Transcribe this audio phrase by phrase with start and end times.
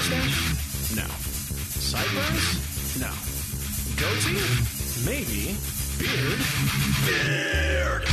[0.00, 0.96] Mustache?
[0.96, 1.04] No.
[1.78, 2.96] Sideburns?
[2.96, 3.10] No.
[3.98, 4.40] Goatee?
[5.04, 5.54] Maybe.
[5.98, 6.40] Beard?
[7.04, 8.04] Beard!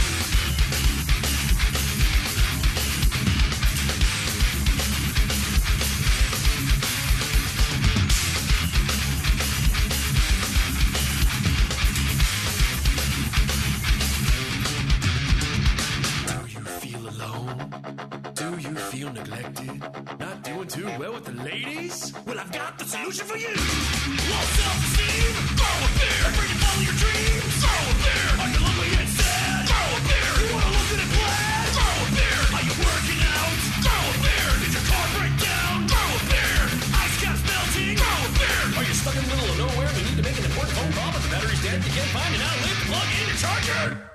[16.25, 17.71] Do you feel alone?
[18.33, 20.16] Do you feel neglected?
[20.67, 22.11] Doing too well with the ladies?
[22.25, 23.55] Well, I've got the solution for you.
[23.55, 25.31] Low self-esteem?
[25.55, 26.19] Throw a beer.
[26.27, 27.55] Afraid to follow your dreams?
[27.63, 28.27] Throw a beer.
[28.35, 29.63] Are you lonely and sad?
[29.63, 30.27] Throw a beer.
[30.43, 31.67] You wanna look good and plaid?
[31.71, 32.39] Throw a beer.
[32.51, 33.55] Are you working out?
[33.79, 34.49] Throw a beer.
[34.59, 35.75] Did your car break down?
[35.87, 36.59] Throw a beer.
[36.99, 37.95] Ice caps melting?
[37.95, 38.63] Throw a beer.
[38.75, 40.75] Are you stuck in the middle of nowhere and you need to make an important
[40.75, 41.79] phone call but the battery's dead?
[41.79, 44.06] You can't find an outlet plug in your charger?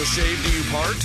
[0.00, 0.99] Till shave do you part?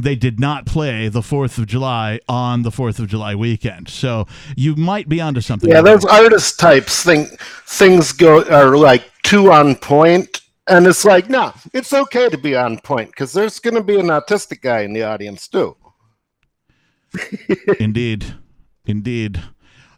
[0.00, 3.90] And they did not play the Fourth of July on the Fourth of July weekend,
[3.90, 5.68] so you might be onto something.
[5.68, 11.28] Yeah, those artist types think things go are like too on point, and it's like,
[11.28, 14.80] no, it's okay to be on point because there's going to be an autistic guy
[14.80, 15.76] in the audience too.
[17.78, 18.36] Indeed,
[18.86, 19.42] indeed.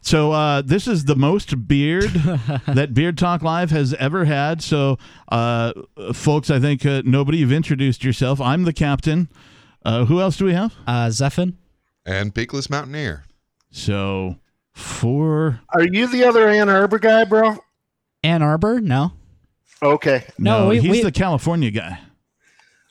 [0.01, 2.09] So uh, this is the most beard
[2.67, 4.61] that Beard Talk Live has ever had.
[4.61, 4.97] So,
[5.31, 5.71] uh,
[6.11, 8.41] folks, I think uh, nobody you've introduced yourself.
[8.41, 9.29] I'm the captain.
[9.85, 10.73] Uh, who else do we have?
[10.87, 11.55] Uh, Zephin.
[12.05, 13.23] And Beakless Mountaineer.
[13.71, 14.37] So
[14.73, 15.59] four.
[15.69, 17.57] Are you the other Ann Arbor guy, bro?
[18.23, 18.79] Ann Arbor?
[18.79, 19.13] No.
[19.81, 20.25] Okay.
[20.37, 21.99] No, we- he's we- the California guy.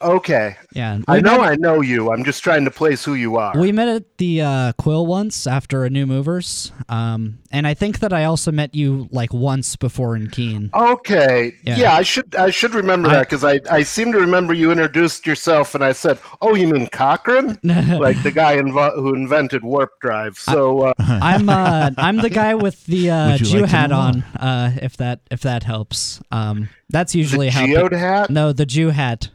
[0.03, 0.57] Okay.
[0.75, 2.11] Yeah, I know met- I know you.
[2.13, 3.53] I'm just trying to place who you are.
[3.59, 7.99] We met at the uh, Quill once after a New Movers, um, and I think
[8.01, 10.71] that I also met you like once before in Keene.
[10.75, 11.55] Okay.
[11.65, 11.77] Yeah.
[11.77, 11.95] Yeah.
[11.95, 15.27] I should I should remember I- that because I, I seem to remember you introduced
[15.27, 20.01] yourself and I said, "Oh, you mean Cochrane?" like the guy invo- who invented warp
[20.01, 20.39] drive.
[20.39, 24.23] So uh, I'm uh, I'm the guy with the uh, Jew like hat on.
[24.39, 26.21] Uh, if that if that helps.
[26.31, 27.67] Um, that's usually the how.
[27.67, 28.31] pe- geode hat.
[28.31, 29.29] no, the Jew hat.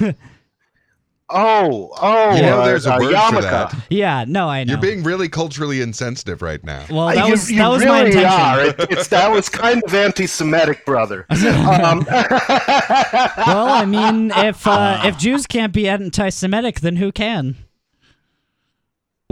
[1.34, 3.74] Oh, oh, You know, there's a uh, word for that.
[3.88, 4.72] Yeah, no, I know.
[4.72, 6.84] You're being really culturally insensitive right now.
[6.90, 8.28] well, Uh, that you, was you that was my intention.
[8.28, 8.60] are.
[8.60, 11.26] It, it's that was kind of anti-Semitic, brother.
[11.30, 17.56] um, Well, I mean, if uh, if Jews can't be anti-Semitic, then who can?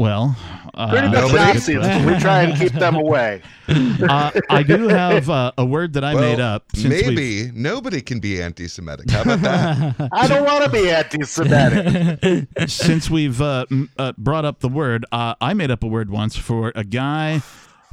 [0.00, 0.34] Well,
[0.72, 3.42] uh, pretty much Nobody- Nazis, we try and keep them away.
[3.68, 6.64] uh, I do have uh, a word that I Well, made up.
[6.74, 9.10] Since we've- maybe nobody can be anti-Semitic.
[9.10, 10.08] How about that?
[10.12, 12.48] I don't want to be anti-Semitic.
[12.70, 16.08] since we've uh, m- uh, brought up the word, uh, I made up a word
[16.08, 17.42] once for a guy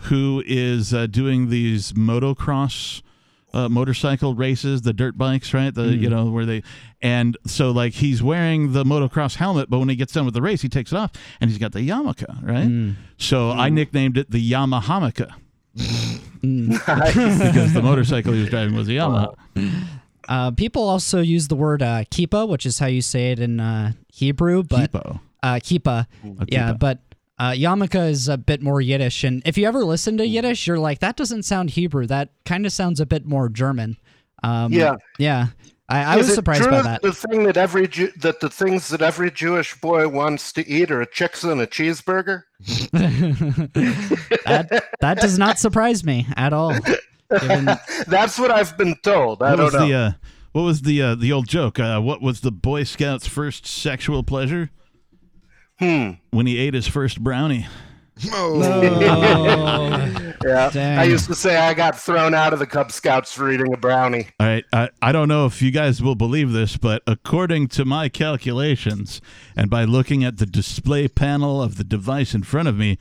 [0.04, 3.02] who is uh, doing these motocross
[3.54, 5.74] uh, motorcycle races, the dirt bikes, right?
[5.74, 6.64] The you know where they
[7.02, 10.42] and so like he's wearing the motocross helmet, but when he gets done with the
[10.42, 12.96] race, he takes it off and he's got the yarmulke, right?
[13.18, 15.34] So I nicknamed it the Yamahamaka.
[16.42, 19.36] because the motorcycle he was driving was a Yamaha.
[20.28, 23.60] Uh, people also use the word uh, kippah, which is how you say it in
[23.60, 25.20] uh, Hebrew, but Kipo.
[25.42, 26.06] uh, kippah.
[26.48, 27.00] Yeah, but
[27.40, 30.80] uh, yarmulke is a bit more Yiddish, and if you ever listen to Yiddish, you're
[30.80, 32.08] like, that doesn't sound Hebrew.
[32.08, 33.98] That kind of sounds a bit more German.
[34.44, 34.96] Um, Yeah.
[35.20, 35.48] yeah.
[35.90, 37.02] I, I was surprised by that.
[37.02, 40.92] The thing that every Jew, that the things that every Jewish boy wants to eat
[40.92, 42.44] are a shiksa and a cheeseburger.
[44.46, 46.74] that that does not surprise me at all.
[47.40, 47.66] Given-
[48.08, 49.42] That's what I've been told.
[49.42, 49.88] I What don't was know.
[49.88, 50.12] the uh,
[50.52, 51.80] what was the uh, the old joke?
[51.80, 54.72] Uh, what was the Boy Scout's first sexual pleasure?
[55.80, 56.12] Hmm.
[56.32, 57.68] When he ate his first brownie.
[58.32, 58.62] Oh,
[60.46, 60.70] Yeah.
[60.72, 61.00] Dang.
[61.00, 63.78] I used to say I got thrown out of the Cub Scouts for eating a
[63.78, 64.28] brownie.
[64.40, 67.86] All right, I, I don't know if you guys will believe this, but according to
[67.86, 69.20] my calculations,
[69.56, 72.98] and by looking at the display panel of the device in front of me,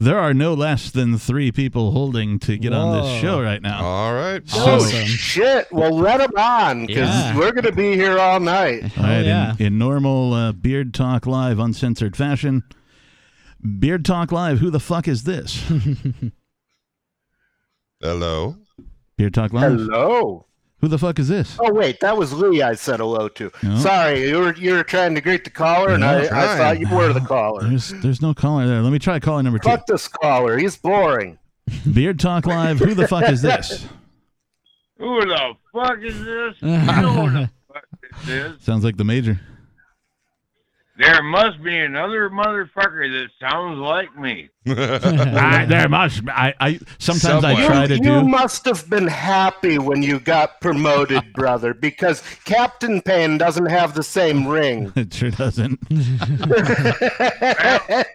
[0.00, 3.84] there are no less than three people holding to get on this show right now.
[3.84, 4.48] all right.
[4.48, 5.06] So- awesome.
[5.06, 5.70] Shit.
[5.72, 7.36] Well, let them on because Yeah.
[7.36, 8.84] we're going to be here all night.
[8.96, 9.54] All right, Oh, yeah.
[9.58, 12.62] in, in normal uh, Beard Talk Live uncensored fashion,
[13.78, 15.62] Beard Talk Live, who the fuck is this?
[18.00, 18.56] Hello.
[19.16, 20.46] Beard Talk Live, Hello.
[20.80, 21.56] Who the fuck is this?
[21.60, 22.62] Oh wait, that was Lee.
[22.62, 23.50] I said hello to.
[23.62, 23.76] No.
[23.78, 26.88] Sorry, you were you were trying to greet the caller, and I, I thought you
[26.88, 27.68] were the caller.
[27.68, 28.80] There's there's no caller there.
[28.80, 29.68] Let me try caller number two.
[29.68, 30.56] Fuck this caller.
[30.58, 31.38] He's boring.
[31.92, 33.86] Beard Talk Live, who the fuck is this?
[34.98, 36.56] Who the fuck is this?
[36.60, 38.64] You know who the fuck this is.
[38.64, 39.38] Sounds like the major.
[40.98, 44.48] There must be another motherfucker that sounds like me.
[44.66, 46.22] I, there must.
[46.28, 48.12] I, I sometimes I try you, to you do.
[48.14, 53.94] You must have been happy when you got promoted, brother, because Captain Payne doesn't have
[53.94, 54.92] the same ring.
[54.98, 55.78] It sure doesn't.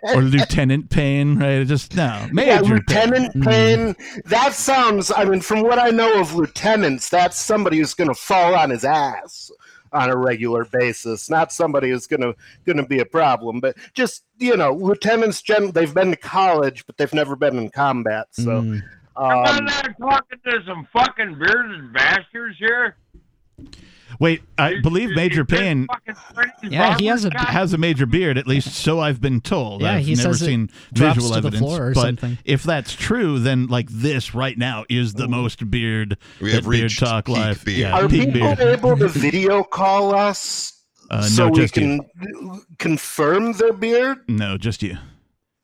[0.03, 1.61] or Lieutenant Payne, right?
[1.61, 2.27] It just no.
[2.33, 2.69] Major Yeah, Payne.
[2.69, 3.45] Lieutenant mm.
[3.45, 3.95] Payne.
[4.25, 5.09] That sounds.
[5.09, 8.71] I mean, from what I know of lieutenants, that's somebody who's going to fall on
[8.71, 9.52] his ass
[9.93, 11.29] on a regular basis.
[11.29, 12.35] Not somebody who's going to
[12.65, 15.41] going to be a problem, but just you know, lieutenants.
[15.41, 18.27] Gen- they've been to college, but they've never been in combat.
[18.31, 18.81] So, Mm.
[19.15, 22.95] I'm um, not talking to some fucking bearded bastards here.
[24.19, 25.87] Wait, I You- believe you- Major you Payne
[26.63, 29.81] Yeah, he has a- has a major beard, at least so I've been told.
[29.81, 31.59] Yeah, I've he never says it seen drops visual to the evidence.
[31.61, 32.37] floor or but something.
[32.45, 36.63] if that's true, then like this right now is the most beard We that have
[36.69, 37.65] Beard reached Talk peak Live.
[37.65, 37.77] beard.
[37.77, 38.59] Yeah, are peak people beard.
[38.59, 40.71] able to video call us
[41.11, 41.99] Uh, so no, we just you.
[42.27, 44.19] can confirm their beard?
[44.27, 44.97] No, just you.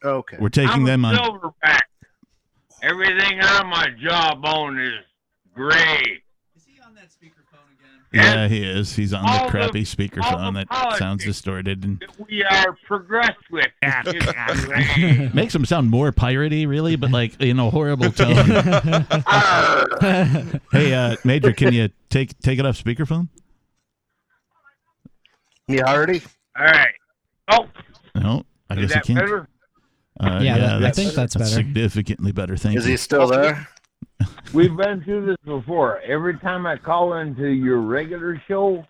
[0.03, 0.38] Okay.
[0.39, 1.15] We're taking I'm them a on.
[1.15, 1.79] silverback.
[2.82, 4.94] Everything on my jawbone is
[5.53, 6.22] gray.
[8.12, 8.96] Yeah, he is.
[8.96, 12.75] He's on the the- crappy all speakerphone the that sounds distorted and That we are
[12.88, 13.68] progressed with.
[15.36, 18.36] makes him sound more piratey, really, but like in a horrible tone.
[20.72, 23.28] hey, uh, Major, can you take take it off speakerphone?
[25.68, 26.22] Me already?
[26.58, 26.89] All right.
[27.51, 27.68] Oh,
[28.16, 29.20] No, I is guess you that can't.
[29.20, 29.48] better?
[30.20, 31.50] Uh, Yeah, that- I think that's better.
[31.50, 32.58] significantly better.
[32.58, 32.92] Thank Is you.
[32.92, 33.68] he still there?
[34.54, 36.00] We've been through this before.
[36.02, 38.86] Every time I call into your regular show,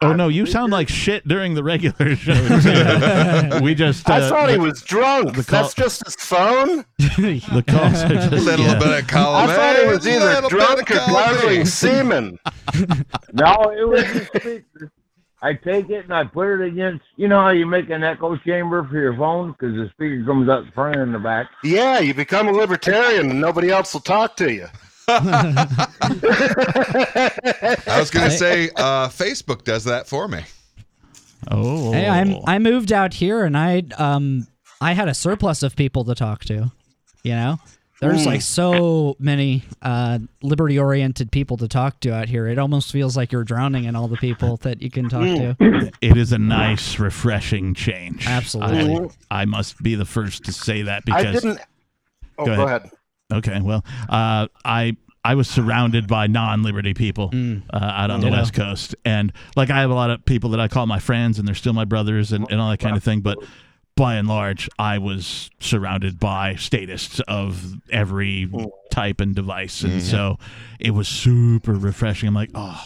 [0.00, 3.58] Oh no, you sound like shit during the regular show.
[3.62, 5.34] we just uh, I thought he was drunk.
[5.34, 6.84] the call- That's just his phone.
[6.98, 8.78] the calls are just A little yeah.
[8.78, 11.12] bit of column I thought he was either little drunk or column B.
[11.40, 12.38] gargling semen.
[13.32, 14.92] no, it was the speaker.
[15.40, 17.04] I take it and I put it against.
[17.16, 20.48] You know how you make an echo chamber for your phone because the speaker comes
[20.48, 21.48] out the front and the back.
[21.62, 24.66] Yeah, you become a libertarian and nobody else will talk to you.
[25.08, 25.88] I
[27.98, 30.42] was going to say, uh, Facebook does that for me.
[31.50, 34.48] Oh, Hey, I'm I moved out here and I um
[34.80, 36.72] I had a surplus of people to talk to.
[37.22, 37.60] You know?
[38.00, 42.46] There's like so many uh, liberty oriented people to talk to out here.
[42.46, 45.90] It almost feels like you're drowning in all the people that you can talk to.
[46.00, 48.26] It is a nice, refreshing change.
[48.26, 49.10] Absolutely.
[49.30, 51.42] I, I must be the first to say that I because.
[51.42, 51.60] didn't.
[52.38, 52.82] Oh, Go go ahead.
[52.82, 52.92] ahead.
[53.32, 57.62] Okay, well, uh, I I was surrounded by non-liberty people Mm.
[57.72, 58.38] uh, out on the Ditto.
[58.38, 61.38] West Coast, and like I have a lot of people that I call my friends,
[61.40, 63.20] and they're still my brothers, and, and all that kind of thing.
[63.22, 63.38] But
[63.98, 68.50] by and large, I was surrounded by statists of every
[68.90, 70.38] type and device, and so
[70.80, 72.28] it was super refreshing.
[72.28, 72.82] I'm like, oh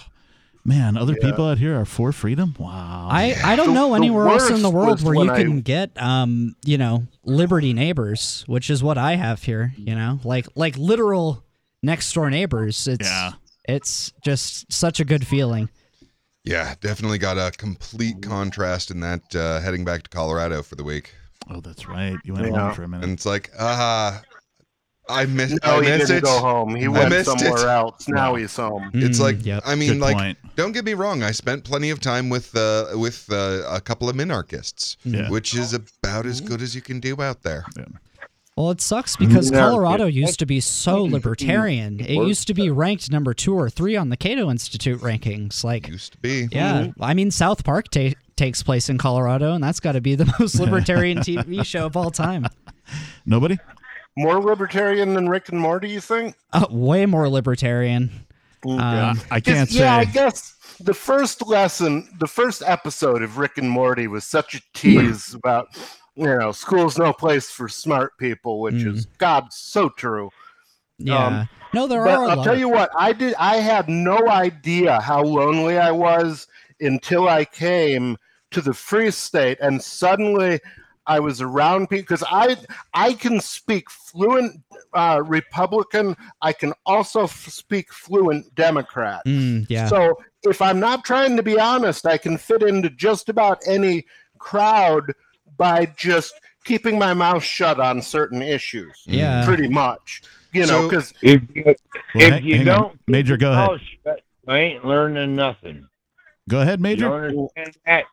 [0.65, 2.55] man, other people out here are for freedom.
[2.59, 3.09] Wow.
[3.11, 5.61] I, I don't The- know anywhere else in the world where you when I- can
[5.61, 9.75] get um you know liberty neighbors, which is what I have here.
[9.77, 11.45] You know, like like literal
[11.83, 12.89] next door neighbors.
[12.89, 13.33] It's Yeah.
[13.69, 15.69] it's just such a good feeling.
[16.45, 20.85] Yeah, definitely got a complete contrast in that uh, heading back to Colorado for the
[20.85, 21.15] week.
[21.51, 22.17] oh, that's right.
[22.25, 22.59] You went Yeah.
[22.67, 23.05] home for a minute.
[23.05, 24.23] And it's like, ah,
[25.09, 25.59] I missed.
[25.63, 26.25] Oh, No, I he miss didn't it.
[26.25, 26.75] go home.
[26.77, 27.69] He I went somewhere it.
[27.69, 28.09] else.
[28.09, 28.91] Now he's home.
[28.95, 29.63] It's Mm, like yep.
[29.67, 30.39] I mean, Good like, point.
[30.57, 31.23] don't get me wrong.
[31.23, 35.29] I spent plenty of time with uh, with uh, a couple of minarchists, Yeah.
[35.29, 37.65] which is about as good as you can do out there.
[38.57, 39.61] Well, it sucks because Yeah.
[39.61, 42.01] Colorado used to be so libertarian.
[42.01, 45.65] It used to be ranked number two or three on the Cato Institute rankings.
[45.65, 46.49] Like, Used to be.
[46.53, 50.15] yeah, I mean, South Park ta- takes place in Colorado, and that's got to be
[50.17, 52.47] the most libertarian TV show of all time.
[53.25, 53.59] Nobody.
[54.19, 56.35] More libertarian than Rick and Morty, you think?
[56.53, 58.11] Uh, way more libertarian.
[58.69, 59.79] Um, I can't say.
[59.81, 64.55] Yeah, I guess the first lesson, the first episode of Rick and Morty was such
[64.55, 65.69] a tease about,
[66.15, 70.31] you know, school's no place for smart people, which is God so true.
[70.99, 71.27] yeah.
[71.27, 72.29] um, no, there But are.
[72.29, 73.35] I'll tell you what, I did.
[73.39, 76.47] I had no idea how lonely I was
[76.81, 78.19] until I came
[78.51, 80.61] to the Free State, and suddenly
[81.07, 82.57] I was around people because I
[82.93, 84.61] I can speak fluent
[84.93, 86.15] uh, Republican.
[86.43, 89.23] I can also f- speak fluent Democrat.
[89.27, 89.89] Mm, yeah.
[89.89, 94.05] So if I'm not trying to be honest, I can fit into just about any
[94.39, 95.15] crowd
[95.63, 99.03] by just keeping my mouth shut on certain issues.
[99.07, 99.45] Yeah.
[99.45, 100.23] Pretty much.
[100.53, 101.77] You know, because If you, if
[102.15, 103.69] hang- you hang don't, keep Major, go ahead.
[103.71, 105.87] mouth shut, you ain't learning nothing.
[106.49, 107.09] Go ahead, You Major.
[107.09, 108.05] don't understand that?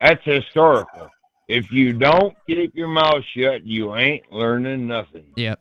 [0.00, 1.10] That's historical.
[1.46, 5.26] If you don't keep your mouth shut, you ain't learning nothing.
[5.36, 5.60] Yep.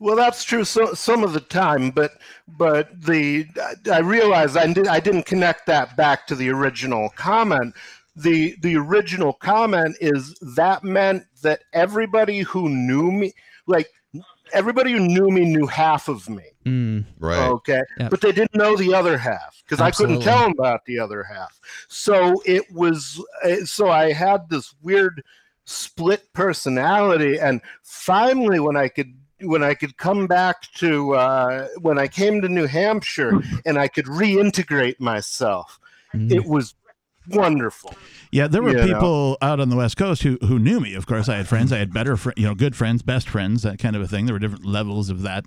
[0.00, 0.64] Well, that's true.
[0.64, 2.10] So some of the time, but
[2.58, 3.46] but the
[3.90, 7.74] I realized I did I didn't connect that back to the original comment.
[8.16, 13.32] The the original comment is that meant that everybody who knew me,
[13.66, 13.88] like
[14.52, 16.44] everybody who knew me, knew half of me.
[16.64, 17.48] Mm, Right.
[17.48, 18.10] Okay, Yep.
[18.10, 21.22] but they didn't know the other half because I couldn't tell them about the other
[21.24, 21.58] half.
[21.88, 25.22] So it was uh, so I had this weird
[25.64, 31.98] split personality, and finally, when I could when I could come back to uh, when
[31.98, 33.32] I came to New Hampshire
[33.66, 35.78] and I could reintegrate myself,
[36.14, 36.30] mm.
[36.32, 36.74] it was
[37.28, 37.94] wonderful.
[38.30, 38.86] Yeah, there were You know.
[38.86, 40.94] people out on the West Coast who who knew me.
[40.94, 41.72] Of course, I had friends.
[41.72, 44.26] I had better, fr- you know, good friends, best friends, that kind of a thing.
[44.26, 45.44] There were different levels of that.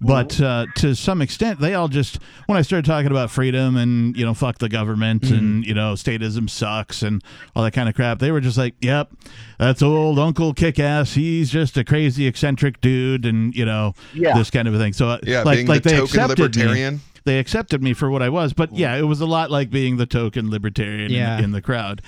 [0.00, 4.14] But uh, to some extent, they all just when I started talking about freedom and
[4.16, 7.22] you know fuck the government and you know statism sucks and
[7.54, 9.12] all that kind of crap, they were just like, "Yep,
[9.58, 11.14] that's old Uncle Kickass.
[11.14, 14.36] He's just a crazy eccentric dude," and you know Yeah.
[14.36, 14.92] this kind of a thing.
[14.92, 17.00] So uh, Yeah, like being like the they token accepted me libertarian.
[17.24, 18.52] They accepted me for what I was.
[18.52, 21.38] But yeah, it was a lot like being the token libertarian Yeah.
[21.38, 22.02] in, in the crowd.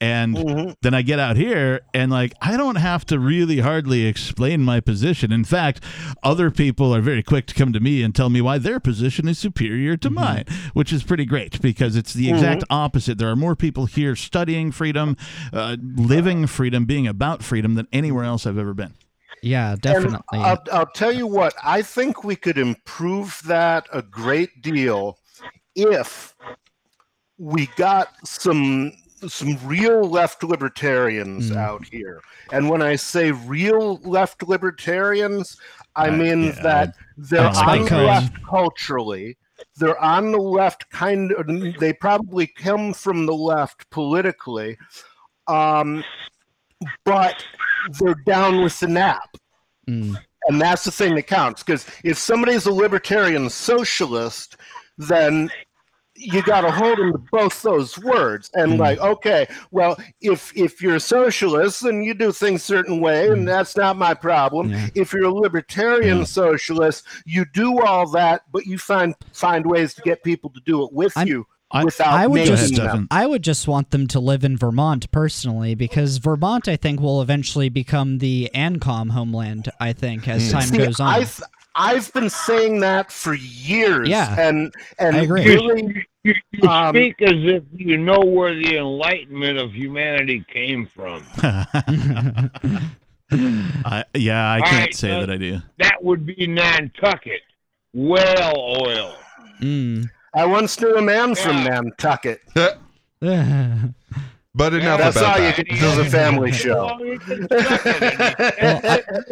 [0.00, 0.70] And Mm-hmm.
[0.82, 4.80] then I get out here and like I don't have to really hardly explain my
[4.80, 5.30] position.
[5.30, 5.80] In fact,
[6.24, 9.28] other people are very quick to come to me and tell me why their position
[9.28, 13.18] is superior to mine, which is pretty great because it's the exact opposite.
[13.18, 15.16] There are more people here studying freedom,
[15.52, 18.94] uh, living freedom, being about freedom than anywhere else I've ever been.
[19.42, 20.38] Yeah, definitely.
[20.38, 25.18] I'll, I'll tell you what, I think we could improve that a great deal
[25.74, 26.34] if
[27.38, 28.92] we got some
[29.28, 32.20] some real left libertarians out here.
[32.50, 35.56] And when I say real left libertarians,
[35.94, 39.36] I Uh, mean yeah, that they're on the left culturally.
[39.76, 41.46] They're on the left kind of
[41.78, 44.76] they probably come from the left politically.
[45.46, 46.02] Um,
[47.04, 47.44] but
[47.98, 49.36] they're down with the nap.
[49.88, 50.16] Mm.
[50.48, 51.62] And that's the thing that counts.
[51.62, 54.56] Because if somebody's a libertarian socialist,
[54.98, 55.50] then
[56.14, 60.80] you got to hold them to both those words and like okay well if if
[60.82, 64.88] you're a socialist then you do things certain way and that's not my problem Yeah.
[64.94, 66.24] if you're a libertarian Yeah.
[66.24, 70.84] socialist you do all that but you find find ways to get people to do
[70.84, 73.08] it with I'm- you I- without I would just- them.
[73.10, 77.22] I would just want them to live in Vermont personally, because Vermont, I think, will
[77.22, 79.68] eventually become the ANCOM homeland.
[79.80, 81.08] I think as time See, goes on.
[81.14, 81.40] I've,
[81.74, 84.08] I've been saying that for years.
[84.08, 84.36] Yeah.
[84.38, 85.44] and and I agree.
[85.44, 90.86] really, You, you Um, speak as if you know where the enlightenment of humanity came
[90.86, 91.24] from.
[93.34, 95.60] I, yeah, I can't right, say uh, that I do.
[95.78, 97.40] That would be Nantucket.
[97.94, 98.54] Whale
[98.86, 99.14] oil.
[99.60, 100.10] Mm.
[100.34, 101.64] I once knew a man from Yeah.
[101.80, 102.40] Nantucket.
[102.54, 102.78] but
[104.74, 105.66] enough That's about all you that.
[105.66, 106.86] can do as a family show.
[106.86, 107.50] Well, you it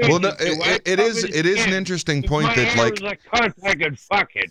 [0.09, 3.00] Well, no, it, it is it is an interesting If point my that hair like
[3.00, 4.50] was a cunt, I could fuck it.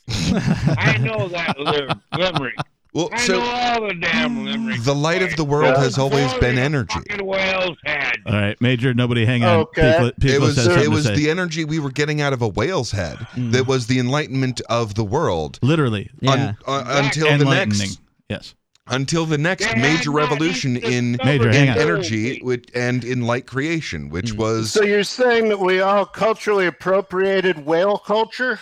[0.77, 2.55] I know that lim- limerick.
[2.93, 4.83] well I so know all the damn limericks.
[4.85, 5.83] the light of the world Yeah.
[5.83, 6.99] has always been energy.
[7.21, 8.15] whale's head.
[8.25, 9.59] All right, Major, nobody hang on.
[9.61, 9.91] Okay.
[9.93, 12.47] People, people It was says it was the energy we were getting out of a
[12.47, 13.51] whale's head Mm.
[13.51, 16.31] that was the enlightenment of the world literally Yeah.
[16.31, 18.55] un- uh, until the next Yes.
[18.87, 21.77] until the next They had major revolution in Major, hang on.
[21.77, 26.65] energy which, and in light creation, which was So you're saying that we all culturally
[26.65, 28.59] appropriated whale culture?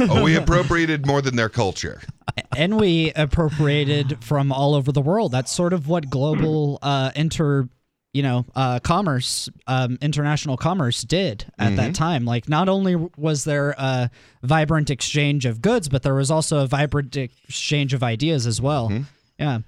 [0.00, 2.02] Oh, we appropriated more than their culture.
[2.56, 5.32] and we appropriated from all over the world.
[5.32, 7.68] That's sort of what global uh, inter,
[8.12, 12.24] you know, uh, commerce, um, international commerce did at that time.
[12.24, 14.10] Like, not only was there a
[14.42, 18.90] vibrant exchange of goods, but there was also a vibrant exchange of ideas as well.
[19.38, 19.60] Yeah.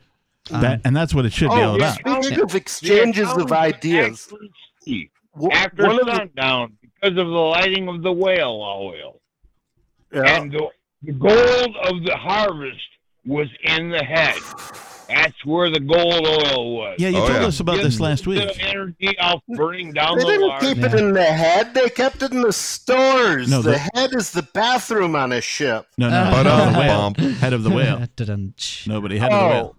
[0.51, 1.95] that, and that's what it should be Oh, all about.
[1.95, 4.51] Speaking of exchanges The of ideas, actually
[4.83, 9.21] see w- After one the, sundown, because of the lighting of the whale oil.
[10.13, 10.69] Yeah, And the,
[11.03, 12.79] the gold of the harvest
[13.25, 14.37] was in the head.
[15.09, 16.97] That's where the gold oil was.
[16.99, 17.47] Yeah, you Oh, told yeah.
[17.49, 18.39] us about this last week.
[18.55, 20.63] The energy of burning down they the didn't large.
[20.63, 20.99] keep it Yeah.
[20.99, 21.75] in the head.
[21.75, 23.51] They kept it in the stores.
[23.51, 25.87] No, the the- head is the bathroom on a ship.
[25.99, 26.97] No, no, Uh, head of the whale.
[26.99, 27.17] bump.
[27.19, 27.99] Head of the whale.
[28.87, 29.49] Nobody head of the Oh.
[29.51, 29.77] whale.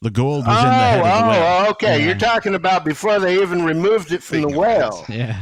[0.00, 1.64] The gold was Oh, in the head of the whale.
[1.66, 1.98] oh, okay.
[1.98, 2.04] Yeah.
[2.06, 5.04] You're talking about before they even removed it from the Speaking of whale.
[5.08, 5.36] Yeah.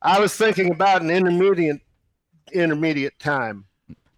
[0.00, 1.80] I was thinking about an intermediate
[2.52, 3.64] intermediate time.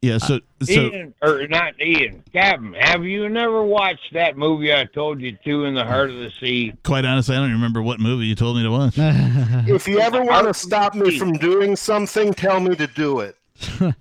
[0.03, 4.70] Yeah, so uh, so Ian, or not Ian, Captain, have you never watched that movie
[4.70, 6.75] I told you to in the heart of the sea?
[6.85, 8.99] quite honestly, I don't remember what movie you told me to watch.
[9.66, 13.37] If you ever want to stop me from doing something, tell me to do it.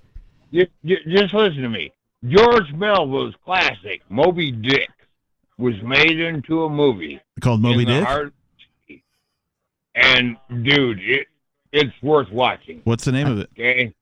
[0.53, 1.91] Just, just listen to me.
[2.27, 4.89] George Melville's classic, Moby Dick,
[5.57, 7.19] was made into a movie.
[7.41, 8.03] Called Moby Dick.
[8.03, 8.33] heart of
[8.87, 9.03] the sea.
[9.95, 11.27] And, dude, it,
[11.71, 13.49] it's worth watching, What's the name of it?
[13.53, 13.93] okay?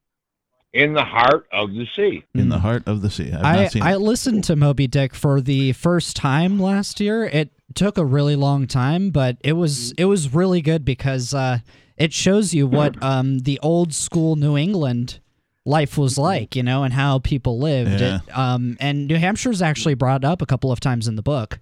[0.73, 2.23] In the heart of the sea.
[2.33, 3.31] In the heart of the sea.
[3.33, 7.25] I've I, not seen I listened to Moby Dick for the first time last year.
[7.25, 11.59] It took a really long time, but it was it was really good because uh,
[11.97, 15.19] it shows you what um, the old school New England
[15.65, 18.01] life was like, you know, and how people lived.
[18.01, 18.19] Yeah.
[18.25, 21.59] It, um, and New Hampshire's actually brought up a couple of times in the book,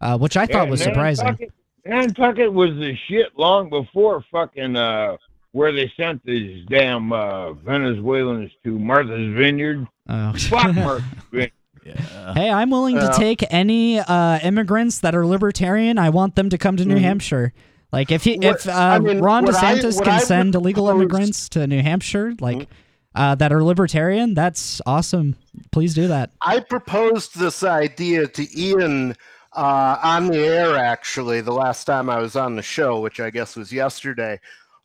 [0.00, 1.26] uh, which I thought Yeah, was surprising.
[1.26, 1.52] Nantucket,
[1.84, 5.16] Nantucket was the shit long before fucking uh,
[5.52, 9.86] where they sent these damn uh, Venezuelans to Martha's Vineyard.
[10.08, 10.32] Oh.
[10.34, 11.52] Fuck Martha's Vineyard.
[11.84, 12.34] Yeah.
[12.34, 15.98] Hey, I'm willing to take any uh, immigrants that are libertarian.
[15.98, 17.52] I want them to come to New Hampshire.
[17.90, 20.54] Like if he, What- if uh, I mean, Ron what I- DeSantis can I send
[20.54, 22.68] illegal propose- immigrants to New Hampshire, like
[23.14, 25.36] uh, that are libertarian, that's awesome.
[25.72, 26.30] Please do that.
[26.42, 29.16] I proposed this idea to Ian
[29.56, 33.30] uh, on the air, actually, the last time I was on the show, which I
[33.30, 34.38] guess was yesterday.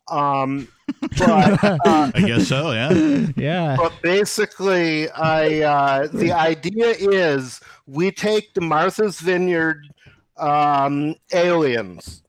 [0.08, 0.68] Um,
[1.18, 3.26] but uh, I guess so, yeah.
[3.36, 3.76] Yeah.
[3.76, 9.88] but basically, I uh, the idea is we take the Martha's Vineyard
[10.36, 12.22] um, aliens,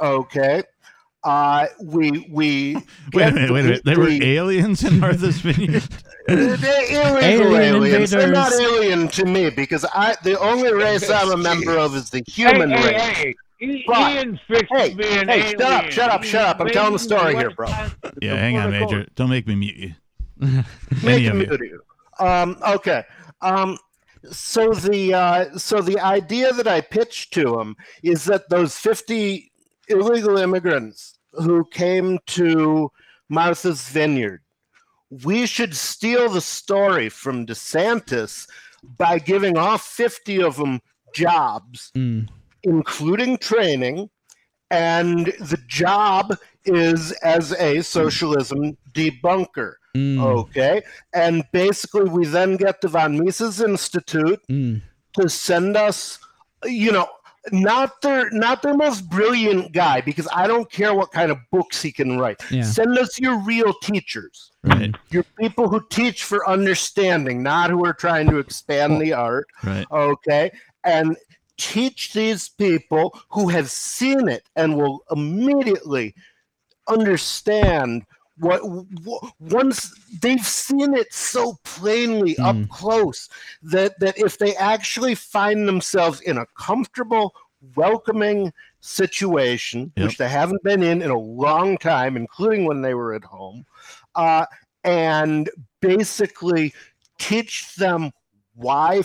[0.00, 0.62] okay.
[1.24, 2.74] Uh, we we
[3.12, 3.84] Wait a minute, wait a minute.
[3.84, 5.82] the- There were aliens in Martha's Vineyard.
[6.28, 8.10] They're illegal Alien aliens.
[8.10, 12.10] They're not alien to me because I the only race I'm a member of is
[12.10, 13.02] the human hey, race.
[13.02, 13.34] Hey, hey.
[13.60, 16.60] I- But- Ian fixed hey, to be an hey, shut up, shut up, shut up.
[16.60, 17.68] I'm telling the story here, bro.
[18.20, 19.06] Yeah, hang on, Major.
[19.14, 19.94] Don't make me mute you.
[21.02, 21.80] Make Any a of you.
[22.18, 23.04] Um, okay.
[23.40, 23.78] Um,
[24.30, 29.50] so the uh, so the idea that I pitched to him is that those 50
[29.88, 32.90] illegal immigrants who came to
[33.30, 34.42] Martha's Vineyard,
[35.24, 38.46] we should steal the story from DeSantis
[38.98, 40.80] by giving all 50 of them
[41.14, 42.28] jobs, Mm.
[42.66, 44.10] Including training,
[44.70, 49.74] and the job is as a socialism debunker.
[49.96, 50.82] Mm, Okay,
[51.14, 54.82] and basically we then get the von Mises Institute mm,
[55.18, 56.18] to send us,
[56.64, 57.08] you know,
[57.52, 61.80] not their not their most brilliant guy because I don't care what kind of books
[61.80, 62.38] he can write.
[62.50, 62.62] Yeah.
[62.64, 64.94] Send us your real teachers, Right.
[65.10, 69.46] your people who teach for understanding, not who are trying to expand the art.
[69.64, 69.86] Right.
[69.90, 70.50] Okay,
[70.84, 71.16] and
[71.56, 76.14] teach these people who have seen it and will immediately
[76.88, 78.04] understand
[78.38, 78.60] what,
[79.04, 82.68] what once they've seen it so plainly up Mm.
[82.68, 83.28] close
[83.62, 87.34] that that if they actually find themselves in a comfortable
[87.74, 90.04] welcoming situation Yep.
[90.06, 93.64] which they haven't been in in a long time including when they were at home
[94.14, 94.44] uh,
[94.84, 95.48] and
[95.80, 96.74] basically
[97.18, 98.12] teach them
[98.54, 99.02] why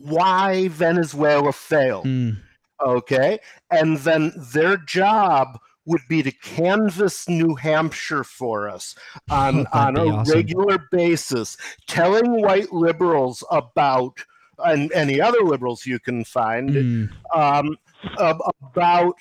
[0.00, 2.36] why Venezuela failed mm.
[2.84, 3.38] okay
[3.70, 8.94] and then their job would be to canvass new hampshire for us
[9.30, 10.34] on That'd on a awesome.
[10.34, 14.18] regular basis telling white liberals about
[14.64, 17.10] and any other liberals you can find Mm.
[17.34, 17.76] um,
[18.18, 19.14] about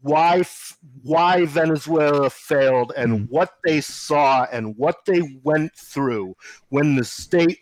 [0.00, 0.42] why
[1.02, 3.24] why Venezuela failed and Hmm.
[3.34, 6.34] what they saw and what they went through
[6.70, 7.58] when the state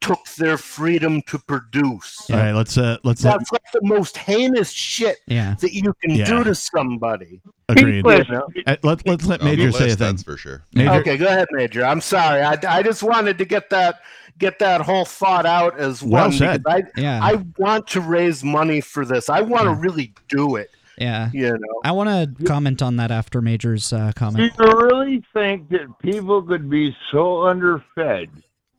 [0.00, 2.28] took their freedom to produce.
[2.30, 2.52] All right.
[2.52, 5.54] Let's uh let's uh, That's like the most heinous shit Yeah.
[5.60, 6.24] that you can Yeah.
[6.24, 7.40] do to somebody.
[7.68, 8.04] agreed.
[8.04, 8.62] Listen, You?
[8.66, 10.08] Uh, let let's let On the Major say a list, thing.
[10.08, 10.64] That's for sure.
[10.74, 11.84] Major, Okay, go ahead, Major.
[11.84, 12.40] I'm sorry.
[12.42, 14.00] I, I just wanted to get that
[14.38, 16.62] get that whole thought out as Well one said.
[16.66, 17.20] I Yeah.
[17.22, 19.28] I want to raise money for this.
[19.28, 20.70] I want to really do it.
[20.96, 21.30] yeah.
[21.32, 21.80] You know.
[21.84, 22.08] I want
[22.38, 24.52] to comment on that after Major's uh, Do comment.
[24.58, 28.28] you really think that people could be so underfed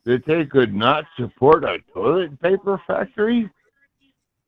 [0.04, 3.50] that they could not support a toilet paper factory?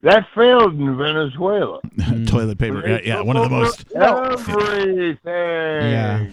[0.03, 1.81] That failed in Venezuela.
[2.27, 2.87] toilet paper.
[2.87, 3.91] Yeah, yeah, one of the most.
[3.93, 5.17] Everything.
[5.25, 6.27] Yeah.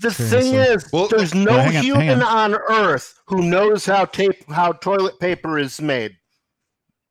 [0.00, 0.40] The Seriously.
[0.52, 2.54] thing is, Well- there's no Well, on, human on.
[2.54, 2.60] on.
[2.70, 6.16] earth who knows how tape how toilet paper is made.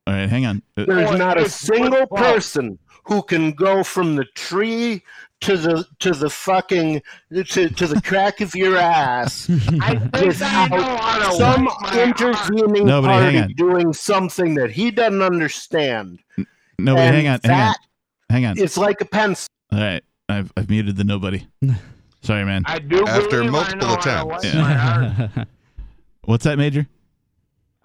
[0.07, 0.63] All right, hang on.
[0.75, 5.03] There's Well, not a single person who can go from the tree
[5.41, 7.01] to the to the fucking
[7.33, 9.49] to, to the crack of your ass
[9.81, 13.53] I think I know how without to some wipe intervening No, but hang party on.
[13.55, 16.19] doing something that he doesn't understand.
[16.77, 17.75] Nobody, And hang on, hang on,
[18.29, 18.57] hang on.
[18.59, 19.47] It's like a pencil.
[19.71, 21.45] All right, I've I've muted the nobody.
[22.21, 22.63] Sorry, man.
[22.65, 24.43] I do After believe I multiple know how to attempts.
[24.45, 24.61] wipe Yeah.
[24.61, 25.47] my arse.
[26.25, 26.85] What's that, Major?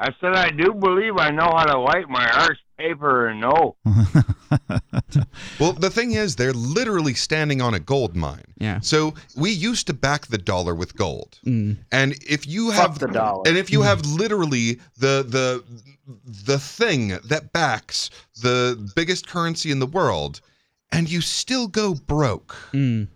[0.01, 3.77] I said I do believe I know how to wipe my arse paper and no.
[5.61, 8.43] Well, the thing is, they're literally standing on a gold mine.
[8.59, 8.81] Yeah.
[8.81, 11.77] So we used to back the dollar with gold, Mm.
[11.93, 13.43] and if you Fuck have the dollar.
[13.47, 15.63] and if you have literally the the
[16.47, 18.11] the thing that backs
[18.43, 20.41] the biggest currency in the world,
[20.93, 22.57] and you still go broke.
[22.73, 23.09] Mm.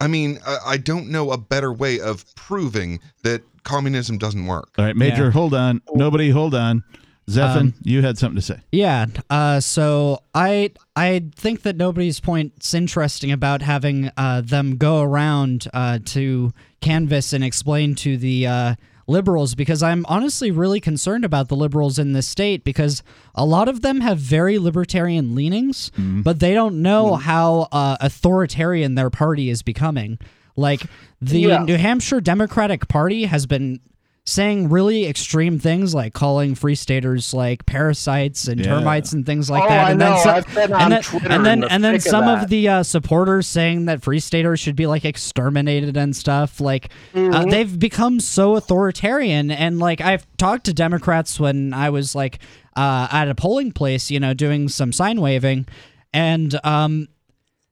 [0.00, 4.70] I mean, I, I don't know a better way of proving that communism doesn't work.
[4.78, 5.30] All right, Major, Yeah.
[5.30, 5.80] hold on.
[5.94, 6.84] Nobody, hold on.
[7.28, 8.60] Zephin, Um, you had something to say.
[8.72, 9.06] Yeah.
[9.28, 15.68] Uh, so I I think that nobody's point's interesting about having uh, them go around
[15.74, 18.74] uh, to canvass and explain to the uh,
[19.06, 23.02] liberals because I'm honestly really concerned about the liberals in this state because
[23.34, 28.94] a lot of them have very libertarian leanings, but they don't know how uh, authoritarian
[28.94, 30.18] their party is becoming.
[30.56, 30.82] Like
[31.20, 31.62] the Yeah.
[31.64, 33.80] New Hampshire Democratic Party has been
[34.28, 38.66] saying really extreme things like calling free staters like parasites and Yeah.
[38.78, 40.04] termites and things like Oh, that I and know.
[40.10, 42.00] then some, I've been on and then, Twitter and then in the and then thick
[42.06, 46.14] of some of, the uh, supporters saying that free staters should be like exterminated and
[46.14, 47.50] stuff like uh, Mm-hmm.
[47.50, 52.38] they've become so authoritarian and like I've talked to Democrats when I was like
[52.76, 55.66] uh, at a polling place you know doing some sign waving
[56.12, 57.08] and um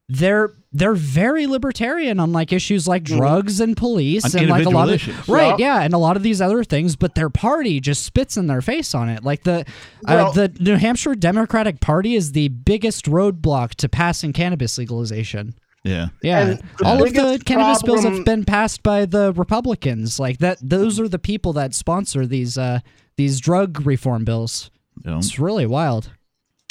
[0.08, 4.70] they're they're very libertarian on like issues like drugs and police On and like a
[4.70, 5.28] lot of issues.
[5.28, 5.76] right Yeah.
[5.78, 8.60] yeah and a lot of these other things but their party just spits in their
[8.62, 9.64] face on it like the uh,
[10.06, 16.08] Well- the New Hampshire Democratic Party is the biggest roadblock to passing cannabis legalization Yeah.
[16.22, 20.18] yeah And the all of the biggest cannabis bills have been passed by the Republicans
[20.20, 22.80] like that those are the people that sponsor these uh
[23.16, 24.70] these drug reform bills
[25.02, 25.18] Don't.
[25.18, 26.10] it's really wild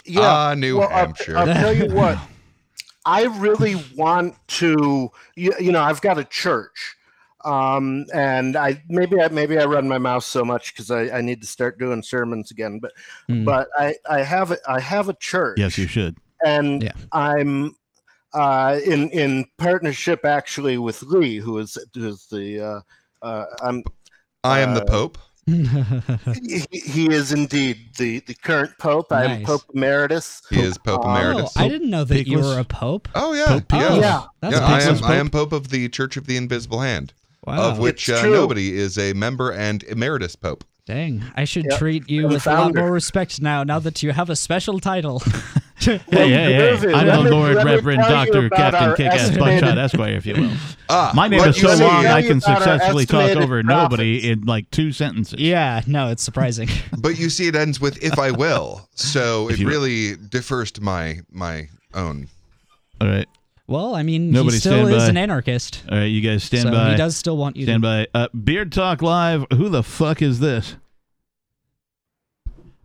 [0.06, 0.22] Yeah.
[0.22, 1.38] Ah, New well, I'll- Hampshire.
[1.38, 2.20] I'll, tell you what.
[3.06, 5.12] I really want to.
[5.36, 6.96] You, you know, I've got a church,
[7.44, 11.22] um, and I maybe I maybe I run my mouth so much because I, I
[11.22, 12.80] need to start doing sermons again.
[12.80, 12.92] But
[13.30, 13.46] Mm.
[13.46, 15.58] but I I have a, I have a church.
[15.58, 16.18] Yes, you should.
[16.46, 16.92] and Yeah.
[17.12, 17.76] I'm
[18.34, 23.84] uh, in in partnership actually with Lee, who is who is the uh, uh, I'm
[24.44, 25.18] I am the uh, Pope.
[25.48, 29.12] he, he is indeed the, the current pope.
[29.12, 30.42] I am Pope Emeritus.
[30.50, 31.54] He is Pope Oh, Emeritus.
[31.56, 33.08] Oh, I didn't know that you were a pope.
[33.14, 34.24] Oh yeah, Pope yeah, Oh, Yeah.
[34.42, 34.66] That's yeah.
[34.66, 34.96] I am.
[34.96, 35.52] Peakless I am Pope?
[35.52, 37.14] Pope of the Church of the Invisible Hand,
[37.46, 37.70] Wow.
[37.70, 40.64] of which uh, nobody is a member and emeritus pope.
[40.88, 41.80] Dang, I should Yep.
[41.80, 43.64] treat you I'm the with a lot more respect now.
[43.64, 45.22] Now that you have a special title.
[45.78, 46.94] Hey, hey, hey!
[46.94, 50.52] I'm the Lord Reverend Doctor Captain our Kickass estimated- Buckshot Esquire, if you will.
[50.90, 54.42] Ah, My name is so see- long I can successfully talk estimated over nobody in
[54.46, 55.40] like two sentences.
[55.40, 56.70] yeah, no, it's surprising.
[56.98, 60.72] But you see, it ends with "if I will," so If it you- really differs
[60.74, 62.30] to my my own.
[63.02, 63.28] All right,
[63.68, 65.10] Well, I mean, Nobody he still is by.
[65.10, 65.84] an anarchist.
[65.92, 66.92] all right, you guys stand so by.
[66.92, 68.08] he does still want you Stand to.
[68.14, 68.20] by.
[68.20, 69.46] Uh, Beard Talk Live.
[69.52, 70.78] Who the fuck is this?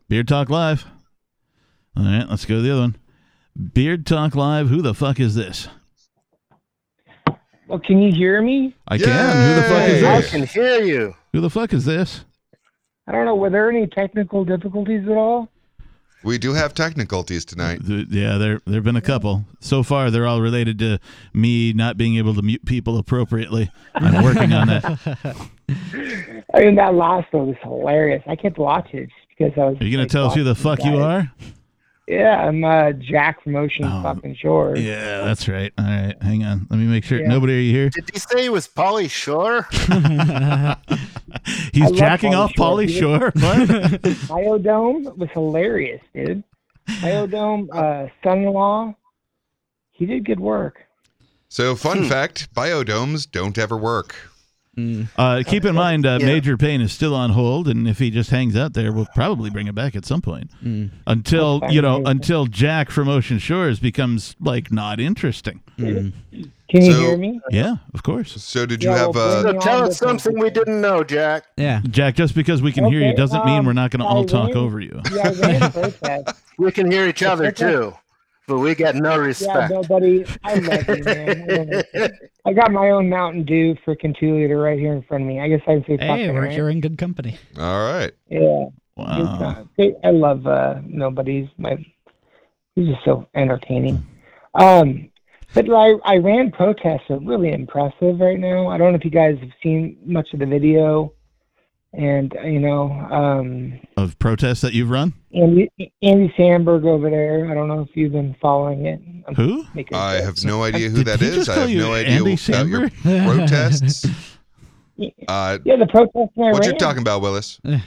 [0.09, 0.85] Beard Talk Live.
[1.97, 2.97] All right, let's go to the other one.
[3.75, 4.69] Beard Talk Live.
[4.69, 5.69] Who the fuck is this?
[7.67, 8.75] Well, can you hear me?
[8.89, 9.07] I can.
[9.09, 10.09] Who the fuck is Yay!
[10.09, 10.31] I this?
[10.31, 11.15] can hear you.
[11.33, 12.25] Who the fuck is this?
[13.07, 13.37] I don't know.
[13.37, 15.49] Were there any technical difficulties at all?
[16.23, 17.81] We do have technicalities tonight.
[17.85, 19.45] Yeah, there there've been a couple.
[19.61, 20.99] So far, they're all related to
[21.33, 23.71] me not being able to mute people appropriately.
[23.95, 24.99] I'm working on that.
[26.55, 28.23] I mean, that last one was hilarious.
[28.27, 29.81] I kept watching it because I was.
[29.81, 31.01] Are you gonna like, tell us who the fuck you guys.
[31.01, 31.33] are?
[32.11, 34.77] Yeah, I'm uh, Jack from Ocean Oh, fucking Shore.
[34.77, 35.73] Yeah, that's right.
[35.79, 36.67] All right, hang on.
[36.69, 37.21] Let me make sure.
[37.21, 37.29] Yeah.
[37.29, 37.89] Nobody, are you here?
[37.89, 39.69] Did he say he was Pauly Shore?
[41.73, 43.31] He's love jacking Pauly off Pauly Shore.
[43.41, 44.03] What?
[44.27, 46.43] Biodome was hilarious, dude.
[46.89, 48.93] Biodome, uh, son-in-law,
[49.93, 50.81] he did good work.
[51.49, 54.17] So, fun fact: biodomes don't ever work.
[55.17, 56.27] Uh, keep in mind, uh, Yeah.
[56.27, 59.51] Major Payne is still on hold, and if he just hangs out there, we'll probably
[59.51, 60.51] bring him back at some point.
[61.07, 65.61] Until you know, until Jack from Ocean Shores becomes like not interesting.
[65.77, 66.13] Can
[66.85, 67.41] you So- hear me?
[67.51, 68.41] Yeah, of course.
[68.43, 69.15] So, did you Yeah, have?
[69.15, 71.43] well, Uh, So tell us something we didn't know, Jack.
[71.57, 71.81] Yeah.
[71.91, 74.25] Jack, just because we can hear you doesn't mean um, we're not going to all
[74.25, 75.01] talk over you.
[75.13, 76.37] Yeah, I ran a protest.
[76.59, 77.95] We can hear each other too,
[78.51, 79.73] but we get no Yeah, respect.
[79.73, 81.43] no, buddy, I love you, man.
[81.49, 81.53] I
[82.03, 82.11] love.
[82.45, 85.41] I got my own Mountain Dew freaking two liter right here in front of me.
[85.41, 86.51] I guess I can say Hey, fucking we're right.
[86.53, 87.39] here in good company.
[87.59, 88.11] all right.
[88.29, 88.65] Yeah,
[88.97, 89.39] Wow.
[89.39, 89.97] time.
[90.05, 91.77] I love uh, nobody's my.
[92.75, 94.05] He's just so entertaining.
[94.55, 95.11] Um,
[95.55, 98.67] but I Iran protests are really impressive right now.
[98.69, 101.13] I don't know if you guys have seen much of the video,
[101.93, 105.13] and you know, um, Of protests that you've run?
[105.35, 105.71] Andy
[106.03, 107.51] Andy Samberg over there.
[107.51, 109.01] I don't know if you've been following it.
[109.29, 109.65] I'm Who?
[109.75, 110.25] I jokes.
[110.25, 111.35] have no idea who Did that he is.
[111.35, 112.91] just I have you no idea Andy about your
[113.25, 114.07] protests.
[115.29, 116.53] Uh, Yeah, the protests in Iran.
[116.53, 117.59] what you're talking about, Willis?
[117.65, 117.79] Uh,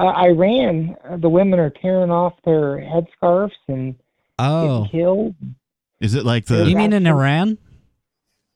[0.00, 3.94] Iran, uh, the women are tearing off their headscarves and
[4.38, 5.34] Oh, getting killed.
[6.00, 6.64] Is it like the?
[6.68, 7.56] you mean in Iran?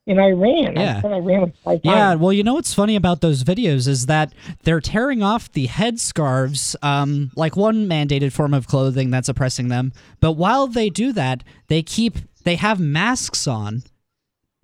[0.06, 0.98] In Iran, Yeah.
[0.98, 4.06] I said Iran was five Yeah, well, you know what's funny about those videos is
[4.06, 9.66] that they're tearing off the headscarves, um, like one mandated form of clothing that's oppressing
[9.66, 9.92] them.
[10.20, 13.82] But while they do that, they keep they have masks on,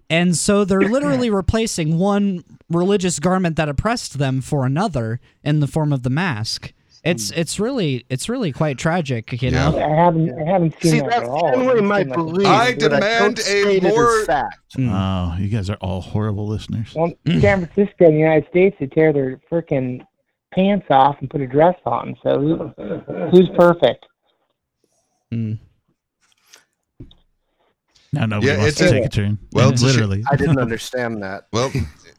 [0.09, 5.67] and so they're literally replacing one religious garment that oppressed them for another in the
[5.67, 6.73] form of the mask.
[7.05, 9.71] It's it's really it's really quite tragic, you Yeah.
[9.71, 9.79] know.
[9.79, 11.51] I haven't, I haven't seen See, that that's at all.
[11.51, 12.47] generally I've my seen, like, a- belief.
[12.47, 14.57] I but I demand don't a state it as more- fact.
[14.79, 16.93] Oh, you guys are all horrible listeners.
[16.95, 20.07] Well, San Francisco, in the United States, they tear their freaking
[20.55, 22.15] pants off and put a dress on.
[22.23, 24.07] So who, who's perfect?
[25.35, 25.59] Mm.
[28.13, 29.39] Now nobody Yeah, wants it's to a- take a turn.
[29.53, 30.23] well, it's a sh- literally.
[30.31, 31.45] I didn't understand that.
[31.53, 31.71] Well,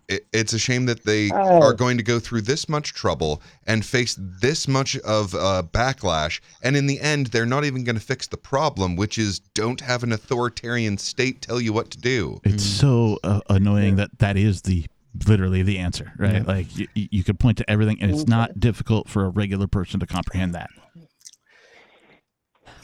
[0.08, 1.62] it, it's a shame that they Oh.
[1.62, 6.39] are going to go through this much trouble and face this much of uh, backlash,
[6.62, 9.82] and in the end, they're not even going to fix the problem, which is don't
[9.82, 12.39] have an authoritarian state tell you what to do.
[12.44, 14.86] It's so uh, annoying that that is the
[15.28, 16.46] literally the answer, right?
[16.46, 20.00] Like you, you could point to everything, and it's not difficult for a regular person
[20.00, 20.70] to comprehend that.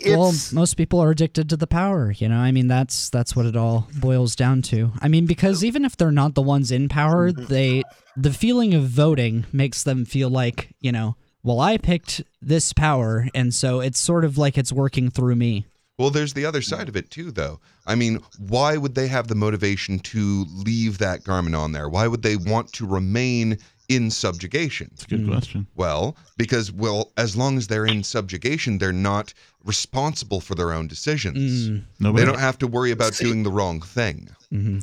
[0.06, 2.38] Well, most people are addicted to the power, you know.
[2.38, 4.92] I mean, that's that's what it all boils down to.
[5.00, 7.46] I mean, because even if they're not the ones in power, mm-hmm.
[7.46, 7.84] they
[8.16, 13.28] the feeling of voting makes them feel like, you know, well, I picked this power,
[13.34, 15.66] and so it's sort of like it's working through me.
[15.98, 17.60] Well, there's the other side of it too, though.
[17.86, 21.90] I mean, why would they have the motivation to leave that garment on there?
[21.90, 23.58] Why would they want to remain
[23.90, 24.88] in subjugation?
[24.92, 25.68] That's a good question.
[25.76, 29.34] Well, because well, as long as they're in subjugation, they're not
[29.66, 31.70] responsible for their own decisions.
[31.70, 31.84] Mm.
[32.00, 32.24] Nobody.
[32.26, 34.30] They don't have to worry about See- doing the wrong thing.
[34.50, 34.80] hmm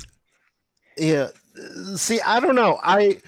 [0.99, 1.29] yeah.
[1.97, 2.79] See, I don't know.
[2.83, 3.19] I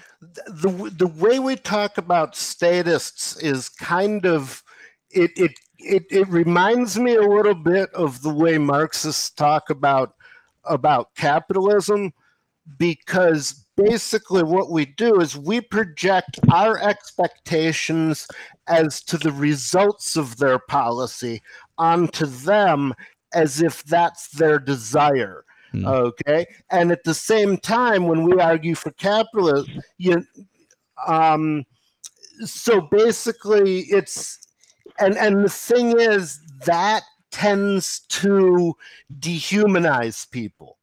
[0.47, 4.63] the the way we talk about statists is kind of
[5.11, 10.15] it it it, it reminds me a little bit of the way Marxists talk about
[10.65, 12.11] about capitalism
[12.77, 18.27] because basically what we do is we project our expectations
[18.67, 21.41] as to the results of their policy
[21.77, 22.93] onto them
[23.33, 25.45] as if that's their desire.
[25.75, 30.25] Okay, and at the same time, when we argue for capitalism, you,
[31.05, 31.63] um,
[32.43, 34.39] so basically, it's
[34.99, 38.73] and and the thing is that tends to
[39.19, 40.78] dehumanize people.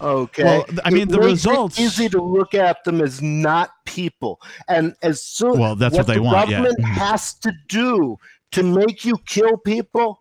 [0.00, 0.44] Okay.
[0.44, 4.40] Well, I mean, the makes it results- easy to look at them as not people,
[4.68, 6.58] and as soon Well, that's what they the want, yeah.
[6.62, 8.18] Government has to do
[8.52, 10.20] to make you kill people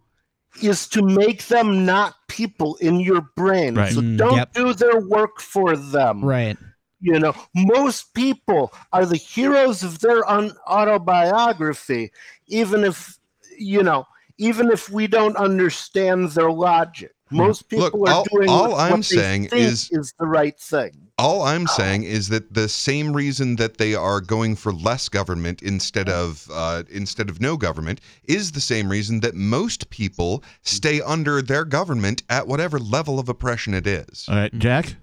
[0.61, 3.75] is to make them not people in your brain.
[3.75, 3.93] Right.
[3.93, 4.53] So Mm, don't yep.
[4.53, 6.23] do their work for them.
[6.23, 6.57] Right.
[6.99, 12.11] You know, most people are the heroes of their un- autobiography,
[12.47, 13.17] even if
[13.57, 14.05] you know,
[14.37, 17.13] even if we don't understand their logic.
[17.31, 20.25] Most people Look, are all- doing all what I'm they saying think is- is the
[20.25, 20.91] right thing.
[21.17, 25.61] All I'm saying is that the same reason that they are going for less government
[25.61, 30.99] instead of uh, instead of no government is the same reason that most people stay
[30.99, 34.25] under their government at whatever level of oppression it is.
[34.29, 34.95] All right, Jack.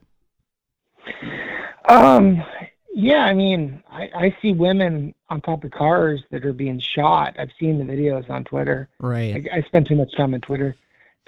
[1.88, 2.42] Um,
[2.92, 7.36] yeah, I mean, I, I see women on top of cars that are being shot.
[7.38, 8.88] I've seen the videos on Twitter.
[8.98, 9.48] Right.
[9.52, 10.74] I, I spend too much time on Twitter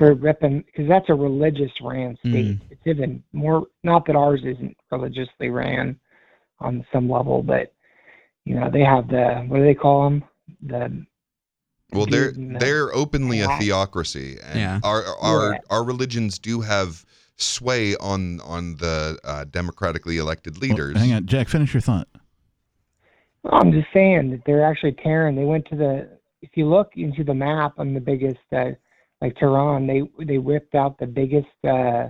[0.00, 2.58] for ripping because that's a religious ran state.
[2.70, 3.66] It's even more.
[3.84, 6.00] Not that ours isn't religiously ran
[6.58, 7.74] on some level, but
[8.46, 10.24] you know they have the what do they call them?
[10.62, 11.04] The
[11.92, 12.58] Well, they're Dude, no.
[12.58, 14.80] they're openly a theocracy, and Yeah.
[14.82, 15.58] our our Yeah.
[15.68, 17.04] our religions do have
[17.36, 20.96] sway on on the uh, democratically elected Well, leaders.
[20.96, 21.48] hang on, Jack.
[21.48, 22.08] Finish your thought.
[23.50, 25.36] I'm just saying that they're actually tearing.
[25.36, 26.08] They went to the.
[26.40, 28.70] If you look into the map on the biggest, uh,
[29.20, 31.48] like Tehran, they they ripped out the biggest.
[31.64, 32.09] Uh,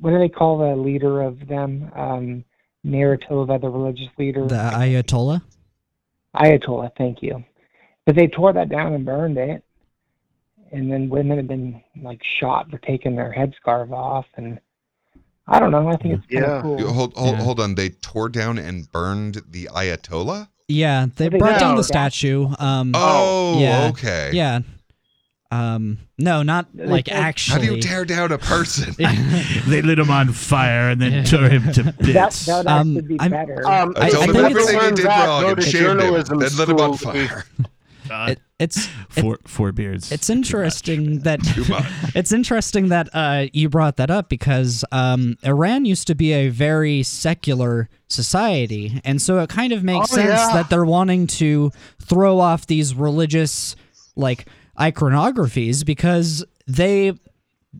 [0.00, 1.90] what do they call the leader of them?
[1.94, 2.44] Um,
[2.86, 4.46] Naratova, the religious leader.
[4.46, 5.42] The Ayatollah.
[6.34, 6.90] Ayatollah.
[6.96, 7.44] Thank you.
[8.06, 9.62] But they tore that down and burned it,
[10.72, 14.58] and then women have been like shot for taking their headscarf off, and
[15.46, 15.88] I don't know.
[15.88, 16.56] I think it's kind Yeah.
[16.56, 16.78] of cool.
[16.80, 17.42] You- Hold hold, Yeah.
[17.44, 17.74] hold on.
[17.74, 20.48] They tore down and burned the Ayatollah.
[20.68, 22.48] Yeah, they Well, they brought down the statue.
[22.58, 23.88] Um, Oh, yeah.
[23.88, 24.30] okay.
[24.32, 24.60] yeah.
[25.52, 27.60] Um, no, not like actually.
[27.66, 28.94] How do you tear down a person?
[29.66, 32.46] They lit him on fire and then tore him to That bits.
[32.46, 33.66] that would Um, actually be I'm- better.
[33.68, 35.56] Um, I- if I you think ever it's- everything he did that, wrong go and
[35.60, 37.44] to shamed him, journalism then lit him on fire.
[38.12, 40.10] It, it's four four beards.
[40.10, 41.84] it's interesting that Too much.
[42.16, 46.48] it's interesting that uh, you brought that up because um, Iran used to be a
[46.48, 50.52] very secular society, and so it kind of makes Oh, sense yeah.
[50.54, 53.76] that they're wanting to throw off these religious
[54.16, 54.46] like
[54.80, 57.12] iconographies because they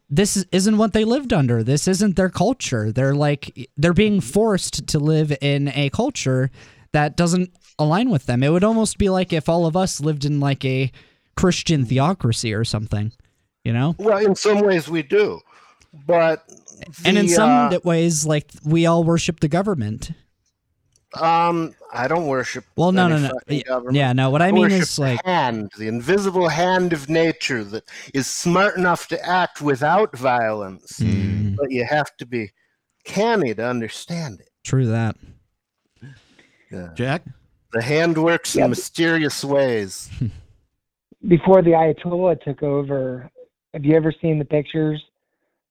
[0.09, 1.65] this is- isn't what they lived under.
[1.65, 2.93] This isn't their culture.
[2.93, 6.51] They're like they're being forced to live in a culture
[6.93, 8.43] that doesn't align with them.
[8.43, 10.93] It would almost be like if all of us lived in like a
[11.37, 13.13] Christian theocracy or something,
[13.65, 13.95] you know?
[13.99, 15.41] Well, in some ways we do,
[16.07, 16.45] but
[17.05, 20.13] and in some uh, ways like we all worship the government.
[21.20, 22.64] Um, I don't worship.
[22.77, 23.38] Well, no, any no, no.
[23.49, 23.96] Yeah, government.
[23.96, 24.31] yeah, no.
[24.31, 28.77] What I I mean is like hand, the invisible hand of nature that is smart
[28.77, 31.57] enough to act without violence, Mm.
[31.57, 32.51] but you have to be
[33.05, 34.49] canny to understand it.
[34.64, 35.16] true that.
[36.94, 37.23] Jack.
[37.73, 38.64] The hand works Yeah.
[38.64, 40.09] in mysterious ways.
[41.29, 43.29] before the Ayatollah took over,
[43.75, 45.03] have you ever seen the pictures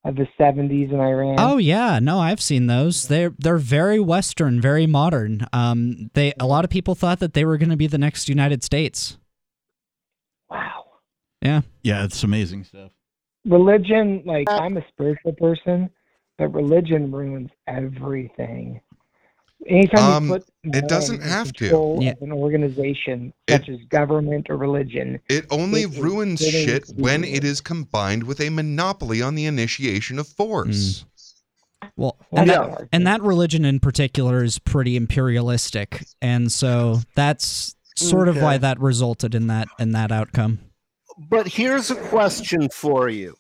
[0.04, 1.36] of the 70s in Iran?
[1.40, 3.08] Oh yeah, no, I've seen those.
[3.08, 5.46] They're they're very Western, very modern.
[5.54, 8.30] Um, they a lot of people thought that they were going to be the next
[8.30, 9.18] United States.
[10.50, 10.86] Wow.
[11.42, 11.62] Yeah.
[11.84, 12.92] Yeah, it's amazing stuff.
[13.46, 15.90] Religion, like, I'm a spiritual person,
[16.38, 18.82] but religion ruins everything.
[19.68, 21.98] Anytime Um, you put it doesn't have to.
[22.00, 22.14] Yeah.
[22.22, 27.24] an organization It- such as government or religion, It only It is ruins shit when
[27.24, 31.06] it is combined with a monopoly on the initiation of force.
[31.96, 37.02] Well, Well, and, that's that, and that religion in particular is pretty imperialistic, and so
[37.16, 40.60] that's sort of why that resulted in that in that outcome.
[41.30, 43.36] But here's a question for you.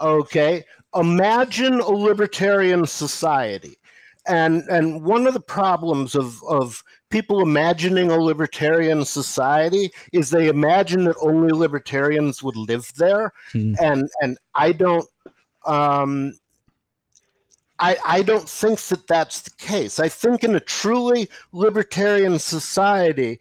[0.00, 3.76] Okay, imagine a libertarian society.
[4.28, 10.48] And and one of the problems of of people imagining a libertarian society is they
[10.48, 13.32] imagine that only libertarians would live there.
[13.52, 13.74] Hmm.
[13.80, 15.08] And and I don't
[15.64, 16.34] um
[17.80, 20.00] I, I don't think that that's the case.
[20.00, 23.38] I think in a truly libertarian society,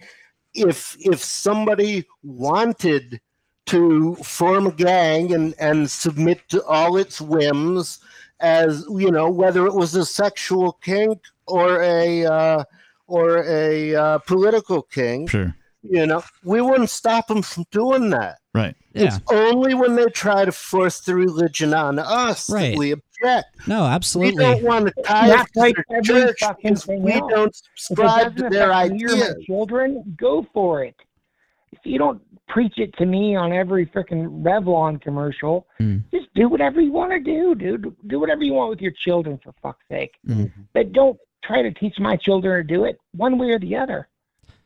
[0.54, 3.20] if if somebody wanted
[3.68, 8.00] to form a gang and, and submit to all its whims
[8.40, 12.64] as you know, whether it was a sexual kink or a uh,
[13.08, 15.30] or a uh, political kink.
[15.30, 15.56] Sure.
[15.84, 18.40] You know, we wouldn't stop them from doing that.
[18.54, 18.76] Right.
[18.94, 22.72] It's only when they try to force the religion on us Right.
[22.72, 23.68] that we object.
[23.68, 24.44] No, absolutely.
[24.44, 27.04] We don't want to tie Not it to like their every church fucking because thing
[27.04, 27.32] we else.
[27.32, 29.36] don't subscribe to their affect me or my ideas.
[29.46, 30.96] children, go for it.
[31.72, 36.04] If you don't preach it to me on every freaking Revlon commercial, Mm.
[36.12, 37.94] just do whatever you want to do, dude.
[38.08, 40.16] Do whatever you want with your children, for fuck's sake.
[40.28, 40.52] Mm.
[40.74, 44.08] But don't try to teach my children to do it one way or the other,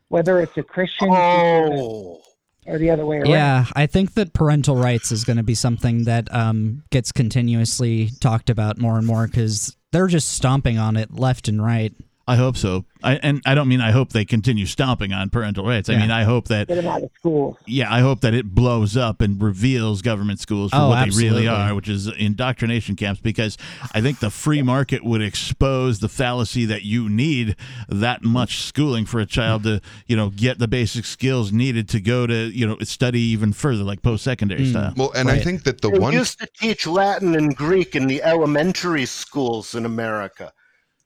[0.09, 2.21] whether it's a Christian Oh,
[2.67, 3.29] or the other way around.
[3.29, 8.09] Yeah, I think that parental rights is going to be something that um, gets continuously
[8.19, 11.93] talked about more and more because they're just stomping on it left and right.
[12.31, 12.85] I hope so.
[13.03, 15.89] I, and I don't mean I hope they continue stomping on parental rights.
[15.89, 15.99] I Yeah.
[16.01, 17.57] mean I hope that Get them out of schools.
[17.65, 21.17] yeah, I hope that it blows up and reveals government schools for Oh, what they
[21.17, 23.19] really are, which is indoctrination camps.
[23.19, 23.57] Because
[23.93, 27.55] I think the free market would expose the fallacy that you need
[27.89, 31.99] that much schooling for a child to, you know, get the basic skills needed to
[31.99, 34.69] go to, you know, study even further, like post secondary Mm.
[34.69, 34.93] style.
[34.95, 38.07] Well, and I think that the they one used to teach Latin and Greek in
[38.07, 40.53] the elementary schools in America.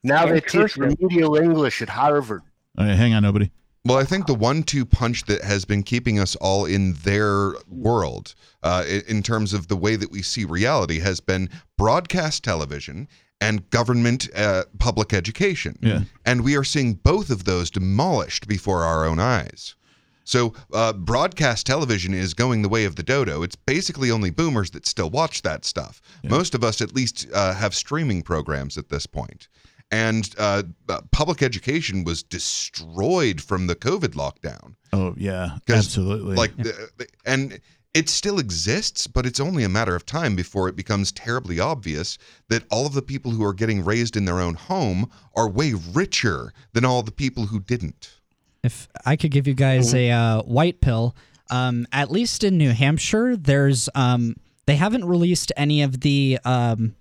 [0.06, 2.44] Now they teach remedial English at Harvard.
[2.78, 3.50] All right, hang on, nobody.
[3.84, 8.34] Well, I think the one-two punch that has been keeping us all in their world,
[8.64, 13.08] uh, in terms of the way that we see reality, has been broadcast television
[13.42, 15.78] and government uh, public education.
[15.82, 16.02] Yeah.
[16.26, 19.76] And we are seeing both of those demolished before our own eyes.
[20.24, 23.44] So, uh, broadcast television is going the way of the dodo.
[23.44, 26.02] It's basically only boomers that still watch that stuff.
[26.24, 29.48] Most of us, at least, uh, have streaming programs at this point.
[29.92, 34.76] And uh, uh, public education was destroyed from the COVID lockdown.
[34.92, 36.36] Oh yeah, absolutely.
[36.36, 37.60] Like, the, the- and
[37.94, 42.18] it still exists, but it's only a matter of time before it becomes terribly obvious
[42.50, 45.74] that all of the people who are getting raised in their own home are way
[45.94, 48.16] richer than all the people who didn't.
[48.64, 51.16] If I could give you guys a uh, white pill,
[51.52, 56.96] um, at least in New Hampshire, there's um, they haven't released any of the um,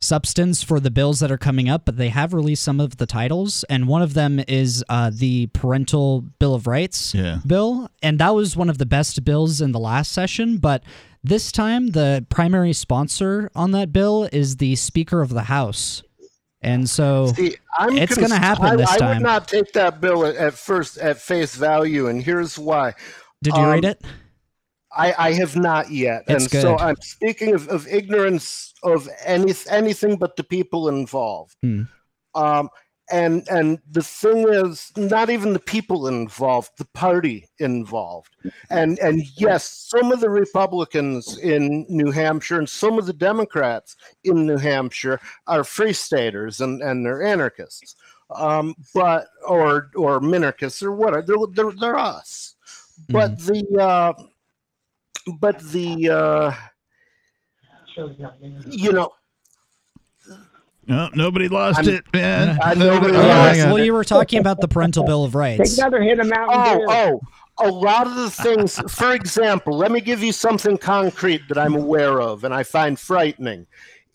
[0.00, 3.06] substance for the bills that are coming up, but they have released some of the
[3.06, 7.38] titles, and one of them is uh, the Parental Bill of Rights Yeah.
[7.46, 10.82] bill, and that was one of the best bills in the last session, but.
[11.22, 16.02] This time, the primary sponsor on that bill is the Speaker of the House.
[16.62, 20.00] And so See, I'm It's cons- gonna happen I, this I would not take that
[20.00, 22.94] bill at, at first at face value, and here's why.
[23.42, 24.02] Did you Um, read it?
[24.92, 26.78] I, I have not yet, It's and so.
[26.78, 31.56] I'm speaking of, of ignorance of any anything but the people involved.
[31.62, 31.82] Hmm.
[32.34, 32.70] Um,
[33.10, 38.36] and and the thing is, not even the people involved, the party involved,
[38.70, 43.96] and and yes, some of the Republicans in New Hampshire and some of the Democrats
[44.24, 47.96] in New Hampshire are free staters and and they're anarchists,
[48.34, 51.22] um, but or or minarchists or whatever.
[51.22, 52.54] They're they're, they're us,
[53.08, 54.22] but the uh,
[55.40, 56.54] but the uh,
[58.66, 59.10] you know
[60.86, 62.58] No, nobody lost I'm- it, man.
[62.62, 63.72] I know Nobody- oh, lost hang on.
[63.74, 65.78] well, you were talking about the Parental Bill of Take Rights.
[65.78, 66.86] another hit of Mountain Dew.
[66.88, 67.20] Oh,
[67.58, 71.58] oh, a lot of the things, for example, let me give you something concrete that
[71.58, 73.66] I'm aware of and I find frightening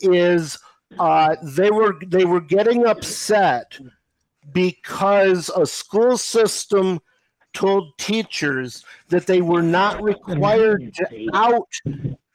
[0.01, 0.57] is
[0.99, 3.77] uh, they were they were getting upset
[4.51, 6.99] because a school system
[7.55, 11.67] told teachers that they were not required to out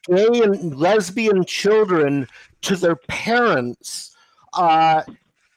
[0.06, 2.26] gay and lesbian children
[2.62, 4.16] to their parents
[4.54, 5.02] uh,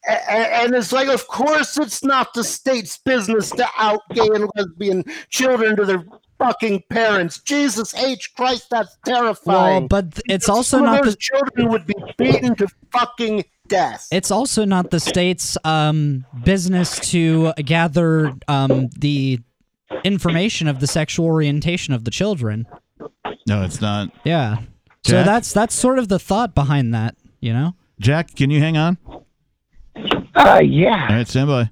[0.05, 5.03] and it's like, of course, it's not the state's business to out gay and lesbian
[5.30, 6.03] children to their
[6.38, 7.39] fucking parents.
[7.39, 8.34] Jesus H.
[8.36, 9.84] Christ, that's terrifying.
[9.84, 14.07] Well, but it's also not the children would be beaten to fucking death.
[14.11, 19.39] it's also not the state's um, business to gather um, the
[20.04, 22.68] information of the sexual orientation of the children.
[23.48, 24.12] No, it's not.
[24.24, 24.58] Yeah.
[25.06, 27.76] So that's that's sort of the thought behind that, you know?
[28.00, 28.98] Jack, can you hang on?
[30.36, 31.08] Uh, yeah.
[31.10, 31.70] All right, stand by.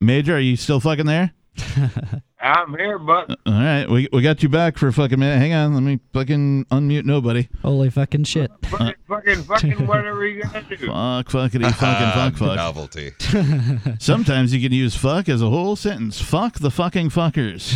[0.00, 1.32] Major, are you still fucking there?
[2.42, 5.38] I'm here, but All right, we, we got you back for a fucking minute.
[5.38, 7.48] Hang on, let me fucking unmute nobody.
[7.62, 8.50] Holy fucking shit.
[8.62, 10.76] fucking, fucking, fucking, whatever you gonna do.
[10.76, 12.56] Fuck, fuckity, fucking, fuck, fuck.
[12.56, 13.12] Novelty.
[13.98, 16.20] Sometimes you can use fuck as a whole sentence.
[16.20, 17.74] Fuck the fucking fuckers.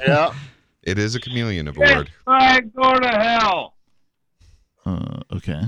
[0.06, 0.34] yeah.
[0.82, 2.10] It is a chameleon of a word.
[2.26, 3.74] I go to hell.
[4.84, 5.62] Uh, okay.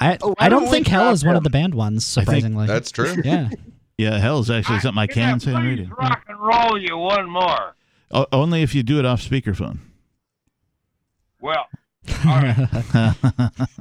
[0.00, 2.16] I Oh, I why don't don't think hell have is one of the banned ones,
[2.16, 2.66] I think surprisingly.
[2.66, 3.14] That's true.
[3.24, 3.50] yeah.
[3.98, 5.94] Yeah, hell is actually something I can say on please radio.
[5.96, 7.74] rock and roll you one more.
[8.12, 9.78] O- only if you do it off speakerphone.
[11.40, 11.66] Well,
[12.06, 13.14] Because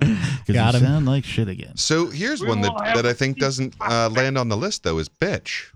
[0.47, 0.81] you Got him.
[0.81, 1.77] sound like shit again.
[1.77, 4.97] So here's We one that, that I think doesn't uh, land on the list though
[4.97, 5.67] is bitch.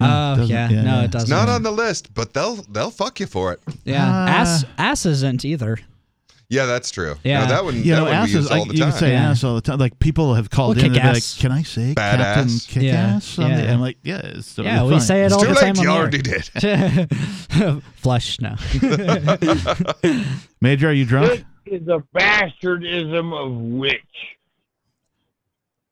[0.00, 1.04] Oh doesn't- yeah, yeah, no, yeah.
[1.04, 1.28] it doesn't.
[1.30, 3.60] not on the list, but they'll they'll fuck you for it.
[3.84, 4.28] yeah, Ah.
[4.28, 5.78] ass ass isn't either.
[6.50, 7.14] Yeah, that's true.
[7.24, 7.40] Yeah.
[7.42, 8.80] no, that one You that know, one we ass use is all like the you
[8.80, 8.90] time.
[8.92, 9.30] can say Yeah.
[9.30, 9.78] ass all the time.
[9.78, 11.38] Like people have called Well, in and be like, kick-ass.
[11.40, 12.66] "Can I say Badass.
[12.66, 12.92] Captain Yeah.
[13.18, 13.72] Kick-ass?" on the-" Yeah.
[13.74, 15.74] I'm like, "Yeah, it's totally Yeah, we fine." say it It's all too the late.
[15.74, 17.82] time You already did.
[17.96, 18.56] Flush now.
[20.62, 21.44] Major, are you drunk?
[21.66, 24.00] This is a bastardism of witch.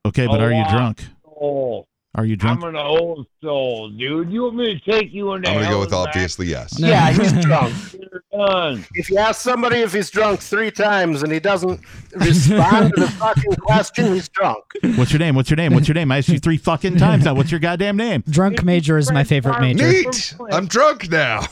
[0.06, 1.04] Okay, but a are you drunk?
[1.38, 1.86] Oh,
[2.16, 2.62] Are you drunk?
[2.62, 4.30] I'm an old soul, dude.
[4.32, 6.08] You want me to take you into I'm gonna go with back?
[6.08, 6.78] obviously yes.
[6.78, 6.88] No.
[6.88, 7.74] Yeah, he's drunk.
[7.92, 8.86] You're done.
[8.94, 11.78] If you ask somebody if he's drunk three times and he doesn't
[12.14, 14.64] respond to the fucking question, he's drunk.
[14.96, 15.34] What's your name?
[15.34, 15.74] What's your name?
[15.74, 16.10] What's your name?
[16.10, 17.34] I asked you three fucking times now.
[17.34, 18.24] What's your goddamn name?
[18.30, 19.86] Drunk major is my favorite major.
[19.86, 20.34] Neat.
[20.50, 21.42] I'm drunk now.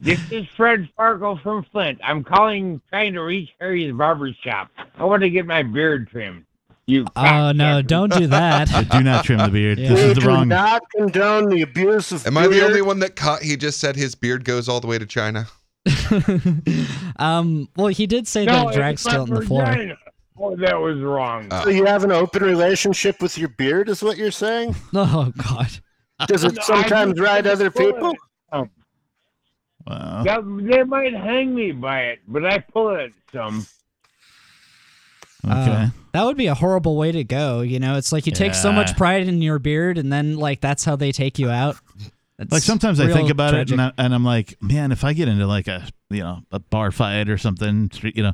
[0.00, 2.00] This is Fred Sparkle from Flint.
[2.02, 4.70] I'm calling, trying to reach Harry's barber shop.
[4.98, 6.45] I want to get my beard trimmed.
[6.88, 7.04] You.
[7.16, 8.68] Oh no, don't do that.
[8.92, 9.78] Do not trim the beard.
[9.78, 9.88] Yeah.
[9.88, 10.46] This We is the do wrong.
[10.48, 13.42] not condone the abuse of Am I the only one that caught?
[13.42, 15.48] He just said his beard goes all the way to China.
[17.18, 19.64] um, well, he did say No, that it's drag's still on the floor.
[19.66, 19.96] vagina.
[20.38, 21.48] Oh, that was wrong.
[21.50, 24.76] Uh, So you have an open relationship with your beard, is what you're saying?
[24.94, 25.70] Oh God.
[26.28, 28.12] Does it No, sometimes just- ride other people?
[28.12, 28.18] it.
[28.52, 28.70] Um,
[29.86, 30.22] Wow.
[30.24, 33.66] that- they might hang me by it, but I pull it some.
[35.46, 35.54] Okay.
[35.72, 37.60] Uh, that would be a horrible way to go.
[37.60, 40.60] You know, it's like you take so much pride in your beard, and then like
[40.60, 41.76] that's how they take you out.
[42.38, 43.70] It's like sometimes I think about tragic.
[43.78, 46.40] it and, I, and I'm like, man, if I get into like a you know
[46.52, 48.32] a bar fight or something, you know,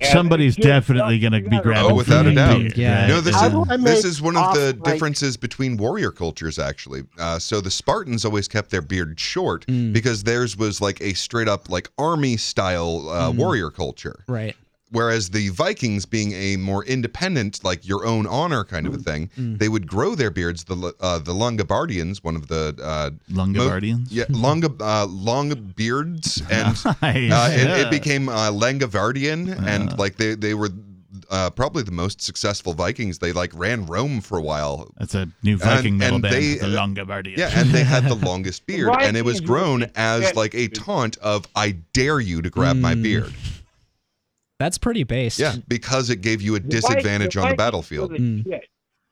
[0.00, 1.92] Yeah, somebody's definitely gonna be grabbing.
[1.92, 2.58] Oh, without a doubt.
[2.58, 3.06] beard, Yeah.
[3.06, 6.10] No, this How is do this is one of the off, like- differences between warrior
[6.10, 6.58] cultures.
[6.58, 9.92] Actually, uh, so the Spartans always kept their beard short Mm.
[9.92, 13.36] because theirs was like a straight up like army style uh, Mm.
[13.36, 14.24] warrior culture.
[14.26, 14.56] right.
[14.94, 19.28] Whereas the Vikings, being a more independent, like your own honor kind of a thing,
[19.36, 19.58] Mm.
[19.58, 20.62] they would grow their beards.
[20.64, 24.06] The uh, the Longobardians, one of the uh, Longobardians.
[24.10, 27.76] yeah, long uh, long beards, and uh, it, Yeah.
[27.82, 30.70] it became uh, Langovardian, and like they they were
[31.30, 33.18] uh, probably the most successful Vikings.
[33.18, 34.92] They like ran Rome for a while.
[34.98, 37.36] That's a new Viking And- metal and band, they- the Longobardians.
[37.38, 41.16] Yeah, and they had the longest beard, and it was grown as like a taunt
[41.18, 43.02] of "I dare you to grab my Mm.
[43.02, 43.34] beard."
[44.58, 45.38] That's pretty based.
[45.38, 48.12] Yeah, because it gave you a disadvantage Vikings- on the battlefield.
[48.12, 48.44] were Mm.
[48.44, 48.64] shit.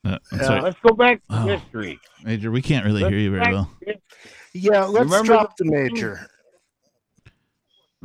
[0.04, 0.60] Uh, Yeah.
[0.60, 1.46] Let's go back to Oh.
[1.46, 1.98] history.
[2.24, 2.50] Major.
[2.50, 3.70] We can't really hear you very well.
[3.86, 3.96] back-
[4.54, 6.28] Yeah, let's Remember drop the the- major.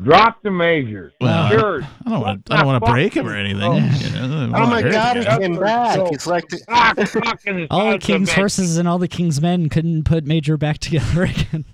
[0.02, 1.12] Drop the major.
[1.20, 1.82] Well, sure.
[2.06, 2.48] I don't want.
[2.52, 3.64] I don't want to break him or anything.
[3.64, 3.78] Oh.
[3.78, 5.98] you know, Oh my god, he came back.
[6.12, 8.34] It's like, the, All the king's bitch.
[8.34, 11.66] horses and all the king's men couldn't put Major back together again.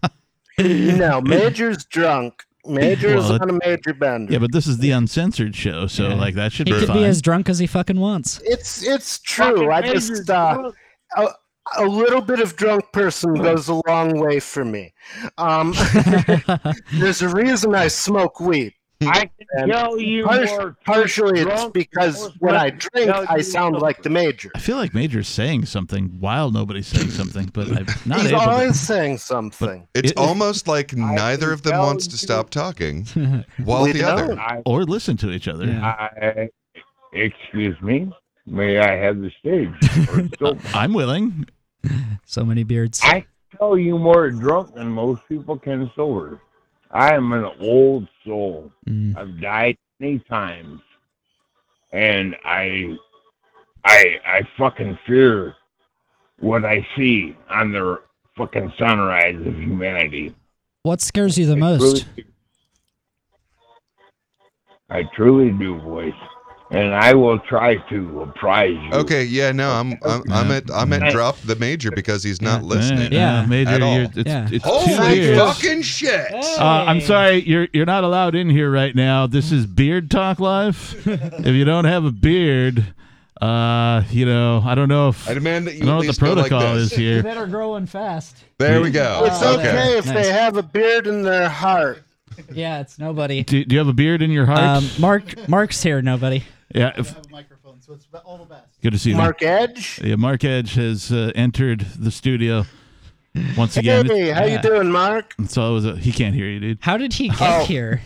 [0.98, 2.46] no, Major's drunk.
[2.66, 4.32] Major's Well, on a major bender.
[4.32, 6.16] Yeah, but this is the uncensored show, so Yeah.
[6.16, 6.98] like that should He be could fine.
[6.98, 8.40] be as drunk as he fucking wants.
[8.46, 9.68] It's it's true.
[9.68, 10.72] Fucking I just uh,
[11.18, 11.28] a,
[11.78, 14.94] a little bit of drunk person goes a long way for me.
[15.38, 15.74] Um,
[16.94, 18.74] there's a reason I smoke weed.
[19.08, 24.10] I can tell you Par- partially, it's because when I drink, I sound like the
[24.10, 24.52] major.
[24.56, 28.42] I feel like Major's saying something while nobody's saying something, but I'm not He's able
[28.42, 28.78] always to.
[28.86, 29.88] saying something.
[29.94, 33.06] It's It- almost like neither of them tell wants to stop talking,
[33.64, 34.28] while We the other.
[34.28, 34.40] don't.
[34.40, 35.66] I, Or listen to each other.
[35.68, 36.50] I,
[37.14, 38.12] excuse me.
[38.46, 39.70] May I have the stage?
[40.74, 41.46] I'm willing.
[42.26, 43.00] So many beards.
[43.04, 43.26] I
[43.58, 46.42] tell you more drunk than most people can sober.
[46.94, 48.72] I am an old soul.
[48.88, 49.18] Mm.
[49.18, 50.80] I've died many times,
[51.92, 52.96] and I,
[53.84, 55.56] I, I fucking fear
[56.40, 58.00] what I see on the
[58.38, 60.36] fucking sunrise of humanity.
[60.84, 62.06] What scares you the I most?
[62.06, 62.26] truly-
[64.90, 66.14] I truly do, voice,
[66.74, 68.92] and I will try to apprise you.
[68.94, 72.64] Okay, yeah, no, I'm I'm I'm at I'm at drop the major because he's not
[72.64, 73.12] listening.
[73.12, 73.46] Yeah.
[73.46, 73.96] Major, At all.
[73.96, 74.48] you're, it's, Yeah.
[74.52, 75.38] it's two Holy beers.
[75.40, 76.34] fucking shit!
[76.34, 79.28] Uh, I'm sorry, you're you're not allowed in here right now.
[79.28, 80.96] This is Beard Talk Live.
[81.06, 82.84] if you don't have a beard,
[83.42, 85.98] uh, you know, I don't know if I I demand that you don't know at
[85.98, 87.22] what the least go like protocol is here.
[87.24, 88.38] better growing fast.
[88.58, 89.24] There we go.
[89.26, 89.98] It's Oh, okay there.
[89.98, 90.16] if Nice.
[90.16, 92.04] they have a beard in their heart.
[92.52, 93.44] Yeah, it's nobody.
[93.44, 94.60] Do, do you have a beard in your heart?
[94.60, 96.02] Um, Mark, Mark's here.
[96.02, 96.44] Nobody.
[96.74, 96.92] Yeah.
[96.98, 98.82] If, microphone, so it's all the best.
[98.82, 99.18] good to see you.
[99.18, 100.00] Mark Edge.
[100.04, 102.66] Yeah, Mark Edge has uh, entered the studio
[103.58, 104.06] once again.
[104.06, 104.56] Hey, how yeah.
[104.56, 105.34] you doing, Mark?
[105.48, 106.78] So it was a, he can't hear you, dude.
[106.82, 107.66] How did he get Oh.
[107.66, 108.02] here?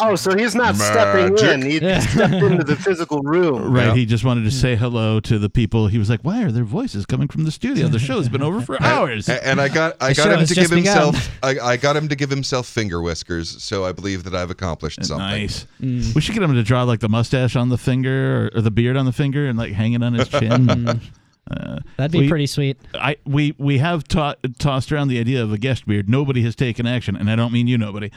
[0.00, 1.62] Oh, so he's not stepping in.
[1.62, 3.72] He stepped into the physical room.
[3.72, 3.96] Right.
[3.96, 4.60] He just wanted to hmm.
[4.60, 5.88] say hello to the people.
[5.88, 7.88] He was like, "Why are their voices coming from the studio?
[7.88, 10.54] The show's been over for hours." A- And I got I The got him to
[10.54, 14.34] give himself I, I got him to give himself finger whiskers, so I believe that
[14.34, 15.18] I've accomplished something.
[15.18, 15.66] Nice.
[15.80, 18.70] We should get him to draw like the mustache on the finger or, or the
[18.70, 21.00] beard on the finger and like hang it on his chin.
[21.50, 22.78] Uh, That'd be we- pretty sweet.
[22.94, 26.08] I we we have ta- tossed around the idea of a guest beard.
[26.08, 28.10] Nobody has taken action, and I don't mean you, nobody.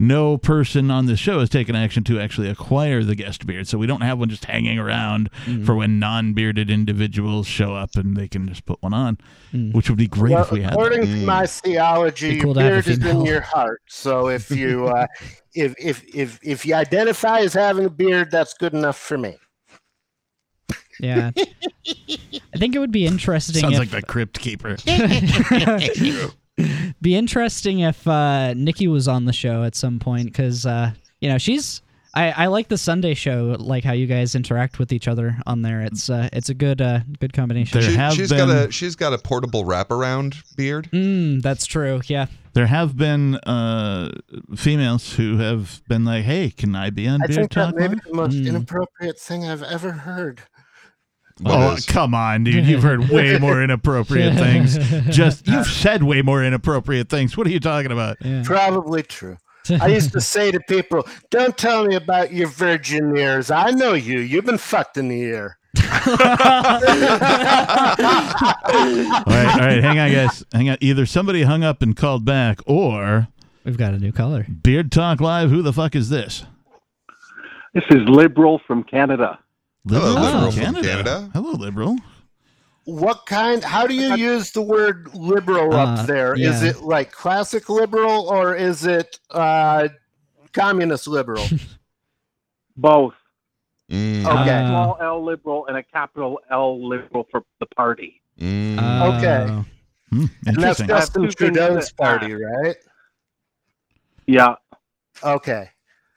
[0.00, 3.78] No person on this show has taken action to actually acquire the guest beard, so
[3.78, 5.66] we don't have one just hanging around Mm.
[5.66, 9.18] for when non-bearded individuals show up and they can just put one on,
[9.52, 9.74] Mm.
[9.74, 10.72] which would be great Well, if we had.
[10.74, 11.06] according that.
[11.06, 13.82] to my theology, Be cool your to have a beard is in your heart.
[13.88, 15.06] So if you uh,
[15.54, 19.36] if if if if you identify as having a beard, that's good enough for me.
[21.00, 21.30] Yeah.
[21.36, 23.60] I think it would be interesting.
[23.60, 24.76] Sounds if, like the crypt keeper.
[27.00, 31.28] be interesting if uh, Nikki was on the show at some point because uh, you
[31.28, 31.82] know she's.
[32.14, 35.60] I, I like the Sunday show, like how you guys interact with each other on
[35.62, 35.82] there.
[35.82, 37.80] It's uh, it's a good uh, good combination.
[37.82, 40.88] She, has got a she's got a portable wraparound beard.
[40.92, 42.00] Mm, that's true.
[42.06, 42.26] Yeah.
[42.54, 44.10] There have been uh,
[44.56, 47.88] females who have been like, "Hey, can I be on I Beard think that may
[47.88, 48.48] be the most Mm.
[48.48, 50.40] inappropriate thing I've ever heard.
[51.44, 52.66] Oh, come on, dude.
[52.66, 54.78] You've heard way more inappropriate things.
[55.14, 57.36] Just you've said way more inappropriate things.
[57.36, 58.16] What are you talking about?
[58.44, 59.36] Probably true.
[59.80, 63.50] I used to say to people, "Don't tell me about your virgin ears.
[63.50, 64.20] I know you.
[64.20, 65.58] You've been fucked in the ear."
[66.00, 66.16] All
[69.26, 70.44] right, all right, hang on, guys.
[70.52, 70.78] Hang on.
[70.80, 73.28] Either somebody hung up and called back, or
[73.64, 74.46] we've got a new caller.
[74.62, 75.50] Beard Talk Live.
[75.50, 76.44] Who the fuck is this?
[77.74, 79.38] This is Liberal from Canada.
[79.84, 80.88] Liberal, Liberal from from Canada.
[80.88, 81.30] Canada.
[81.32, 81.96] Hello, liberal.
[82.84, 83.62] What kind?
[83.62, 86.34] How do you use the word liberal up Uh, there?
[86.34, 86.70] Is yeah.
[86.70, 89.88] it like classic liberal or is it uh,
[90.52, 91.44] communist liberal?
[92.76, 93.14] Both.
[93.90, 94.24] Mm.
[94.26, 94.64] Okay.
[94.64, 98.20] A small L liberal and a capital L liberal for the party.
[98.40, 99.16] Mm.
[99.16, 99.64] Okay.
[100.10, 100.86] and that's interesting.
[100.86, 102.76] Justin I two things Trudeau's to party, right?
[104.26, 104.54] Yeah.
[105.22, 105.70] Okay.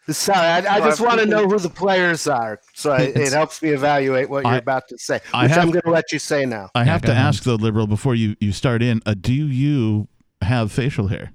[0.10, 3.02] Sorry, I, I So I just want to know who the players are, so I,
[3.02, 5.84] it helps me evaluate what you're I- about to say, I which have- I'm going
[5.84, 6.70] to let you say now.
[6.76, 9.02] I have to ask though, liberal, before you you start in.
[9.06, 10.08] Uh, do you
[10.42, 11.34] have facial hair?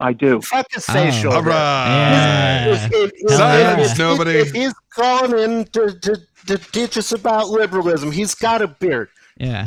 [0.00, 0.40] I do.
[0.40, 1.32] Fuck his facial.
[1.32, 1.50] All hair.
[1.52, 2.66] right.
[2.68, 4.44] If- if- if- Silence, nobody.
[4.50, 9.08] He's calling in to, to, to teach us about liberalism, he's got a beard.
[9.36, 9.62] Yeah.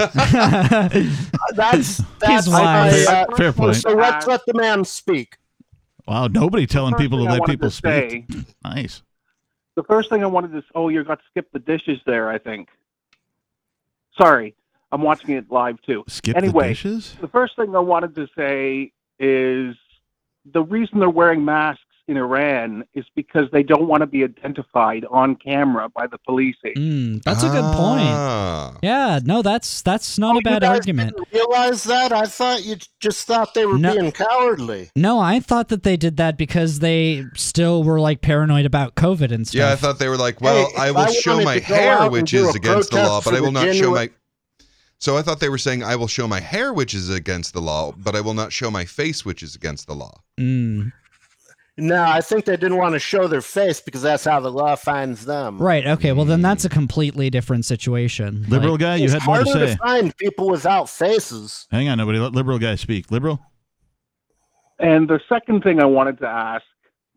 [1.56, 3.78] That's that's He's my, uh, Fair point.
[3.78, 5.38] So let's let the man speak.
[6.08, 8.26] Wow, nobody telling people to I let people to speak.
[8.30, 9.04] say- Nice.
[9.76, 12.38] The first thing I wanted to oh, you got to skip the dishes there, I
[12.38, 12.68] think.
[14.18, 14.54] Sorry,
[14.92, 16.04] I'm watching it live too.
[16.08, 17.16] Skip the dishes?
[17.22, 19.76] the first thing I wanted to say is
[20.52, 25.06] the reason they're wearing masks in Iran is because they don't want to be identified
[25.10, 26.74] on camera by the policing.
[26.76, 28.02] Mm, that's a good point.
[28.04, 28.78] Ah.
[28.82, 31.16] Yeah, no, that's that's not a You bad guys argument.
[31.16, 32.12] didn't realize that?
[32.12, 33.94] I thought you just thought they were No.
[33.94, 34.90] being cowardly.
[34.96, 39.32] No, I thought that they did that because they still were like paranoid about COVID
[39.32, 39.60] and stuff.
[39.60, 41.76] Yeah, I thought they were like, well, Hey, I will I show my to go
[41.76, 44.10] out hair, which is against the law, but I will the not show my.
[45.00, 47.60] So I thought they were saying I will show my hair, which is against the
[47.62, 50.22] law, but I will not show my face, which is against the law.
[50.40, 50.92] Mm.
[51.78, 54.76] No, I think they didn't want to show their face because that's how the law
[54.76, 55.58] finds them.
[55.58, 55.88] Right.
[55.88, 56.12] Okay.
[56.12, 58.46] Well, then that's a completely different situation.
[58.50, 59.72] Liberal Like- guy, you had more to harder say.
[59.74, 61.68] to find people without faces.
[61.72, 62.20] Hang on, nobody.
[62.20, 63.10] Let liberal guy speak.
[63.10, 63.40] Liberal.
[64.80, 66.64] And the second thing I wanted to ask,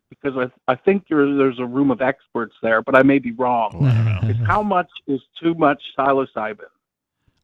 [0.09, 0.37] because
[0.67, 3.85] I, I think there, there's a room of experts there, but I may be wrong,
[4.29, 6.59] is how much is too much psilocybin?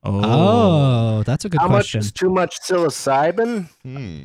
[0.04, 2.00] Oh, that's a good How question.
[2.00, 3.68] much is too much psilocybin?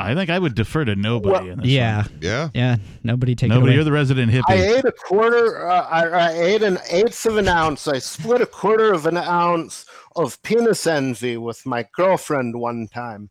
[0.00, 1.32] I think I would defer to nobody.
[1.32, 2.02] Well- in this yeah.
[2.02, 2.18] one.
[2.22, 2.48] Yeah.
[2.54, 2.76] Yeah.
[3.02, 3.72] Nobody take Nobody.
[3.72, 4.42] it You're the resident hippie.
[4.48, 5.68] I ate a quarter.
[5.68, 7.86] Uh, I, I ate an eighth of an ounce.
[7.86, 9.84] I split a quarter of an ounce
[10.16, 13.28] of penis envy with my girlfriend one time,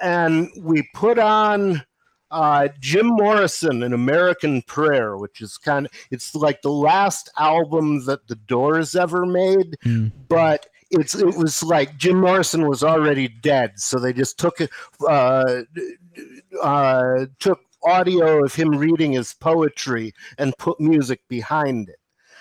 [0.00, 1.82] and we put on
[2.30, 8.04] uh, Jim Morrison, "An American Prayer," which is kind of it's like the last album
[8.06, 9.76] that the Doors ever made,
[10.28, 10.66] but.
[10.92, 14.58] It's, it was like Jim Morrison was already dead, so they just took
[15.08, 15.62] uh,
[16.62, 21.98] uh, took audio of him reading his poetry and put music behind it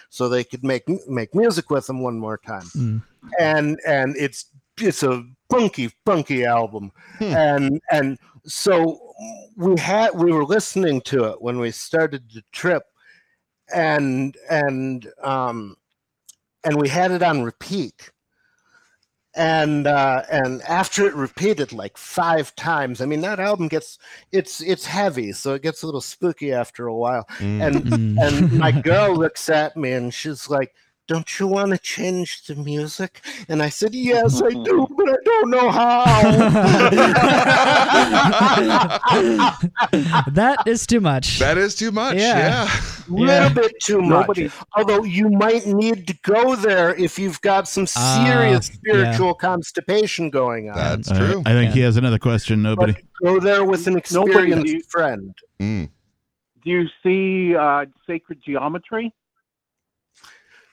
[0.10, 2.70] so they could make make music with him one more time.
[2.76, 3.04] Mm.
[3.40, 4.46] and and it's
[4.80, 6.92] it's a funky funky album.
[7.20, 9.14] And and so
[9.56, 12.84] we had we were listening to it when we started the trip
[13.74, 15.78] and and um
[16.64, 18.12] and we had it on repeat
[19.34, 23.98] and uh, and after it repeated like five times, I mean that album gets
[24.32, 27.26] it's it's heavy, so it gets a little spooky after a while.
[27.38, 27.62] Mm.
[27.62, 30.74] And and my girl looks at me and she's like,
[31.12, 33.12] "Don't you want to change the music?"
[33.50, 36.08] And I said, "Yes, I do, but I don't know how."
[40.32, 41.40] that is too much.
[41.40, 42.16] That is too much.
[42.18, 42.38] Yeah.
[42.38, 42.70] Yeah.
[43.10, 43.50] little Yeah.
[43.50, 44.28] bit too much.
[44.28, 48.76] Nobody- Although you might need to go there if you've got some Ah, serious yeah.
[48.76, 50.76] spiritual constipation going on.
[50.76, 51.42] That's All right, true.
[51.46, 51.76] I think Yeah.
[51.76, 52.62] he has another question.
[52.62, 52.94] Nobody.
[52.94, 55.34] But go there with an Nobody- experienced friend.
[55.60, 55.90] Mm.
[56.64, 59.14] Do you see uh, sacred geometry?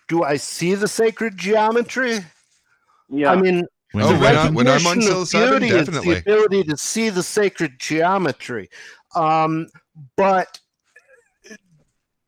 [0.08, 2.20] Do I see the sacred geometry?
[3.08, 3.30] Yeah.
[3.32, 5.86] I mean, When Oh, the when I- when I'm on recognition of psilocybin, beauty is
[5.86, 6.14] definitely.
[6.14, 8.68] the ability to see the sacred geometry.
[9.14, 9.68] Um,
[10.14, 10.60] but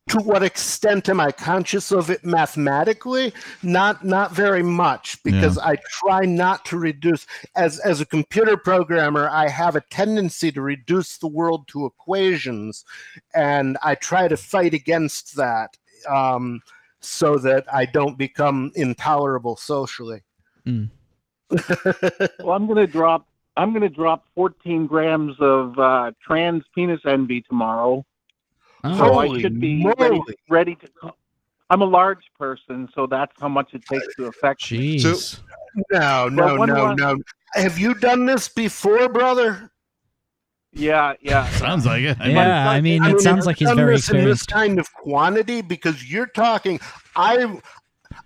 [0.08, 3.34] to what extent am I conscious of it mathematically?
[3.62, 7.26] Not not very much because I try not to reduce
[7.56, 12.86] as as a computer programmer, I have a tendency to reduce the world to equations
[13.34, 15.76] and I try to fight against that
[16.08, 16.60] um,
[17.00, 20.22] so that I don't become intolerable socially.
[20.66, 23.26] well, I'm going to drop.
[23.56, 28.04] I'm going to drop 14 grams of uh, trans penis envy tomorrow.
[28.84, 28.96] Oh.
[28.96, 30.88] So I should be ready, ready to.
[31.00, 31.16] Co-
[31.68, 34.98] I'm a large person, so that's how much it takes to affect me.
[34.98, 35.40] Jeez.
[35.90, 37.16] No, no, no, no.
[37.54, 39.70] Have you done this before, brother?
[40.72, 41.48] Yeah, yeah.
[41.58, 42.16] Sounds like it.
[42.20, 44.24] I might- yeah, I mean, I it mean, sounds like you he's very this in
[44.24, 46.78] this kind of quantity because you're talking.
[47.16, 47.60] I,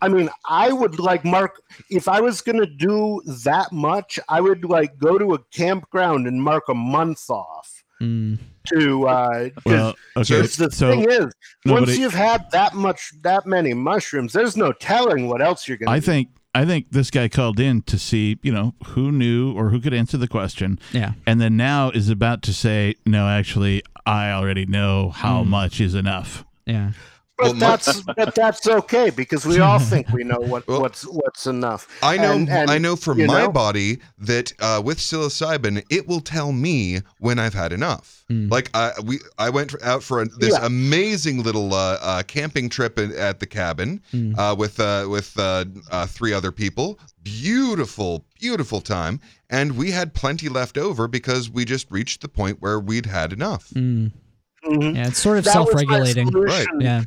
[0.02, 4.18] I mean, I would like mark if I was going to do that much.
[4.28, 7.70] I would like go to a campground and mark a month off
[8.02, 8.38] Mm.
[8.66, 9.06] to.
[9.06, 10.40] uh 'cause- Well, okay.
[10.40, 11.32] 'cause the So thing is,
[11.64, 15.76] nobody- once you've had that much, that many mushrooms, there's no telling what else you're
[15.78, 15.92] going to.
[15.92, 19.70] I think I think this guy called in to see, you know, who knew or
[19.70, 21.12] who could answer the question, Yeah.
[21.26, 25.48] and then now is about to say, no, actually, I already know how Mm.
[25.48, 26.44] much is enough.
[26.66, 26.90] Yeah.
[27.36, 30.80] But Well, my- that's but that's okay because we all think we know what, Well,
[30.80, 31.88] what's what's enough.
[32.02, 32.32] I know.
[32.32, 36.52] And- and, I know for my know, body that uh, with psilocybin, it will tell
[36.52, 38.22] me when I've had enough.
[38.30, 38.50] Mm.
[38.52, 40.64] Like I we I went out for a, this Yeah.
[40.66, 44.38] amazing little uh, uh, camping trip in, at the cabin Mm.
[44.38, 47.00] uh, with uh, with uh, uh, three other people.
[47.24, 49.20] Beautiful, beautiful time,
[49.50, 53.32] and we had plenty left over because we just reached the point where we'd had
[53.32, 53.70] enough.
[53.70, 54.12] Mm.
[54.66, 54.94] mhm.
[54.94, 56.30] Yeah, it's sort of That self-regulating.
[56.30, 57.02] solution Yeah.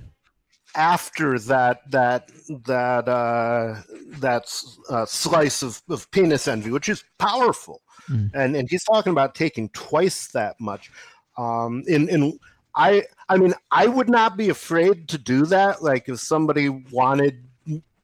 [0.78, 2.30] After that that
[2.66, 3.82] that uh,
[4.20, 8.32] that uh, slice of, of penis envy, which is powerful, Mm.
[8.34, 10.90] and and he's talking about taking twice that much.
[11.38, 12.40] Um, in in
[12.76, 15.84] I I mean I would not be afraid to do that.
[15.84, 17.44] Like if somebody wanted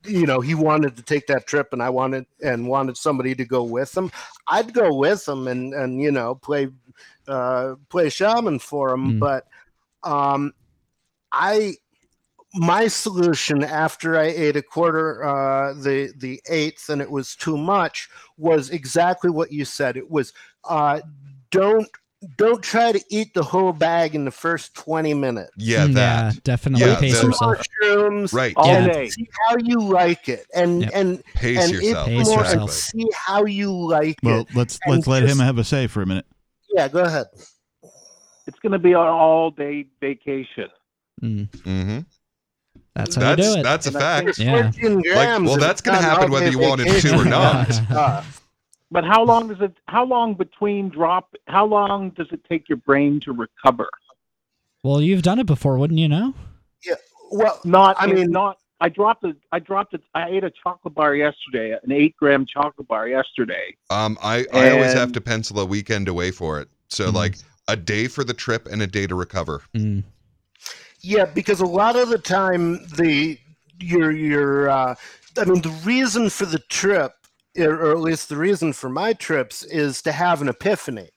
[0.06, 3.46] you know he wanted to take that trip and i wanted and wanted somebody to
[3.46, 4.12] go with him
[4.50, 6.68] i'd go with him and and you know play
[7.30, 9.20] uh play shaman for him Mm.
[9.20, 9.48] but
[10.04, 10.54] um
[11.32, 11.76] i
[12.56, 17.58] my solution after i ate a quarter uh the the eighth and it was too
[17.58, 20.34] much was exactly what you said it was
[20.70, 21.00] uh
[21.50, 21.88] don't
[22.38, 26.34] don't try to eat the whole bag in the first 20 minutes Yeah, Mm, that.
[26.36, 27.58] Yeah, definitely Yeah, pace the- yourself.
[27.82, 28.54] mushrooms Right.
[28.56, 28.88] All Yeah.
[28.88, 29.10] day.
[29.10, 30.92] see how you like it and Yep.
[30.94, 32.08] and Pace and yourself.
[32.08, 32.62] Pace more yourself.
[32.62, 35.66] and see how you like Well, it Well, let's and let's let him have a
[35.66, 36.26] say for a minute.
[36.74, 37.26] yeah go ahead
[38.48, 40.70] It's going to be an all-day vacation.
[41.22, 41.48] Mm.
[41.66, 42.00] hmm
[42.96, 43.64] That's how That's you do it.
[43.64, 44.38] that's a And fact.
[44.38, 44.72] Yeah.
[44.72, 47.70] 14 grams well, that's gonna happen whether you want it to or not.
[47.70, 47.80] It's.
[48.92, 49.76] But how long does it?
[49.88, 51.34] How long between drop?
[51.48, 53.90] How long does it take your brain to recover?
[54.84, 56.36] Well, you've done it before, wouldn't you know?
[56.86, 56.94] Yeah.
[57.32, 57.96] well Not.
[58.00, 58.60] I I mean- mean, not.
[58.82, 59.36] I dropped a.
[59.52, 60.02] I dropped it.
[60.14, 63.76] I ate a chocolate bar yesterday, an eight-gram chocolate bar yesterday.
[63.90, 66.68] Um, I, I always have to pencil a weekend away for it.
[66.90, 67.14] So Mhm.
[67.16, 67.38] like
[67.68, 69.64] a day for the trip and a day to recover.
[69.74, 70.04] Mm.
[71.04, 73.38] Yeah, because a lot of the time the
[73.80, 74.96] your your uh,
[75.38, 77.12] I mean the reason for the trip,
[77.58, 81.10] or at least the reason for my trips, is to have an epiphany,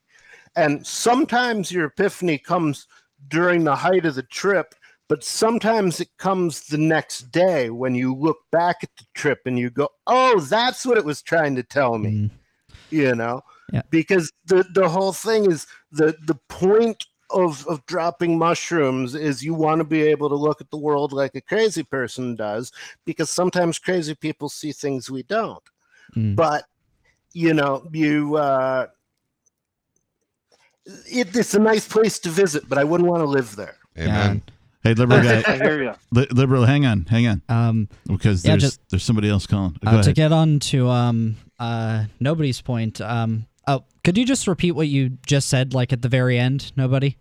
[0.56, 2.88] and sometimes your epiphany comes
[3.28, 4.74] during the height of the trip,
[5.08, 9.56] but sometimes it comes the next day when you look back at the trip and
[9.56, 12.30] you go, "Oh, that's what it was trying to tell me." Mm.
[12.90, 13.82] you know Yeah.
[13.90, 19.52] because the the whole thing is the the point of of dropping mushrooms is you
[19.54, 22.70] want to be able to look at the world like a crazy person does
[23.04, 25.62] because sometimes crazy people see things we don't
[26.16, 26.36] Mm.
[26.36, 26.64] but
[27.32, 28.86] you know you uh
[31.10, 34.42] it, it's a nice place to visit but i wouldn't want to live there Amen.
[34.82, 35.92] Hey, liberal guy, I hear you.
[36.12, 39.74] li- liberal, hang on, hang on, Um, because Yeah, there's just- there's somebody else calling.
[39.84, 43.00] Go uh, to get on to um, uh, nobody's point.
[43.00, 46.72] Um, oh, could you just repeat what you just said, like at the very end?
[46.76, 47.16] Nobody.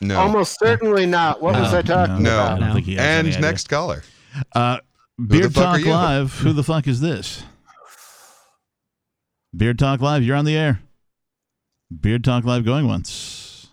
[0.00, 0.18] No.
[0.18, 1.42] Almost certainly not.
[1.42, 2.34] What was I talking no.
[2.34, 2.62] about?
[2.62, 4.04] I don't think he has any And next caller.
[4.54, 4.78] Uh,
[5.26, 5.84] Beard Talk?
[5.84, 6.34] Live.
[6.38, 7.42] Who the fuck is this?
[9.56, 10.22] Beard Talk Live.
[10.22, 10.80] You're on the air.
[12.00, 13.68] Beard Talk Live going once.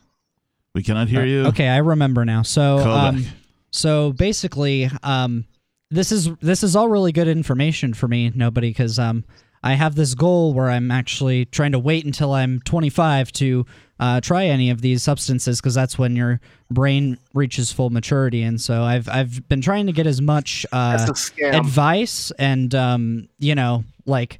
[0.73, 1.43] We cannot hear you.
[1.43, 2.41] Uh, Okay, I remember now.
[2.41, 3.25] So, Call um,
[3.71, 5.45] so basically, um,
[5.91, 9.23] this is this is all really good information for me, nobody, because um,
[9.65, 13.65] I have this goal where I'm actually trying to wait until I'm 25 to
[13.99, 16.39] uh, try any of these substances, because that's when your
[16.69, 18.43] brain reaches full maturity.
[18.43, 21.57] And so I've I've been trying to get as much uh, That's a scam.
[21.57, 24.39] advice and um, you know, like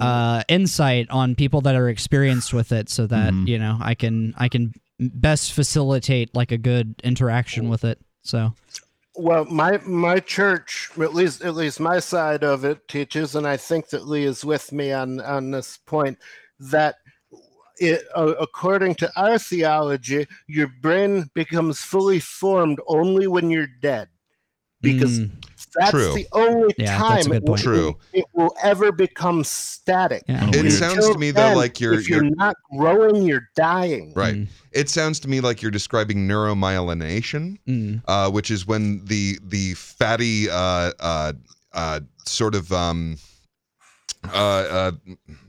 [0.00, 3.46] uh, insight on people that are experienced with it, so that Mhm.
[3.46, 7.98] you know I can I can best facilitate like a good interaction with it.
[8.22, 8.54] So
[9.14, 13.56] Well, my my church, at least at least my side of it, teaches, and I
[13.56, 16.18] think that Lee is with me on on this point
[16.58, 16.96] that.
[17.78, 24.08] It, uh, according to our theology, your brain becomes fully formed only when you're dead,
[24.82, 25.41] because Mm.
[25.78, 26.14] That's True.
[26.14, 27.60] the only Yeah, that's a time good it will, point.
[27.62, 27.98] True.
[28.12, 30.22] it will ever become static.
[30.28, 30.48] Yeah.
[30.48, 33.48] It Until sounds to me though then, like you're if you're, you're not growing, you're
[33.56, 34.12] dying.
[34.14, 34.34] right.
[34.34, 34.48] Mm.
[34.72, 38.02] It sounds to me like you're describing neuromyelination, Mm.
[38.06, 41.32] uh, which is when the the fatty uh, uh,
[41.72, 43.16] uh, sort of um,
[44.32, 44.92] uh, uh,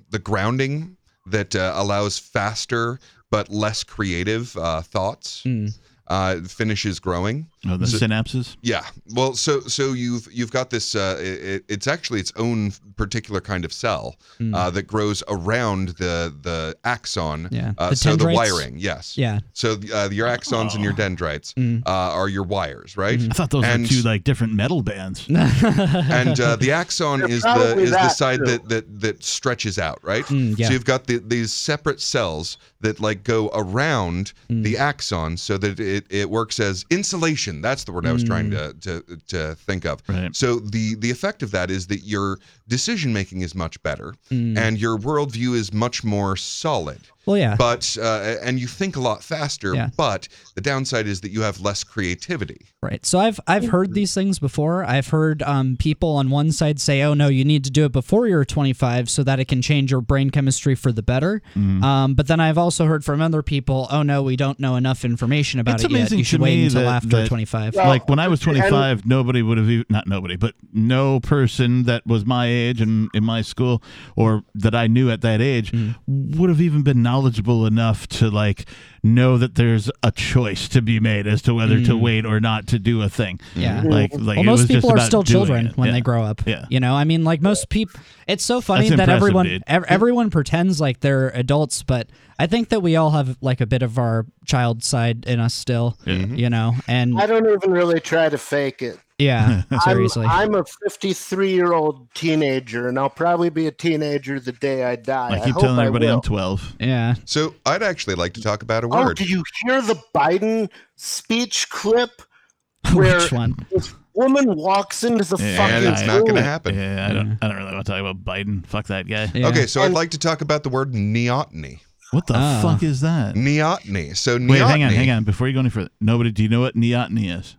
[0.09, 2.99] the grounding that uh, allows faster
[3.31, 5.73] but less creative uh, thoughts Mm.
[6.07, 7.47] uh, finishes growing.
[7.67, 8.57] Oh, the So- synapses.
[8.61, 8.83] Yeah.
[9.13, 10.95] Well, so so you've you've got this.
[10.95, 14.53] Uh, it, it's actually its own particular kind of cell Mm.
[14.55, 17.47] uh, that grows around the the axon.
[17.51, 17.73] Yeah.
[17.77, 18.75] Uh, The so the wiring.
[18.79, 19.17] Yes.
[19.17, 19.39] Yeah.
[19.53, 21.83] So uh, your axons and your dendrites Mm.
[21.85, 21.89] uh,
[22.19, 23.19] are your wires, right?
[23.21, 25.25] I thought those And- were two like different metal bands.
[25.29, 28.45] and uh, the axon They're is the is the side too.
[28.45, 30.25] that, that that stretches out, right?
[30.25, 30.67] Mm, yeah.
[30.67, 34.63] So you've got the, these separate cells that like go around Mm.
[34.63, 37.52] the axon so that it, it works as insulation.
[37.61, 40.03] That's the word I was trying to, to to think of.
[40.05, 40.23] Mm.
[40.23, 40.35] Right.
[40.35, 44.57] So the the effect of that is that your decision making is much better Mm.
[44.57, 47.01] and your worldview is much more solid.
[47.25, 47.55] Well, yeah.
[47.57, 49.73] But uh, and you think a lot faster.
[49.73, 49.89] Yeah.
[49.95, 52.67] But the downside is that you have less creativity.
[52.81, 53.05] Right.
[53.05, 54.83] So I've I've heard these things before.
[54.83, 57.93] I've heard um, people on one side say, "Oh no, you need to do it
[57.93, 61.81] before you're 25 so that it can change your brain chemistry for the better." Mm-hmm.
[61.83, 65.05] Um, but then I've also heard from other people, "Oh no, we don't know enough
[65.05, 65.97] information about It's it yet.
[65.99, 68.27] amazing You should to wait me until that- after that- 25." Well, like when I
[68.27, 72.47] was and- 25, nobody would have even not nobody, but no person that was my
[72.47, 73.81] age and in my school
[74.17, 76.37] or that I knew at that age Mm-hmm.
[76.39, 78.65] would have even been knowledgeable enough to like
[79.03, 82.65] know that there's a choice to be made as to whether to wait or not
[82.67, 83.37] to do a thing.
[83.53, 83.61] Mm.
[83.61, 83.81] Yeah.
[83.83, 85.77] Like, like well, it most was just people are about still children it.
[85.77, 85.93] when Yeah.
[85.93, 86.41] they grow up.
[86.47, 86.65] Yeah.
[86.69, 90.29] You know, I mean, like most people, it's so funny That's that everyone ev- everyone
[90.31, 92.07] pretends like they're adults, but
[92.39, 95.53] I think that we all have like a bit of our child side in us
[95.53, 95.97] still.
[96.05, 98.97] You know, and I don't even really try to fake it.
[99.19, 100.25] Yeah, I'm, seriously.
[100.25, 104.95] I'm a 53 year old teenager, and I'll probably be a teenager the day I
[104.95, 105.29] die.
[105.29, 106.07] I I keep hope telling I everybody.
[106.07, 106.75] I'm 12.
[106.79, 107.15] yeah.
[107.25, 108.97] So I'd actually like to talk about a word.
[108.97, 109.17] Oh, word.
[109.17, 112.21] did you hear the Biden speech clip
[112.93, 113.55] where Which one?
[113.71, 116.75] this woman walks into the Yeah, fucking and it's not going to happen.
[116.75, 118.65] Yeah, I don't I don't really want to talk about Biden.
[118.65, 119.31] Fuck that guy.
[119.33, 119.47] Yeah.
[119.47, 121.79] Okay, so I'd like to talk about the word neoteny.
[122.11, 122.59] What the Oh.
[122.61, 123.33] fuck is that?
[123.35, 124.15] Neoteny.
[124.15, 124.49] So neoteny.
[124.51, 125.23] Wait, hang on, hang on.
[125.23, 127.55] Before you go any further, nobody, do you know what neoteny is?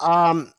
[0.00, 0.52] Um,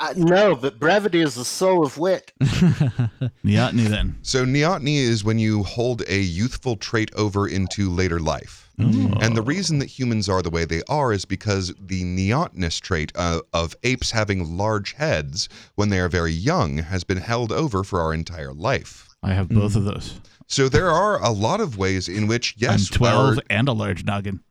[0.00, 2.30] I, no, but brevity is the soul of wit.
[2.40, 4.16] Neoteny, then.
[4.22, 8.64] So neoteny is when you hold a youthful trait over into later life.
[8.80, 13.10] And the reason that humans are the way they are is because the neotenous trait
[13.16, 17.82] uh, of apes having large heads when they are very young has been held over
[17.82, 19.08] for our entire life.
[19.20, 20.20] I have both of those.
[20.46, 23.72] So there are a lot of ways in which, yes, I'm 12 our- and a
[23.72, 24.44] large noggin.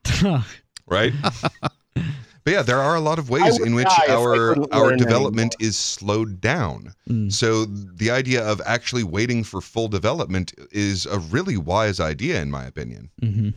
[0.86, 1.14] right?
[2.48, 4.86] but yeah, there are a lot of ways in which die if I our our
[4.86, 6.94] learn development is slowed down.
[7.06, 7.30] Mm.
[7.30, 12.50] So the idea of actually waiting for full development is a really wise idea, in
[12.50, 13.10] my opinion.
[13.20, 13.50] hmm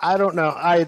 [0.00, 0.50] I don't know.
[0.56, 0.86] I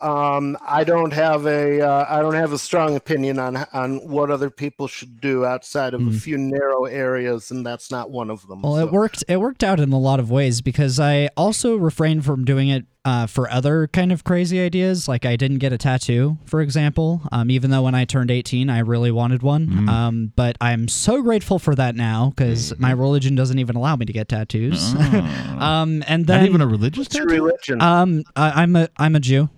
[0.00, 4.30] um I don't have a uh, I don't have a strong opinion on on what
[4.30, 6.20] other people should do outside of a Mm.
[6.20, 8.62] few narrow areas, and that's not one of them.
[8.62, 9.24] Well, it worked.
[9.28, 12.84] It worked out in a lot of ways because I also refrained from doing it
[13.04, 15.08] uh, for other kind of crazy ideas.
[15.08, 17.22] Like I didn't get a tattoo, for example.
[17.32, 19.66] Um, even though when I turned eighteen, I really wanted one.
[19.66, 19.88] Mm-hmm.
[19.88, 24.06] Um, but I'm so grateful for that now because my religion doesn't even allow me
[24.06, 24.94] to get tattoos.
[25.58, 27.26] um, and then Not even a religious What's tattoo?
[27.28, 27.80] religion?
[27.80, 29.48] um, I, I'm a I'm a Jew.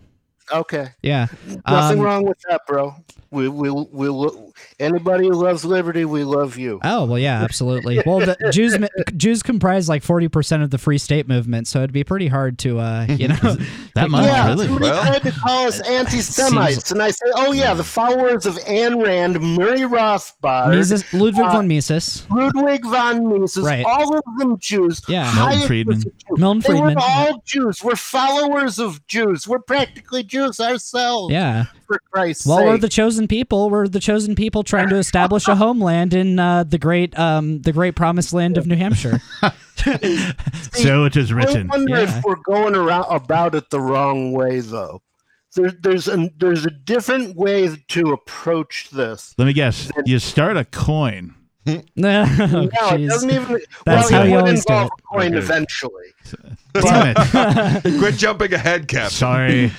[0.52, 0.88] Okay.
[1.02, 1.26] Yeah.
[1.68, 2.94] Nothing Um, wrong with that, bro.
[3.32, 6.80] We we we lo- anybody who loves liberty, we love you.
[6.82, 8.02] Oh well, yeah, absolutely.
[8.04, 8.76] Well, the Jews
[9.16, 12.58] Jews comprise like forty percent of the Free State movement, so it'd be pretty hard
[12.60, 13.36] to, uh, you know,
[13.94, 14.66] That much, yeah, really?
[14.66, 18.56] somebody Well- tried to call us anti-Semites, and I said, "Oh yeah, the followers of
[18.64, 22.26] Ayn Rand, Murray Rothbard, Mises, Ludwig uh, von Mises.
[22.30, 23.84] Ludwig von Mises, Right.
[23.86, 25.02] all of them Jews.
[25.06, 25.32] Yeah.
[25.36, 26.00] Milton Friedman.
[26.02, 26.12] Jew.
[26.36, 26.94] Milton They Friedman.
[26.96, 27.84] were all Jews.
[27.84, 29.46] We're followers of Jews.
[29.46, 31.32] We're practically Jews ourselves.
[31.32, 31.64] Yeah.
[31.86, 32.66] For Christ's Well, sake.
[32.66, 33.68] we're the chosen people.
[33.70, 37.72] We're the chosen people trying to establish a homeland in uh, the great, um, the
[37.72, 39.20] great promised land of New Hampshire.
[40.72, 41.32] So it is written.
[41.32, 41.68] I written.
[41.68, 42.18] wonder Yeah.
[42.18, 45.00] if we're going around about it the wrong way, though.
[45.56, 49.34] There, there's a there's a different way to approach this.
[49.38, 49.90] Let me guess.
[50.04, 51.34] You start a coin.
[51.66, 53.60] no, no, it doesn't even.
[53.84, 55.38] That's well, how you would always involve a coin Okay.
[55.38, 56.06] eventually.
[56.74, 57.98] Damn it.
[57.98, 59.10] Quit jumping ahead, Captain.
[59.10, 59.72] Sorry.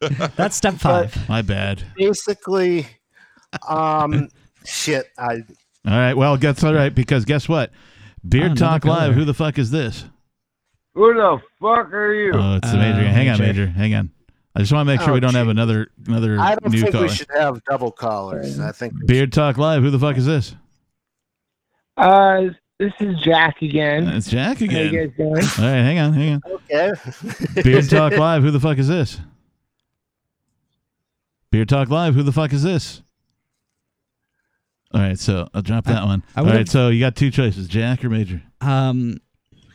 [0.00, 1.28] That's step five.
[1.28, 1.82] My bad.
[1.96, 2.86] Basically,
[3.68, 4.28] um,
[4.64, 5.06] shit.
[5.18, 5.34] I
[5.86, 6.14] All right.
[6.14, 7.70] Well, that's all right because guess what?
[8.26, 9.14] Beard Oh, Talk Live.
[9.14, 10.04] Who the fuck is this?
[10.94, 12.32] Who the fuck are you?
[12.34, 13.08] Oh, it's the Uh, major.
[13.08, 13.66] Hang on, Major.
[13.66, 13.66] major.
[13.66, 14.10] Hang on.
[14.56, 16.80] I just want to make sure Oh, we don't have another another I don't new
[16.80, 17.06] think caller.
[17.06, 18.58] we should have double callers.
[18.58, 19.82] I think Beard Talk Live.
[19.82, 20.56] Who the fuck is this?
[21.96, 22.42] Uh,
[22.78, 24.08] this is Jack again.
[24.08, 24.70] It's Jack again.
[24.76, 24.92] How again.
[24.92, 25.64] you guys doing?
[25.66, 26.42] All right, hang on, hang on.
[26.70, 27.62] Okay.
[27.62, 28.42] Beard Talk Live.
[28.42, 29.20] Who the fuck is this?
[31.50, 32.14] Beard Talk Live.
[32.14, 33.02] Who the fuck is this?
[34.92, 36.24] All right, so I'll drop that one.
[36.34, 38.42] I All so you got two choices, Jack or Major.
[38.60, 39.18] Um,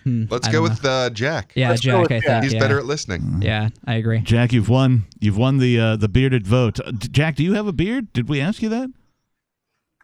[0.03, 1.53] hmm, Let's I go with uh, Jack.
[1.55, 2.01] yeah, Let's go Jack.
[2.01, 2.23] with I Jack.
[2.27, 2.59] think He's yeah.
[2.59, 3.41] better at listening.
[3.41, 4.19] Yeah, I agree.
[4.19, 5.05] Jack, you've won.
[5.19, 6.81] You've won the uh, the bearded vote.
[6.81, 8.11] Uh, Jack, do you have a beard?
[8.11, 8.89] Did we ask you that?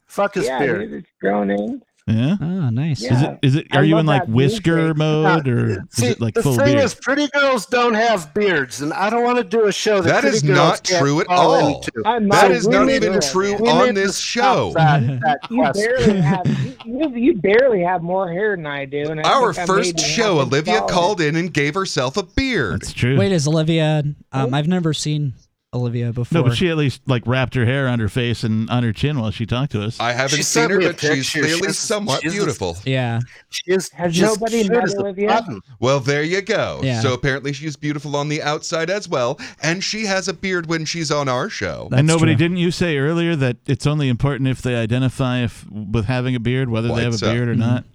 [0.07, 0.89] fuck his yeah, beard.
[0.89, 1.81] dude, it's grown in.
[2.07, 2.35] Yeah.
[2.41, 3.01] Oh, nice.
[3.01, 3.13] Yeah.
[3.13, 3.39] Is it?
[3.43, 3.67] Is it?
[3.71, 4.97] I Are you in like whisker music.
[4.97, 6.79] mode, or is See, it like the full thing beard?
[6.83, 10.09] is, pretty girls don't have beards, and I don't want to do a show that,
[10.09, 11.81] That pretty is girls not true at all.
[12.03, 14.71] That is not- is we not need even to- true We on this show.
[14.75, 16.47] That, that You barely have
[16.85, 19.09] you, you barely have more hair than I do.
[19.11, 22.81] And I Our first show, Olivia called in and gave herself a beard.
[22.81, 23.17] That's true.
[23.17, 24.03] Wait, is Olivia?
[24.31, 25.33] Um, I've never seen
[25.73, 26.39] Olivia before.
[26.41, 28.91] no, but she at least like wrapped her hair on her face and on her
[28.91, 29.97] chin while she talked to us.
[30.01, 31.39] I haven't She seen her, me a but she's picture.
[31.39, 32.77] clearly She's- somewhat she's a- beautiful.
[32.85, 33.21] yeah.
[33.49, 35.27] She's Has just nobody cute met Olivia?
[35.29, 35.61] button.
[35.79, 36.81] Well, there you go.
[36.83, 36.99] Yeah.
[36.99, 40.83] So apparently she's beautiful on the outside as well, and she has a beard when
[40.83, 41.87] she's on our show.
[41.89, 42.39] That's and nobody true.
[42.39, 46.39] didn't you say earlier that it's only important if they identify if with having a
[46.41, 47.31] beard, whether Quite they have a so.
[47.31, 47.59] beard or Mm-hmm.
[47.61, 47.85] not.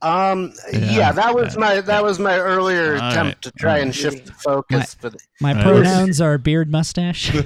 [0.00, 0.78] Um, Yeah.
[0.90, 1.12] yeah.
[1.12, 3.42] that was my that was my earlier All attempt right.
[3.42, 5.64] to try and shift the focus, but My All right.
[5.64, 7.30] pronouns are beard mustache.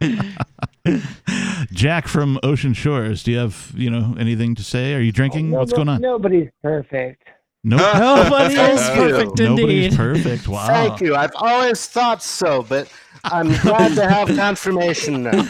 [1.72, 4.94] Jack from Ocean Shores, do you have you know anything to say?
[4.94, 5.50] Are you drinking?
[5.50, 6.00] No- What's going on?
[6.00, 7.22] Nobody's perfect.
[7.66, 7.80] Nope.
[7.94, 9.02] Nobody is Thank you.
[9.16, 9.96] perfect Nobody's indeed.
[9.96, 10.48] perfect.
[10.48, 10.66] Wow.
[10.66, 11.16] thank you.
[11.16, 12.92] I've always thought so, but
[13.24, 15.48] I'm glad to have confirmation now.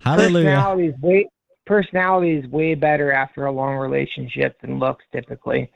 [0.00, 0.44] Hallelujah.
[0.44, 1.28] Personality is way
[1.68, 5.70] personality is way better after a long relationship than looks typically.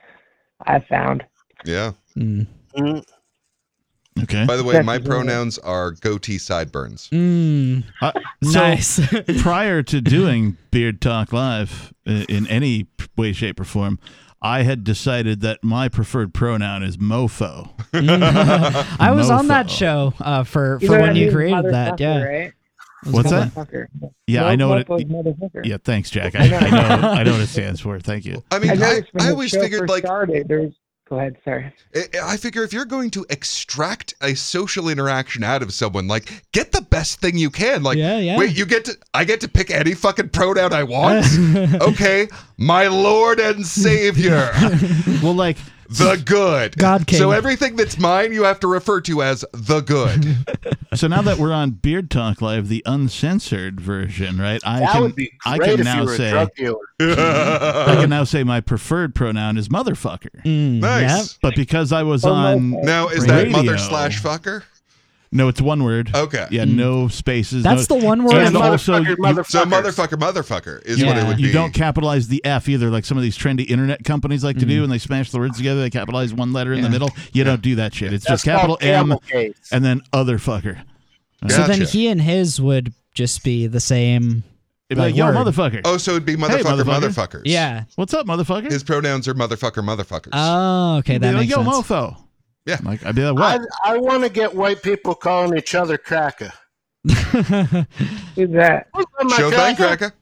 [0.66, 1.22] I've found.
[1.64, 1.92] Yeah.
[2.16, 2.46] Mm.
[2.76, 3.04] Mm,
[4.24, 4.44] Okay.
[4.44, 7.08] By the way, Except my pronouns are goatee sideburns.
[7.12, 7.84] Mm.
[8.00, 8.12] Uh,
[8.44, 9.00] so Nice.
[9.42, 12.86] prior to doing Beard Talk Live uh, in any
[13.16, 13.98] way, shape, or form,
[14.42, 17.70] I had decided that my preferred pronoun is mofo.
[19.00, 21.94] I was on that show uh, for, You for know when you created that.
[21.94, 22.22] Motherfucker, Yeah.
[22.22, 22.52] Right?
[23.10, 23.48] What's that?
[23.52, 23.86] Motherfucker.
[24.26, 24.86] Yeah, I know what it.
[24.88, 25.64] Motherfucker.
[25.66, 26.34] Yeah, thanks, Jack.
[26.38, 27.08] I, I know.
[27.08, 27.98] I know what it stands for.
[27.98, 28.42] Thank you.
[28.50, 30.72] I mean, I I, I always figured first like started, there's.
[31.08, 31.36] Go ahead.
[31.44, 31.70] Sorry.
[31.94, 36.44] I- I figure if you're going to extract a social interaction out of someone, like
[36.52, 37.82] get the best thing you can.
[37.82, 38.38] Like, Yeah, yeah.
[38.38, 41.26] wait, you get to, I get to pick any fucking pronoun I want.
[41.82, 44.50] okay, my Lord and Savior,
[45.22, 45.58] Well, like
[45.98, 46.76] the good.
[46.76, 47.18] God King.
[47.18, 50.36] So everything that's mine, you have to refer to as the good.
[50.94, 54.60] so now that we're on Beard Talk Live, the uncensored version, right?
[54.64, 56.78] I that can would be I can if now you were a say drug dealer.
[57.00, 60.42] I can now say my preferred pronoun is motherfucker.
[60.44, 61.10] Mm, nice.
[61.32, 61.38] yep.
[61.42, 62.70] But because I was Oh, on.
[62.82, 63.52] Now is that Radio.
[63.52, 64.62] mother slash fucker?
[65.32, 66.10] No, it's one word.
[66.14, 66.46] Okay.
[66.50, 66.76] Yeah, hmm.
[66.76, 67.64] no spaces.
[67.64, 68.34] That's no, the one word.
[68.34, 69.46] And also, Motherfucker, you, motherfucker.
[69.46, 71.52] So motherfucker, motherfucker is what it would you be.
[71.52, 74.78] don't capitalize the F either, like some of these trendy internet companies like to do,
[74.78, 74.84] hmm.
[74.84, 75.80] and they smash the words together.
[75.80, 77.10] They capitalize one letter in the middle.
[77.32, 78.12] You don't do that shit.
[78.12, 79.56] It's That's just capital M case.
[79.72, 80.82] and then other fucker.
[81.48, 84.44] So then he and his would just be the same.
[84.88, 85.36] It'd be Like like, yo, word.
[85.36, 85.80] motherfucker.
[85.84, 87.00] Oh, so it'd be motherfucker, motherfucker.
[87.08, 87.42] motherfuckers.
[87.46, 87.84] Yeah.
[87.96, 88.70] What's up, motherfucker?
[88.70, 90.30] His pronouns are motherfucker, motherfuckers.
[90.34, 91.14] Oh, okay.
[91.14, 91.88] It'd be That like, makes yo, sense.
[91.88, 92.16] mofo.
[92.66, 92.78] Yeah.
[92.82, 93.68] Like I'd be like, I, what?
[93.84, 96.52] I want to get white people calling each other cracker.
[97.04, 98.88] Who's that?
[98.92, 99.96] What's up, my Showtime, cracker?
[99.96, 100.14] cracker.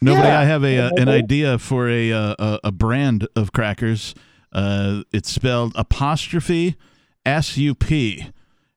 [0.00, 0.28] Nobody.
[0.28, 0.40] Yeah.
[0.40, 4.14] I have a uh, an idea for a uh, a, a brand of crackers.
[4.52, 6.76] Uh, it's spelled apostrophe
[7.26, 7.90] SUP.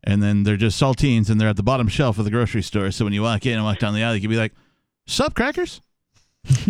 [0.05, 2.91] And then they're just saltines and they're at the bottom shelf of the grocery store.
[2.91, 4.51] So when you walk in and walk down the aisle, you can be like,
[5.05, 5.79] Sup, crackers?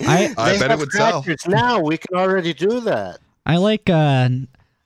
[0.00, 1.22] I I bet it have would sell.
[1.22, 3.18] crackers Now we can already do that.
[3.46, 4.28] I like uh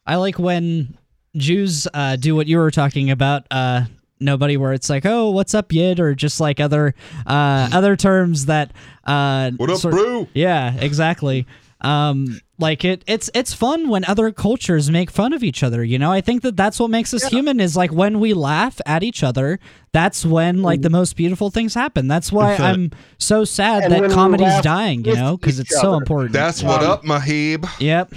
[0.07, 0.97] I like when
[1.37, 3.85] Jews uh do what you were talking about uh
[4.19, 6.95] nobody where it's like oh what's up yid or just like other
[7.27, 8.73] uh other terms that
[9.05, 10.27] uh What up, sort- bro?
[10.33, 11.47] yeah exactly
[11.83, 15.99] um like it it's it's fun when other cultures make fun of each other you
[15.99, 19.03] know i think that that's what makes us human is like when we laugh at
[19.03, 19.59] each other
[19.93, 23.85] that's when like the most beautiful things happen that's why If, uh, i'm so sad
[23.85, 25.99] And that comedy's dying you know because each it's so other.
[26.03, 27.69] important That's what up, Mahib.
[27.81, 28.11] yep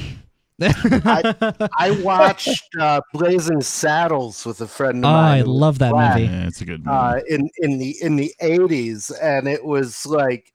[0.61, 5.39] I watched uh, Blazing Saddles with a friend of Oh, mine.
[5.39, 6.27] I love that black, movie.
[6.29, 6.97] Yeah, it's a good movie.
[6.97, 10.51] Uh, in in the in the eighties, and it was like,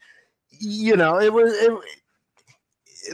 [0.51, 1.72] you know, it was it,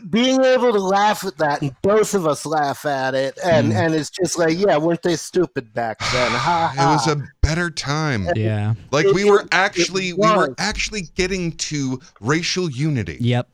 [0.09, 3.76] being able to laugh at that, and both of us laugh at it, and Mm.
[3.76, 6.30] and it's just like, yeah, weren't they stupid back then?
[6.30, 8.28] Ha It was a better time.
[8.36, 13.16] yeah Like It- we were actually we were actually getting to racial unity.
[13.20, 13.49] yep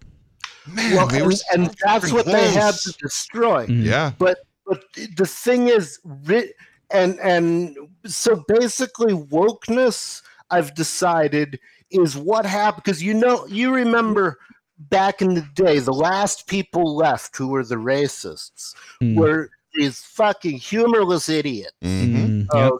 [0.69, 3.67] Man, well, we were and, and that's what they had to destroy.
[3.67, 3.85] Mm.
[3.85, 4.13] Yeah.
[4.19, 4.83] but but
[5.17, 5.99] the thing is
[6.91, 11.59] and and so basically wokeness i've decided
[11.91, 14.39] is what happened because you know you remember
[14.79, 19.17] back in the day the last people left who were the racists Mm.
[19.17, 22.73] were these fucking humorless idiots hmm Mm, yep.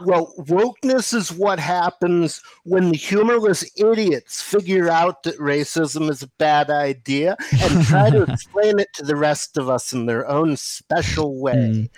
[0.00, 6.22] Okay well wokeness is what happens when the humorless idiots figure out that racism is
[6.22, 10.28] a bad idea and try to explain it to the rest of us in their
[10.28, 11.88] own special way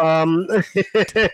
[0.00, 0.46] um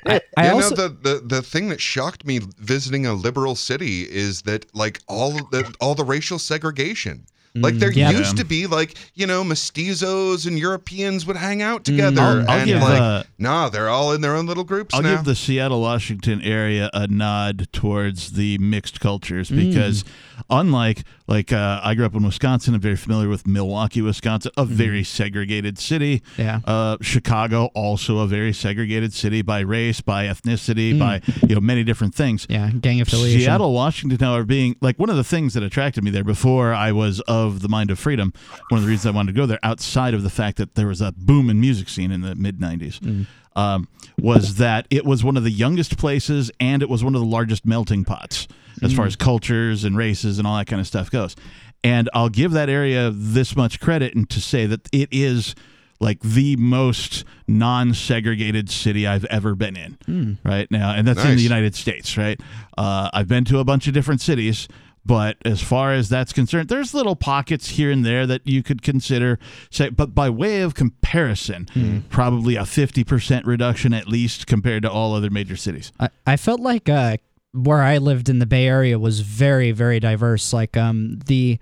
[0.07, 3.55] I, I you also know the, the the thing that shocked me visiting a liberal
[3.55, 7.27] city is that like all the all the racial segregation.
[7.62, 8.11] Like there Mm, yeah.
[8.11, 12.59] used to be like you know mestizos and Europeans would hang out together, I'll- I'll
[12.59, 15.16] and give, like uh, nah, they're all in their own little groups I'll now.
[15.16, 19.56] give the Seattle, Washington area a nod towards the mixed cultures Mm.
[19.70, 20.04] because,
[20.50, 24.64] unlike like uh, I grew up in Wisconsin, I'm very familiar with Milwaukee, Wisconsin, a
[24.64, 26.20] very segregated city.
[26.37, 26.39] Mm.
[26.39, 26.61] Yeah.
[26.64, 30.99] Uh, Chicago, also a very segregated city by race, by ethnicity, Mm.
[30.99, 32.47] by you know many different things.
[32.49, 36.11] yeah gang affiliation Seattle, Washington, however, being like one of the things that attracted me
[36.11, 38.33] there before I was of the mind of freedom.
[38.70, 40.87] One of the reasons I wanted to go there, outside of the fact that there
[40.87, 45.22] was a boom in music scene in the mid '90s, um, was that it was
[45.24, 48.47] one of the youngest places and it was one of the largest melting pots
[48.83, 51.37] as far as cultures and races and all that kind of stuff goes.
[51.85, 55.55] And I'll give that area this much credit and to say that it is
[56.01, 61.43] like the most non-segregated city I've ever been in right now, and that's in the
[61.43, 62.16] United States.
[62.16, 62.41] Right,
[62.76, 64.68] uh, I've been to a bunch of different cities,
[65.05, 68.83] but as far as that's concerned, there's little pockets here and there that you could
[68.83, 69.39] consider.
[69.70, 74.91] Say, but by way of comparison, probably a fifty percent reduction at least compared to
[74.91, 75.93] all other major cities.
[75.99, 77.16] I, I felt like uh,
[77.64, 80.52] where I lived in the Bay Area was very, very diverse.
[80.52, 81.59] Like um, the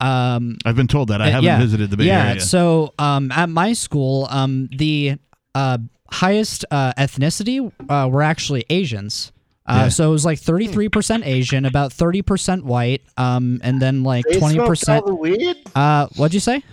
[0.00, 2.34] um, I've been told that I uh, haven't yeah, visited the Bay yeah, Area.
[2.34, 2.40] Yeah.
[2.40, 5.16] So um, at my school, um, the
[5.54, 5.78] uh,
[6.10, 9.32] highest uh, ethnicity uh, were actually Asians.
[9.64, 9.88] Uh, Yeah.
[9.90, 14.58] So it was like 33% Asian, about 30% white, um, and then like they smoked
[14.58, 15.06] all 20%.
[15.06, 16.64] the weed Uh, what'd you say?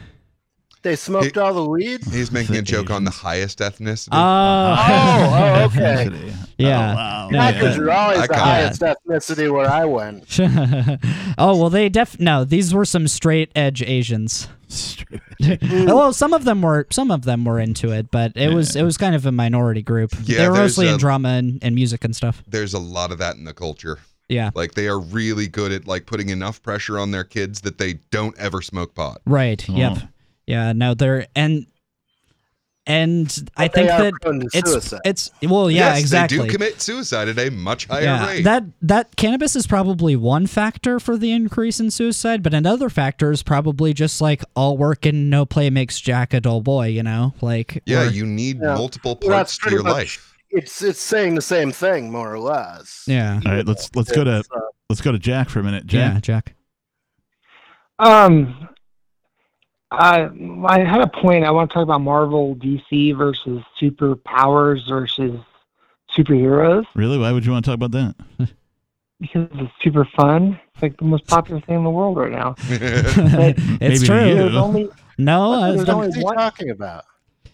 [0.81, 4.13] They smoked all the weed He's making a The joke on the highest ethnicity.
[4.13, 6.91] Uh, oh, oh okay Yeah.
[6.91, 7.29] Oh, wow.
[7.31, 7.81] No, Crackers yeah.
[7.83, 8.63] are always I the caught it.
[8.63, 10.25] highest ethnicity where i went
[11.37, 12.43] oh well, they def no.
[12.43, 14.47] These were some straight edge Asians.
[14.67, 15.21] Straight-
[15.71, 18.83] well, some of them were some of them were into it, but it was it
[18.83, 20.11] was kind of a minority group.
[20.23, 22.43] Yeah, they were mostly a- in drama and, and music and stuff.
[22.47, 23.99] There's a lot of that in the culture.
[24.27, 27.79] Yeah, Like they are really good at like putting enough pressure on their kids that
[27.79, 29.21] they don't ever smoke pot.
[29.25, 29.67] right.
[29.67, 29.97] Yep.
[30.49, 30.73] Yeah.
[30.73, 31.65] No, they're and
[32.85, 34.99] and I But they think that it's suicide.
[35.05, 36.37] it's well, yeah, yes, exactly.
[36.39, 38.43] They do commit suicide at a much higher yeah, rate.
[38.45, 43.31] that that cannabis is probably one factor for the increase in suicide, but another factor
[43.31, 46.87] is probably just like all work and no play makes Jack a dull boy.
[46.87, 48.73] You know, like yeah, or- you need Yeah.
[48.73, 50.33] multiple Well, parts that's to your much- life.
[50.49, 54.23] it's it's saying the same thing more or less yeah, All right, let's let's go
[54.23, 55.85] to uh, let's go to Jack for a minute.
[55.85, 56.13] Jack.
[56.15, 56.55] yeah, Jack.
[57.99, 58.69] Um,
[59.91, 60.29] I
[60.67, 61.45] I had a point.
[61.45, 65.39] I want to talk about Marvel, DC versus superpowers versus
[66.17, 67.17] superheroes Really?
[67.17, 68.15] Why would you want to talk about that?
[69.19, 70.59] because it's super fun.
[70.73, 72.55] It's like the most popular thing in the world right now.
[72.69, 74.25] it's Maybe true.
[74.27, 74.57] you.
[74.57, 76.35] Only No, There's the- only What's one.
[76.35, 77.05] talking about?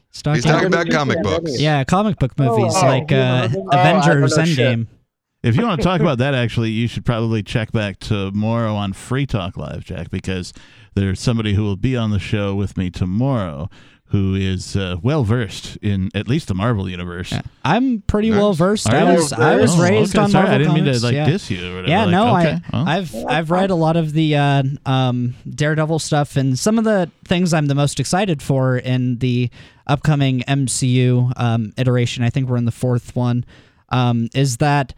[0.09, 1.59] it's talking- He's talking about comic books.
[1.59, 4.57] yeah, comic book movies oh, like uh, oh, Avengers don't shit.
[4.79, 4.87] Endgame.
[5.43, 8.93] If you want to talk about that, actually, you should probably check back tomorrow on
[8.93, 10.53] Free Talk Live, Jack, because
[10.95, 13.69] there's somebody who will be on the show with me tomorrow
[14.09, 17.33] who is uh, well versed in at least the Marvel universe.
[17.63, 18.87] I'm pretty well versed.
[18.87, 21.03] I was I was Oh, raised okay, on sorry, I Marvel didn't mean to, comics,
[21.03, 21.25] like, yeah.
[21.25, 22.87] diss you or whatever, Yeah, like, no, okay, well.
[22.87, 26.83] I I've I've read a lot of the uh, um, Daredevil stuff, and some of
[26.83, 29.49] the things I'm the most excited for in the
[29.87, 32.23] upcoming MCU um, iteration.
[32.23, 33.43] I think we're in the fourth one.
[33.89, 34.93] Um, is that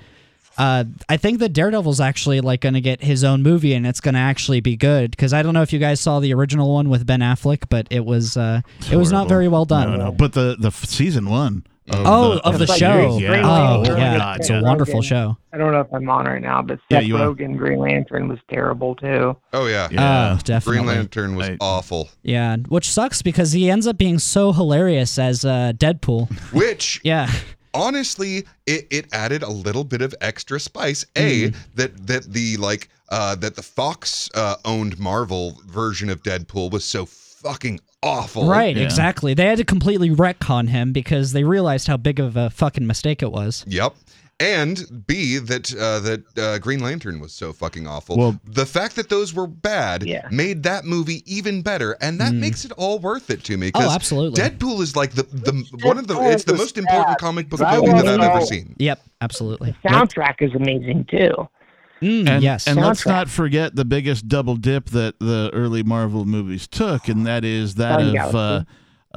[0.58, 4.00] uh, I think that Daredevil's actually like going to get his own movie, and it's
[4.02, 5.12] going to actually be good.
[5.12, 7.88] Because I don't know if you guys saw the original one with Ben Affleck, but
[7.92, 8.62] it was uh,
[8.92, 9.92] it was not very well done.
[9.92, 11.66] No, no, but the the f- season one.
[11.90, 13.18] Of Oh, the, of the Like show.
[13.18, 13.42] Yeah.
[13.46, 14.18] Oh, Oh, yeah.
[14.18, 14.60] God, it's yeah.
[14.60, 15.04] a wonderful Rogen.
[15.08, 15.38] show.
[15.54, 17.28] I don't know if I'm on right now, but Yeah, Seth you are.
[17.34, 19.38] Rogen Green Lantern was terrible too.
[19.54, 20.80] Oh yeah, Oh, definitely.
[20.80, 22.10] Green Lantern was awful.
[22.24, 26.30] Yeah, which sucks because he ends up being so hilarious as uh, Deadpool.
[26.52, 27.32] Which yeah,
[27.74, 31.06] honestly, it, it added a little bit of extra spice.
[31.16, 31.56] A Mm.
[31.76, 36.84] that that the like uh that the Fox uh, owned Marvel version of Deadpool was
[36.86, 38.48] so fucking awful.
[38.48, 39.34] right, exactly.
[39.34, 43.22] They had to completely retcon him because they realized how big of a fucking mistake
[43.22, 43.64] it was.
[43.68, 43.96] Yep.
[44.40, 48.18] And B that uh, that uh, Green Lantern was so fucking awful.
[48.18, 50.28] Well- the fact that those were bad Yeah.
[50.30, 53.72] made that movie even better, and that makes it all worth it to me.
[53.72, 53.88] 'cause Mm.
[53.88, 54.44] Oh, absolutely.
[54.44, 57.18] Deadpool is like the the one of the it's the was most important bad.
[57.18, 58.76] comic book movie that I've wanna ever seen.
[58.78, 59.76] Yep, absolutely.
[59.84, 61.50] Soundtrack is amazing too.
[62.04, 62.68] Mm, And, yes.
[62.68, 67.26] and let's not forget the biggest double dip that the early Marvel movies took, and
[67.26, 68.32] that is that Guardian of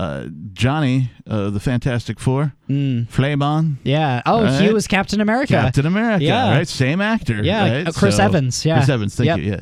[0.01, 3.09] uh, uh, Johnny, uh, the Fantastic Four, Mm.
[3.09, 4.23] Flamon, Yeah.
[4.27, 5.53] Oh, he was Captain America.
[5.55, 6.51] Captain America, Yeah.
[6.57, 6.69] right?
[6.69, 7.43] Same actor.
[7.43, 7.89] Yeah, right?
[7.89, 8.77] uh, Chris Evans, yeah.
[8.79, 9.15] Chris Evans.
[9.15, 9.39] Thank Yep.
[9.39, 9.51] you.
[9.53, 9.61] Yeah.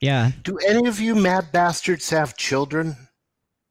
[0.00, 0.30] Yeah.
[0.44, 2.96] Do any of you mad bastards have children?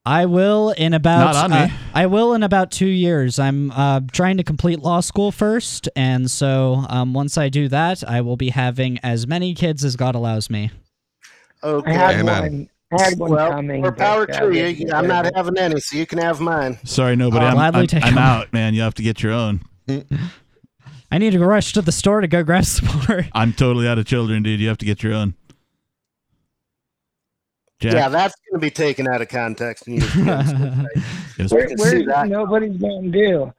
[0.05, 1.73] I will in about Not on uh, me.
[1.93, 3.37] I will in about two years.
[3.39, 8.03] I'm uh, trying to complete law school first, and so um, once I do that,
[8.07, 10.71] I will be having as many kids as God allows me.
[11.63, 11.91] Okay.
[11.91, 12.41] I had Amen.
[12.41, 12.69] one.
[12.91, 13.81] I had one well, coming.
[13.81, 14.91] more power uh, to wasn't you.
[14.91, 16.79] I'm not having any, so you can have mine.
[16.85, 17.45] Sorry, nobody.
[17.45, 18.73] I'll I'm, I'm, I'm out, man.
[18.73, 19.61] You have to get your own.
[21.11, 23.25] I need to rush to the store to go grab some more.
[23.33, 24.59] I'm totally out of children, dude.
[24.59, 25.35] You have to get your own.
[27.79, 31.45] Jack, Yeah, that's going to be taken out of context and used against me.
[31.47, 32.27] Where, where's that.
[32.27, 33.53] nobody's Mountain Dew?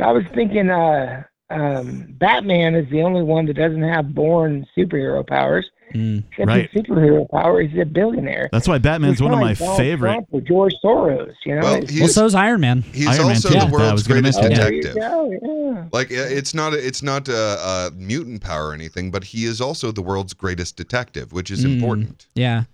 [0.00, 5.26] I was thinking, uh, um, Batman is the only one that doesn't have born superhero
[5.26, 5.66] powers.
[5.94, 6.24] Mm.
[6.30, 6.70] Except Right.
[6.70, 8.48] his superhero power, he's a billionaire.
[8.52, 10.12] That's why Batman's He's one of my like Donald favorite.
[10.12, 11.60] Trump or George Soros, you know.
[11.62, 12.82] Well, It's- he's well, so's Iron Man.
[12.92, 13.54] he's Iron also too.
[13.54, 15.38] the Yeah, world's greatest mention oh, there you detective.
[15.42, 15.84] yeah.
[15.92, 19.60] Like uh, it's not it's not a, a mutant power or anything, but he is
[19.60, 21.74] also the world's greatest detective, which is Mm.
[21.74, 22.26] important.
[22.34, 22.64] Yeah.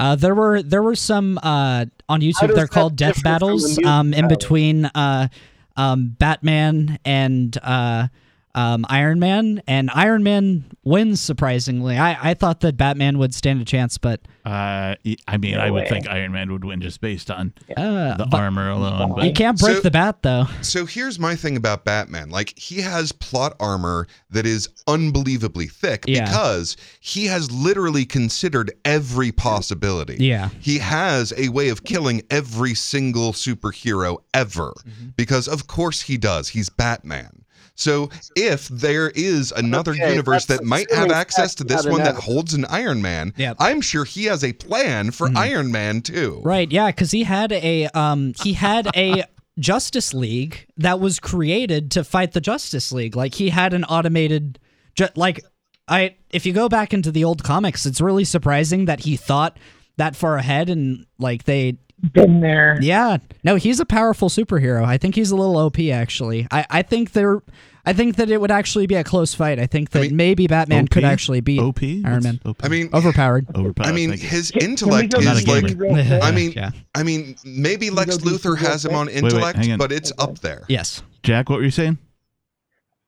[0.00, 2.54] Uh, there were there were some uh, on YouTube.
[2.54, 5.28] They're called death battles um, in between uh,
[5.76, 8.08] um, Batman and uh,
[8.54, 11.96] um, Iron Man, and Iron Man wins surprisingly.
[11.96, 14.94] I, I thought that Batman would stand a chance, but Uh,
[15.28, 15.88] I mean, No I would way.
[15.88, 19.22] think Iron Man would win just based on uh, the but armor alone.
[19.24, 20.46] you can't break So- the bat though.
[20.62, 22.30] So here's my thing about Batman.
[22.30, 26.24] Like he has plot armor that is unbelievably thick Yeah.
[26.24, 30.16] because he has literally considered every possibility.
[30.18, 30.48] Yeah.
[30.60, 35.08] He has a way of killing every single superhero ever Mm-hmm.
[35.16, 36.48] because of course he does.
[36.48, 37.44] He's Batman.
[37.78, 42.16] So if there is another Okay, universe that might have access to this one that
[42.16, 43.56] holds an Iron Man, Yep.
[43.60, 46.40] I'm sure he has a plan for Iron Man too.
[46.44, 49.24] Right, yeah, because he had a um he had a
[49.60, 53.14] Justice League that was created to fight the Justice League.
[53.16, 54.58] Like he had an automated
[54.96, 55.44] ju- like
[55.86, 59.56] I if you go back into the old comics, it's really surprising that he thought
[59.98, 61.78] that far ahead and like they
[62.12, 62.78] Been there.
[62.80, 63.18] yeah.
[63.42, 64.84] No, he's a powerful superhero.
[64.84, 66.46] I think he's a little OP actually.
[66.50, 67.42] I, I think there
[67.84, 69.58] I think that it would actually be a close fight.
[69.58, 70.90] I think that mean, maybe Batman OP?
[70.90, 71.82] could actually beat OP?
[71.82, 72.40] Iron Man.
[72.44, 72.62] OP?
[72.62, 73.46] I mean, Overpowered.
[73.54, 73.88] overpowered.
[73.88, 75.74] I mean, his Can- can intellect go is like gamer.
[75.76, 76.22] real quick?
[76.22, 76.70] I mean, Yeah.
[76.94, 79.78] I mean, maybe Lex Luthor has him real on wait, intellect, on.
[79.78, 80.64] but it's up there.
[80.68, 81.02] Yes.
[81.22, 81.98] Jack, what were you saying?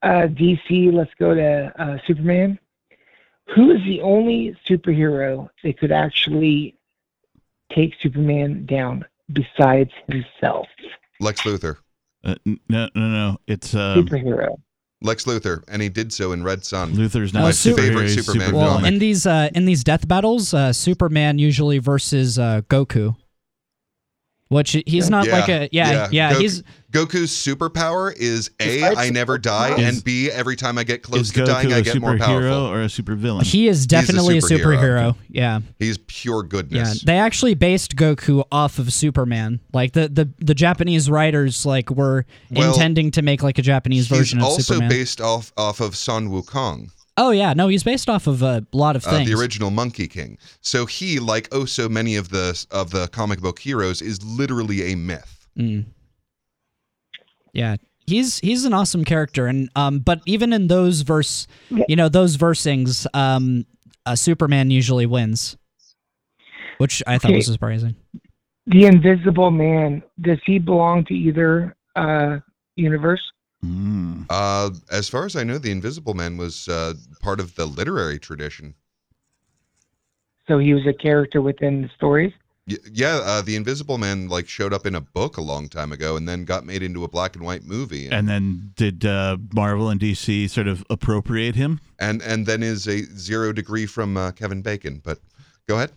[0.03, 2.59] uh, DC, let's go to uh, Superman.
[3.55, 6.75] Who is the only superhero that could actually
[7.75, 10.67] take Superman down besides himself?
[11.21, 11.77] Lex Luthor.
[12.25, 13.37] Uh, no, no, no.
[13.47, 14.61] It's um, Superhero.
[15.03, 16.93] Lex Luthor, and he did so in Red Son.
[16.93, 18.55] Luthor's not my Su- favorite he's Superman.
[18.55, 18.95] Well, villain.
[18.95, 23.17] in these uh, in these death battles, uh, Superman usually versus uh, Goku,
[24.51, 26.63] which he's not Yeah, like a yeah yeah, Goku- he's
[26.93, 31.29] Goku's superpower is a I never die, Is- and B, every time I get close
[31.29, 32.51] is to dying, Goku I a get more powerful.
[32.51, 33.45] superhero or a supervillain?
[33.45, 35.13] he is definitely a superhero.
[35.13, 35.17] superhero.
[35.31, 36.77] Yeah, He's pure goodness.
[36.77, 36.83] yeah.
[36.85, 37.03] goodness.
[37.05, 39.61] They actually based Goku off of Superman.
[39.73, 44.09] Like the the, the Japanese writers like were Well, intending to make like a Japanese
[44.09, 44.57] version of Superman.
[44.57, 46.91] He's also based off off of Sun Wukong.
[47.23, 49.29] Oh yeah, no, he's based off of a lot of uh, things.
[49.29, 50.39] the original Monkey King.
[50.63, 54.91] So he, like oh so many of the of the comic book heroes, is literally
[54.91, 55.47] a myth.
[55.59, 55.85] Mm.
[57.53, 57.77] Yeah,
[58.07, 61.47] he's he's an awesome character, and um, but even in those verse,
[61.89, 63.67] you know, those versing's, um,
[64.07, 65.59] uh, Superman usually wins,
[66.79, 67.37] which I thought Okay.
[67.37, 67.97] was surprising.
[68.67, 70.03] The Invisible Man.
[70.23, 72.39] Does he belong to either uh,
[72.77, 73.21] universe?
[73.63, 78.19] Uh, as far as I know, the Invisible Man was uh, part of the literary
[78.19, 78.75] tradition.
[80.47, 82.33] So he was a character within the stories.
[82.69, 85.93] Y- yeah, uh, the Invisible Man like showed up in a book a long time
[85.93, 88.09] ago, and then got made into a black and white movie.
[88.09, 91.81] And then did uh, Marvel and DC sort of appropriate him?
[91.99, 95.01] and and then is a zero degree from uh, Kevin Bacon.
[95.05, 95.19] But
[95.69, 95.93] go ahead.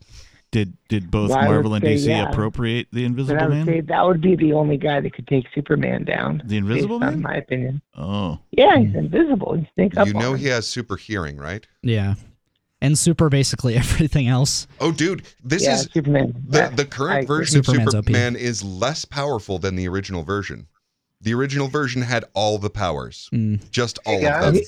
[0.54, 2.30] Did did both Well, Marvel and say, DC yeah.
[2.30, 3.66] appropriate the But I Invisible would Man?
[3.66, 6.44] say that would be the only guy that could take Superman down.
[6.46, 7.14] The Invisible based Man?
[7.16, 7.82] on my opinion.
[7.98, 9.58] Oh, Yeah, he's invisible.
[9.58, 10.40] You sneak up You on know him.
[10.40, 11.66] he has super hearing, right?
[11.82, 12.14] Yeah,
[12.82, 14.68] and super basically everything else.
[14.80, 16.36] Oh, dude, this Yeah, is Superman.
[16.48, 17.38] the the current I agree.
[17.38, 18.06] version of Superman's OP.
[18.06, 20.68] Superman is less powerful than the original version.
[21.20, 23.72] The original version had all the powers, Mm.
[23.72, 24.62] just all Hey of them.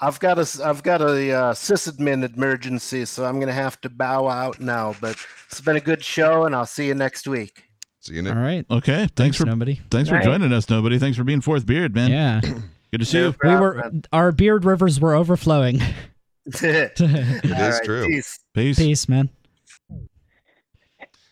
[0.00, 3.88] Guys, I've got a I've got a uh, sysadmin emergency, so I'm gonna have to
[3.88, 4.94] bow out now.
[5.00, 5.16] But
[5.50, 7.62] it's been a good show, and I'll see you next week.
[8.00, 8.36] See you All next.
[8.36, 9.08] right, okay.
[9.16, 9.80] Thanks, for nobody.
[9.90, 10.24] thanks for Right.
[10.24, 10.98] joining us, nobody.
[10.98, 12.10] Thanks for being fourth beard, man.
[12.10, 12.40] Yeah,
[12.92, 13.34] Good to see No you.
[13.42, 15.80] we were our beard rivers were overflowing.
[16.46, 18.06] it is true.
[18.06, 18.38] Peace.
[18.54, 18.78] Peace.
[18.78, 19.28] Peace, man.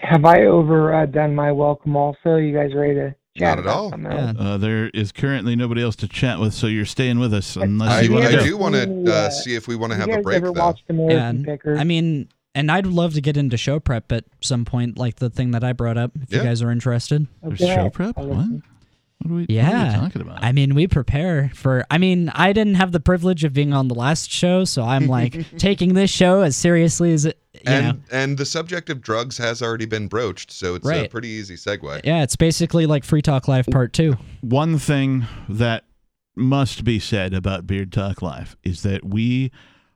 [0.01, 1.97] Have I overdone my welcome?
[1.97, 3.93] Also, you guys ready to chat Not at all.
[4.01, 4.32] Yeah.
[4.39, 7.90] Uh, there is currently nobody else to chat with, so you're staying with us unless
[7.90, 10.23] I, you want I do want to uh, see if we want to have a
[10.23, 10.61] break ever though.
[10.61, 11.48] watched Yeah, and-
[11.78, 15.31] I mean, and I'd love to get into show prep at some point, like the
[15.31, 16.12] thing that I brought up.
[16.23, 16.39] If Yeah.
[16.39, 17.27] you guys are interested.
[17.43, 18.16] There's Okay, show prep.
[18.16, 18.47] What?
[19.24, 19.30] Listen.
[19.30, 19.46] What are we?
[19.48, 19.68] Yeah.
[19.68, 20.44] What are we talking about?
[20.44, 21.84] I mean, we prepare for.
[21.90, 25.06] I mean, I didn't have the privilege of being on the last show, so I'm
[25.06, 27.38] like taking this show as seriously as it.
[27.55, 31.09] You and know, and the subject of drugs has already been broached, so it's a
[31.09, 32.01] pretty easy segue.
[32.05, 34.16] yeah, it's basically like Free Talk Live Part Two.
[34.40, 35.84] One thing that
[36.36, 39.52] must be said about Beard Talk Live is that we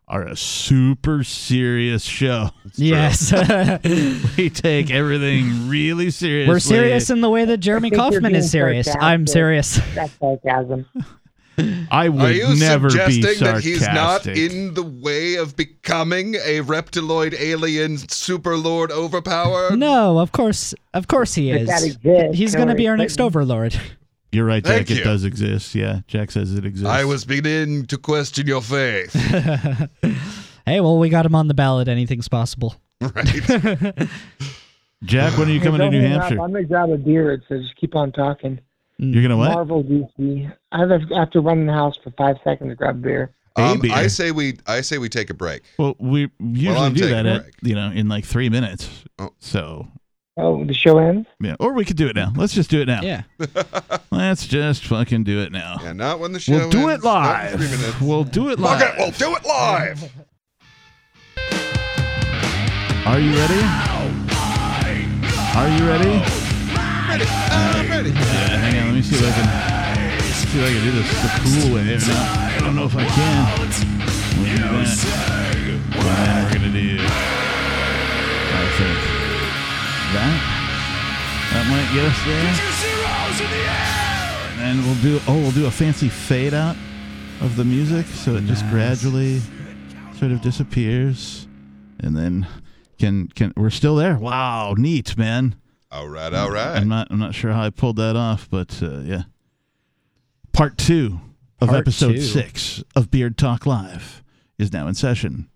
[0.09, 2.51] are a super serious show.
[2.75, 3.33] Yes,
[4.37, 6.53] We take everything really seriously.
[6.53, 8.89] we're serious in the way that Jeremy I think you're Kauffman is being serious.
[8.99, 9.81] I'm serious.
[9.95, 10.87] That's sarcasm.
[11.91, 16.37] I Are would you never be suggesting that he's not in the way of becoming
[16.37, 19.77] a reptiloid alien superlord overpower?
[19.77, 21.67] No, of course, of course he is.
[21.69, 22.39] that exists.
[22.39, 23.79] He's going to be our next overlord.
[24.33, 24.75] You're right, Jack.
[24.87, 25.05] Thank It you.
[25.05, 25.75] does exist.
[25.75, 26.89] Yeah, Jack says it exists.
[26.89, 29.13] I was beginning to question your faith.
[30.67, 31.89] hey, well, we got him on the ballot.
[31.89, 32.75] Anything's possible.
[33.01, 33.27] right?
[35.05, 35.39] Jack.
[35.39, 36.23] When are you Hey, coming to New hang up.
[36.23, 36.41] Hampshire?
[36.43, 38.61] I'm gonna grab a beard, so just keep on talking.
[38.99, 39.53] You're gonna what?
[39.53, 40.53] Marvel DC.
[40.73, 43.31] I have, to run in the house for five seconds to grab a beer.
[43.55, 43.93] Um, beer.
[43.95, 45.63] I say we I say we take a break.
[45.79, 49.05] Well, we usually I'm do that at you know in like three minutes.
[49.19, 49.31] Oh.
[49.39, 49.87] So
[50.41, 51.27] Oh, the show ends.
[51.41, 52.33] yeah, or we could do it now.
[52.37, 53.03] Let's just do it now.
[53.03, 53.23] Yeah.
[54.13, 55.79] Let's just fucking do it now.
[55.83, 57.71] Yeah, not when the show We'll do ends, it not in live.
[57.73, 58.01] minutes.
[58.01, 58.83] We'll do it Fuck live.
[58.83, 60.05] it, we'll do it live.
[63.07, 63.61] Are you ready?
[65.57, 66.23] Are you ready?
[67.09, 67.25] Ready?
[67.51, 68.11] I'm ready.
[68.11, 68.87] Yeah, hang on.
[68.87, 69.47] Let me see if I can
[70.35, 71.83] see if I can do this the cool way.
[71.95, 72.53] Or not.
[72.53, 73.59] I don't know if I can.
[74.39, 74.69] We'll do that.
[75.97, 76.99] And then we're gonna do.
[77.01, 79.08] I think
[80.13, 80.35] that
[81.53, 82.53] that might get us there.
[84.53, 85.21] And then we'll do.
[85.29, 86.77] Oh, we'll do a fancy fade out
[87.41, 89.41] of the music, so it just gradually
[90.17, 91.47] sort of disappears,
[92.01, 92.47] and then
[92.99, 94.17] can can we're still there.
[94.17, 95.55] Wow, neat, man.
[95.91, 96.77] All right, all right.
[96.77, 97.09] I'm not.
[97.11, 99.23] I'm not sure how I pulled that off, but uh, yeah.
[100.53, 101.21] Part two
[101.61, 102.21] of Part episode two.
[102.21, 104.23] six of Beard Talk Live
[104.59, 105.49] is now in session.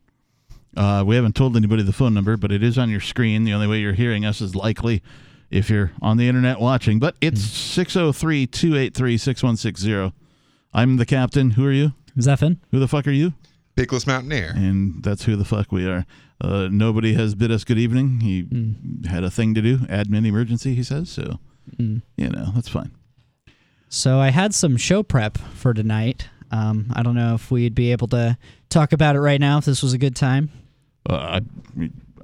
[0.77, 3.45] Uh, we haven't told anybody the phone number, but it is on your screen.
[3.45, 5.03] The only way you're hearing us is likely
[5.51, 6.99] if you're on the internet watching.
[6.99, 10.13] But it's 603 283 6160.
[10.73, 11.51] I'm the captain.
[11.53, 11.93] Who are you?
[12.19, 12.59] Zephin.
[12.71, 13.35] Who the fuck are you?
[13.77, 14.53] Pickless Mountaineer.
[14.57, 16.07] And that's who the fuck we are.
[16.41, 18.21] Uh, nobody has bid us good evening.
[18.21, 18.47] He
[19.09, 21.11] had a thing to do, admin emergency, he says.
[21.11, 21.39] So,
[21.79, 22.03] Mm.
[22.17, 22.91] you know, that's fine.
[23.89, 26.29] So I had some show prep for tonight.
[26.51, 28.37] Um, I don't know if we'd be able to
[28.69, 29.59] talk about it right now.
[29.59, 30.51] If this was a good time.
[31.09, 31.41] Uh, I,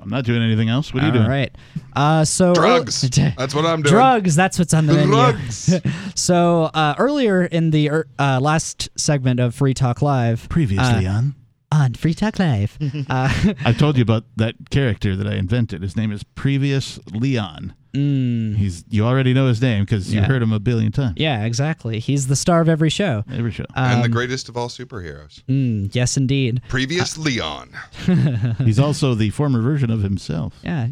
[0.01, 0.95] I'm not doing anything else.
[0.95, 1.25] What are you doing?
[1.25, 1.55] All right.
[1.95, 3.01] Uh, so Drugs.
[3.37, 3.93] That's what I'm doing.
[3.93, 4.37] Drugs.
[4.37, 5.69] That's what's on the Drugs.
[5.69, 5.97] menu.
[6.15, 11.13] so uh, earlier in the er, uh, last segment of Free Talk Live, Previously uh,
[11.13, 11.35] on.
[11.73, 12.79] on Free Talk Live,
[13.11, 15.83] uh, I told you about that character that I invented.
[15.83, 17.75] His name is Previous Leon.
[17.99, 18.57] Mm.
[18.57, 20.27] He's you already know his name because you Yeah.
[20.27, 21.15] heard him a billion times.
[21.17, 21.99] Yeah, exactly.
[21.99, 23.25] He's the star of every show.
[23.33, 23.65] Every show.
[23.75, 25.43] and the Um, greatest of all superheroes.
[25.49, 26.61] Mm, yes, indeed.
[26.69, 27.71] Previous Leon.
[28.65, 30.55] He's also the former version of himself.
[30.63, 30.89] Yeah.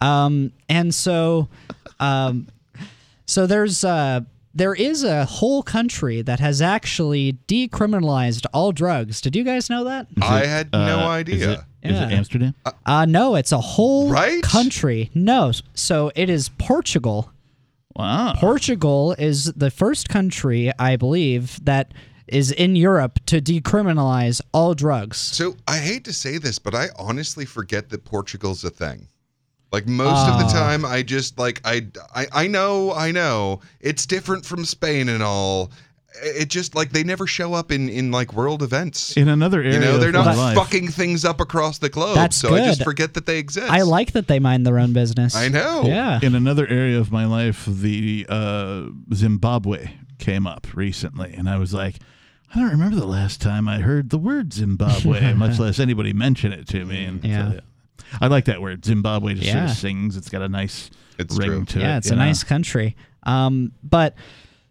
[0.00, 1.48] Um, and so,
[2.00, 2.48] um,
[3.26, 4.20] so there's uh,
[4.54, 9.20] there is a whole country that has actually decriminalized all drugs.
[9.20, 10.06] Did you guys know that?
[10.22, 11.66] I had no Uh, idea.
[11.82, 12.16] Is it Yeah.
[12.16, 12.54] Amsterdam?
[12.86, 14.42] Uh, no, it's a whole Right?
[14.42, 15.10] country.
[15.14, 17.30] No, so it is Portugal.
[17.96, 18.34] Wow.
[18.36, 21.92] Portugal is the first country, I believe, that
[22.26, 25.18] is in Europe to decriminalize all drugs.
[25.18, 29.08] So I hate to say this, but I honestly forget that Portugal's a thing.
[29.72, 30.52] Like most of the Ah.
[30.52, 35.22] time, I just like I, I I know I know it's different from Spain and
[35.22, 35.70] all.
[36.22, 39.16] It just like they never show up in in like world events.
[39.16, 40.56] In another area You know, they're of my not life.
[40.56, 42.14] fucking things up across the globe.
[42.14, 43.68] That's so I just forget that they exist.
[43.68, 45.34] I like that they mind their own business.
[45.34, 45.82] I know.
[45.86, 46.20] Yeah.
[46.22, 48.82] In another area of my life, the uh,
[49.12, 51.96] Zimbabwe came up recently, and I was like,
[52.54, 56.52] I don't remember the last time I heard the word Zimbabwe, much less anybody mention
[56.52, 57.04] it to me.
[57.04, 57.60] And so, Yeah.
[58.20, 58.84] I like that word.
[58.84, 59.70] Zimbabwe just sort Yeah.
[59.70, 60.16] of sings.
[60.16, 61.64] It's got a nice It's ring true.
[61.66, 61.82] to it.
[61.82, 62.24] yeah, it's a know?
[62.24, 62.96] nice country.
[63.24, 64.14] Um, but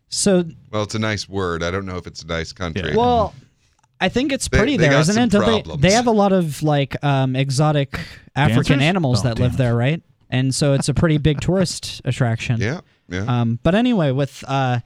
[0.10, 1.64] so Well, it's a nice word.
[1.64, 2.96] I don't know if it's a nice country.
[2.96, 3.34] well,
[4.00, 5.66] I think it's pretty they there, got isn't it?
[5.66, 8.00] They, they have a lot of like um, exotic
[8.36, 8.88] African Dancers?
[8.88, 9.58] animals Oh, that live damn it.
[9.58, 10.02] there, right?
[10.30, 12.60] And so it's a pretty big tourist attraction.
[12.60, 13.24] yeah, yeah.
[13.28, 14.80] Um, but anyway, with uh,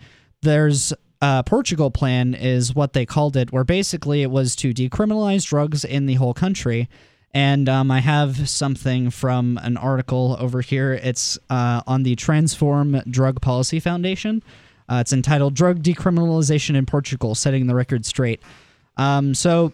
[0.43, 5.45] there's uh, Portugal plan is what they called it, where basically it was to decriminalize
[5.47, 6.87] drugs in the whole country.
[7.33, 10.93] And um, I have something from an article over here.
[10.93, 14.41] It's uh, on the Transform Drug Policy Foundation.
[14.89, 18.41] Uh, it's entitled "Drug Decriminalization in Portugal: Setting the Record Straight."
[18.95, 19.73] Um, so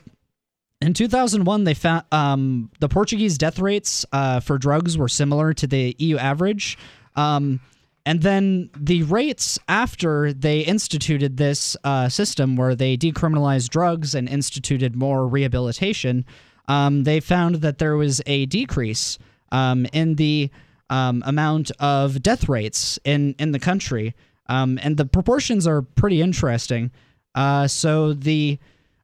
[0.81, 5.67] in 2001, they found um, the Portuguese death rates uh, for drugs were similar to
[5.67, 6.77] the EU average.
[7.15, 7.61] Um,
[8.05, 14.27] and then the rates after they instituted this uh, system where they decriminalized drugs and
[14.27, 16.25] instituted more rehabilitation,
[16.67, 19.17] um, they found that there was a decrease
[19.51, 20.49] um, in the
[20.89, 24.15] um, amount of death rates in, in the country.
[24.47, 26.91] Um, and the proportions are pretty interesting.
[27.35, 28.59] Uh, so the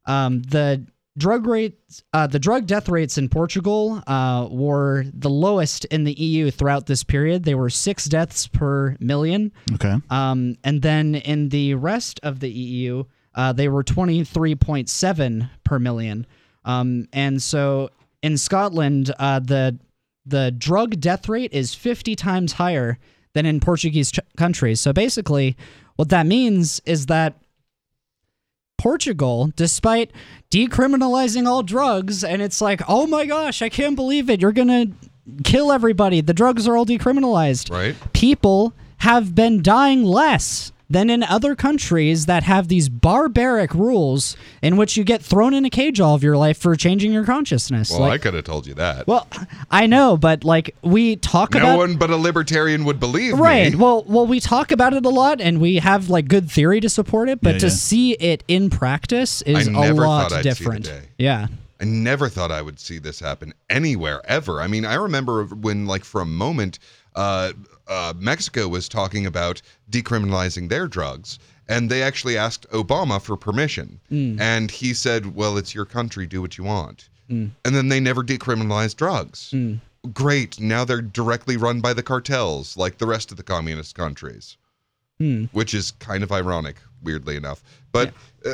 [0.06, 0.86] um, the
[1.18, 6.14] drug rates, uh, the drug death rates in Portugal uh, were the lowest in the
[6.14, 7.44] EU throughout this period.
[7.44, 9.52] They were six deaths per million.
[9.74, 9.96] Okay.
[10.10, 13.04] Um, and then in the rest of the EU,
[13.36, 16.26] uh, they were 23.7 per million.
[16.66, 17.90] Um, and so
[18.22, 19.78] in Scotland, uh, the
[20.26, 23.00] the drug death rate is 50 times higher
[23.34, 24.80] than in Portuguese ch- countries.
[24.80, 25.58] So basically,
[25.96, 27.36] what that means is that
[28.78, 30.12] Portugal, despite
[30.52, 34.40] decriminalizing all drugs, and it's like, oh my gosh, I can't believe it.
[34.42, 36.22] You're going to kill everybody.
[36.22, 37.72] The drugs are all decriminalized.
[37.72, 37.96] Right.
[38.14, 44.76] People have been dying less than in other countries that have these barbaric rules in
[44.76, 47.92] which you get thrown in a cage all of your life for changing your consciousness.
[47.92, 49.06] Well, Like- I could have told you that.
[49.08, 49.28] well,
[49.70, 53.38] I know, but like we talk no about no one but a libertarian would believe
[53.38, 53.72] Right.
[53.72, 53.76] me.
[53.78, 56.90] Well, well, we talk about it a lot, and we have like good theory to
[56.90, 57.40] support it.
[57.42, 57.72] But Yeah, to yeah.
[57.74, 60.86] see it in practice is I a lot thought I'd see the different.
[60.86, 61.02] day.
[61.18, 61.48] Yeah.
[61.82, 64.60] I never thought I would see this happen anywhere ever.
[64.62, 66.78] I mean, I remember when, like, for a moment,
[67.16, 67.54] uh,
[67.90, 74.00] uh, Mexico was talking about decriminalizing their drugs, and they actually asked Obama for permission,
[74.12, 74.40] Mm.
[74.40, 76.26] and he said, "Well, it's your country.
[76.28, 77.52] Do what you want." Mm.
[77.66, 79.52] And then they never decriminalized drugs.
[79.54, 79.80] Mm.
[80.14, 80.60] Great.
[80.60, 84.56] Now they're directly run by the cartels, like the rest of the communist countries,
[85.20, 85.46] Hmm.
[85.52, 87.62] which is kind of ironic, weirdly enough.
[87.92, 88.14] But.
[88.46, 88.54] Uh,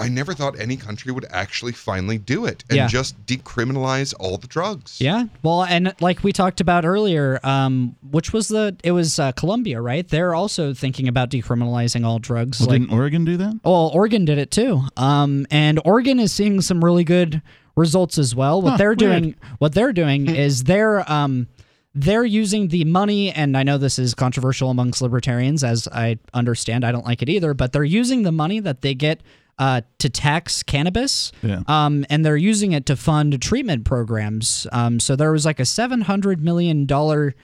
[0.00, 2.86] I never thought any country would actually finally do it and Yeah.
[2.88, 5.00] just decriminalize all the drugs.
[5.00, 5.24] Yeah.
[5.42, 9.80] Well, and like we talked about earlier, um, which was the it was uh, Colombia,
[9.80, 10.06] right?
[10.08, 12.60] They're also thinking about decriminalizing all drugs.
[12.60, 13.60] Well, like, didn't Oregon do that?
[13.64, 14.82] Well, Oregon did it too.
[14.96, 17.42] Um, and Oregon is seeing some really good
[17.76, 18.60] results as well.
[18.62, 18.98] What Huh, they're weird.
[18.98, 21.46] doing, what they're doing is they're um,
[21.94, 26.84] they're using the money, and I know this is controversial amongst libertarians, as I understand.
[26.84, 29.20] I don't like it either, but they're using the money that they get.
[29.60, 31.60] Uh, to tax cannabis, Yeah.
[31.68, 34.66] um, and they're using it to fund treatment programs.
[34.72, 37.34] Um, so there was like a seven hundred million dollar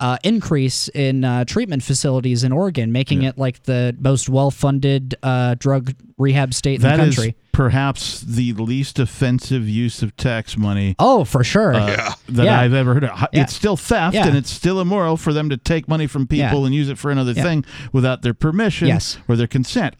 [0.00, 5.54] uh, increase in uh, treatment facilities in Oregon, making it like the most well-funded uh,
[5.60, 7.36] drug rehab state in That the is country.
[7.52, 10.96] perhaps the least offensive use of tax money.
[10.98, 11.74] Oh, for sure.
[11.74, 12.60] uh, That Yeah.
[12.60, 13.28] I've ever heard of.
[13.32, 13.42] Yeah.
[13.42, 14.26] It's still theft Yeah.
[14.26, 16.66] and it's still immoral for them to take money from people Yeah.
[16.66, 17.42] and use it for another Yeah.
[17.42, 19.18] thing without their permission Yes.
[19.28, 19.94] or their consent.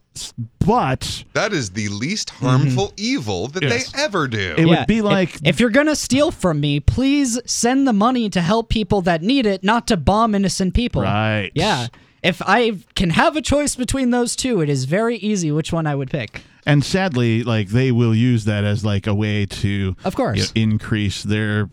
[0.58, 2.94] But That is the least harmful mm-hmm.
[2.98, 3.92] evil that Yes.
[3.92, 4.54] they ever do.
[4.58, 8.40] It would be like if, you're gonna steal from me, please send the money to
[8.40, 11.02] help people that need it, not to bomb innocent people.
[11.02, 11.50] right.
[11.54, 11.88] Yeah.
[12.22, 15.86] If I can have a choice between those two, it is very easy which one
[15.86, 16.42] I would pick.
[16.66, 20.36] And sadly, like they will use that as like a way to, Of course.
[20.54, 21.70] you know, increase their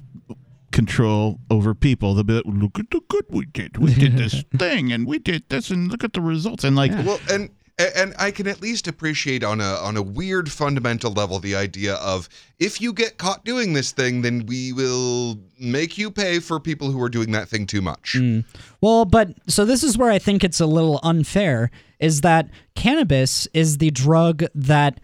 [0.71, 2.13] control over people.
[2.13, 3.77] They'll be like, "Look at the good we did.
[3.77, 6.91] We did this thing, and we did this, and look at the results." And like,
[6.91, 11.39] Well, and and I can at least appreciate on a on a weird fundamental level
[11.39, 12.27] the idea of
[12.59, 16.91] if you get caught doing this thing, then we will make you pay for people
[16.91, 18.15] who are doing that thing too much.
[18.17, 18.45] Mm.
[18.81, 23.47] Well, but so this is where I think it's a little unfair is that cannabis
[23.53, 24.99] is the drug that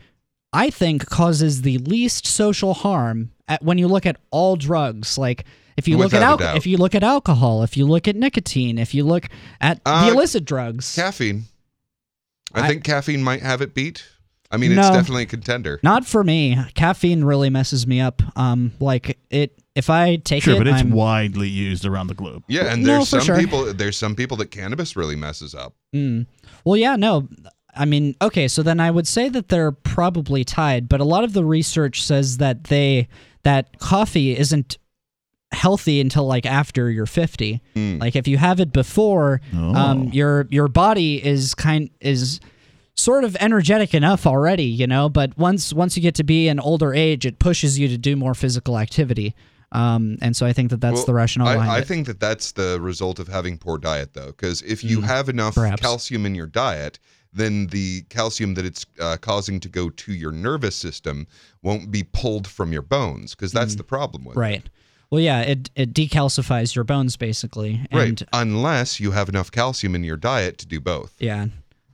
[0.51, 5.17] I think causes the least social harm at, when you look at all drugs.
[5.17, 5.45] Like
[5.77, 8.07] if you look at Without a alcohol, if you look at alcohol, if you look
[8.07, 9.29] at nicotine, if you look
[9.61, 10.95] at Uh, the illicit drugs.
[10.95, 11.45] Caffeine.
[12.53, 14.05] I, I- think caffeine might have it beat.
[14.51, 15.79] I mean, it's definitely a contender.
[15.81, 16.55] Not for me.
[16.75, 18.21] Caffeine really messes me up.
[18.37, 19.59] Um, like it.
[19.73, 22.43] If I take sure, it, but it's I'm, widely used around the globe.
[22.47, 23.39] Yeah, and there's for some sure.
[23.39, 25.73] people there's some people that cannabis really messes up.
[25.95, 26.27] Mm.
[26.63, 27.27] Well, yeah, no.
[27.75, 31.23] I mean, okay, so then I would say that they're probably tied, but a lot
[31.23, 33.07] of the research says that they
[33.41, 34.77] that coffee isn't
[35.53, 37.61] healthy until like after you're 50.
[37.75, 37.97] Hmm.
[37.99, 39.75] Like if you have it before, Oh.
[39.75, 42.39] um, your your body is kind is
[42.95, 46.59] sort of energetic enough already, you know, but once once you get to be an
[46.59, 49.33] older age, it pushes you to do more physical activity.
[49.71, 51.87] Um, and so I think that that's Well, the rationale I, behind I it.
[51.87, 55.55] think that that's the result of having poor diet, though, because if you have enough
[55.55, 55.81] Mm, perhaps.
[55.81, 56.99] calcium in your diet,
[57.33, 61.25] then the calcium that it's uh, causing to go to your nervous system
[61.63, 64.39] won't be pulled from your bones, because that's the problem with it.
[64.39, 64.41] Mm.
[64.41, 64.69] Right.
[65.09, 67.85] Well, yeah, it it decalcifies your bones basically.
[67.91, 68.07] Right.
[68.07, 71.13] And Unless you have enough calcium in your diet to do both.
[71.19, 71.47] yeah.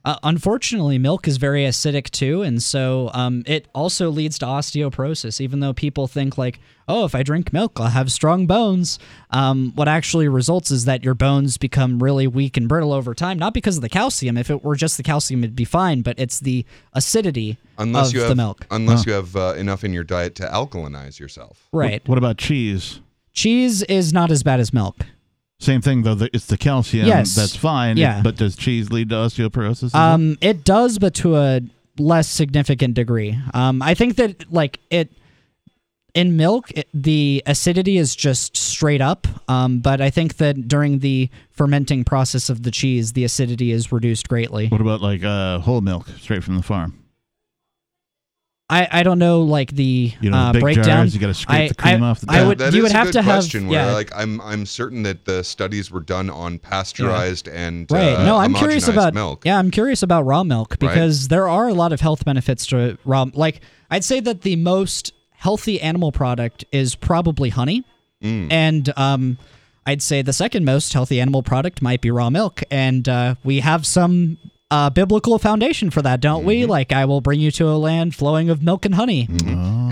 [0.04, 5.40] Uh, unfortunately, milk is very acidic too, and so um, it also leads to osteoporosis.
[5.40, 6.58] Even though people think like,
[6.88, 8.98] oh, if I drink milk, I'll have strong bones.
[9.30, 13.38] Um, what actually results is that your bones become really weak and brittle over time.
[13.38, 14.38] Not because of the calcium.
[14.38, 16.00] If it were just the calcium, it'd be fine.
[16.00, 16.64] But it's the
[16.94, 18.66] acidity Unless of you have the milk.
[18.70, 21.68] unless you have uh, enough in your diet to alkalinize yourself.
[21.72, 22.06] Right.
[22.08, 23.00] What about cheese?
[23.34, 24.96] Cheese is not as bad as milk.
[25.60, 26.14] Same thing though.
[26.16, 27.34] the- It's the calcium Yes.
[27.36, 27.96] that's fine.
[27.96, 28.22] Yeah.
[28.22, 29.94] But does cheese lead to osteoporosis?
[29.94, 31.60] Um, it does, but to a
[31.98, 33.38] less significant degree.
[33.54, 35.12] Um, I think that like it
[36.14, 39.28] in milk, it, the acidity is just straight up.
[39.48, 43.92] Um, but I think that during the fermenting process of the cheese, the acidity is
[43.92, 44.68] reduced greatly.
[44.68, 46.96] What about like uh, whole milk straight from the farm?
[48.70, 50.84] I, I don't know like the, You know, uh, the big breakdown.
[50.84, 52.46] jars, you gotta scrape I, the cream I, off the I top.
[52.48, 53.92] would That you is would a have good to question have where yeah.
[53.92, 58.14] like I'm I'm certain that the studies were done on pasteurized and Right.
[58.14, 59.44] uh, no, I'm curious about milk.
[59.44, 62.96] Yeah, I'm curious about raw milk because there are a lot of health benefits to
[63.04, 63.26] raw.
[63.34, 63.60] Like
[63.90, 67.82] I'd say that the most healthy animal product is probably honey,
[68.22, 68.52] Mm.
[68.52, 69.38] and um,
[69.86, 72.62] I'd say the second most healthy animal product might be raw milk.
[72.70, 74.36] And uh, we have some
[74.70, 76.62] uh, biblical foundation for that, don't we?
[76.62, 76.70] Mm-hmm.
[76.70, 79.26] Like I will bring you to a land flowing of milk and honey.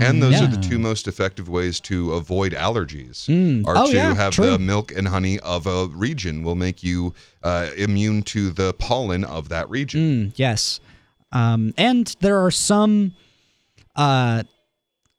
[0.01, 0.45] And those Yeah.
[0.45, 3.25] are the two most effective ways to avoid allergies.
[3.27, 3.67] Mm.
[3.67, 4.51] Are Oh, to yeah, have true.
[4.51, 9.25] the milk and honey of a region will make you uh, immune to the pollen
[9.25, 9.99] of that region.
[10.01, 10.79] Mm, yes.
[11.33, 13.13] Um, and there are some,
[13.95, 14.43] uh,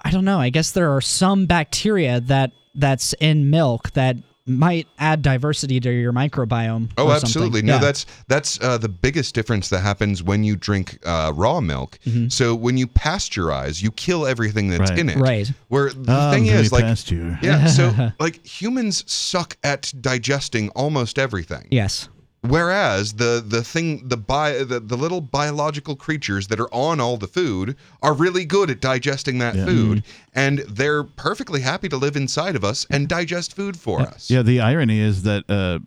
[0.02, 0.38] I don't know.
[0.40, 4.16] I guess there are some bacteria that that's in milk that
[4.46, 6.90] might add diversity to your microbiome.
[6.98, 7.24] Oh, or something.
[7.26, 7.62] absolutely.
[7.62, 7.80] No, Yeah.
[7.80, 11.98] that's that's uh, the biggest difference that happens when you drink uh, raw milk.
[12.06, 12.32] Mhm.
[12.32, 14.98] So when you pasteurize, you kill everything that's Right.
[14.98, 15.18] in it.
[15.18, 15.50] Right.
[15.68, 17.38] Where the Ah, thing is, like, pasture.
[17.42, 17.66] yeah.
[17.66, 21.68] So like humans suck at digesting almost everything.
[21.70, 22.08] yes.
[22.42, 27.18] Whereas the the thing the bi the, the little biological creatures that are on all
[27.18, 29.66] the food are really good at digesting that Yeah.
[29.66, 30.02] food,
[30.34, 34.30] and they're perfectly happy to live inside of us and digest food for us.
[34.30, 35.80] Yeah, the irony is that uh,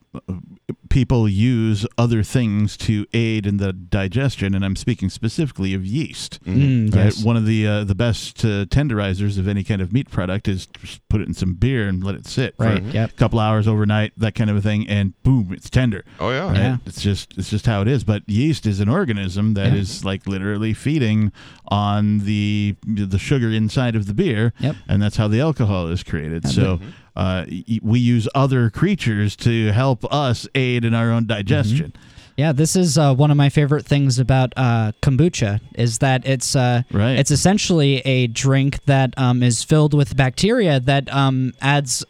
[0.90, 6.40] people use other things to aid in the digestion, and I'm speaking specifically of yeast.
[6.45, 7.06] Mm, Right?
[7.06, 7.23] yes.
[7.23, 10.68] One of the uh, the best uh, tenderizers of any kind of meat product is
[10.81, 13.10] just put it in some beer and let it sit Right, for yep.
[13.11, 16.06] a couple hours overnight, that kind of a thing, and boom, it's tender.
[16.19, 16.48] Oh yeah.
[16.48, 16.57] Right?
[16.57, 16.77] Yeah.
[16.85, 18.03] It's just it's just how it is.
[18.03, 20.07] But yeast is an organism that is Yeah.
[20.07, 21.31] like literally feeding
[21.68, 24.76] on the the sugar inside of the beer, Yep.
[24.88, 26.48] and that's how the alcohol is created.
[26.48, 26.80] So
[27.15, 27.45] uh,
[27.81, 31.94] we use other creatures to help us aid in our own digestion.
[32.35, 36.56] Yeah, this is uh, one of my favorite things about uh, kombucha is that it's
[36.56, 37.19] uh, Right.
[37.19, 42.03] it's essentially a drink that um, is filled with bacteria that um, adds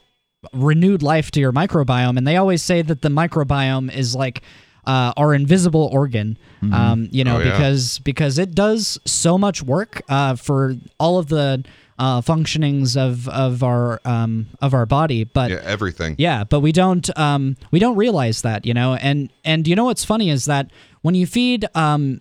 [0.53, 4.41] renewed life to your microbiome, and they always say that the microbiome is like
[4.85, 6.37] uh, our invisible organ.
[6.71, 7.51] Um, you know, Oh, yeah.
[7.51, 11.65] because because it does so much work uh, for all of the
[12.03, 16.15] uh, functionings of of our um, of our body, but Yeah, everything.
[16.17, 18.95] yeah, but we don't um we don't realize that, you know.
[18.95, 20.65] And and you know what's funny is that
[21.05, 22.19] when you feed um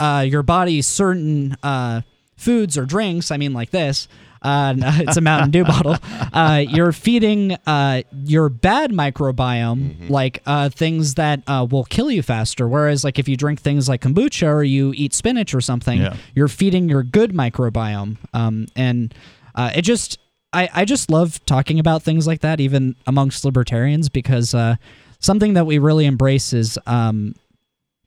[0.00, 2.02] uh your body certain uh
[2.36, 4.08] foods or drinks, I mean like this,
[4.44, 5.96] uh it's a Mountain Dew bottle.
[6.32, 12.22] Uh you're feeding uh your bad microbiome like uh things that uh will kill you
[12.22, 16.00] faster whereas like if you drink things like kombucha or you eat spinach or something,
[16.00, 16.16] Yeah.
[16.34, 18.16] you're feeding your good microbiome.
[18.32, 19.14] Um and
[19.54, 20.18] uh, it just
[20.52, 24.76] I, I just love talking about things like that even amongst libertarians because uh,
[25.18, 27.34] something that we really embrace is um,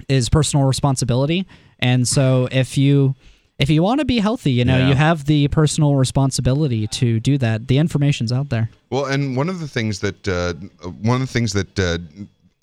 [0.08, 1.46] is personal responsibility
[1.80, 3.16] and so if you
[3.60, 4.90] if you want to be healthy you know Yeah.
[4.90, 9.50] you have the personal responsibility to do that the information's out there Well, and one
[9.50, 10.54] of the things that uh,
[11.02, 11.98] one of the things that uh,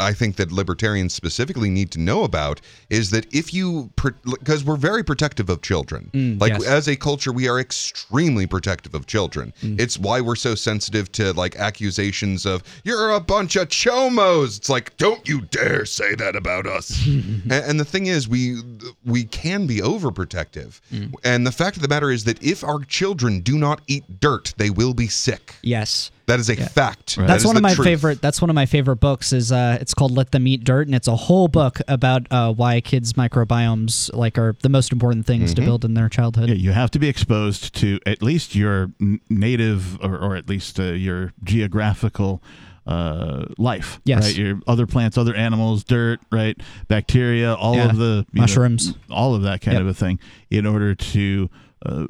[0.00, 2.60] I think that libertarians specifically need to know about
[2.90, 3.90] is that if you
[4.24, 6.10] because we're very protective of children.
[6.12, 6.66] Mm, like yes.
[6.66, 9.52] as a culture, we are extremely protective of children.
[9.60, 9.80] Mm.
[9.80, 14.68] It's why we're so sensitive to like accusations of "you're a bunch of chomos." It's
[14.68, 17.06] like, don't you dare say that about us.
[17.06, 18.62] and, and the thing is, we
[19.04, 20.80] we can be overprotective.
[20.92, 21.14] Mm.
[21.22, 24.54] And the fact of the matter is that if our children do not eat dirt,
[24.56, 25.54] they will be sick.
[25.62, 27.16] yes That is a fact.
[27.16, 27.86] That That's is one of my truth.
[27.86, 28.22] favorite.
[28.22, 29.32] That's one of my favorite books.
[29.32, 32.52] Is uh, it's called "Let Them Eat Dirt," and it's a whole book about uh,
[32.54, 35.64] why kids' microbiomes like are the most important things to Mhm.
[35.66, 36.48] build in their childhood.
[36.48, 40.48] Yeah, you have to be exposed to at least your n- native or, or at
[40.48, 42.42] least uh, your geographical
[42.86, 44.00] uh, life.
[44.04, 44.24] Yes.
[44.26, 44.36] Right.
[44.36, 46.54] Your other plants, other animals, dirt, right?
[46.88, 47.88] Bacteria, all Yeah.
[47.90, 48.94] of the you know, Mushrooms.
[49.10, 49.80] all of that kind Yep.
[49.82, 50.18] of a thing,
[50.50, 51.48] in order to
[51.86, 52.06] uh,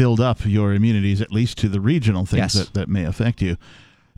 [0.00, 2.54] build up your immunities, at least to the regional things Yes.
[2.54, 3.56] that, that may affect you.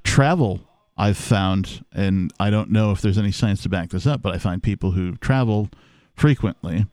[0.05, 0.61] Travel.
[0.97, 4.33] I've found, and I don't know if there's any science to back this up, but
[4.35, 5.71] I find people who travel
[6.15, 6.87] frequently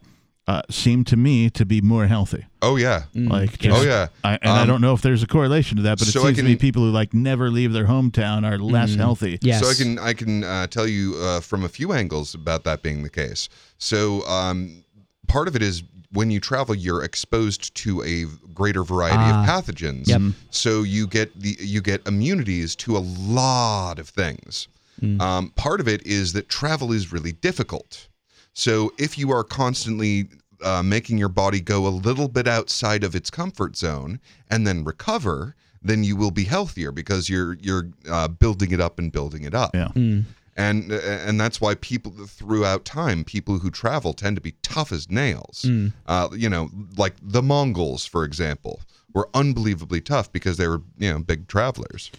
[0.48, 2.46] uh, seem to me to be more healthy.
[2.64, 3.04] Oh yeah.
[3.14, 4.08] Like, oh yeah.
[4.24, 6.22] I, and I Um, don't know if there's a correlation to that, but it so
[6.22, 9.38] I seems to me people who like never leave their hometown are less healthy.
[9.42, 9.62] Yes.
[9.62, 12.82] So I can I can uh, tell you uh, from a few angles about that
[12.82, 13.50] being the case.
[13.78, 14.84] So um,
[15.28, 19.44] part of it is when you travel, you're exposed to a greater variety Ah.
[19.44, 20.08] of pathogens.
[20.08, 20.22] Yep.
[20.50, 24.68] So you get the you get immunities to a lot of things.
[25.02, 25.22] Mm.
[25.22, 28.08] Um, part of it is that travel is really difficult.
[28.54, 30.28] So if you are constantly
[30.62, 34.20] uh, making your body go a little bit outside of its comfort zone
[34.50, 39.00] and then recover, then you will be healthier because you're you're uh, building it up
[39.00, 39.72] and building it up.
[39.74, 39.90] Yeah.
[39.96, 40.26] Mm.
[40.60, 45.10] And and that's why people throughout time, people who travel tend to be tough as
[45.10, 45.64] nails.
[45.66, 45.94] Mm.
[46.06, 48.82] Uh, you know, like the Mongols, for example,
[49.14, 52.12] were unbelievably tough because they were you know big travelers.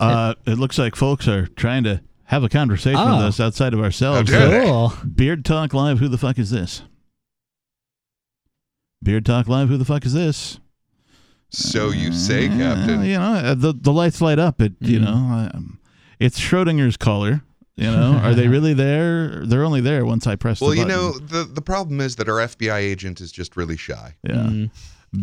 [0.00, 3.16] Uh, it looks like folks are trying to have a conversation Oh.
[3.18, 4.32] with us outside of ourselves.
[4.32, 4.48] How?
[4.64, 4.92] Cool.
[5.14, 6.80] Beard Talk Live, who the fuck is this?
[9.02, 10.58] Beard Talk Live, who the fuck is this?
[11.50, 13.04] So you say, Uh, Captain.
[13.04, 14.60] you know, uh, the the lights light up.
[14.62, 15.02] It you Mhm.
[15.04, 15.78] know, um,
[16.18, 17.42] it's Schrodinger's color.
[17.76, 19.44] You know, are they really there?
[19.44, 20.60] They're only there once I press.
[20.60, 20.96] Well, the you button.
[20.96, 24.14] know, the the problem is that our FBI agent is just really shy.
[24.22, 24.34] yeah.
[24.34, 24.70] Mm.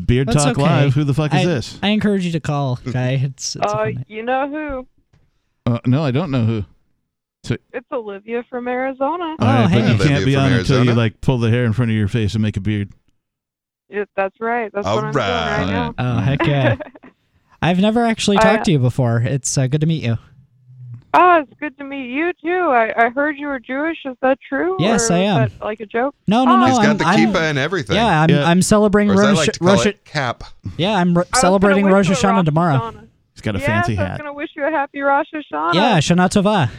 [0.05, 0.61] Beard That's Talk okay.
[0.61, 1.77] Live, who the fuck is this?
[1.83, 3.11] I encourage you to call, guy.
[3.23, 4.87] It's, it's Uh, you know who?
[5.69, 6.63] Uh, no, I don't know who.
[7.73, 9.35] It's Olivia from Arizona.
[9.39, 9.79] Oh, All right, hey.
[9.81, 11.91] but you Olivia can't be from on until you like pull the hair in front
[11.91, 12.93] of your face and make a beard.
[13.89, 14.71] Yeah, that's right.
[14.73, 15.57] That's All what I'm right.
[15.57, 16.17] doing right now.
[16.17, 16.77] oh heck yeah!
[17.61, 19.17] I've never actually I- talked to you before.
[19.21, 20.17] It's uh, good to meet you.
[21.13, 22.69] Oh, it's good to meet you too.
[22.69, 23.97] I, I heard you were Jewish.
[24.05, 24.77] Is that true?
[24.79, 25.49] Yes, or I is am.
[25.49, 26.15] that like a joke?
[26.27, 26.65] No, no, no.
[26.67, 27.95] He's got I'm, the I'm- and everything.
[27.95, 28.43] Yeah, I'm, Yeah.
[28.47, 29.37] I'm celebrating Or as I Rosh.
[29.37, 30.43] like Rosh cap.
[30.77, 32.77] yeah, I'm ro- I was gonna celebrating Rosh you a Hashanah Rosh tomorrow.
[32.77, 33.07] Hashanah.
[33.33, 34.07] He's got a yes, fancy hat.
[34.07, 35.73] I was gonna wish you a happy Rosh Hashanah.
[35.73, 36.69] Yeah, Shana Tova.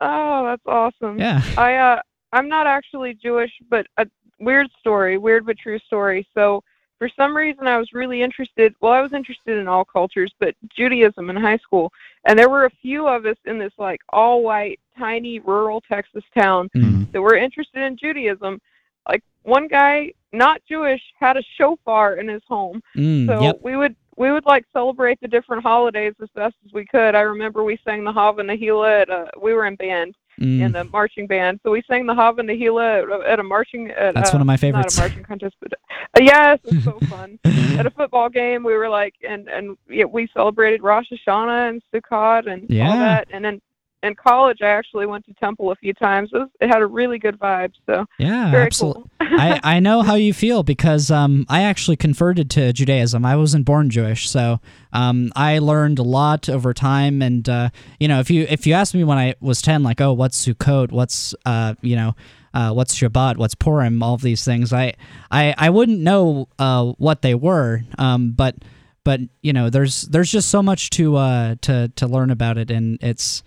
[0.00, 1.18] Oh, that's awesome.
[1.18, 1.42] Yeah.
[1.56, 2.00] I uh
[2.32, 4.06] I'm not actually Jewish, but a
[4.40, 6.26] weird story, weird but true story.
[6.34, 6.62] So
[7.02, 10.54] for some reason I was really interested well, I was interested in all cultures, but
[10.68, 11.92] Judaism in high school.
[12.26, 16.22] And there were a few of us in this like all white, tiny rural Texas
[16.32, 17.10] town Mm.
[17.10, 18.60] that were interested in Judaism.
[19.08, 22.80] Like one guy, not Jewish, had a shofar in his home.
[22.96, 23.58] Mm, So yep.
[23.64, 27.16] we would we would like celebrate the different holidays as best as we could.
[27.16, 30.60] I remember we sang the Hava Nagila at a, we were in band Mm.
[30.66, 31.60] in the marching band.
[31.62, 34.46] So we sang the Hava Nagila at, at a marching at That's uh, one of
[34.46, 34.96] my favorites.
[34.96, 37.38] Not a marching contest, but uh, yes, it's so fun.
[37.44, 41.82] at a football game, we were like and and yeah, we celebrated Rosh Hashanah and
[41.94, 42.96] Sukkot and all Yeah.
[42.98, 43.28] that.
[43.32, 43.60] And then
[44.02, 46.30] in college, I actually went to Temple a few times.
[46.32, 47.72] It, was, it had a really good vibe.
[47.86, 49.02] So Yeah, very absolutely.
[49.02, 49.10] cool.
[49.40, 53.24] I, I know how you feel because um, I actually converted to Judaism.
[53.24, 54.60] I wasn't born Jewish, so
[54.92, 57.22] um, I learned a lot over time.
[57.22, 57.70] And uh,
[58.00, 60.44] you know, if you if you asked me when I was ten, like, oh, what's
[60.44, 60.90] Sukkot?
[60.90, 62.14] What's uh, you know,
[62.54, 63.36] uh, what's Shabbat?
[63.36, 64.02] What's Purim?
[64.02, 64.94] All of these things, I
[65.30, 67.82] I, I wouldn't know uh, what they were.
[67.98, 68.56] Um, but
[69.04, 72.70] but you know, there's there's just so much to uh, to to learn about it,
[72.70, 73.42] and it's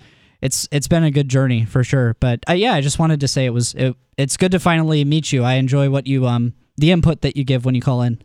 [0.45, 2.15] it's it's been a good journey for sure.
[2.19, 5.03] But uh, yeah, I just wanted to say it was it, it's good to finally
[5.03, 5.43] meet you.
[5.43, 8.21] I enjoy what you um the input that you give when you call in.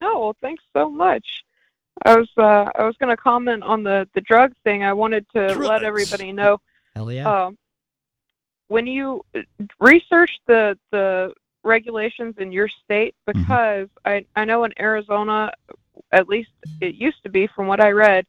[0.00, 1.26] Oh, well, thanks so much.
[2.04, 4.82] I was uh, I was going to comment on the the drug thing.
[4.82, 6.60] I wanted to let everybody know.
[6.96, 7.28] Hell yeah.
[7.28, 7.58] Um,
[8.68, 9.40] when you uh,
[9.80, 15.52] research the the regulations in your state, because I I know in Arizona,
[16.10, 16.50] at least
[16.80, 18.24] it used to be from what I read,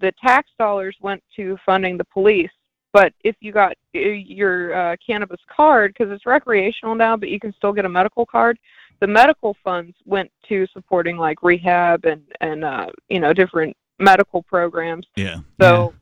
[0.00, 2.50] the tax dollars went to funding the police.
[2.92, 7.38] But if you got uh, your uh, cannabis card, because it's recreational now, but you
[7.38, 8.58] can still get a medical card,
[9.00, 14.42] the medical funds went to supporting like rehab and and uh, you know different medical
[14.42, 15.06] programs.
[15.16, 15.38] Yeah.
[15.60, 15.94] So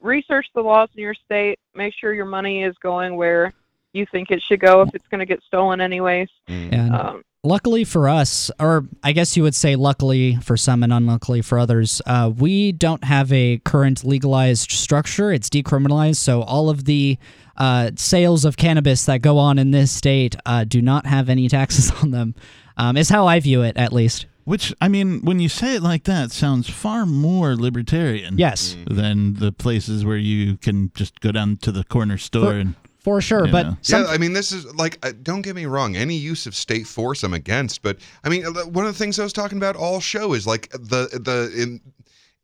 [0.00, 1.58] research the laws in your state.
[1.74, 3.52] Make sure your money is going where
[3.92, 6.28] you think it should go if it's going to get stolen anyways.
[6.48, 10.92] And Um, luckily for us, or I guess you would say luckily for some and
[10.92, 15.32] unluckily for others, uh, we don't have a current legalized structure.
[15.32, 17.16] It's decriminalized, so all of the
[17.56, 21.48] uh, sales of cannabis that go on in this state uh, do not have any
[21.56, 22.34] taxes on them.
[22.78, 24.26] Um, is how I view it, at least.
[24.44, 28.38] Which I mean, when you say it like that, sounds far more libertarian.
[28.38, 28.76] Yes.
[28.86, 32.74] Than the places where you can just go down to the corner store and
[33.06, 33.46] for sure.
[33.46, 33.76] you But know.
[33.84, 35.94] yeah, I mean, this is like, uh, don't get me wrong.
[35.94, 37.80] Any use of state force, I'm against.
[37.82, 40.44] But I mean, uh, one of the things I was talking about all show is
[40.46, 41.80] like the the in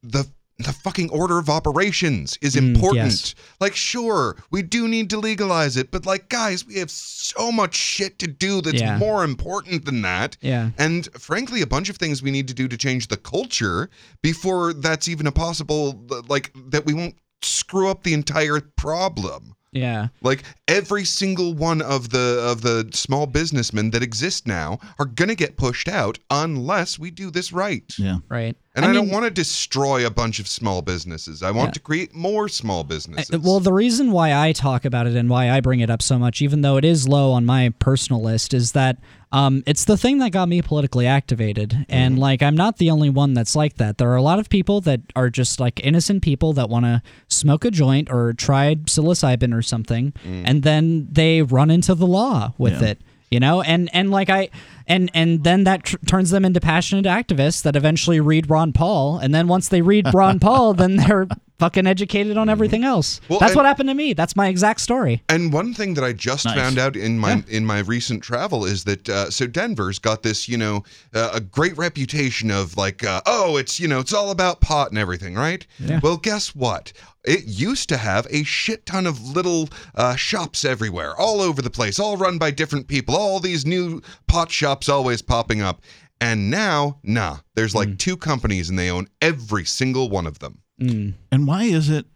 [0.04, 0.24] the
[0.58, 3.10] the fucking order of operations is Mm, important.
[3.10, 3.34] yes.
[3.58, 7.74] Like, sure, we do need to legalize it, but like, guys, we have so much
[7.74, 8.96] shit to do that's Yeah.
[8.98, 10.36] more important than that.
[10.40, 10.70] Yeah.
[10.78, 13.90] And frankly, a bunch of things we need to do to change the culture
[14.22, 19.56] before that's even a possible, like, that we won't screw up the entire problem.
[19.72, 20.08] Yeah.
[20.22, 25.34] Like every single one of the of the small businessmen that exist now are gonna
[25.34, 27.94] get pushed out unless we do this right.
[27.98, 28.18] Yeah.
[28.28, 28.56] Right.
[28.74, 31.42] And I, don't want to destroy a bunch of small businesses.
[31.42, 31.72] I want Yeah.
[31.72, 33.30] to create more small businesses.
[33.34, 36.00] Uh, Well, the reason why I talk about it and why I bring it up
[36.00, 38.96] so much, even though it is low on my personal list, is that
[39.30, 41.84] um, it's the thing that got me politically activated.
[41.90, 43.98] And like, I'm not the only one that's like that.
[43.98, 47.02] There are a lot of people that are just like innocent people that want to
[47.28, 52.52] smoke a joint or try psilocybin or something, and then they run into the law
[52.58, 52.88] with Yeah.
[52.90, 54.48] it you know and and like i
[54.86, 59.18] and and then that tr- turns them into passionate activists that eventually read ron paul.
[59.18, 61.26] And then once they read ron paul then they're
[61.58, 63.20] fucking educated on everything else.
[63.28, 64.14] Well, that's and- what happened to me.
[64.14, 65.22] That's my exact story.
[65.28, 66.56] And one thing that I just Nice.
[66.56, 70.48] found out in my in my recent travel is that uh, so Denver's got this
[70.48, 70.82] you know
[71.14, 74.88] uh, a great reputation of like uh, oh it's you know it's all about pot
[74.90, 75.64] and everything right?
[75.78, 76.00] Yeah.
[76.02, 76.92] well guess what?
[77.24, 81.70] It used to have a shit ton of little uh, shops everywhere all over the
[81.70, 85.82] place all run by different people all these new pot shops always popping up
[86.20, 90.58] and now nah there's like two companies and they own every single one of them
[90.80, 91.14] Mm.
[91.30, 92.06] And why is it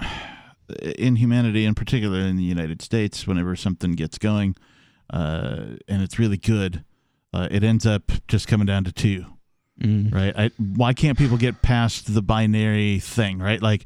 [0.99, 4.57] in humanity, in particular in the United States, whenever something gets going
[5.13, 6.83] uh, and it's really good,
[7.33, 9.27] uh, it ends up just coming down to two,
[9.81, 10.13] Mm.
[10.13, 10.35] right?
[10.37, 13.63] I, why can't people get past the binary thing, right?
[13.63, 13.85] Like,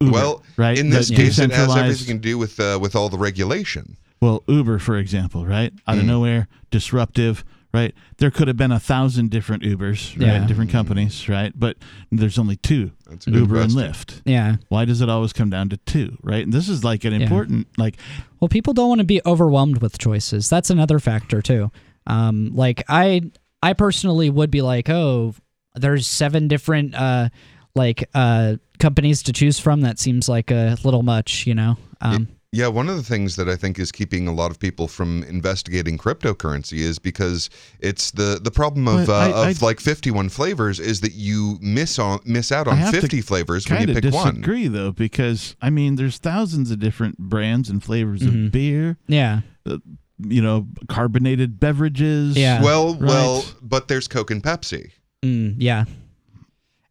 [0.00, 0.76] Uber, well right?
[0.78, 3.18] in this The case it has decentralized- everything to do with uh, with all the
[3.18, 5.72] regulation Well, Uber, for example, right?
[5.86, 6.06] Out of Mm.
[6.08, 7.44] nowhere, disruptive,
[7.76, 7.94] right?
[8.18, 10.26] There could have been a thousand different Ubers, right?
[10.40, 10.46] Yeah.
[10.46, 11.52] Different companies, right?
[11.54, 11.76] But
[12.10, 13.70] there's only two That's a good Uber and.
[13.72, 14.22] Lyft.
[14.24, 16.42] yeah Why does it always come down to two, right?
[16.44, 17.20] And this is like an Yeah.
[17.20, 17.96] important, like,
[18.40, 21.70] well people don't want to be overwhelmed with choices that's another factor too
[22.06, 23.20] um like i
[23.62, 25.34] i personally would be like oh
[25.74, 27.28] there's seven different uh
[27.74, 32.28] like uh companies to choose from that seems like a little much you know um
[32.56, 35.22] Yeah, one of the things that I think is keeping a lot of people from
[35.24, 37.50] investigating cryptocurrency is because
[37.80, 41.12] it's the the problem of But I- uh, of I- like 51 flavors is that
[41.12, 44.26] you miss on miss out on 50 flavors when you of pick one.
[44.28, 48.46] I disagree though, because I mean, there's thousands of different brands and flavors Mhm.
[48.46, 49.78] of beer, yeah uh,
[50.26, 52.36] you know, carbonated beverages.
[52.38, 52.62] Yeah.
[52.62, 53.02] Well, Right.
[53.02, 54.92] well, but there's Coke and Pepsi.
[55.22, 55.84] Mm, yeah.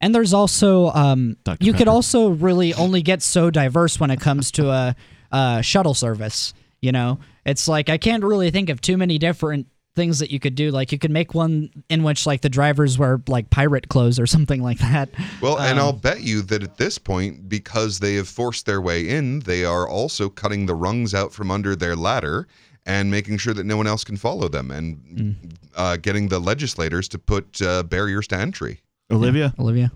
[0.01, 1.65] And there's also um, Dr.
[1.65, 4.95] you could also really only get so diverse when it comes to a,
[5.35, 6.53] a shuttle service.
[6.81, 10.39] You know, it's like I can't really think of too many different things that you
[10.39, 10.71] could do.
[10.71, 14.27] Like you could make one in which like the drivers wear like pirate clothes or
[14.35, 15.09] something like that.
[15.41, 18.81] Well, and Um, I'll bet you that at this point, because they have forced their
[18.81, 22.47] way in, they are also cutting the rungs out from under their ladder
[22.85, 25.35] and making sure that no one else can follow them and Mm.
[25.75, 28.81] uh, getting the legislators to put uh, barriers to entry.
[29.09, 29.53] Olivia?
[29.57, 29.91] Olivia?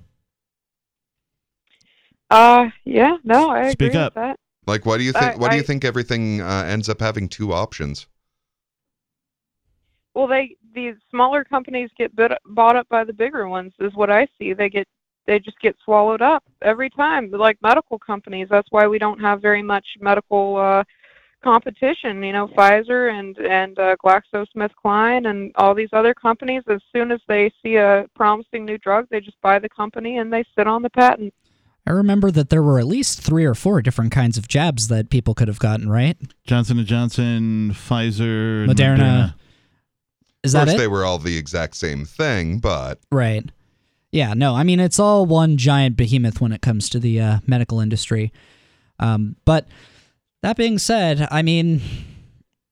[2.31, 4.15] Uh, yeah, no, I Speak agree up.
[4.15, 4.39] with that.
[4.69, 5.33] Like, why do you think?
[5.33, 8.07] I- why do you think everything uh, ends up having two options?
[10.13, 13.73] Well, they these smaller companies get bit, bought up by the bigger ones.
[13.79, 14.53] Is what I see.
[14.53, 14.87] They get
[15.25, 17.31] they just get swallowed up every time.
[17.31, 18.47] Like medical companies.
[18.49, 20.83] That's why we don't have very much medical uh,
[21.43, 22.21] competition.
[22.23, 26.63] You know, Pfizer and and uh, GlaxoSmithKline and all these other companies.
[26.67, 30.31] As soon as they see a promising new drug, they just buy the company and
[30.31, 31.33] they sit on the patent.
[31.89, 35.09] I remember that there were at least three or four different kinds of jabs that
[35.09, 36.15] people could have gotten, right?
[36.45, 38.97] Johnson and Johnson, Pfizer, and Moderna.
[38.97, 39.33] Moderna.
[40.43, 40.77] Is of that course, it?
[40.77, 43.43] they were all the exact same thing, but Right.
[44.11, 47.39] Yeah, no, I mean, it's all one giant behemoth when it comes to the uh,
[47.47, 48.31] medical industry.
[48.99, 49.67] Um, but
[50.43, 51.81] that being said, I mean,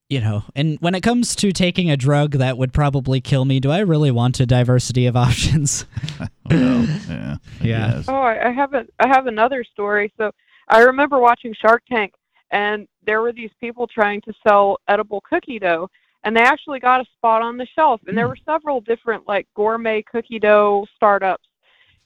[0.10, 3.60] you know, and when it comes to taking a drug that would probably kill me,
[3.60, 5.86] do I really want a diversity of options?
[6.50, 7.36] yeah.
[7.62, 8.04] Yeah.
[8.08, 10.14] Oh, I, I have a I have another story.
[10.18, 10.32] So
[10.70, 12.14] I remember watching Shark Tank,
[12.52, 15.90] and there were these people trying to sell edible cookie dough,
[16.24, 18.00] and they actually got a spot on the shelf.
[18.08, 18.32] And there hmm.
[18.32, 21.48] were several different like gourmet cookie dough startups,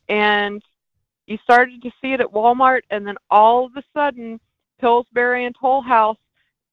[0.09, 0.63] and
[1.27, 4.39] you started to see it at Walmart, and then all of a sudden,
[4.79, 6.17] Pillsbury and Toll House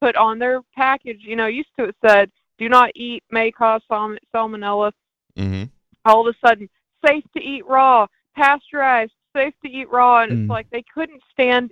[0.00, 1.20] put on their package.
[1.22, 4.92] You know, used to it said, "Do not eat, may cause salm- salmonella."
[5.36, 5.64] Mm-hmm.
[6.04, 6.68] all of a sudden
[7.06, 10.40] safe to eat raw, pasteurized, safe to eat raw, and Mm.
[10.42, 11.70] it's like they couldn't stand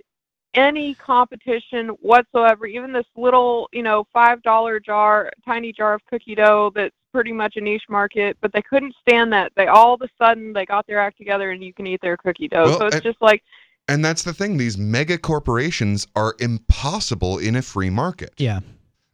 [0.53, 2.65] any competition whatsoever.
[2.65, 7.31] Even this little, you know, five dollar jar, tiny jar of cookie dough that's pretty
[7.33, 9.51] much a niche market, but they couldn't stand that.
[9.55, 12.15] They all of a sudden they got their act together and you can eat their
[12.17, 12.65] cookie dough.
[12.65, 13.43] Well, so it's and- just like
[13.87, 14.57] and that's the thing.
[14.57, 18.33] These mega corporations are impossible in a free market.
[18.37, 18.59] Yeah.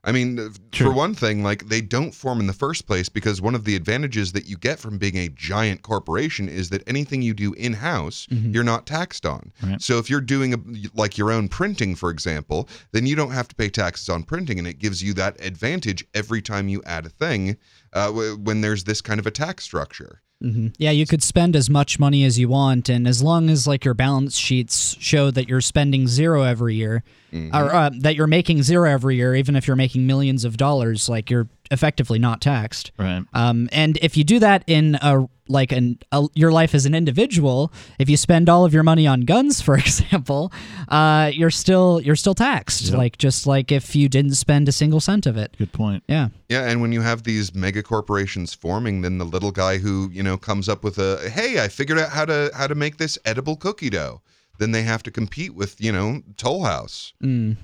[0.05, 3.41] I mean, uh, for one thing, like they don't form in the first place because
[3.41, 7.21] one of the advantages that you get from being a giant corporation is that anything
[7.21, 8.53] you do in house, Mhm.
[8.53, 9.53] you're not taxed on.
[9.77, 10.57] So if you're doing a,
[10.93, 14.59] like your own printing, for example, then you don't have to pay taxes on printing,
[14.59, 17.55] and it gives you that advantage every time you add a thing
[17.93, 20.21] uh, when there's this kind of a tax structure.
[20.43, 23.65] Hmm Yeah, you could spend as much money as you want, and as long as
[23.65, 27.03] like your balance sheets show that you're spending zero every year,
[27.33, 27.55] Mm-hmm.
[27.55, 31.09] or uh, that you're making zero every year, even if you're making millions of dollars,
[31.09, 32.91] like you're effectively not taxed.
[32.97, 33.23] Right.
[33.33, 36.95] Um, and if you do that in a like an a, your life as an
[36.95, 40.51] individual, if you spend all of your money on guns, for example,
[40.87, 42.85] uh, you're still you're still taxed.
[42.85, 42.97] Yep.
[42.97, 45.55] Like just like if you didn't spend a single cent of it.
[45.57, 46.03] Good point.
[46.07, 46.29] Yeah.
[46.49, 50.23] Yeah, and when you have these mega corporations forming, then the little guy who you
[50.23, 53.17] know comes up with a hey, I figured out how to how to make this
[53.25, 54.21] edible cookie dough.
[54.59, 57.13] Then they have to compete with you know Toll House.
[57.23, 57.57] Mm.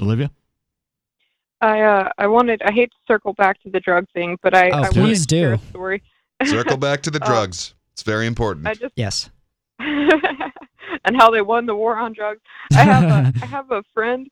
[0.00, 0.30] Olivia?
[1.62, 4.68] I uh I wanted I hate to circle back to the drug thing, but I,
[4.70, 5.64] Oh, I wanted please to share a do.
[5.70, 6.02] story.
[6.44, 7.74] Circle back to the Uh, drugs.
[7.92, 8.66] It's very important.
[8.66, 9.30] I just Yes.
[9.78, 12.40] and how they won the war on drugs.
[12.76, 14.28] I have a I have a friend.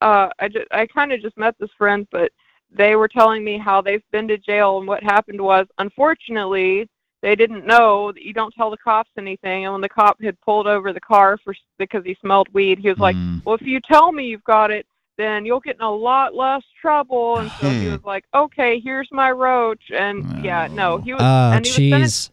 [0.00, 2.32] Uh, I just I kind of just met this friend, but
[2.70, 6.88] they were telling me how they've been to jail and what happened was, unfortunately,
[7.20, 9.64] they didn't know that you don't tell the cops anything.
[9.64, 12.88] And when the cop had pulled over the car for because he smelled weed, he
[12.88, 14.86] was like, "Well, if you tell me you've got it."
[15.20, 17.92] Then you'll get in a lot less trouble, and so he Hmm.
[17.92, 21.20] was like, "Okay, here's my roach," and yeah, no, he was.
[21.22, 22.32] Oh, and he was sentenced- jeez.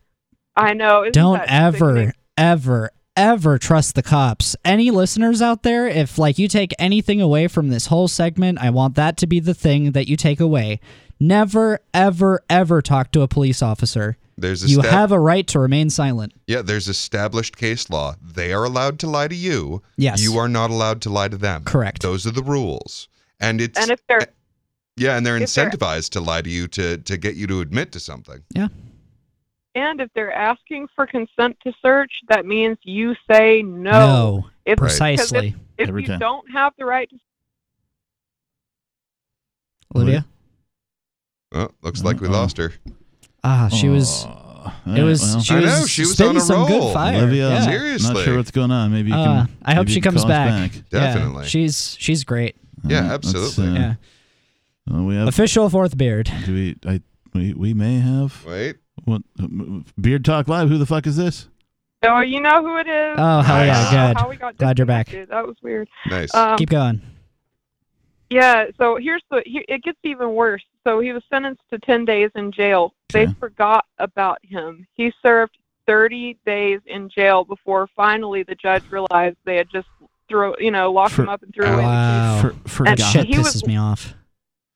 [0.56, 1.02] I know.
[1.04, 2.14] isn't Don't that ever, sickening?
[2.38, 4.56] ever, ever trust the cops.
[4.64, 8.70] Any listeners out there, if like you take anything away from this whole segment, I
[8.70, 10.80] want that to be the thing that you take away.
[11.20, 14.18] Never, ever, ever talk to a police officer.
[14.38, 16.34] There's you stab- have a right to remain silent.
[16.46, 18.16] Yeah, there's established case law.
[18.22, 19.82] They are allowed to lie to you.
[19.98, 20.22] Yes.
[20.22, 21.64] You are not allowed to lie to them.
[21.64, 22.04] Correct.
[22.04, 23.08] Those are the rules.
[23.40, 24.28] And it's And if they're
[24.96, 27.62] yeah, and they're if they're- incentivized to lie to you to to get you to
[27.62, 28.44] admit to something.
[28.54, 28.68] Yeah.
[29.74, 33.92] And if they're asking for consent to search, that means you say no.
[33.92, 35.50] No, If, precisely.
[35.50, 36.20] If, if Every you time.
[36.20, 37.16] don't have the right to
[39.96, 40.26] Olivia?
[41.54, 42.74] Oh, looks like we lost her.
[43.50, 44.26] Ah, she was.
[44.86, 45.22] It was.
[45.22, 45.40] well.
[45.42, 46.68] she I was, know, she was spitting on a some roll.
[46.68, 47.18] good fire.
[47.18, 47.66] Olivia, yeah.
[47.66, 48.14] Seriously.
[48.14, 48.92] not sure what's going on.
[48.92, 49.46] Maybe you Uh.
[49.64, 50.72] I hope maybe she you can comes call us back.
[50.74, 50.84] back.
[50.92, 51.46] Yeah, Definitely.
[51.46, 52.56] she's she's great.
[52.84, 53.78] Yeah, All right, let's, absolutely.
[53.78, 53.94] uh, Yeah.
[54.90, 56.30] well, we have Official fourth beard.
[56.46, 56.76] Do we?
[56.86, 57.02] I
[57.34, 58.44] we we may have.
[58.46, 58.78] Wait.
[59.06, 59.22] What?
[60.02, 60.68] Beard Talk Live.
[60.70, 61.48] Who the fuck is this?
[62.04, 63.16] Oh, you know who it is.
[63.18, 64.18] Oh, hell yeah, Uh, good.
[64.22, 65.06] How we got Glad you're back.
[65.08, 65.34] disconnected.
[65.36, 65.88] That was weird.
[66.10, 66.34] Nice.
[66.36, 67.02] Um, Keep going.
[68.30, 70.64] Yeah, so here's the here, it gets even worse.
[70.88, 72.94] So he was sentenced to 10 days in jail.
[73.12, 74.88] They forgot about him.
[74.94, 79.88] He served 30 days in jail before finally the judge realized they had just
[80.30, 81.84] throw, you know, locked For- him up and threw away.
[81.84, 82.42] Wow.
[82.42, 84.14] For, for And shit he was- pisses me off.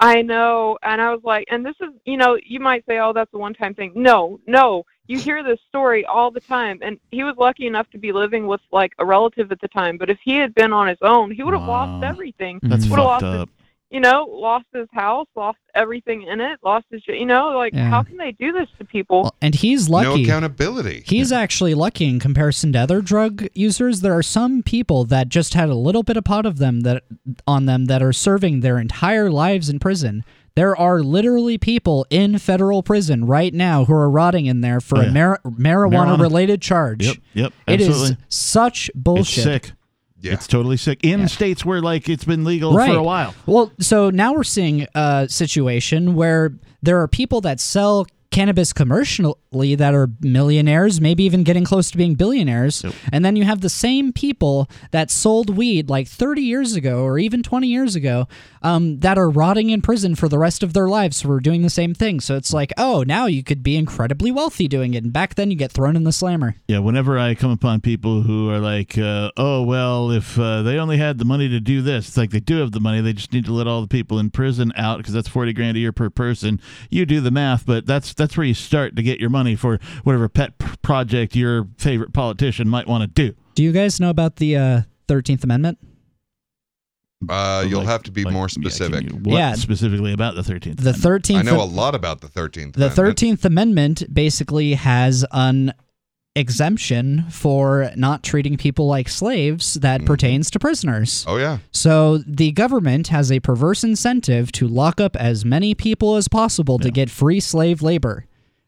[0.02, 3.14] I know, and I was like, and this is, you know, you might say, oh,
[3.14, 3.92] that's a one-time thing.
[3.96, 8.00] No, no, you hear this story all the time, and he was lucky enough to
[8.00, 9.98] be living with like a relative at the time.
[9.98, 12.60] But if he had been on his own, he would have lost everything.
[12.64, 13.50] That's would have fucked lost his up.
[13.92, 17.90] You know, lost his house, lost everything in it, lost his, you know, like Yeah.
[17.90, 19.36] how can they do this to people?
[19.42, 20.08] And he's lucky.
[20.08, 21.04] No accountability.
[21.06, 24.00] He's actually lucky in comparison to other drug users.
[24.02, 27.04] There are some people that just had a little bit of pot of them that
[27.46, 30.24] on them that are serving their entire lives in prison.
[30.56, 34.98] There are literally people in federal prison right now who are rotting in there for
[34.98, 37.06] Oh, a mar- marijuana related charge.
[37.08, 39.38] Yep, yep, It is such bullshit.
[39.38, 39.72] It's sick.
[40.24, 41.00] It's totally sick.
[41.04, 42.92] In states where like it's been legal right.
[42.92, 43.34] for a while.
[43.46, 49.76] Well, so now we're seeing a situation where there are people that sell cannabis commercially
[49.76, 52.84] that are millionaires, maybe even getting close to being billionaires.
[53.12, 57.20] And then you have the same people that sold weed like 30 years ago or
[57.20, 58.28] even 20 years ago
[58.62, 61.70] um, that are rotting in prison for the rest of their lives for doing the
[61.70, 62.20] same thing.
[62.20, 65.04] So it's like, oh, now you could be incredibly wealthy doing it.
[65.04, 66.56] And back then you get thrown in the slammer.
[66.68, 70.78] Yeah, whenever I come upon people who are like, uh, "Oh well, if uh, they
[70.78, 73.02] only had the money to do this," it's like they do have the money.
[73.02, 75.78] They just need to let all the people in prison out because that's forty grand
[75.78, 76.62] a year per person.
[76.90, 79.80] You do the math, but that's that's where you start to get your money for
[80.04, 83.36] whatever pet p- project your favorite politician might want to do.
[83.56, 85.78] Do you guys know about the uh, 13th Amendment?
[87.30, 89.10] Uh, you'll have to be more specific.
[89.12, 89.54] What Yeah.
[89.54, 90.78] specifically about the thirteenth?
[90.80, 92.74] The 13th I know a lot about the 13th.
[92.74, 92.96] The Amendment.
[92.96, 95.74] Thirteenth Amendment basically has an
[96.36, 101.26] exemption for not treating people like slaves that pertains to prisoners.
[101.28, 101.58] Oh yeah.
[101.72, 106.80] So the government has a perverse incentive to lock up as many people as possible
[106.80, 108.26] to get free slave labor.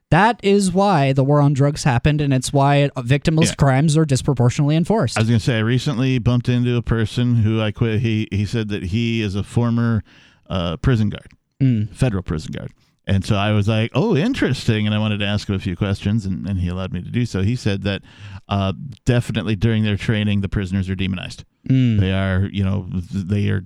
[0.10, 3.56] That is why the war on drugs happened, and it's why victimless Yeah.
[3.56, 5.18] crimes are disproportionately enforced.
[5.18, 8.02] I was going to say I recently bumped into a person who I quit.
[8.02, 10.04] He he said that he is a former
[10.50, 11.32] uh, prison guard,
[11.62, 11.90] Mm.
[11.96, 12.72] federal prison guard,
[13.06, 15.76] and so I was like, "Oh, interesting." And I wanted to ask him a few
[15.76, 17.42] questions, and, and he allowed me to do so.
[17.42, 18.02] He said that
[18.50, 18.74] uh,
[19.06, 21.44] definitely during their training, the prisoners are demonized.
[21.70, 22.00] Mm.
[22.00, 23.66] They are, you know, they are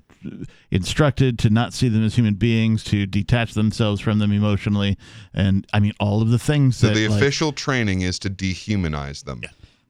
[0.72, 4.98] instructed to not see them as human beings, to detach themselves from them emotionally,
[5.34, 8.30] and I mean all of the things So that the like- official training is to
[8.30, 9.42] dehumanize them.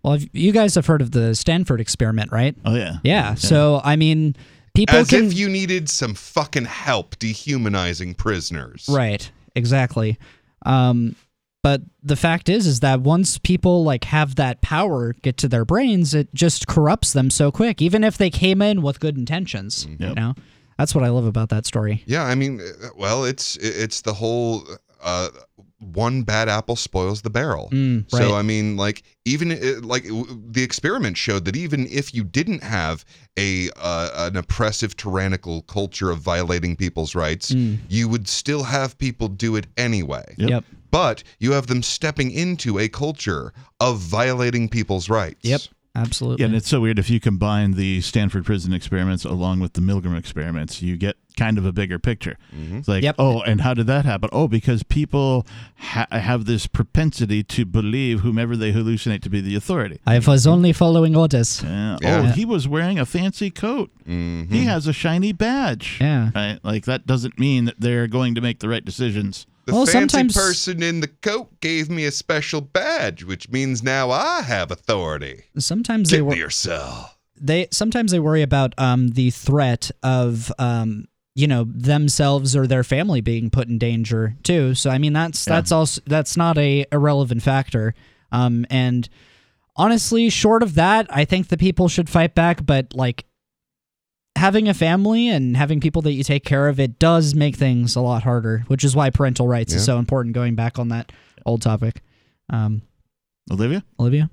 [0.04, 2.56] Well, you guys have heard of the Stanford experiment, right?
[2.66, 2.98] Oh yeah.
[3.04, 3.34] Yeah.
[3.34, 4.36] So I mean,
[4.74, 8.88] people As can if you needed some fucking help dehumanizing prisoners.
[8.90, 9.30] Right.
[9.58, 10.18] Exactly.
[10.66, 11.16] Um,
[11.64, 15.66] but the fact is, is that once people like have that power get to their
[15.66, 17.82] brains, it just corrupts them so quick.
[17.82, 20.34] Even if they came in with good intentions, you know.
[20.78, 22.04] That's what I love about that story.
[22.06, 24.64] Yeah, I mean, uh, well, it's it's the whole
[25.02, 25.30] uh,
[25.80, 27.70] one bad apple spoils the barrel.
[27.72, 28.36] Mm, So.
[28.36, 30.04] I mean, like even like
[30.52, 33.04] the experiment showed that even if you didn't have
[33.38, 37.78] a uh, an oppressive, tyrannical culture of violating people's rights, Mm.
[37.90, 40.26] you would still have people do it anyway.
[40.38, 40.50] Yep.
[40.50, 40.64] Yep.
[40.90, 45.40] But you have them stepping into a culture of violating people's rights.
[45.44, 45.62] Yep.
[45.98, 46.44] Absolutely.
[46.44, 49.82] Yeah, and it's so weird if you combine the Stanford prison experiments along with the
[49.82, 52.38] Milgram experiments, you get kind of a bigger picture.
[52.56, 52.78] Mm-hmm.
[52.78, 54.30] It's like, oh, and how did that happen?
[54.32, 55.46] Oh, because people
[55.78, 60.00] ha- have this propensity to believe whomever they hallucinate to be the authority.
[60.06, 61.64] I was only following orders.
[61.64, 61.98] Yeah.
[62.02, 62.20] Yeah.
[62.20, 63.92] Oh, he was wearing a fancy coat.
[64.08, 64.54] Mm-hmm.
[64.54, 65.98] He has a shiny badge.
[66.00, 66.30] Yeah.
[66.36, 66.60] Right?
[66.64, 69.48] Like that doesn't mean that they're going to make the right decisions.
[69.68, 73.84] The Well, fancy sometimes- person in the coat gave me a special badge, which means
[73.84, 75.44] now I have authority.
[75.60, 76.50] Sometimes they Get were to your
[77.40, 82.84] they sometimes they worry about um, the threat of um, you know themselves or their
[82.84, 84.74] family being put in danger too.
[84.74, 85.56] So I mean that's Yeah.
[85.56, 87.94] that's also that's not a irrelevant factor.
[88.32, 89.08] Um, and
[89.76, 92.66] honestly, short of that, I think the people should fight back.
[92.66, 93.26] But like
[94.38, 97.96] having a family and having people that you take care of, it does make things
[97.96, 98.64] a lot harder.
[98.68, 100.34] Which is why parental rights is so important.
[100.34, 101.12] Going back on that
[101.46, 102.02] old topic,
[102.50, 102.82] um,
[103.52, 103.84] Olivia.
[104.00, 104.30] Olivia.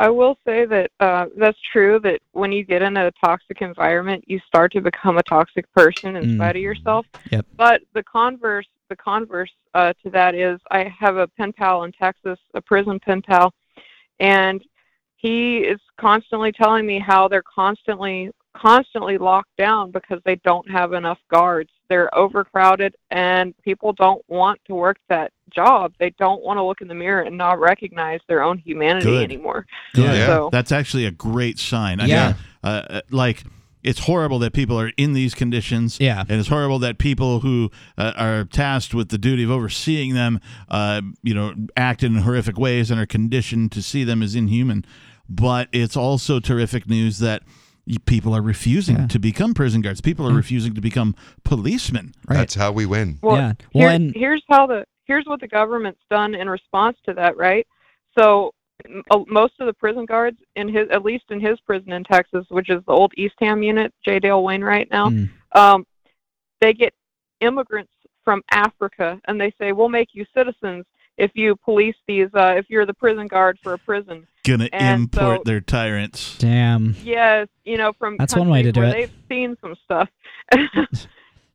[0.00, 2.00] I will say that uh, that's true.
[2.02, 6.16] That when you get in a toxic environment, you start to become a toxic person
[6.16, 7.06] inside of yourself.
[7.30, 7.46] Yep.
[7.56, 11.92] But the converse, the converse uh, to that is, I have a pen pal in
[11.92, 13.54] Texas, a prison pen pal,
[14.18, 14.62] and
[15.16, 20.92] he is constantly telling me how they're constantly, constantly locked down because they don't have
[20.92, 21.70] enough guards.
[21.88, 25.92] They're overcrowded, and people don't want to work that job.
[25.98, 29.24] They don't want to look in the mirror and not recognize their own humanity Good.
[29.24, 29.66] anymore.
[29.94, 30.26] Good.
[30.26, 32.00] So That's actually a great sign.
[32.00, 32.26] I Yeah.
[32.28, 33.44] mean, uh, uh, like
[33.82, 35.98] it's horrible that people are in these conditions.
[36.00, 36.24] Yeah.
[36.26, 40.40] and it's horrible that people who uh, are tasked with the duty of overseeing them,
[40.70, 44.86] uh, you know, act in horrific ways and are conditioned to see them as inhuman.
[45.28, 47.48] But it's also terrific news that y-
[48.06, 50.00] people are refusing to become prison guards.
[50.00, 50.36] People are Mm.
[50.36, 52.12] refusing to become policemen.
[52.26, 53.18] That's how we win.
[53.22, 53.52] Well, Yeah.
[53.72, 57.66] here- and- here's how the here's what the government's done in response to that, right?
[58.18, 58.54] So
[59.10, 62.44] uh, most of the prison guards in his, at least in his prison in Texas,
[62.48, 64.18] which is the old Eastham unit, J.
[64.18, 65.28] Dale Wainwright now, Mm.
[65.54, 65.86] um,
[66.60, 66.92] they get
[67.40, 67.92] immigrants
[68.24, 70.86] from Africa, and they say we'll make you citizens
[71.18, 74.26] if you police these, uh, if you're the prison guard for a prison.
[74.44, 76.36] Gonna And import so- their tyrants.
[76.38, 76.94] Damn.
[77.02, 79.10] Yes, you know from That's one way to countries do where it.
[79.28, 80.08] They've seen some stuff.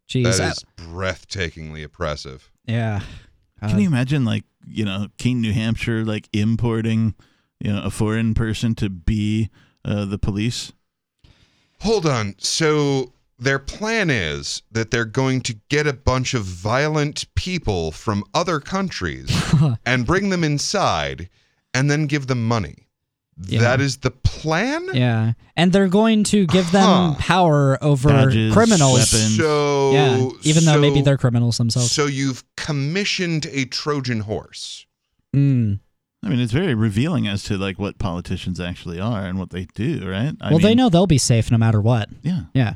[0.10, 0.24] Jeez.
[0.38, 2.52] That I- is breathtakingly oppressive.
[2.66, 3.02] yeah.
[3.62, 7.14] Can you imagine, like, you know, Keene, New Hampshire, like importing,
[7.60, 9.50] you know, a foreign person to be
[9.84, 10.72] uh, the police?
[11.82, 12.36] Hold on.
[12.38, 18.24] So their plan is that they're going to get a bunch of violent people from
[18.34, 19.30] other countries
[19.86, 21.30] and bring them inside
[21.74, 22.88] and then give them money.
[23.48, 23.62] Yeah.
[23.62, 24.86] That is the plan?
[24.94, 27.16] Yeah, and they're going to give them Huh.
[27.20, 29.14] power over Badges, criminals.
[29.14, 29.38] weapons.
[29.38, 31.90] So yeah, even though maybe they're criminals themselves.
[31.92, 34.86] So you've commissioned a Trojan horse.
[35.34, 35.80] Mm.
[36.22, 39.68] I mean, it's very revealing as to like what politicians actually are and what they
[39.74, 40.34] do, right?
[40.42, 42.10] I well, they know they'll be safe no matter what.
[42.24, 42.42] Yeah.
[42.54, 42.74] Yeah.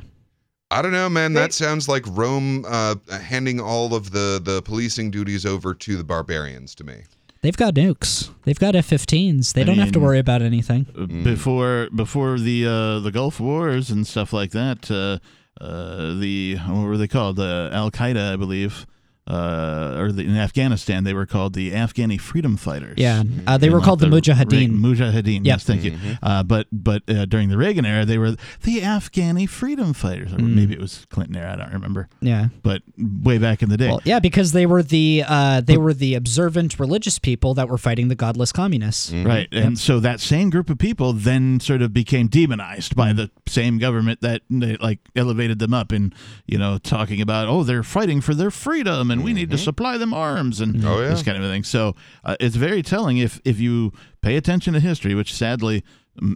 [0.70, 1.34] I don't know, man.
[1.34, 6.04] That sounds like Rome uh, handing all of the, the policing duties over to the
[6.04, 7.02] barbarians to me.
[7.44, 8.30] They've got nukes.
[8.44, 9.52] They've got F-15s.
[9.52, 10.86] They I don't have to worry about anything.
[10.98, 14.90] uh, before before the uh, the Gulf Wars and stuff like that.
[14.90, 15.18] Uh,
[15.62, 17.38] uh, the what were they called?
[17.38, 18.86] Uh, Al Qaeda, I believe.
[19.26, 22.94] Uh, or the, in Afghanistan, they were called the Afghani Freedom Fighters.
[22.98, 24.50] Yeah, uh, they were like, called the Mujahideen.
[24.52, 25.36] Reagan- Mujahideen.
[25.36, 25.44] Yep.
[25.46, 25.96] Yes, thank you.
[26.22, 30.36] Uh, but but uh, during the Reagan era, they were the Afghani Freedom Fighters, or
[30.36, 30.54] Mm.
[30.54, 31.54] maybe it was Clinton era.
[31.54, 32.08] I don't remember.
[32.20, 32.48] Yeah.
[32.62, 33.88] But way back in the day.
[33.88, 37.78] Well, yeah, because they were the uh, they were the observant religious people that were
[37.78, 39.10] fighting the godless communists.
[39.10, 39.48] Right.
[39.52, 43.78] And so that same group of people then sort of became demonized by the same
[43.78, 46.12] government that they, like elevated them up in,
[46.46, 49.96] you know, talking about, oh, they're fighting for their freedom and we need to supply
[49.98, 51.08] them arms and Oh, yeah.
[51.08, 51.62] this kind of thing.
[51.64, 55.82] So uh, it's very telling if, if you pay attention to history, which sadly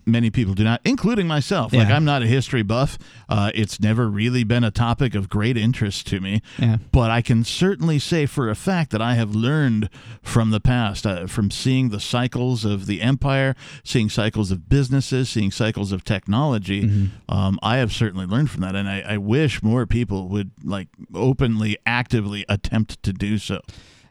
[0.06, 1.72] many people do not, including myself.
[1.72, 1.96] Like Yeah.
[1.96, 2.98] I'm not a history buff.
[3.28, 6.42] Uh, it's never really been a topic of great interest to me.
[6.58, 6.78] Yeah.
[6.92, 9.88] But I can certainly say for a fact that I have learned
[10.22, 15.28] from the past, uh, from seeing the cycles of the empire, seeing cycles of businesses,
[15.28, 16.82] seeing cycles of technology.
[16.84, 17.34] Mm-hmm.
[17.34, 20.88] Um, I have certainly learned from that, and I, I wish more people would like
[21.14, 23.60] openly, actively attempt to do so.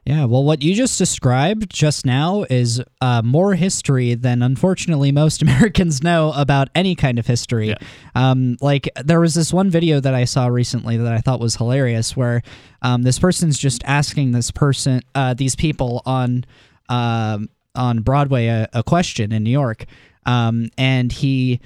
[0.08, 5.42] Yeah, well, what you just described just now is uh, more history than unfortunately most
[5.42, 7.76] Americans know about any kind of history.
[8.16, 11.58] Um, like, there was this one video that I saw recently that I thought was
[11.58, 12.42] hilarious where
[12.82, 16.46] um, this person's just asking this person, uh, these people on,
[16.88, 19.88] um, on Broadway a, a question in New York.
[20.26, 21.60] Um, and he,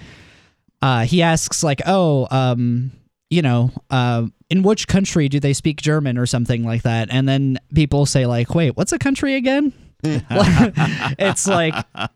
[0.82, 2.92] uh, he asks, like, oh, um,
[3.32, 7.08] you know, uh, in which country do they speak German or something like that?
[7.10, 9.74] And then people say like, wait, what's a country again?
[10.04, 11.74] it's like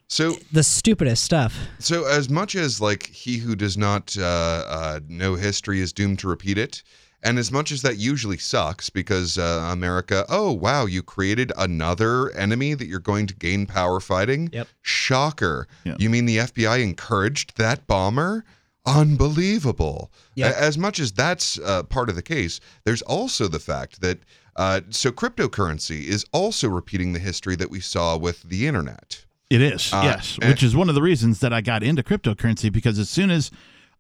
[0.08, 1.56] So the stupidest stuff.
[1.80, 4.24] So, as much as like he who does not uh,
[4.68, 6.82] uh, know history is doomed to repeat it,
[7.22, 12.32] and as much as that usually sucks because uh, America, oh wow, you created another
[12.32, 14.50] enemy that you're going to gain power fighting.
[14.52, 14.68] Yep.
[14.82, 15.68] Shocker.
[15.84, 16.00] Yep.
[16.00, 18.44] You mean the FBI encouraged that bomber?
[18.86, 20.12] Unbelievable.
[20.36, 20.56] Yep.
[20.56, 24.20] As much as that's uh, part of the case, there's also the fact that
[24.56, 29.26] uh, so cryptocurrency is also repeating the history that we saw with the internet.
[29.50, 32.72] It is, Uh, yes, which is one of the reasons that I got into cryptocurrency
[32.72, 33.52] because as soon as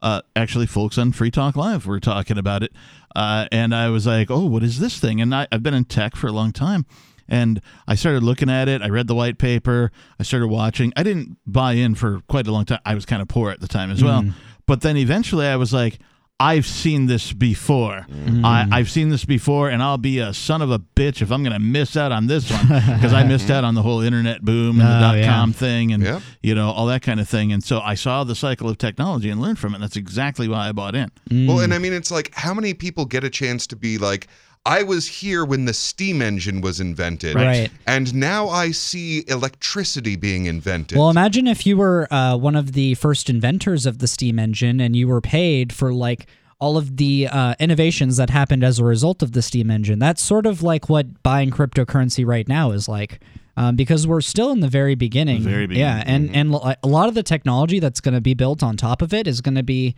[0.02, 2.72] uh, actually folks on Free Talk Live were talking about it,
[3.16, 5.22] uh, and I was like, oh, what is this thing?
[5.22, 6.86] And I, I've been in tech for a long time.
[7.28, 8.84] And I started looking at it.
[8.84, 9.92] I read the white paper.
[10.20, 10.94] I started watching.
[10.96, 12.82] I didn't buy in for quite a long time.
[12.86, 14.24] I was kind of poor at the time as well.
[14.68, 16.00] But then eventually I was like,
[16.38, 18.06] I've seen this before.
[18.44, 21.44] I, I've seen this before, and I'll be a son of a bitch if I'm
[21.44, 24.42] going to miss out on this one because I missed out on the whole internet
[24.42, 25.34] boom and the Oh, dot yeah.
[25.34, 26.22] com thing and Yep.
[26.44, 27.54] you know all that kind of thing.
[27.54, 29.76] And so I saw the cycle of technology and learned from it.
[29.76, 31.10] And that's exactly why I bought in.
[31.32, 31.64] Well, Mm.
[31.64, 34.28] and I mean, it's like how many people get a chance to be like,
[34.66, 37.72] I was here when the steam engine was invented, Right.
[37.86, 40.98] And now I see electricity being invented.
[40.98, 44.80] Well, imagine if you were uh, one of the first inventors of the steam engine
[44.80, 46.28] and you were paid for like
[46.60, 50.00] all of the uh, innovations that happened as a result of the steam engine.
[50.00, 53.22] That's sort of like what buying cryptocurrency right now is like.
[53.58, 55.44] Um, because we're still in the very beginning.
[55.44, 55.98] The very beginning.
[55.98, 59.02] Yeah, and and a lot of the technology that's going to be built on top
[59.02, 59.96] of it is going to be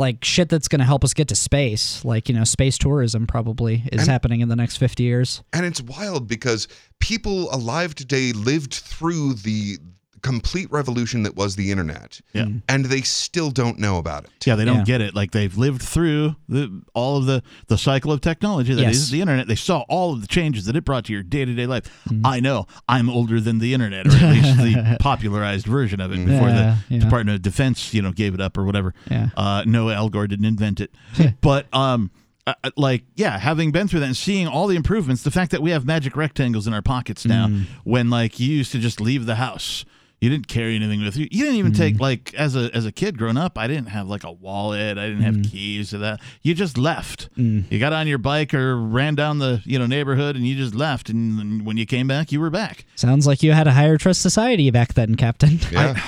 [0.00, 2.04] like shit that's going to help us get to space.
[2.04, 5.42] Like you know, space tourism probably is happening in the next fifty years.
[5.52, 6.66] And it's wild because
[6.98, 9.78] people alive today lived through the
[10.22, 12.20] complete revolution that was the internet.
[12.32, 12.46] Yeah.
[12.68, 14.30] And they still don't know about it.
[14.46, 15.14] Yeah, they don't get it.
[15.14, 19.10] Like they've lived through the all of the the cycle of technology that is Yes.
[19.10, 19.46] the internet.
[19.48, 21.84] They saw all of the changes that it brought to your day to day life.
[22.08, 22.26] Mm-hmm.
[22.26, 26.24] I know I'm older than the internet, or at least the popularized version of it
[26.24, 27.00] before Yeah, the yeah.
[27.00, 28.94] Department of Defense, you know, gave it up or whatever.
[29.10, 29.30] Yeah.
[29.36, 30.92] Uh, no, Al Gore didn't invent it,
[31.40, 32.10] but um.
[32.46, 35.50] uh, uh, Like yeah, having been through that and seeing all the improvements, the fact
[35.52, 37.66] that we have magic rectangles in our pockets now, Mm.
[37.84, 39.84] when like you used to just leave the house,
[40.20, 41.26] you didn't carry anything with you.
[41.30, 41.76] You didn't even Mm.
[41.78, 43.56] take like as a as a kid growing up.
[43.56, 44.98] I didn't have like a wallet.
[44.98, 45.50] I didn't have Mm.
[45.50, 46.20] keys to that.
[46.42, 47.28] You just left.
[47.36, 50.74] You got on your bike or ran down the you know neighborhood and you just
[50.74, 51.08] left.
[51.08, 52.84] And then when you came back, you were back.
[52.96, 55.58] Sounds like you had a higher trust society back then, Captain.
[55.72, 56.00] Yeah.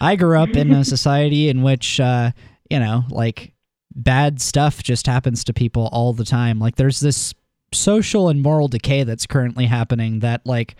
[0.00, 2.32] I grew up in a society in which, uh,
[2.68, 3.52] you know, like
[3.94, 6.58] bad stuff just happens to people all the time.
[6.58, 7.32] Like there's this
[7.72, 10.74] social and moral decay that's currently happening that, like,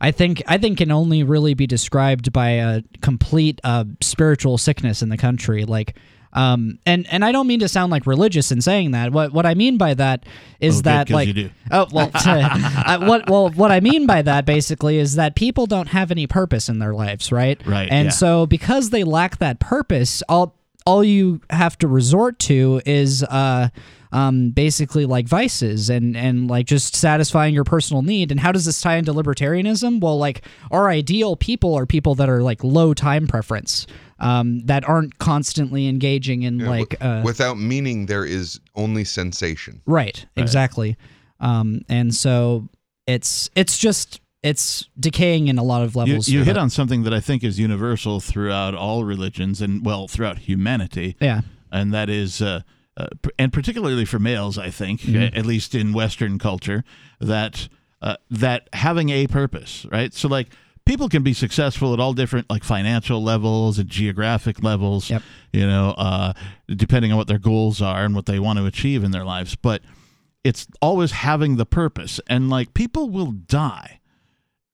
[0.00, 5.02] I think I think can only really be described by a complete uh, spiritual sickness
[5.02, 5.64] in the country.
[5.64, 5.96] Like,
[6.32, 9.12] um, and and I don't mean to sound like religious in saying that.
[9.12, 10.24] What what I mean by that
[10.60, 11.50] is Oh, good, like you do.
[11.70, 15.88] oh well, I, what well what I mean by that basically is that people don't
[15.88, 17.60] have any purpose in their lives, right?
[17.66, 18.10] Right, And yeah.
[18.12, 20.54] so because they lack that purpose, all
[20.86, 23.68] all you have to resort to is uh
[24.12, 28.64] um basically like vices and and like just satisfying your personal need and how does
[28.64, 32.94] this tie into libertarianism well like our ideal people are people that are like low
[32.94, 33.86] time preference
[34.20, 39.04] um that aren't constantly engaging in Yeah, like wi- uh without meaning there is only
[39.04, 39.80] sensation.
[39.86, 40.96] Right, exactly.
[41.40, 42.68] Um, and so
[43.06, 46.28] it's it's just it's decaying in a lot of levels.
[46.28, 50.08] you for hit on something that I think is universal throughout all religions and well
[50.08, 51.16] throughout humanity.
[51.20, 51.42] Yeah.
[51.70, 52.40] and that is.
[52.42, 52.62] Uh,
[52.98, 53.06] uh,
[53.38, 55.36] and particularly for males, I think, Mhm.
[55.38, 56.84] at least in Western culture,
[57.20, 57.68] that
[58.02, 60.12] uh, that having a purpose, right?
[60.14, 60.48] So, like,
[60.84, 65.10] people can be successful at all different, like, financial levels and geographic levels.
[65.10, 65.22] Yep.
[65.52, 66.32] You know, uh,
[66.68, 69.56] depending on what their goals are and what they want to achieve in their lives,
[69.56, 69.82] but
[70.44, 73.98] it's always having the purpose, and like, people will die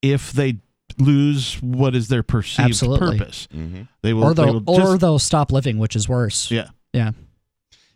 [0.02, 0.59] if they
[0.98, 3.18] lose what is their perceived Absolutely.
[3.18, 3.48] purpose.
[3.55, 3.82] Mm-hmm.
[4.02, 6.51] They will, or they they'll will or they'll stop living, which is worse.
[6.51, 6.68] yeah.
[6.92, 7.12] Yeah.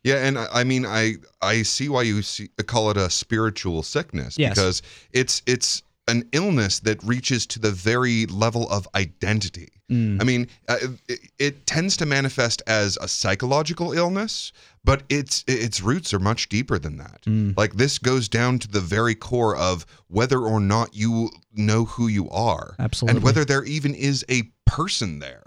[0.09, 3.82] Yeah, and I, I mean, I I see why you see, call it a spiritual
[3.82, 4.55] sickness Yes.
[4.55, 4.82] because
[5.12, 9.68] it's it's an illness that reaches to the very level of identity.
[9.90, 10.20] Mm.
[10.20, 10.76] I mean, uh,
[11.09, 14.52] it, it tends to manifest as a psychological illness,
[14.85, 17.20] but its its roots are much deeper than that.
[17.26, 17.56] Mm.
[17.56, 22.06] Like this goes down to the very core of whether or not you know who
[22.09, 23.16] you are, Absolutely.
[23.16, 25.44] and whether there even is a person there.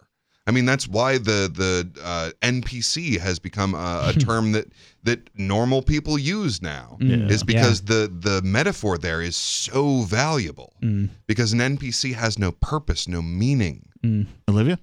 [0.47, 4.67] I mean, that's why the the uh, NPC has become a, a term that
[5.03, 6.97] that normal people use now.
[6.99, 7.29] Mm.
[7.29, 7.45] Is Yeah.
[7.45, 10.73] because the the metaphor there is so valuable.
[10.81, 11.09] Mm.
[11.27, 13.85] Because an NPC has no purpose, no meaning.
[14.03, 14.25] Mm.
[14.49, 14.79] Olivia?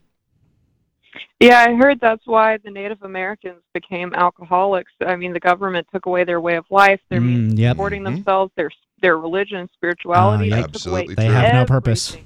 [1.40, 4.90] Yeah, I heard that's why the Native Americans became alcoholics.
[5.06, 7.72] I mean, the government took away their way of life, their means Mm, of yep.
[7.76, 8.14] supporting Mhm.
[8.16, 8.70] themselves, their
[9.00, 10.50] their religion, and spirituality.
[10.50, 10.72] They yep.
[10.72, 11.34] took away Absolutely They true.
[11.34, 12.16] have no purpose.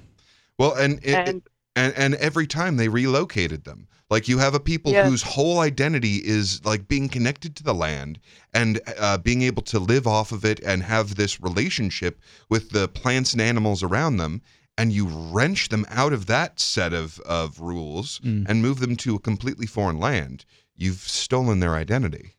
[0.58, 1.42] Well, and it, And-
[1.76, 5.08] and and every time they relocated them, like you have a people Yes.
[5.08, 8.18] whose whole identity is like being connected to the land
[8.52, 12.88] and uh, being able to live off of it and have this relationship with the
[12.88, 14.42] plants and animals around them.
[14.78, 18.46] And you wrench them out of that set of of rules Mm.
[18.48, 20.44] and move them to a completely foreign land.
[20.76, 22.36] You've stolen their identity.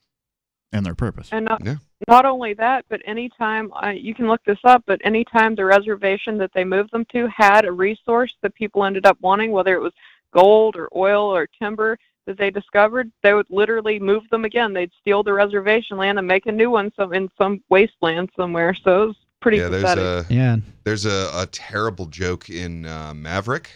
[0.73, 1.29] And their purpose.
[1.31, 1.75] And not, Yeah.
[2.07, 6.37] not only that, but anytime uh, you can look this up, but anytime the reservation
[6.39, 9.81] that they moved them to had a resource that people ended up wanting, whether it
[9.81, 9.93] was
[10.33, 14.73] gold or oil or timber that they discovered, they would literally move them again.
[14.73, 18.73] They'd steal the reservation land and make a new one some in some wasteland somewhere.
[18.83, 20.57] So it was pretty yeah, there's a Yeah.
[20.85, 23.69] There's a, a terrible joke in uh, Maverick.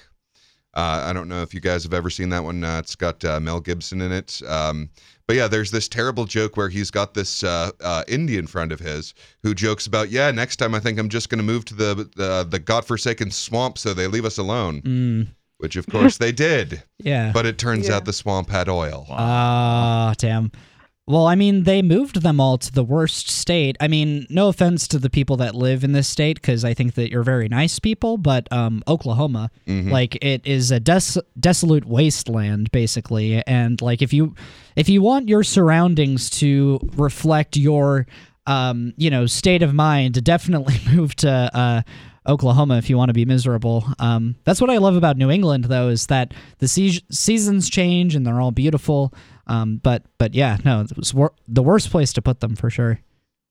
[0.77, 2.63] Uh, I don't know if you guys have ever seen that one.
[2.63, 4.39] Uh, it's got uh, Mel Gibson in it.
[4.47, 4.89] Um,
[5.25, 8.79] but yeah, there's this terrible joke where he's got this uh, uh, Indian friend of
[8.79, 9.13] his
[9.43, 12.09] who jokes about, yeah, next time I think I'm just going to move to the
[12.15, 14.81] the, the godforsaken swamp so they leave us alone.
[14.83, 15.27] Mm.
[15.57, 16.83] Which of course they did.
[16.99, 17.31] Yeah.
[17.33, 17.95] But it turns Yeah.
[17.97, 19.05] out the swamp had oil.
[19.09, 20.51] Ah, damn.
[21.09, 23.77] Well, I mean, they moved them all to the worst state.
[23.79, 26.95] I mean, no offense to the people that live in this state, because I think
[26.95, 29.89] that you're very nice people, but um, Oklahoma, Mhm.
[29.89, 33.41] like, it is a des- desolate wasteland, basically.
[33.47, 34.35] And like, if you
[34.75, 38.05] if you want your surroundings to reflect your,
[38.45, 41.29] um, you know, state of mind, definitely move to.
[41.53, 41.81] Uh,
[42.29, 43.85] Oklahoma if you want to be miserable.
[43.99, 48.15] Um, that's what I love about New England, though, is that the se- seasons change
[48.15, 49.13] and they're all beautiful.
[49.47, 52.69] Um, but but yeah, no, it was wor- the worst place to put them for
[52.69, 52.99] sure.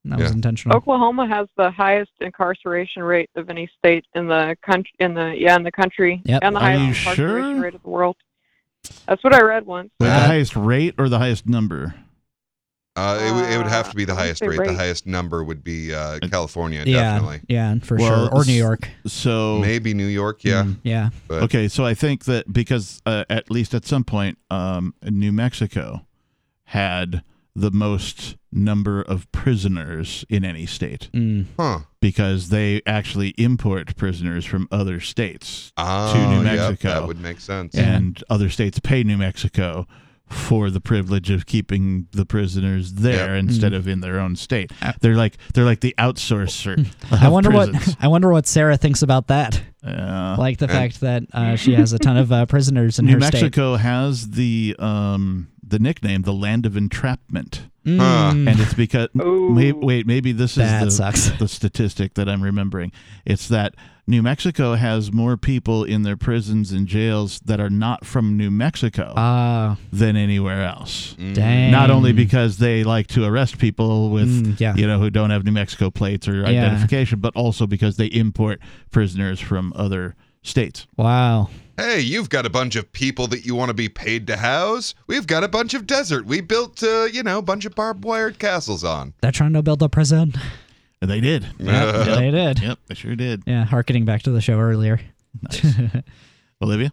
[0.05, 0.77] That was intentional.
[0.77, 4.93] Oklahoma has the highest incarceration rate of any state in the country.
[5.01, 6.41] In the yeah, in the country, Yep.
[6.45, 7.61] and the Are highest incarceration sure?
[7.63, 8.17] rate of the world.
[9.09, 9.91] That's what I read once.
[9.99, 11.95] Wait, the Uh, highest rate or the highest number?
[12.97, 14.67] Uh, it, would- it would have to be the Uh, I wanna highest say rate.
[14.69, 17.41] The highest number would be uh, California, yeah, definitely.
[17.49, 18.89] yeah, for Well, sure, or New York.
[19.07, 20.65] So Maybe New York, yeah.
[20.65, 21.11] Mm, yeah.
[21.29, 25.33] But Okay, so I think that because uh, at least at some point, um, New
[25.33, 26.07] Mexico
[26.71, 27.23] had
[27.55, 31.47] the most number of prisoners in any state Mm.
[31.59, 31.81] Huh.
[32.01, 37.21] because they actually import prisoners from other states Oh, to New yep, Mexico, that would
[37.21, 37.75] make sense.
[37.75, 39.87] and other states pay New Mexico
[40.29, 43.45] for the privilege of keeping the prisoners there Yep.
[43.45, 43.77] instead Mm.
[43.77, 44.73] of in their own state.
[45.01, 46.87] They're like they're like the outsourcer.
[47.13, 47.87] I wonder prisons.
[47.87, 49.63] what I wonder what Sarah thinks about that.
[49.85, 50.35] Yeah.
[50.37, 53.21] like the fact that uh, she has a ton of uh, prisoners in New her
[53.21, 53.35] state.
[53.43, 57.69] Mexico has the um the nickname the land of entrapment.
[57.85, 58.49] Mm.
[58.49, 61.31] And it's because may, wait, maybe this is the, sucks.
[61.39, 62.91] the statistic that I'm remembering.
[63.25, 63.75] It's that
[64.09, 68.51] New Mexico has more people in their prisons and jails that are not from New
[68.51, 71.15] Mexico Ah, than anywhere else.
[71.35, 71.71] dang.
[71.71, 74.75] Not only because they like to arrest people with Mm, yeah.
[74.75, 76.47] you know who don't have New Mexico plates or Yeah.
[76.49, 78.61] identification, but also because they import
[78.91, 80.87] prisoners from other states.
[80.97, 81.51] Wow.
[81.77, 84.95] Hey, you've got a bunch of people that you want to be paid to house.
[85.07, 86.25] We've got a bunch of desert.
[86.25, 89.13] We built, uh, you know, a bunch of barbed wired castles on.
[89.21, 90.33] They're trying to build a prison.
[91.03, 91.47] And they did.
[91.59, 92.59] Yeah, they did.
[92.63, 93.43] Yep, they sure did.
[93.47, 95.01] Yeah, harkening back to the show earlier.
[96.63, 96.93] Olivia?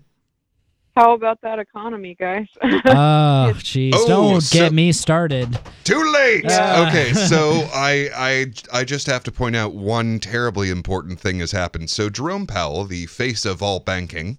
[0.98, 2.48] How about that economy, guys?
[2.86, 3.92] Oh, jeez.
[3.96, 5.58] Oh, Don't so- get me started.
[5.86, 6.44] Too late.
[6.44, 6.86] Yeah.
[6.90, 11.52] Okay, so I, I I just have to point out one terribly important thing has
[11.54, 11.90] happened.
[11.90, 14.38] So Jerome Powell, the face of all banking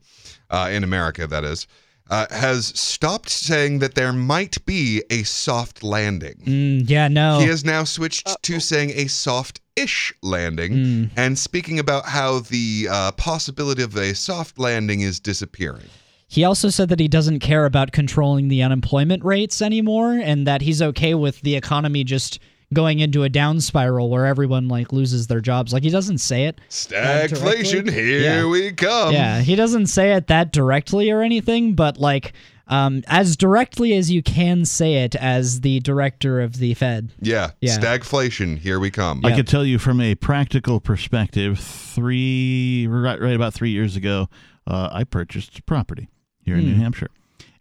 [0.55, 1.67] uh, in America, that is,
[2.11, 6.37] uh, has stopped saying that there might be a soft landing.
[6.47, 7.39] Mm, yeah, no.
[7.41, 11.11] He has now switched to saying a soft-ish landing, Mm.
[11.17, 15.89] and speaking about how the uh, possibility of a soft landing is disappearing.
[16.29, 20.63] He also said that he doesn't care about controlling the unemployment rates anymore and that
[20.63, 22.39] he's okay with the economy just
[22.75, 25.73] going into a down spiral where everyone like loses their jobs.
[25.73, 26.61] Like he doesn't say it.
[26.69, 28.47] Stagflation, here Yeah.
[28.47, 29.13] we come.
[29.15, 32.33] yeah, he doesn't say it that directly or anything, but like
[32.67, 37.11] um, as directly as you can say it as the director of the Fed.
[37.21, 37.79] Yeah, Yeah.
[37.79, 39.21] stagflation, here we come.
[39.23, 44.29] I could tell you from a practical perspective, three right, right about three years ago,
[44.67, 46.09] uh, I purchased property
[46.41, 46.81] here in New Hmm.
[46.81, 47.11] Hampshire,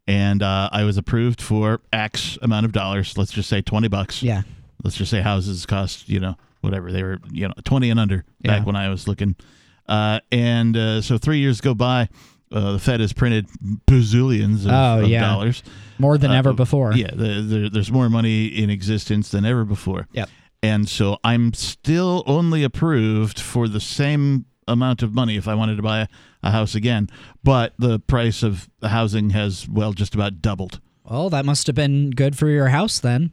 [0.07, 3.18] and uh, I was approved for X amount of dollars.
[3.18, 4.23] Let's just say twenty bucks.
[4.23, 4.44] Yeah.
[4.84, 8.18] Let's just say houses cost you know whatever they were you know twenty and under
[8.41, 8.64] back Yeah.
[8.64, 9.35] when I was looking,
[9.88, 12.10] uh, and uh, so three years go by.
[12.51, 13.47] Uh, the Fed has printed
[13.88, 15.22] bazillions of, Oh, of yeah.
[15.22, 15.64] dollars.
[15.97, 16.93] More than Uh, ever before.
[16.93, 20.07] Yeah, the, the, there's more money in existence than ever before.
[20.14, 20.30] Yep.
[20.61, 25.77] And so I'm still only approved for the same amount of money if I wanted
[25.77, 26.07] to buy a,
[26.43, 27.10] a house again.
[27.43, 30.80] But the price of housing has, well, just about doubled.
[31.03, 33.31] Well, that must have been good for your house then.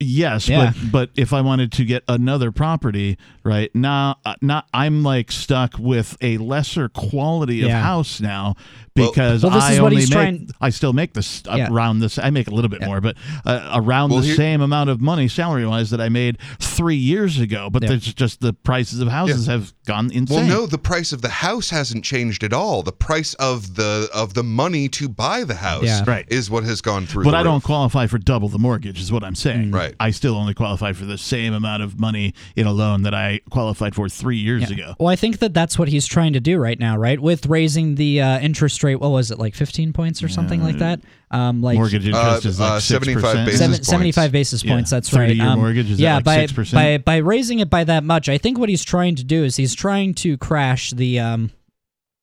[0.00, 0.72] Yes, Yeah.
[0.92, 5.32] but but if I wanted to get another property, right now, uh, not I'm like
[5.32, 8.54] stuck with a lesser quality of house now
[8.94, 11.68] because Well, this I only make trying- I still make this Yeah.
[11.68, 14.60] around this I make a little bit more, but uh, around Well, the here- same
[14.60, 17.68] amount of money salary wise that I made three years ago.
[17.68, 17.88] But Yeah.
[17.90, 20.46] there's just the prices of houses have gone insane.
[20.46, 22.82] Well, no, the price of the house hasn't changed at all.
[22.84, 26.04] The price of the of the money to buy the house Yeah.
[26.06, 26.24] Right.
[26.28, 27.24] is what has gone through.
[27.24, 29.72] But the I don't qualify for double the mortgage, is what I'm saying.
[29.72, 29.94] Right.
[29.98, 33.40] I still only qualify for the same amount of money in a loan that I
[33.50, 34.94] qualified for three years ago.
[34.98, 37.18] Well, I think that that's what he's trying to do right now, right?
[37.18, 40.78] With raising the uh, interest rate, what was it, like 15 points or something like
[40.78, 41.00] that?
[41.30, 42.80] Um, like mortgage interest Uh, is like uh, 6%.
[42.80, 43.88] 75 basis Seven- points.
[43.88, 44.80] 75 basis Yeah.
[44.82, 45.30] That's right.
[45.30, 46.72] 30-year mortgage, is that yeah, like by, 6%?
[46.72, 49.56] by by raising it by that much, I think what he's trying to do is
[49.56, 51.50] he's trying to crash the um,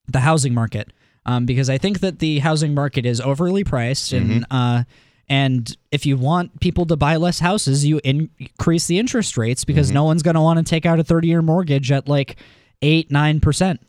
[0.07, 0.91] the housing market.
[1.27, 4.56] Um, because I think that the housing market is overly priced, and Mm-hmm.
[4.56, 4.84] uh,
[5.27, 9.88] and if you want people to buy less houses, you increase the interest rates because
[9.88, 9.95] Mm-hmm.
[9.95, 12.38] no one's going to want to take out a thirty year mortgage at like
[12.84, 13.80] eight nine percent.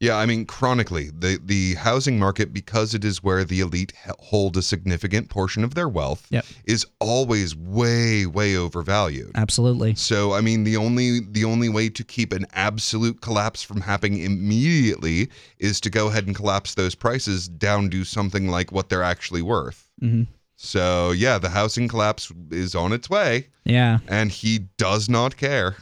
[0.00, 4.56] Yeah, I mean, chronically, the the housing market, because it is where the elite hold
[4.56, 6.46] a significant portion of their wealth, Yep.
[6.66, 9.32] is always way, way overvalued.
[9.34, 9.96] Absolutely.
[9.96, 14.20] So, I mean, the only the only way to keep an absolute collapse from happening
[14.22, 19.02] immediately is to go ahead and collapse those prices down to something like what they're
[19.02, 19.90] actually worth.
[19.98, 20.22] hmm
[20.54, 23.98] So, yeah, the housing collapse is on its way, Yeah.
[24.08, 25.76] and he does not care.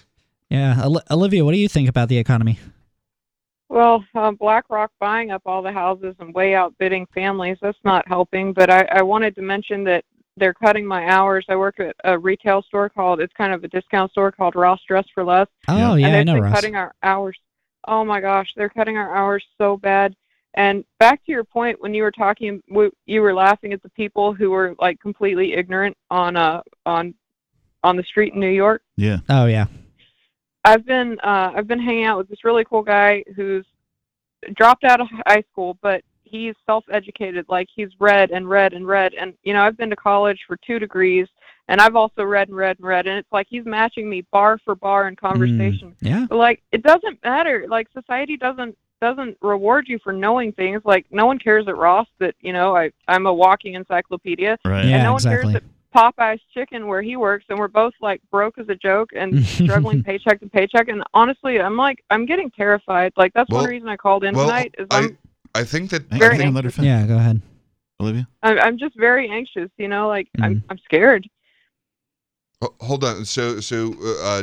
[0.51, 0.89] Yeah.
[1.11, 2.59] Olivia, what do you think about the economy?
[3.69, 8.53] Well, uh, BlackRock buying up all the houses and way outbidding families, that's not helping.
[8.53, 10.05] But I, I wanted to mention that
[10.37, 11.45] they're cutting my hours.
[11.49, 14.81] I work at a retail store called it's kind of a discount store called Ross
[14.87, 15.49] Dress for Less.
[15.69, 16.55] Oh, and yeah, I they've know been Ross.
[16.55, 17.37] cutting our hours.
[17.89, 20.15] Oh my gosh, they're cutting our hours so bad.
[20.55, 23.91] And back to your point when you were talking, w- you were laughing at the
[23.91, 27.15] people who were like completely ignorant on uh on
[27.83, 28.83] on the street in New York.
[28.97, 29.19] Yeah.
[29.29, 29.67] Oh yeah.
[30.67, 33.65] I've been uh, I've been hanging out with this really cool guy who's
[34.55, 37.47] dropped out of high school, but he's self-educated.
[37.49, 40.57] Like he's read and read and read, and you know I've been to college for
[40.67, 41.27] two degrees,
[41.69, 44.59] and I've also read and read and read, and it's like he's matching me bar
[44.65, 45.95] for bar in conversation.
[46.01, 46.27] yeah.
[46.29, 47.67] But like it doesn't matter.
[47.69, 50.81] Like society doesn't doesn't reward you for knowing things.
[50.85, 54.81] Like no one cares at Ross that you know I I'm a walking encyclopedia, Right.
[54.83, 55.53] and Yeah, no one exactly.
[55.53, 55.63] cares that
[55.97, 60.03] Popeye's Chicken where he works, and we're both like broke as a joke and struggling
[60.09, 60.89] paycheck to paycheck.
[60.89, 63.13] And honestly, I'm like I'm getting terrified.
[63.17, 64.75] Like that's Well- one reason I called in well, tonight.
[64.79, 65.19] Is I I'm
[65.55, 66.87] I think that I on, think- hang let her finish.
[66.89, 67.41] Yeah, go ahead.
[67.99, 68.29] Olivia?
[68.43, 69.71] I'm, I'm just very anxious.
[69.79, 70.45] You know, like Mm.
[70.45, 71.27] I'm I'm scared.
[72.63, 73.25] Ho- Hold on.
[73.25, 74.43] So, so uh,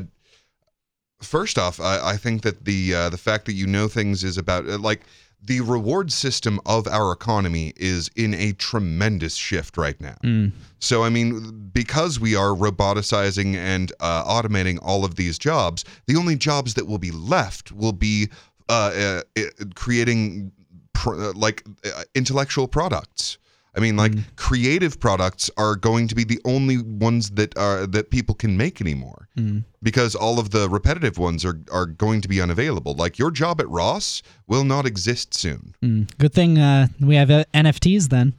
[1.21, 4.38] first off, I, I think that the uh, the fact that you know things is
[4.38, 5.01] about uh, like
[5.45, 10.15] the reward system of our economy is in a tremendous shift right now.
[10.24, 10.52] Mm.
[10.80, 16.15] So, I mean, because we are roboticizing and uh, automating all of these jobs, the
[16.15, 18.30] only jobs that will be left will be
[18.70, 19.41] uh, uh,
[19.76, 20.52] creating
[20.94, 23.38] pr- uh, like uh, intellectual products.
[23.76, 28.12] I mean, like creative products are going to be the only ones that are that
[28.12, 29.64] people can make anymore Mm.
[29.82, 32.94] because all of the repetitive ones are are going to be unavailable.
[32.94, 35.74] Like your job at Ross will not exist soon.
[35.84, 36.08] Mm.
[36.20, 38.34] Good thing uh, we have uh, NFTs then.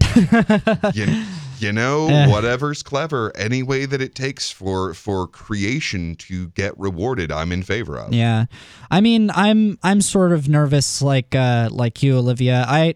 [0.94, 1.24] you,
[1.58, 2.26] you know, Eh.
[2.28, 7.62] whatever's clever, any way that it takes for for creation to get rewarded, I'm in
[7.62, 8.12] favor of.
[8.12, 8.46] Yeah.
[8.90, 12.64] I mean, I'm I'm sort of nervous like uh like you Olivia.
[12.68, 12.94] I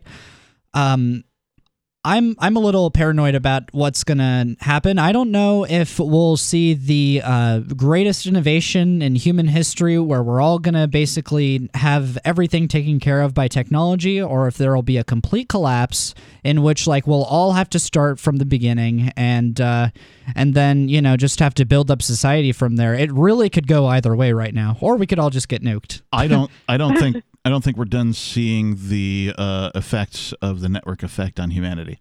[0.75, 1.25] um
[2.05, 4.99] I'm I'm a little paranoid about what's going to happen.
[4.99, 10.41] I don't know if we'll see the uh, greatest innovation in human history where we're
[10.41, 14.83] all going to basically have everything taken care of by technology or if there will
[14.83, 19.11] be a complete collapse in which like we'll all have to start from the beginning
[19.17, 19.89] and uh,
[20.35, 22.95] and then, you know, just have to build up society from there.
[22.95, 26.03] It really could go either way right now or we could all just get nuked.
[26.13, 26.51] I don't.
[26.69, 27.25] I don't think.
[27.45, 32.01] I don't think we're done seeing the uh, effects of the network effect on humanity,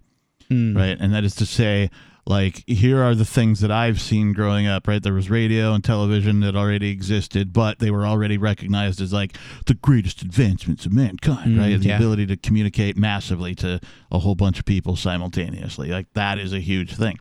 [0.49, 0.75] Hmm.
[0.75, 0.97] right?
[0.99, 1.89] And that is to say,
[2.25, 4.87] like, here are the things that I've seen growing up.
[4.87, 9.11] Right, there was radio and television that already existed, but they were already recognized as
[9.11, 11.57] like the greatest advancements of mankind.
[11.57, 11.97] Mm, right, the yeah.
[11.97, 15.89] ability to communicate massively to a whole bunch of people simultaneously.
[15.89, 17.19] Like that is a huge thing.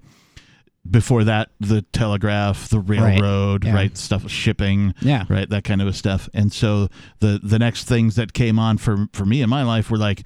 [0.90, 3.72] Before that, the telegraph, the railroad, yeah.
[3.72, 5.24] right, stuff shipping, Yeah.
[5.28, 6.88] right that kind of a stuff and so
[7.20, 10.24] the the next things that came on for for me in my life were like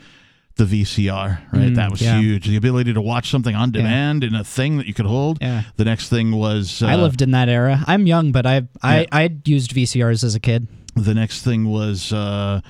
[0.57, 2.19] the VCR right Mm, that was yeah.
[2.19, 3.83] huge the ability to watch something on Yeah.
[3.83, 5.65] demand in a thing that you could hold Yeah.
[5.77, 7.85] the next thing was uh, I lived in that era.
[7.87, 10.69] I'm young, but I I I used VCRs as a kid.
[10.95, 12.63] the next thing was uh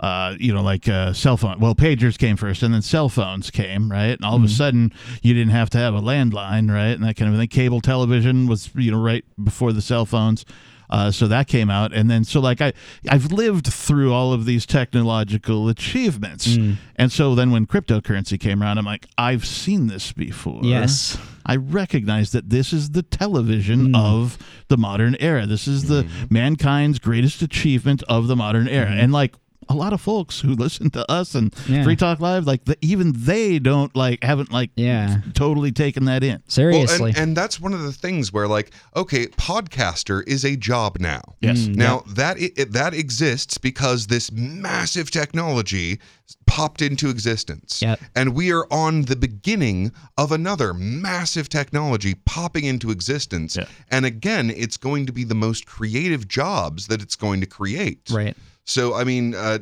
[0.00, 1.60] uh, you know, like uh, cell phone.
[1.60, 4.16] Well, pagers came first, and then cell phones came, right?
[4.16, 4.50] And all of a Mhm.
[4.56, 6.92] sudden, you didn't have to have a landline, right?
[6.96, 7.48] And that kind of thing.
[7.48, 10.44] Cable television was, you know, right before the cell phones.
[10.88, 12.72] Uh, so that came out, and then so like I,
[13.08, 16.78] I've lived through all of these technological achievements, Mm.
[16.96, 20.62] and so then when cryptocurrency came around, I'm like, I've seen this before.
[20.64, 21.16] Yes.
[21.46, 23.96] I recognize that this is the television Mm.
[23.96, 24.36] of
[24.66, 25.46] the modern era.
[25.46, 28.90] This is the mankind's greatest achievement of the modern era.
[28.90, 29.34] And like
[29.70, 31.84] a lot of folks who listen to us and Yeah.
[31.84, 35.20] Free Talk Live, like the, even they don't like haven't like Yeah.
[35.34, 36.42] totally taken that in.
[36.48, 36.98] Seriously.
[36.98, 40.98] Well, and, and that's one of the things where, like, okay, podcaster is a job
[41.00, 41.22] now.
[41.40, 41.60] Yes.
[41.60, 46.00] Mm, Now that it, that exists because this massive technology
[46.46, 48.00] popped into existence, Yep.
[48.16, 53.56] and we are on the beginning of another massive technology popping into existence.
[53.56, 53.66] Yeah.
[53.90, 58.10] And again, it's going to be the most creative jobs that it's going to create.
[58.10, 58.36] right.
[58.64, 59.58] So, I mean, uh,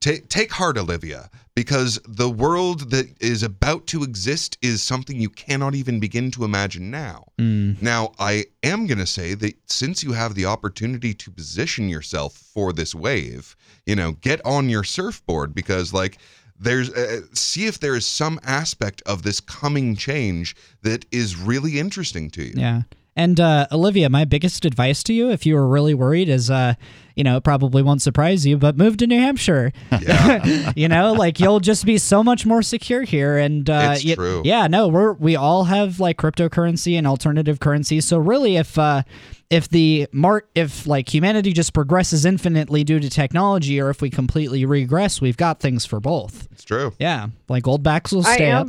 [0.00, 5.30] take take heart, Olivia, because the world that is about to exist is something you
[5.30, 7.24] cannot even begin to imagine now.
[7.38, 7.80] Mm.
[7.80, 12.34] Now, I am going to say that since you have the opportunity to position yourself
[12.34, 13.56] for this wave,
[13.86, 16.18] you know, get on your surfboard because, like,
[16.58, 21.78] there's uh, see if there is some aspect of this coming change that is really
[21.78, 22.54] interesting to you.
[22.56, 22.82] Yeah.
[23.14, 26.74] And uh, Olivia, my biggest advice to you, if you were really worried, is uh,
[27.14, 29.70] you know, it probably won't surprise you, but move to New Hampshire.
[30.00, 30.72] Yeah.
[30.76, 33.36] you know, like you'll just be so much more secure here.
[33.36, 34.40] And uh, It's y- true.
[34.46, 38.00] Yeah, no, we're we all have like cryptocurrency and alternative currency.
[38.00, 39.02] So really, if uh,
[39.50, 44.08] if the mark if like humanity just progresses infinitely due to technology, or if we
[44.08, 46.48] completely regress, we've got things for both.
[46.50, 46.94] It's true.
[46.98, 48.68] Yeah, like Goldbacks will I stay up.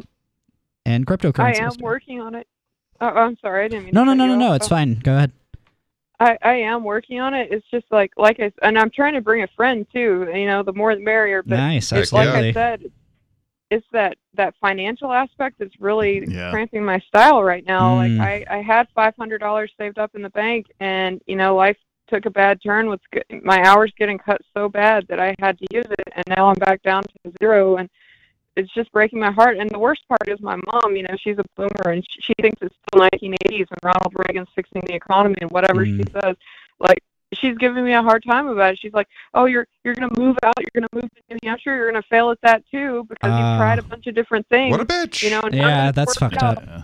[0.86, 1.40] and cryptocurrency.
[1.40, 1.61] I cryptocurrency.
[1.78, 2.45] am working on it.
[3.04, 3.94] Oh, I'm sorry, I didn't mean.
[3.94, 4.54] No, to no, cut no, no, no.
[4.54, 4.96] It's fine.
[5.00, 5.32] Go ahead.
[6.20, 7.50] I, I am working on it.
[7.52, 10.28] It's just like like I and I'm trying to bring a friend too.
[10.34, 11.44] You know, the more the merrier.
[11.44, 12.50] But Nice, it's like absolutely.
[12.50, 12.92] I said,
[13.72, 16.52] it's that that financial aspect that's really Yeah.
[16.52, 17.98] cramping my style right now.
[17.98, 18.18] Mm.
[18.20, 21.56] Like I I had five hundred dollars saved up in the bank, and you know
[21.56, 21.78] life
[22.10, 25.58] took a bad turn with g- my hours getting cut so bad that I had
[25.60, 27.90] to use it, and now I'm back down to zero and.
[28.56, 30.96] It's just breaking my heart, and the worst part is my mom.
[30.96, 34.48] You know, she's a boomer, and she, she thinks it's still 1980s, and Ronald Reagan's
[34.56, 36.22] fixing the economy, and whatever she Mm.
[36.22, 36.36] says.
[36.80, 37.00] Like,
[37.34, 38.80] she's giving me a hard time about it.
[38.80, 40.54] She's like, "Oh, you're you're gonna move out.
[40.60, 41.76] You're gonna move to New Hampshire.
[41.76, 43.54] You're gonna fail at that too because Ah.
[43.54, 45.24] you've tried a bunch of different things." What a bitch.
[45.24, 46.58] You know, and Yeah, none of that's fucked out.
[46.60, 46.84] up.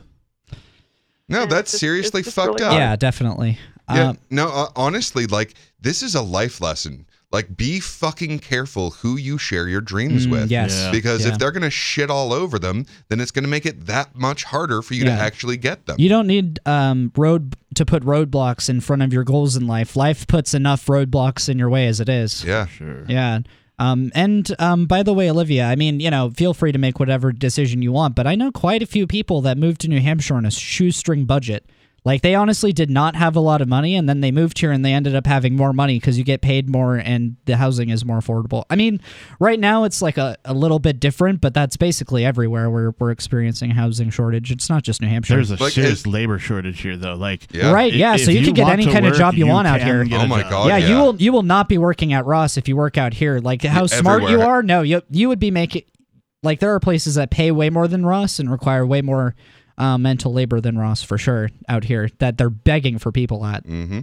[1.27, 2.73] No, And that's just- seriously fucked really up.
[2.73, 3.59] Yeah, definitely.
[3.93, 7.05] Yeah, Um, no, uh, honestly, like this is a life lesson.
[7.31, 10.51] Like, be fucking careful who you share your dreams Mm, with.
[10.51, 10.73] yes.
[10.75, 10.91] Yeah.
[10.91, 11.33] Because Yeah.
[11.33, 14.81] if they're gonna shit all over them, then it's gonna make it that much harder
[14.81, 15.15] for you Yeah.
[15.15, 15.97] to actually get them.
[15.99, 19.95] You don't need um, road to put roadblocks in front of your goals in life.
[19.95, 22.43] Life puts enough roadblocks in your way as it is.
[22.43, 22.65] yeah.
[22.65, 23.05] Sure.
[23.07, 23.39] Yeah.
[23.77, 26.99] Um, and um, by the way, Olivia, I mean, you know, feel free to make
[26.99, 30.01] whatever decision you want, but I know quite a few people that moved to New
[30.01, 31.69] Hampshire on a shoestring budget.
[32.05, 34.71] Like they honestly did not have a lot of money, and then they moved here
[34.71, 37.89] and they ended up having more money because you get paid more and the housing
[37.89, 38.63] is more affordable.
[38.69, 39.01] I mean,
[39.39, 43.11] right now it's like a, a little bit different, but that's basically everywhere where we're
[43.11, 44.51] experiencing housing shortage.
[44.51, 45.35] It's not just New Hampshire.
[45.35, 47.15] There's a Like, serious labor shortage here, though.
[47.15, 47.71] Like, Yeah.
[47.71, 49.81] Right, yeah, if so you can get any to kind of job you want out
[49.81, 50.05] here.
[50.11, 50.43] Oh my.
[50.49, 50.67] God.
[50.67, 53.39] yeah, you will you will not be working at Ross if you work out here.
[53.39, 54.63] Like how smart you are.
[54.63, 55.83] No, you you would be making
[56.43, 59.35] like there are places that pay way more than Ross and require way more
[59.79, 63.65] uh, mental labor than Ross for sure out here that they're begging for people at.
[63.65, 64.01] Mm-hmm.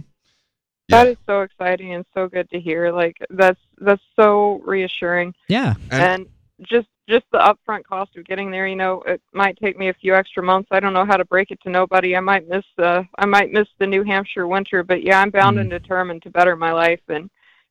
[0.89, 1.03] Yeah.
[1.03, 2.91] is so exciting and so good to hear.
[2.91, 5.33] Like that's that's so reassuring.
[5.47, 6.25] Yeah, And, and
[6.67, 9.93] just just the upfront cost of getting there you know it might take me a
[9.93, 12.65] few extra months i don't know how to break it to nobody i might miss
[12.77, 16.29] the i might miss the new hampshire winter but yeah i'm bound and determined to
[16.31, 17.29] better my life and Mm.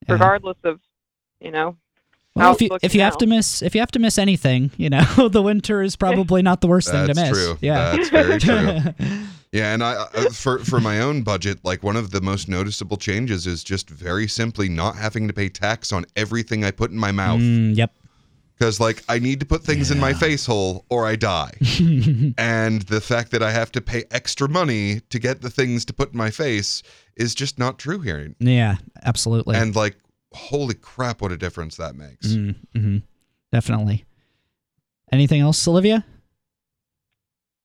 [0.08, 0.12] Yeah.
[0.14, 0.78] regardless of
[1.40, 1.76] you know
[2.36, 4.90] Well, if you if you have to miss if you have to miss anything, you
[4.90, 7.30] know, the winter is probably not the worst thing to miss.
[7.30, 7.58] true.
[7.60, 8.80] Yeah, That's very true.
[9.52, 12.98] Yeah, and I uh, for for my own budget, like one of the most noticeable
[12.98, 16.98] changes is just very simply not having to pay tax on everything I put in
[16.98, 17.40] my mouth.
[17.40, 17.90] Mm, yep.
[18.58, 21.52] Because like I need to put things in my face hole or I die.
[22.38, 25.92] and the fact that I have to pay extra money to get the things to
[25.94, 26.82] put in my face
[27.16, 28.34] is just not true here.
[28.38, 29.56] Yeah, absolutely.
[29.56, 29.96] And like,
[30.36, 32.28] holy crap, what a difference that makes.
[32.28, 33.02] Mm, mhm.
[33.52, 34.04] Definitely.
[35.12, 36.04] Anything else, Olivia?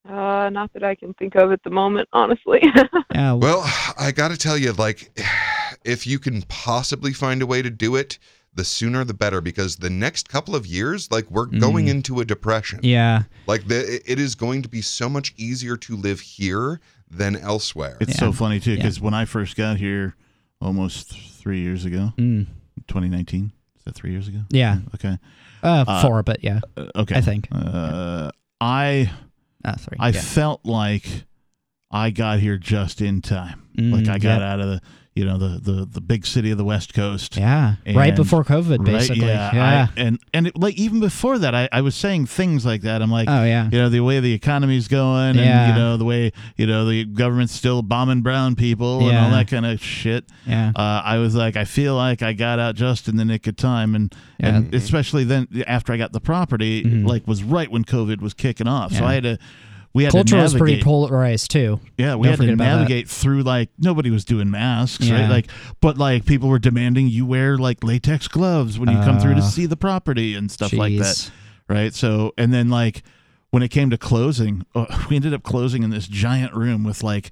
[0.10, 2.60] uh not that i can think of at the moment honestly
[3.14, 3.34] Yeah.
[3.34, 3.61] Well,
[3.99, 5.11] I got to tell you, like,
[5.85, 8.18] if you can possibly find a way to do it,
[8.53, 9.41] the sooner the better.
[9.41, 11.89] Because the next couple of years, like, we're going Mm.
[11.89, 12.80] into a depression.
[12.84, 13.23] yeah.
[13.48, 16.80] Like, the, it is going to be so much easier to live here
[17.10, 17.98] than elsewhere.
[17.99, 18.19] It's Yeah.
[18.27, 18.77] so funny too Yeah.
[18.77, 20.15] because when I first got here,
[20.61, 22.48] almost three years ago, Mm,
[22.91, 23.51] 2019.
[23.77, 24.39] Is that three years ago?
[24.49, 24.80] yeah.
[24.95, 25.18] Okay.
[25.63, 26.59] Uh, Uh, four, but yeah.
[26.77, 27.15] Uh, okay.
[27.15, 27.47] I think.
[27.51, 29.11] Uh, I
[29.63, 29.97] Uh, three.
[29.99, 30.22] I yeah.
[30.22, 31.26] felt like
[31.91, 33.61] I got here just in time.
[33.77, 34.41] Mm, like I got yep.
[34.41, 34.81] out of the
[35.13, 37.35] you know the the the big city of the West Coast.
[37.35, 37.76] Yeah.
[37.93, 39.27] right before COVID, Right, basically.
[39.27, 39.88] yeah, yeah.
[39.95, 43.01] I- and and it, like even before that, I, I was saying things like that.
[43.01, 43.65] I'm like, oh, yeah.
[43.69, 47.03] you know, the way the economy's going, and you know, the way you know the
[47.03, 50.26] government's still bombing brown people and all that kind of shit.
[50.45, 50.72] Yeah.
[50.76, 53.57] Uh, I was like, I feel like I got out just in the nick of
[53.57, 54.55] time, and Yeah.
[54.57, 57.05] and especially then after I got the property, Mhm.
[57.05, 58.93] like was right when COVID was kicking off.
[58.93, 59.38] So I had to.
[59.93, 61.80] We had Culture to was pretty polarized, too.
[61.97, 62.76] Yeah, we Don't had to forget about that.
[62.77, 65.22] navigate through like nobody was doing masks, Yeah.
[65.22, 65.30] right?
[65.30, 65.47] Like,
[65.81, 69.41] but like people were demanding you wear like latex gloves when you come through to
[69.41, 71.30] Uh, see the property and stuff like that,
[71.68, 71.93] right?
[71.93, 73.03] So, and then like
[73.49, 77.03] when it came to closing, uh, we ended up closing in this giant room with
[77.03, 77.31] like,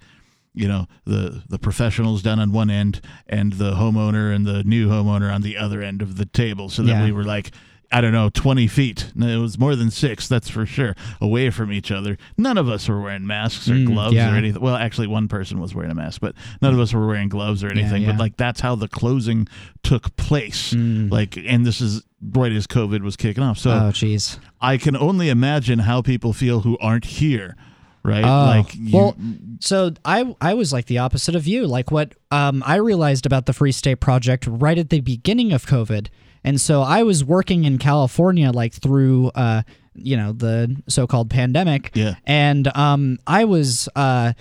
[0.54, 4.90] you know, the the professionals down on one end and the homeowner and the new
[4.90, 7.06] homeowner on the other end of the table, so that Yeah.
[7.06, 7.52] we were like.
[7.92, 9.12] I don't know, 20 feet.
[9.20, 12.18] It was more than six, that's for sure, away from each other.
[12.38, 14.32] None of us were wearing masks or Mm, gloves yeah.
[14.32, 14.62] or anything.
[14.62, 17.64] Well, actually, one person was wearing a mask, but none of us were wearing gloves
[17.64, 18.04] or Yeah, anything.
[18.04, 18.12] yeah.
[18.12, 19.48] But like that's how the closing
[19.82, 20.74] took place.
[20.74, 21.12] Mm.
[21.12, 23.58] Like, and this is right as COVID was kicking off.
[23.58, 24.38] So oh, jeez.
[24.62, 27.56] I can only imagine how people feel who aren't here,
[28.04, 28.24] right?
[28.24, 29.16] Oh, like, you, well,
[29.60, 31.68] so I I was like the opposite of you.
[31.68, 35.66] Like what um I realized about the Free State Project right at the beginning of
[35.66, 36.08] COVID,
[36.44, 39.64] and so I was working in California like through uh
[39.96, 41.92] you know the so-called pandemic.
[41.94, 42.16] Yeah.
[42.26, 44.34] and um I was uh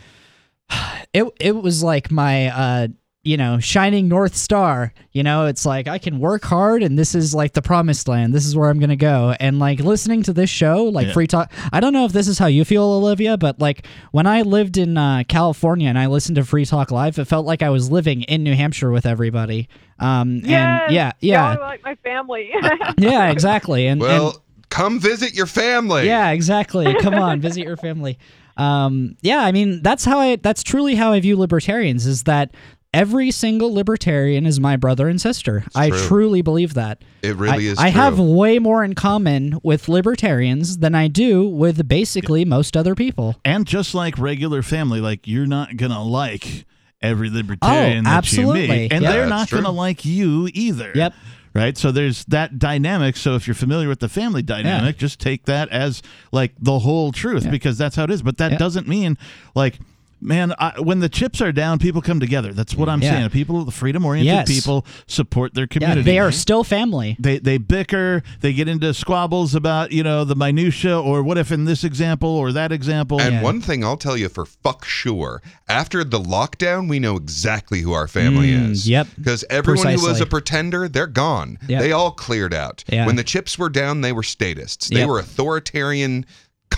[1.13, 2.89] it it was like my uh
[3.25, 4.93] you know, shining north star.
[5.13, 8.33] You know, it's like I can work hard and this is like the promised land.
[8.33, 9.35] This is where I'm going to go.
[9.41, 11.13] And like listening to this show, like Yeah.
[11.13, 14.27] Free Talk, I don't know if this is how you feel, Olivia, but like when
[14.27, 17.63] I lived in uh, California and I listened to Free Talk Live, it felt like
[17.63, 19.69] I was living in New Hampshire with everybody.
[19.99, 22.51] Um, Yes, and yeah, yeah, Y'all like my family.
[22.99, 23.89] yeah, exactly.
[23.89, 26.07] And, and Well, come visit your family.
[26.07, 26.95] yeah, exactly.
[27.01, 28.17] Come on, visit your family.
[28.57, 30.37] Um, yeah, I mean that's how I.
[30.37, 32.07] That's truly how I view libertarians.
[32.07, 32.51] Is that
[32.95, 35.65] every single libertarian is my brother and sister.
[35.75, 35.99] I true.
[36.07, 37.03] truly believe that.
[37.23, 41.47] It really I, is I have way more in common with libertarians than I do
[41.49, 43.37] with basically most other people.
[43.45, 46.65] And just like regular family, like you're not gonna like
[47.03, 48.63] every libertarian oh, that Oh, absolutely.
[48.63, 49.13] you meet, and Yep.
[49.13, 49.59] they're not true.
[49.63, 50.93] gonna like you either.
[50.95, 51.15] Yep.
[51.55, 51.77] Right.
[51.77, 53.17] So there's that dynamic.
[53.17, 57.11] So if you're familiar with the family dynamic, just take that as like the whole
[57.11, 58.23] truth because that's how it is.
[58.23, 58.59] But that Yeah.
[58.59, 59.19] doesn't mean
[59.55, 59.79] like.
[60.21, 62.53] Man, I, when the chips are down, people come together.
[62.53, 63.19] That's what I'm Yeah.
[63.19, 63.31] saying.
[63.31, 64.49] People, the freedom-oriented Yes.
[64.49, 66.03] people, support their Yeah, community.
[66.03, 67.17] they are still family.
[67.21, 71.53] they they bicker they get into squabbles about you know the minutia or what if
[71.53, 73.43] in this example or that example And Yeah.
[73.43, 77.93] one thing I'll tell you for fuck sure, after the lockdown, we know exactly who
[77.93, 78.89] our family Mm, is.
[78.89, 79.07] yep.
[79.17, 81.59] Because everyone who was a pretender, they're gone.
[81.69, 81.81] Yep.
[81.81, 82.83] They all cleared out.
[82.89, 83.07] Yeah.
[83.07, 84.89] When the chips were down, they were statists.
[84.89, 85.09] They Yep.
[85.09, 86.27] were authoritarian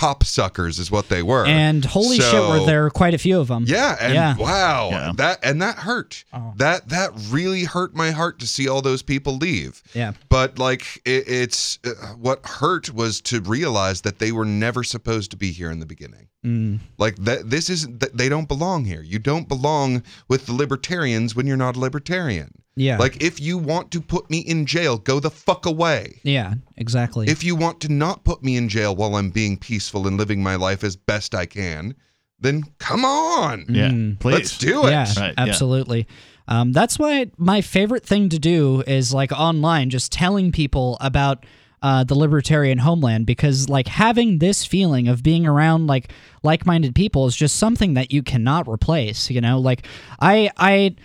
[0.01, 1.45] cop suckers, is what they were.
[1.47, 3.65] And holy shit, were there quite a few of them.
[3.69, 4.37] Yeah, and Yeah.
[4.37, 5.13] wow, Yeah.
[5.17, 6.25] that and that hurt.
[6.33, 6.55] Oh.
[6.57, 9.83] That that really hurt my heart to see all those people leave.
[9.93, 10.13] Yeah.
[10.31, 15.31] But like it, it's uh, what hurt was to realize that they were never supposed
[15.33, 16.29] to be here in the beginning.
[16.45, 16.79] Mm.
[16.97, 19.03] Like that this isn't that they don't belong here.
[19.03, 22.63] You don't belong with the libertarians when you're not a libertarian.
[22.77, 22.97] Yeah.
[22.97, 26.21] Like if you want to put me in jail, go the fuck away.
[26.23, 27.29] Yeah, exactly.
[27.29, 30.43] If you want to not put me in jail while I'm being peaceful and living
[30.43, 31.95] my life as best I can,
[32.39, 33.67] then come on.
[33.69, 34.19] yeah Mm.
[34.19, 34.93] please Let's do it.
[34.93, 35.45] Yeah, Right, yeah.
[35.45, 36.07] absolutely.
[36.49, 41.45] Um, that's why my favorite thing to do is like online, just telling people about
[41.83, 46.13] uh, the libertarian homeland because like having this feeling of being around like
[46.43, 49.31] like-minded people is just something that you cannot replace.
[49.31, 49.87] You know, like
[50.21, 50.97] I I.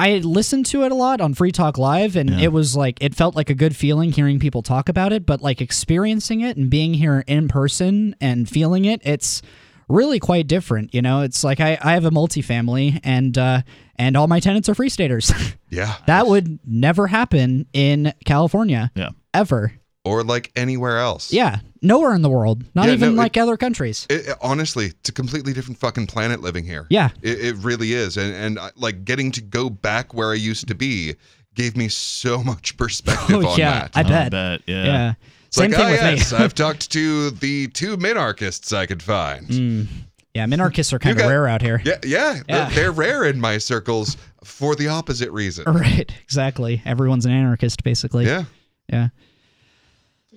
[0.00, 2.38] I listened to it a lot on Free Talk Live, and Yeah.
[2.38, 5.26] it was like it felt like a good feeling hearing people talk about it.
[5.26, 9.42] But like experiencing it and being here in person and feeling it, it's
[9.88, 10.94] really quite different.
[10.94, 13.62] You know, it's like I, I have a multifamily and uh,
[13.96, 15.32] and all my tenants are free staters.
[15.70, 15.96] Yeah.
[16.06, 18.92] that would never happen in California.
[18.94, 19.08] Yeah.
[19.34, 19.72] Ever.
[20.08, 21.32] Or like anywhere else.
[21.32, 21.58] Yeah.
[21.82, 22.64] Nowhere in the world.
[22.74, 24.06] Not Yeah, even no, it- like other countries.
[24.10, 26.86] It, it- honestly, it's a completely different fucking planet living here.
[26.90, 27.10] Yeah.
[27.22, 28.16] It, it really is.
[28.16, 31.14] And, and I- like getting to go back where I used to be
[31.54, 33.80] gave me so much perspective Oh, on yeah.
[33.80, 33.90] that.
[33.96, 34.30] I I bet.
[34.32, 34.84] bet, yeah.
[34.84, 35.12] Yeah.
[35.46, 36.38] It's Same like, thing oh, with yes, me.
[36.38, 39.48] I've talked to the two minarchists I could find.
[39.48, 39.86] Mm.
[40.34, 41.80] Yeah, minarchists are kind of rare out here.
[41.84, 42.68] Yeah, yeah, Yeah.
[42.68, 45.64] They're, they're rare in my circles for the opposite reason.
[45.72, 46.82] Right, exactly.
[46.84, 48.26] Everyone's an anarchist, basically.
[48.26, 48.44] Yeah.
[48.92, 49.08] Yeah.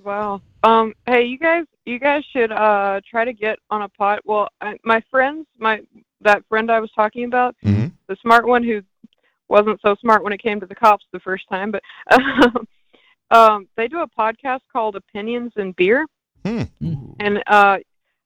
[0.04, 0.42] Wow.
[0.64, 0.94] Um.
[1.06, 1.66] Hey, you guys.
[1.86, 4.20] You guys should uh try to get on a pod.
[4.26, 5.82] Well, I, my friends, my
[6.22, 7.92] that friend I was talking about, Mhm.
[8.08, 8.82] the smart one who
[9.50, 11.82] wasn't so smart when it came to the cops the first time, but
[13.32, 16.06] um, they do a podcast called Opinions and Beer,
[16.46, 16.62] Hmm.
[17.20, 17.78] and uh,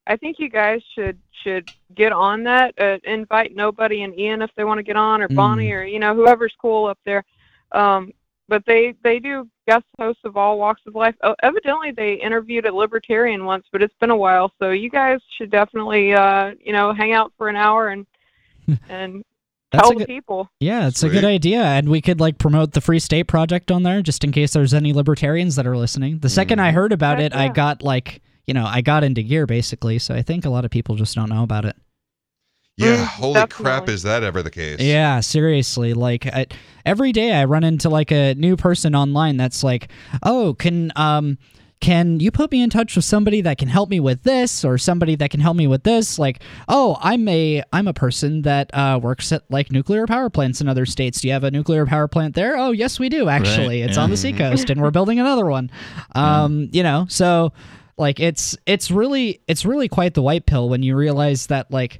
[0.07, 2.73] I think you guys should should get on that.
[2.79, 5.35] Uh, invite nobody and Ian if they want to get on, or Mm.
[5.35, 7.23] Bonnie, or you know whoever's cool up there.
[7.71, 8.11] Um,
[8.47, 11.15] but they they do guest hosts of all walks of life.
[11.23, 14.51] Oh, evidently, they interviewed a libertarian once, but it's been a while.
[14.59, 18.05] So you guys should definitely uh, you know hang out for an hour and
[18.89, 19.23] and
[19.71, 20.49] That's tell a the good- people.
[20.59, 21.61] Yeah, it's a good idea.
[21.63, 24.73] And we could like promote the Free State Project on there just in case there's
[24.73, 26.19] any libertarians that are listening.
[26.19, 29.21] The second I heard about Heck it, I got like, you know, I got into
[29.23, 29.99] gear basically.
[29.99, 31.75] So I think a lot of people just don't know about it.
[32.77, 32.97] Yeah.
[32.97, 34.79] Mm, holy crap, is that ever the case?
[34.79, 35.93] Yeah, seriously.
[35.93, 36.47] Like I,
[36.85, 39.89] every day I run into like a new person online that's like,
[40.23, 41.37] "Oh, can um
[41.79, 44.77] can you put me in touch with somebody that can help me with this or
[44.77, 48.73] somebody that can help me with this?" Like, "Oh, I'm a I'm a person that
[48.73, 51.21] uh works at like nuclear power plants in other states.
[51.21, 53.83] Do you have a nuclear power plant there?" "Oh, yes, we do actually.
[53.83, 54.03] it's yeah.
[54.03, 55.71] on the seacoast and we're building another one."
[56.13, 57.53] Um, you know, so
[57.97, 61.95] like it's it's really it's really quite the white pill when you realize that like
[61.95, 61.99] a-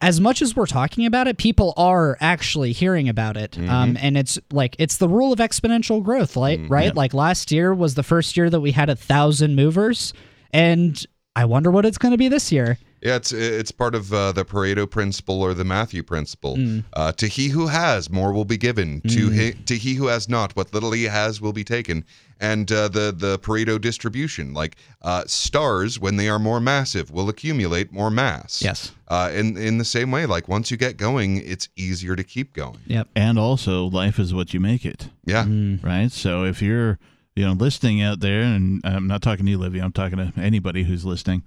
[0.00, 3.58] as much as we're talking about it, people are actually hearing about it.
[3.58, 6.94] Um, and it's like it's the rule of exponential growth, like right?
[6.94, 10.12] Like last year was the first year that we had a thousand movers,
[10.52, 11.04] and
[11.36, 12.78] I wonder what it's going to be this year.
[13.04, 16.56] Yeah, it's it's part of uh, the Pareto principle or the Matthew principle.
[16.56, 16.84] Mm.
[16.94, 19.02] Uh, to he who has, more will be given.
[19.02, 19.34] To Mm.
[19.34, 22.04] he, to he who has not, what little he has will be taken.
[22.40, 27.28] And uh, the the Pareto distribution, like uh, stars, when they are more massive, will
[27.28, 28.62] accumulate more mass.
[28.62, 28.92] Yes.
[29.08, 32.54] Uh, in in the same way, like once you get going, it's easier to keep
[32.54, 32.78] going.
[32.86, 33.08] Yep.
[33.14, 35.10] And also, life is what you make it.
[35.26, 35.44] Yeah.
[35.82, 36.10] Right.
[36.10, 36.98] So if you're,
[37.36, 40.32] you know, listening out there, and I'm not talking to you, Livy, I'm talking to
[40.40, 41.42] anybody who's listening,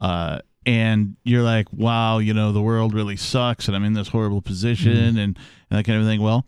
[0.00, 4.08] uh, and you're like, wow, you know, the world really sucks, and I'm in this
[4.08, 5.38] horrible position, and, and
[5.70, 6.20] that kind of thing.
[6.20, 6.46] Well,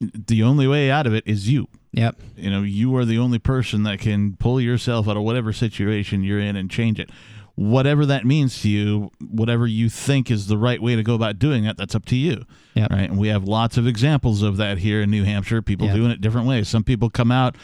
[0.00, 1.68] the only way out of it is you.
[1.92, 2.20] Yep.
[2.36, 6.24] You know, you are the only person that can pull yourself out of whatever situation
[6.24, 7.10] you're in and change it.
[7.54, 11.38] Whatever that means to you, whatever you think is the right way to go about
[11.38, 12.44] doing that, that's up to you.
[12.74, 12.90] Yep.
[12.90, 13.10] Right.
[13.10, 15.96] And we have lots of examples of that here in New Hampshire, people Yep.
[15.96, 16.66] doing it different ways.
[16.66, 17.56] Some people come out,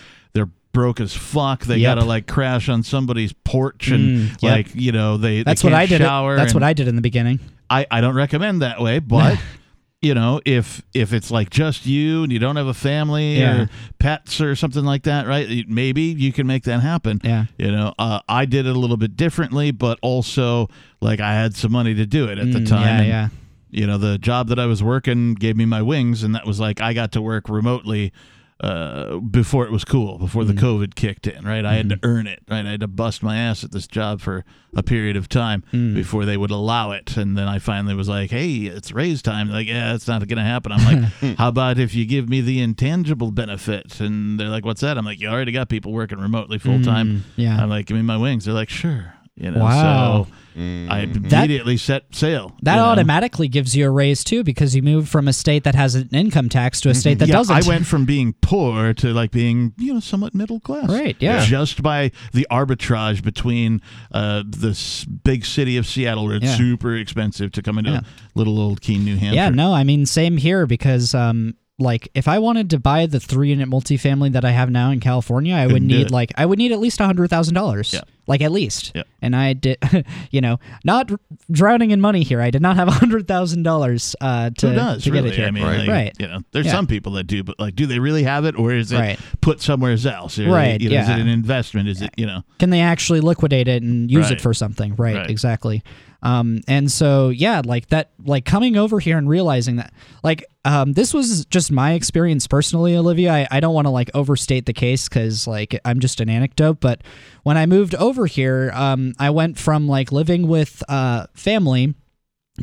[0.79, 1.65] broke as fuck.
[1.65, 1.97] They Yep.
[1.97, 4.43] gotta like crash on somebody's porch and Mm, yep.
[4.43, 6.01] like, you know, they That's they what can't I did.
[6.01, 7.41] shower That's what and- I did in the beginning.
[7.69, 9.39] I, I don't recommend that way, but
[10.01, 13.63] you know, if if it's like just you and you don't have a family Yeah.
[13.63, 15.69] or pets or something like that, right?
[15.69, 17.21] Maybe you can make that happen.
[17.25, 17.47] Yeah.
[17.59, 20.69] You know, uh, I did it a little bit differently, but also
[21.01, 22.83] like I had some money to do it at the Mm, time.
[22.87, 23.29] yeah, and, yeah.
[23.71, 26.61] You know, the job that I was working gave me my wings, and that was
[26.61, 28.13] like I got to work remotely
[28.61, 30.59] uh, before it was cool, before the Mm.
[30.59, 31.65] COVID kicked in, right?
[31.65, 32.07] I had to Mm-hmm.
[32.07, 32.67] earn it, right?
[32.67, 35.95] I had to bust my ass at this job for a period of time Mm.
[35.95, 37.17] before they would allow it.
[37.17, 39.47] And then I finally was like, hey, it's raise time.
[39.47, 40.73] They're like, yeah, it's not going to happen.
[40.73, 40.85] I'm
[41.23, 44.01] like, how about if you give me the intangible benefit?
[44.01, 44.99] And they're like, what's that?
[44.99, 47.09] I'm like, you already got people working remotely full time.
[47.09, 47.63] Mm, yeah.
[47.63, 48.45] I'm like, give me my wings.
[48.47, 49.15] They're like, sure.
[49.37, 50.25] You know, Wow.
[50.27, 52.57] so I immediately set sail.
[52.63, 52.87] That you know?
[52.87, 56.09] automatically gives you a raise too, because you move from a state that has an
[56.13, 57.55] income tax to a state that yeah, doesn't.
[57.55, 60.89] I went from being poor to like being, you know, somewhat middle class.
[60.89, 61.45] Right, yeah.
[61.45, 63.81] Just by the arbitrage between
[64.13, 66.57] uh, this big city of Seattle, where it's Yeah.
[66.57, 68.01] super expensive to come into Yeah.
[68.35, 69.35] little old Keene, New Hampshire.
[69.37, 73.21] Yeah, no, I mean same here because um like if I wanted to buy the
[73.21, 76.11] three unit multifamily that I have now in California, I would need it.
[76.11, 77.93] like I would need at least a hundred thousand dollars.
[77.93, 78.01] Yeah.
[78.27, 78.93] Like at least.
[78.95, 79.05] Yeah.
[79.23, 79.79] And I did
[80.33, 81.11] you know, not
[81.51, 82.41] drowning in money here.
[82.43, 85.31] I did not have a hundred thousand dollars uh to, Who does to really?
[85.31, 85.47] get it here.
[85.47, 85.79] I mean, right.
[85.79, 86.13] like, right.
[86.19, 86.73] You know, there's Yeah.
[86.73, 89.19] some people that do, but like, do they really have it, or is it Right.
[89.41, 90.39] put somewhere else?
[90.39, 91.89] Or, Right, You know, Is it an investment?
[91.89, 92.43] Is it you know?
[92.59, 94.33] Can they actually liquidate it and use Right.
[94.33, 94.97] it for something?
[94.97, 95.31] Right, Right.
[95.31, 95.83] exactly.
[96.21, 99.93] Um, and so yeah, like that, like coming over here and realizing that,
[100.25, 103.33] like, um, this was just my experience personally, Olivia.
[103.33, 106.79] I, I don't want to like overstate the case because like I'm just an anecdote,
[106.79, 107.01] but
[107.43, 111.95] when I moved over here, um, I went from like living with uh family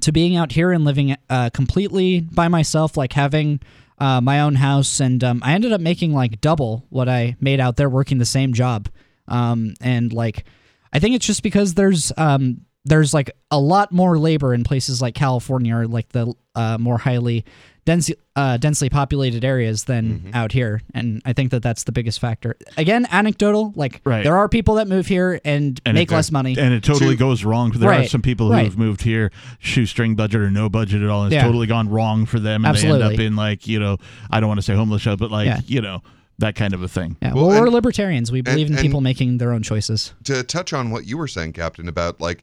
[0.02, 3.60] to being out here and living uh, completely by myself, like having
[3.98, 7.60] uh, my own house, and um, I ended up making like double what I made
[7.60, 8.88] out there working the same job.
[9.28, 10.46] Um, and like,
[10.94, 15.02] I think it's just because there's um, there's like a lot more labor in places
[15.02, 17.46] like California or like the uh, more highly
[17.86, 20.30] dense, uh, densely populated areas than Mm-hmm.
[20.34, 22.56] out here, and I think that that's the biggest factor.
[22.78, 23.74] Again, anecdotal.
[23.76, 24.24] Like, Right.
[24.24, 27.16] there are people that move here and, And make it, less money, and it totally
[27.16, 27.72] goes wrong.
[27.72, 28.66] There are some people who right.
[28.66, 31.46] have moved here, shoestring budget or no budget at all, and it's Yeah.
[31.46, 33.98] totally gone wrong for them, and they end up in like you know,
[34.32, 35.60] I don't want to say homeless shelter, but like Yeah.
[35.66, 36.02] you know
[36.40, 37.16] that kind of a thing.
[37.22, 38.30] Yeah, well, we're libertarians.
[38.32, 40.14] We believe in people making their own choices.
[40.26, 42.42] to touch on what you were saying, Captain, about like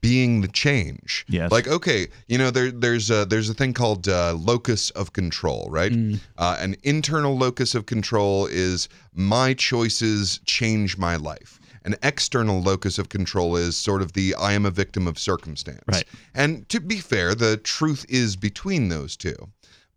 [0.00, 1.24] being the change.
[1.28, 1.50] Yes.
[1.50, 5.68] Like okay, you know there there's a there's a thing called uh, locus of control,
[5.70, 5.92] right?
[5.92, 6.20] Mm.
[6.36, 11.60] Uh, an internal locus of control is my choices change my life.
[11.84, 15.82] An external locus of control is sort of the I am a victim of circumstance.
[15.86, 16.04] Right.
[16.34, 19.48] And to be fair, the truth is between those two.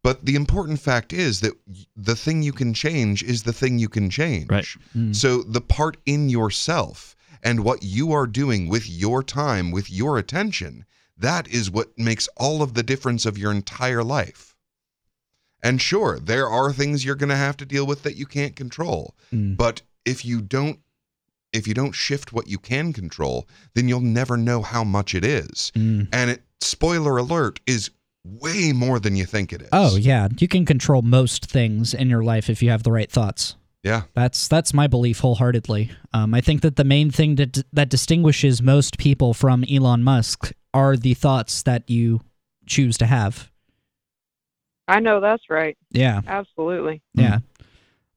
[0.04, 1.54] But the important fact is that
[1.96, 4.50] the thing you can change is the thing you can change.
[4.50, 4.66] Right.
[5.12, 10.18] So the part in yourself and what you are doing with your time, with your
[10.18, 10.86] attention,
[11.18, 14.56] that is what makes all of the difference of your entire life.
[15.64, 18.56] And sure, there are things you're going to have to deal with that you can't
[18.56, 19.16] control.
[19.32, 19.58] Mm.
[19.58, 20.80] But if you don't
[21.54, 25.26] if you don't shift what you can control, then you'll never know how much it
[25.26, 25.72] is.
[25.76, 26.08] Mm.
[26.14, 27.92] And it spoiler alert is
[28.24, 29.70] way more than you think it is.
[29.72, 33.12] Oh yeah, you can control most things in your life if you have the right
[33.12, 33.56] thoughts.
[33.84, 34.04] Yeah.
[34.14, 35.92] That's that's my belief wholeheartedly.
[36.14, 40.54] Um, I think that the main thing that that distinguishes most people from Elon Musk
[40.74, 42.22] are the thoughts that you
[42.68, 43.52] choose to have.
[44.88, 45.78] I know that's right.
[45.92, 46.22] Yeah.
[46.28, 47.02] Absolutely.
[47.16, 47.40] Yeah.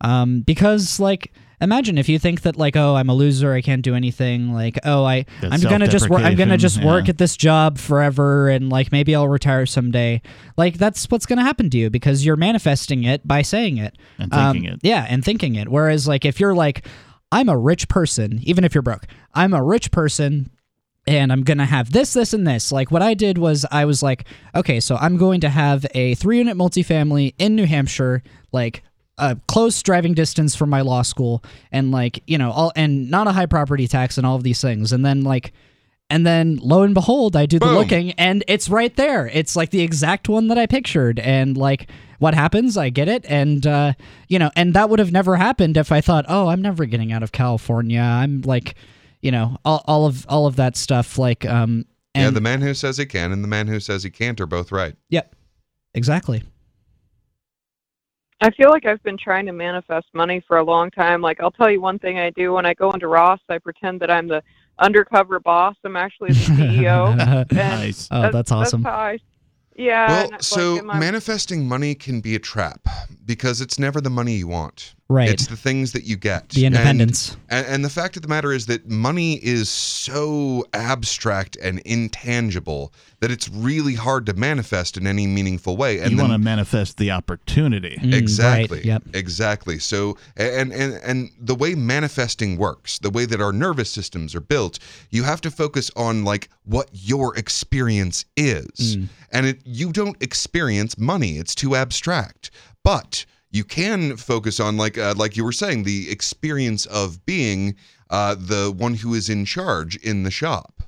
[0.00, 1.32] Um, because like
[1.64, 4.78] imagine if you think that like oh I'm a loser I can't do anything like
[4.84, 7.10] oh I That I'm gonna just work I'm gonna just self-deprecation, work yeah.
[7.10, 10.22] at this job forever and like maybe I'll retire someday
[10.56, 14.32] like that's what's gonna happen to you because you're manifesting it by saying it And
[14.32, 14.80] Um, thinking it.
[14.82, 16.86] yeah and thinking it whereas like if you're like
[17.32, 20.50] I'm a rich person even if you're broke I'm a rich person
[21.06, 22.72] and I'm gonna have this, this, and this.
[22.72, 26.14] Like what I did was I was like, okay, so I'm going to have a
[26.14, 28.82] three unit multifamily in New Hampshire, like
[29.18, 33.26] a close driving distance from my law school, and like you know all and not
[33.26, 35.52] a high property tax and all of these things, and then like.
[36.10, 37.74] And then lo and behold, I do the Boom.
[37.76, 39.26] looking and it's right there.
[39.26, 41.18] It's like the exact one that I pictured.
[41.18, 43.24] And like what happens, I get it.
[43.26, 43.94] And uh,
[44.28, 47.10] you know, and that would have never happened if I thought, oh, I'm never getting
[47.10, 48.02] out of California.
[48.02, 48.74] I'm like,
[49.22, 51.16] you know, all, all of all of that stuff.
[51.16, 54.02] Like, um, and yeah, the man who says he can and the man who says
[54.02, 54.94] he can't are both right.
[55.08, 55.34] Yep.
[55.94, 56.42] Exactly.
[58.44, 61.22] I feel like I've been trying to manifest money for a long time.
[61.22, 64.00] Like I'll tell you one thing I do when I go into Ross, I pretend
[64.02, 64.42] that I'm the
[64.78, 65.76] undercover boss.
[65.82, 67.50] I'm actually the CEO.
[67.52, 68.06] Nice.
[68.10, 68.82] Oh, that's awesome.
[68.82, 69.18] That's how I,
[69.76, 70.08] yeah.
[70.08, 72.86] Well, and, like, so manifesting money can be a trap
[73.24, 74.94] because it's never the money you want.
[75.08, 75.28] Right.
[75.28, 76.48] It's the things that you get.
[76.48, 77.36] The independence.
[77.50, 82.90] And, and the fact of the matter is that money is so abstract and intangible
[83.20, 85.98] that it's really hard to manifest in any meaningful way.
[85.98, 87.98] And you want to manifest the opportunity.
[88.00, 88.78] Mm, exactly.
[88.78, 89.02] right, yep.
[89.12, 89.78] Exactly.
[89.78, 94.40] So and and and the way manifesting works, the way that our nervous systems are
[94.40, 94.78] built,
[95.10, 98.96] you have to focus on like what your experience is.
[98.96, 99.08] Mm.
[99.32, 101.36] And it you don't experience money.
[101.36, 102.50] It's too abstract.
[102.82, 107.76] But you can focus on like uh, like you were saying the experience of being
[108.10, 110.82] uh, the one who is in charge in the shop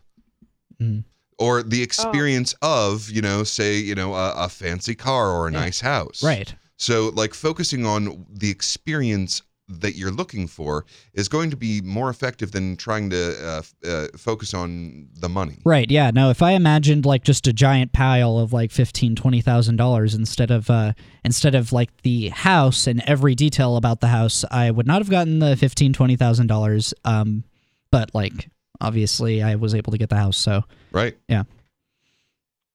[0.79, 1.05] Mm.
[1.39, 5.51] or the experience of you know say you know a, a fancy car or a
[5.51, 6.55] nice house Right.
[6.77, 12.09] so like focusing on the experience that you're looking for is going to be more
[12.09, 15.91] effective than trying to uh, uh, focus on the money Right.
[15.91, 16.13] Yeah.
[16.13, 16.31] No.
[16.31, 20.51] If I imagined like just a giant pile of like fifteen, twenty thousand dollars instead
[20.51, 20.93] of uh
[21.25, 25.11] instead of like the house and every detail about the house, I would not have
[25.11, 26.95] gotten the fifteen, twenty thousand dollars.
[27.05, 27.45] Um,
[27.91, 28.49] but like
[28.81, 30.37] obviously I was able to get the house.
[30.37, 30.63] So
[30.93, 31.45] right yeah.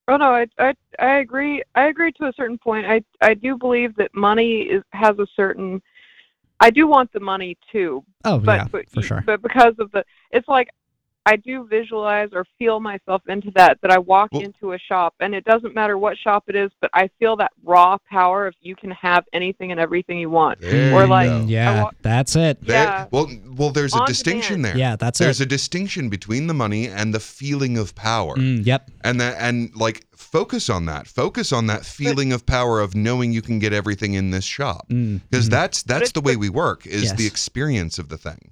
[0.08, 1.64] Oh no, I, I I agree.
[1.76, 2.86] I agree to a certain point.
[2.86, 5.82] I I do believe that money is has a certain.
[6.62, 8.06] I do want the money too.
[8.24, 9.24] Oh, but, yeah, but, for sure.
[9.26, 10.70] But because of the, it's like
[11.26, 13.78] I do visualize or feel myself into that.
[13.82, 16.90] That I walk into a shop and it doesn't matter what shop it is, but
[16.94, 20.60] I feel that raw power of you can have anything and everything you want.
[20.62, 21.42] There or like, go.
[21.42, 22.66] Mm, Yeah, that's it.
[22.66, 23.06] There- Yeah.
[23.12, 24.76] well well there's a distinction demand.
[24.76, 25.46] there Yeah, that's there's it.
[25.46, 28.90] a distinction between the money and the feeling of power Mm, yep.
[29.04, 33.32] and that and like focus on that focus on that feeling of power of knowing
[33.32, 35.52] you can get everything in this shop Mm, because mhm.
[35.52, 38.52] that's that's the way we work is the experience of the thing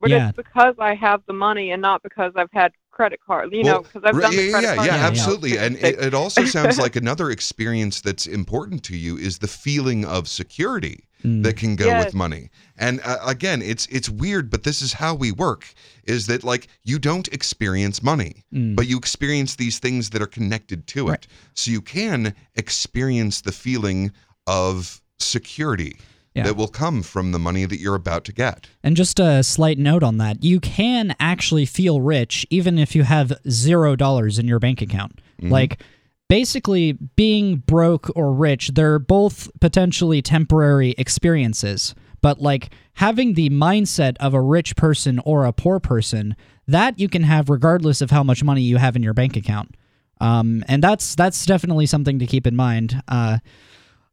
[0.00, 0.28] but Yeah.
[0.28, 3.52] it's because I have the money and not because I've had credit card.
[3.52, 4.86] You know, because I've right, done yeah, the credit yeah, card.
[4.86, 5.58] yeah, thing, you know, absolutely.
[5.58, 10.04] And it, it also sounds like another experience that's important to you is the feeling
[10.04, 11.42] of security Mm.
[11.44, 12.04] that can go Yes.
[12.04, 12.50] with money.
[12.76, 15.72] And uh, again, it's it's weird, but this is how we work.
[16.04, 18.76] Is that like you don't experience money, Mm.
[18.76, 21.26] but you experience these things that are connected to it.
[21.54, 24.12] So you can experience the feeling
[24.46, 25.96] of security
[26.36, 26.44] Yeah.
[26.44, 28.68] that will come from the money that you're about to get.
[28.82, 33.04] And just a slight note on that, you can actually feel rich even if you
[33.04, 35.20] have zero dollars in your bank account.
[35.42, 35.50] Mhm.
[35.50, 35.82] Like,
[36.28, 41.94] basically, being broke or rich, they're both potentially temporary experiences.
[42.20, 46.34] But, like, having the mindset of a rich person or a poor person,
[46.66, 49.76] that you can have regardless of how much money you have in your bank account.
[50.20, 53.02] Um, and that's that's definitely something to keep in mind.
[53.06, 53.38] Uh,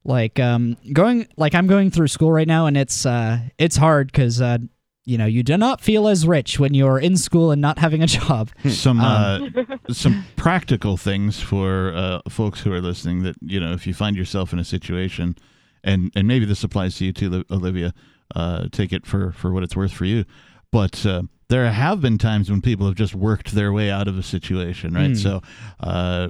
[0.05, 4.07] like um going like i'm going through school right now and it's uh it's hard
[4.07, 4.57] because uh
[5.05, 8.01] you know you do not feel as rich when you're in school and not having
[8.01, 8.49] a job.
[8.69, 13.73] Some uh, Um, some practical things for uh, folks who are listening that you know
[13.73, 15.35] if you find yourself in a situation
[15.83, 17.93] and and maybe this applies to you too olivia
[18.35, 20.25] uh, take it for for what it's worth for you.
[20.71, 24.17] But uh, there have been times when people have just worked their way out of
[24.17, 25.07] a situation right?
[25.07, 25.15] Hmm.
[25.15, 25.41] so
[25.79, 26.29] uh,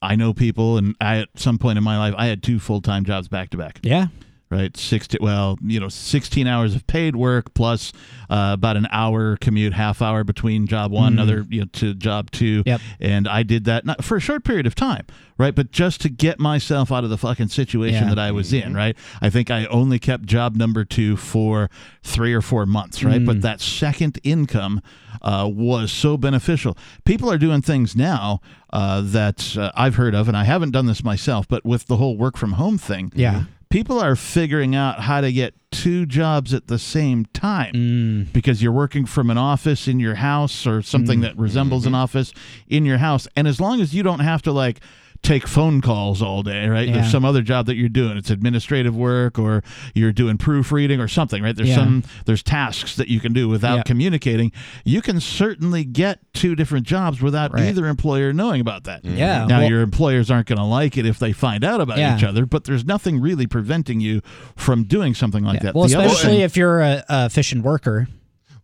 [0.00, 3.04] i know people and i at some point in my life i had two full-time
[3.04, 3.80] jobs back to back.
[3.82, 4.06] Yeah
[4.52, 4.76] right?
[4.76, 7.92] Sixty, well, you know, sixteen hours of paid work plus
[8.30, 11.16] uh, about an hour commute, half hour between job one, Mhm.
[11.16, 12.62] another you know, to job two.
[12.66, 12.80] Yep.
[13.00, 15.04] And I did that not for a short period of time,
[15.38, 15.54] right?
[15.54, 18.14] But just to get myself out of the fucking situation Yeah.
[18.14, 18.96] that I was in, right?
[19.20, 21.68] I think I only kept job number two for
[22.02, 23.20] three or four months, right?
[23.20, 23.26] Mm.
[23.26, 24.80] But that second income
[25.20, 26.76] uh, was so beneficial.
[27.04, 28.40] People are doing things now
[28.72, 31.98] uh, that uh, I've heard of, and I haven't done this myself, but with the
[31.98, 33.44] whole work from home thing, Yeah.
[33.72, 38.32] People are figuring out how to get two jobs at the same time Mm.
[38.32, 41.22] because you're working from an office in your house or something Mm.
[41.22, 41.94] that resembles Mm-hmm.
[41.94, 42.32] an office
[42.68, 44.80] in your house and as long as you don't have to like
[45.22, 46.88] take phone calls all day, right?
[46.88, 46.94] Yeah.
[46.94, 48.16] There's some other job that you're doing.
[48.16, 49.62] It's administrative work or
[49.94, 51.54] you're doing proofreading or something, right?
[51.54, 51.76] There's Yeah.
[51.76, 53.82] some there's tasks that you can do without Yeah.
[53.84, 54.50] communicating.
[54.84, 57.68] You can certainly get two different jobs without Right.
[57.68, 59.04] either employer knowing about that.
[59.04, 61.98] Yeah, Now well- your employers aren't going to like it if they find out about
[61.98, 62.16] Yeah.
[62.16, 64.22] each other, but there's nothing really preventing you
[64.56, 65.74] from doing something like that.
[65.76, 68.08] Well, The especially thing- if you're a, a efficient worker.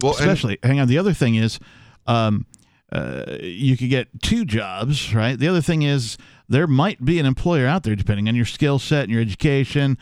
[0.02, 1.60] Well, and- especially hang on the other thing is
[2.08, 2.46] um,
[2.90, 6.16] uh, you could get two jobs right the other thing is
[6.48, 9.98] there might be an employer out there depending on your skill set and your education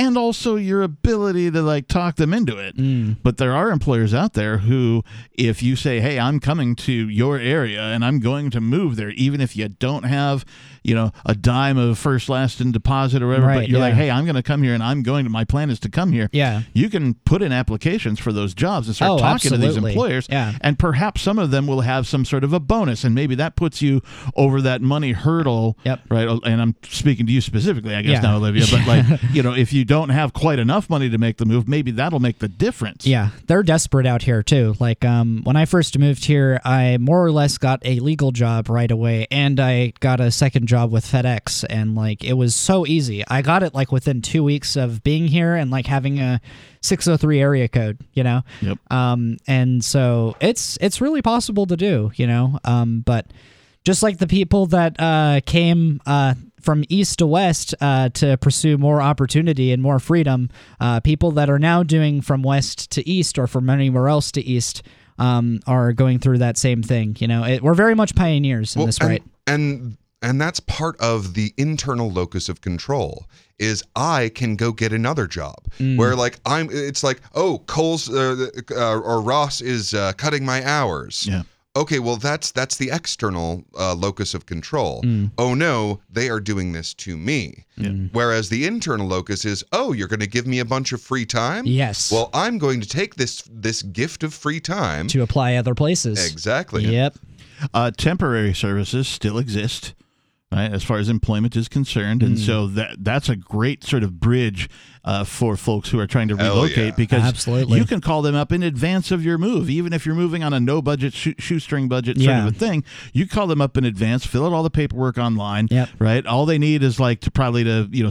[0.00, 3.16] and also your ability to like talk them into it Mm.
[3.22, 5.02] but there are employers out there who
[5.34, 9.10] if you say hey i'm coming to your area and i'm going to move there
[9.10, 10.44] even if you don't have
[10.82, 13.94] you know a dime of first last and deposit or whatever Right, but you're like
[13.94, 16.12] hey i'm going to come here and i'm going to my plan is to come
[16.12, 16.62] here Yeah.
[16.72, 20.26] you can put in applications for those jobs and start Oh, talking to these employers
[20.30, 20.52] Yeah.
[20.62, 23.56] and perhaps some of them will have some sort of a bonus and maybe that
[23.56, 24.00] puts you
[24.36, 26.00] over that money hurdle Yep.
[26.10, 28.30] right and i'm speaking to you specifically i guess Yeah.
[28.30, 31.36] now olivia but like you know if you don't have quite enough money to make
[31.38, 34.76] the move maybe that'll make the difference Yeah, they're desperate out here too.
[34.78, 38.68] Like um, when I first moved here, I more or less got a legal job
[38.68, 42.86] right away, and I got a second job with FedEx, and like it was so
[42.86, 43.24] easy.
[43.26, 46.40] I got it like within two weeks of being here and like having a
[46.82, 48.42] 603 area code, you know.
[48.62, 48.78] Yep.
[48.92, 52.60] Um, and so it's it's really possible to do, you know.
[52.62, 53.26] Um, but
[53.84, 58.78] just like the people that uh, came uh, from east to west uh, to pursue
[58.78, 60.48] more opportunity and more freedom,
[60.80, 64.40] uh, people that are now doing from west to east or from anywhere else to
[64.42, 64.82] east
[65.18, 67.16] um, are going through that same thing.
[67.18, 69.22] You know, it, we're very much pioneers in Well, this, and, right?
[69.46, 73.24] And and that's part of the internal locus of control
[73.58, 75.96] is I can go get another job Mm.
[75.98, 80.64] where like I'm it's like oh Kohl's uh, uh, or Ross is uh, cutting my
[80.64, 81.26] hours.
[81.26, 81.42] Yeah.
[81.76, 85.02] Okay, well that's that's the external uh, locus of control.
[85.02, 85.30] Mm.
[85.38, 87.64] Oh no, they are doing this to me.
[88.12, 91.24] Whereas the internal locus is, oh, you're going to give me a bunch of free
[91.24, 91.64] time.
[91.66, 92.10] Yes.
[92.12, 96.30] Well, I'm going to take this this gift of free time To apply other places.
[96.30, 96.84] Exactly.
[96.84, 97.14] Yep.
[97.72, 99.94] uh, temporary services still exist
[100.52, 102.44] right as far as employment is concerned and Mm.
[102.46, 104.68] so that that's a great sort of bridge
[105.04, 106.94] uh, for folks who are trying to Hell relocate yeah.
[106.96, 107.78] because Absolutely.
[107.78, 110.52] you can call them up in advance of your move even if you're moving on
[110.52, 112.46] a no budget shoe- shoestring budget sort Yeah.
[112.46, 115.68] of a thing you call them up in advance fill out all the paperwork online
[115.70, 115.88] Yep.
[115.98, 118.10] right all they need is like to probably to you know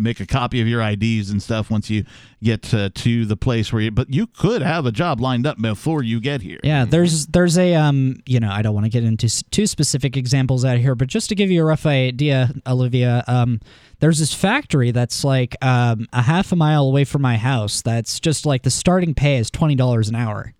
[0.00, 2.04] make a copy of your IDs and stuff once you
[2.42, 5.60] get uh, to the place where you but you could have a job lined up
[5.60, 8.90] before you get here Yeah, there's there's a um you know I don't want to
[8.90, 11.84] get into s- too specific examples out here, but just to give you a rough
[11.84, 13.60] idea, Olivia, um,
[14.00, 17.82] there's this factory that's like um a half a mile away from my house.
[17.82, 20.54] That's just like the starting pay is twenty dollars an hour.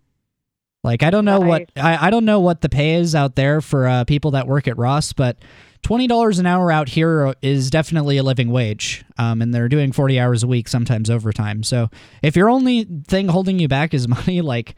[0.82, 3.60] Like I don't know what I, I don't know what the pay is out there
[3.60, 5.36] for uh, people that work at Ross, but
[5.82, 9.04] twenty dollars an hour out here is definitely a living wage.
[9.18, 11.62] Um, and they're doing forty hours a week, sometimes overtime.
[11.62, 11.90] So
[12.22, 14.74] if your only thing holding you back is money, like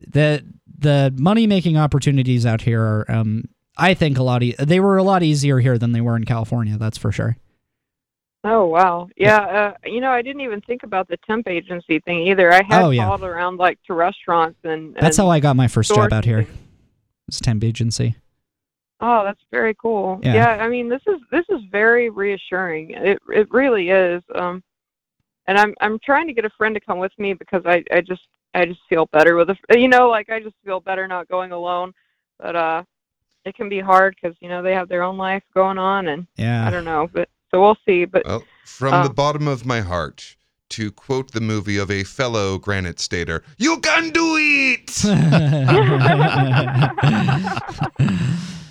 [0.00, 0.44] the
[0.78, 3.44] the money making opportunities out here are um
[3.76, 6.24] I think a lot e- they were a lot easier here than they were in
[6.24, 7.36] California, that's for sure.
[8.46, 9.38] Oh wow, yeah.
[9.38, 12.52] Uh, you know, I didn't even think about the temp agency thing either.
[12.52, 13.06] I had Oh, yeah.
[13.06, 14.94] called around like to restaurants and.
[15.00, 16.38] That's how I got my first job out here.
[16.40, 16.58] and-
[17.26, 18.16] It's temp agency.
[19.00, 20.20] Oh, that's very cool.
[20.22, 20.34] Yeah.
[20.34, 20.48] Yeah.
[20.64, 22.90] I mean, this is this is very reassuring.
[22.90, 24.22] It it really is.
[24.34, 24.62] Um,
[25.46, 28.02] and I'm I'm trying to get a friend to come with me because I I
[28.02, 28.22] just
[28.54, 31.28] I just feel better with a fr- you know like I just feel better not
[31.28, 31.92] going alone.
[32.38, 32.82] But uh,
[33.46, 36.26] it can be hard because you know they have their own life going on and
[36.36, 36.66] Yeah.
[36.66, 37.08] I don't know.
[37.12, 38.04] But so we'll see.
[38.04, 40.36] But Well, from uh, the bottom of my heart,
[40.70, 45.02] to quote the movie of a fellow Granite Stater, you can do it!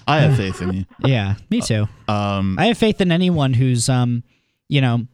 [0.06, 1.88] I have faith in you yeah, me too.
[2.10, 4.24] um I have faith in anyone who's um,
[4.68, 5.08] you know,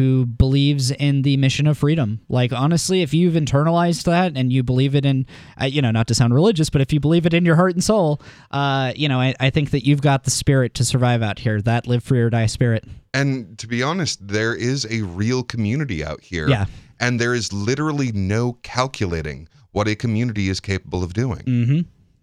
[0.00, 2.22] who believes in the mission of freedom.
[2.30, 5.26] Like honestly, if you've internalized that and you believe it in,
[5.60, 7.74] uh, you know, not to sound religious, but if you believe it in your heart
[7.74, 11.20] and soul, uh, you know, I, I think that you've got the spirit to survive
[11.20, 11.60] out here.
[11.60, 12.86] That live free or die spirit.
[13.12, 16.48] And to be honest, there is a real community out here.
[16.48, 16.64] Yeah.
[16.98, 21.42] And there is literally no calculating what a community is capable of doing.
[21.42, 21.80] Mm-hmm.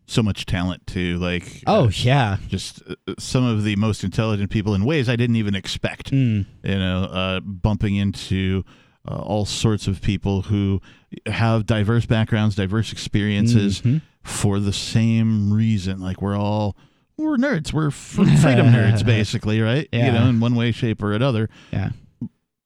[0.09, 2.37] So much talent too like Oh yeah.
[2.47, 6.11] just uh, some of the most intelligent people in ways I didn't even expect.
[6.11, 6.45] Mm.
[6.63, 8.63] You know, uh, bumping into
[9.05, 10.81] uh, all sorts of people who
[11.25, 14.01] have diverse backgrounds, diverse experiences Mhm.
[14.23, 15.99] for the same reason.
[15.99, 16.77] Like we're all
[17.17, 17.73] we're nerds.
[17.73, 18.27] We're freedom
[18.67, 19.87] nerds, basically, right?
[19.91, 21.49] You know, in one way, shape, or another.
[21.73, 21.89] Yeah.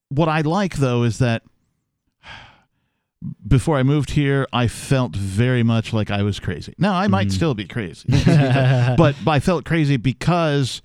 [0.10, 1.42] What I like though is that
[3.48, 6.74] before I moved here, I felt very much like I was crazy.
[6.78, 7.32] Now I might Mhm.
[7.34, 8.08] still be crazy,
[8.98, 10.82] but I felt crazy because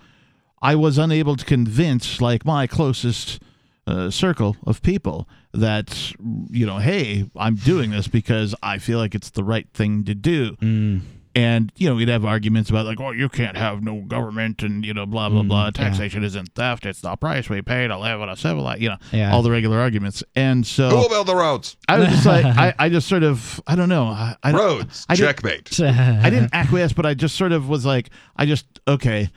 [0.63, 3.41] I was unable to convince like my closest
[3.87, 6.13] uh, circle of people that
[6.51, 10.15] you know, hey, I'm doing this because I feel like it's the right thing to
[10.15, 10.57] do.
[10.57, 11.01] Mm.
[11.37, 14.87] And you know, we'd have arguments about like, oh, you can't have no government, and
[14.87, 15.65] you know, blah blah Mm, blah.
[15.67, 15.71] yeah.
[15.73, 18.81] Taxation isn't theft; it's the price we pay to live in a civilized.
[18.81, 19.35] You know, Yeah.
[19.35, 20.25] all the regular arguments.
[20.35, 21.77] And so, Who will build the roads?
[21.89, 24.07] I was just like, I, I just sort of, I don't know.
[24.07, 25.05] I, I Roads.
[25.11, 25.79] I didn't- Checkmate.
[25.81, 29.29] I didn't acquiesce, but I just sort of was like, I just okay,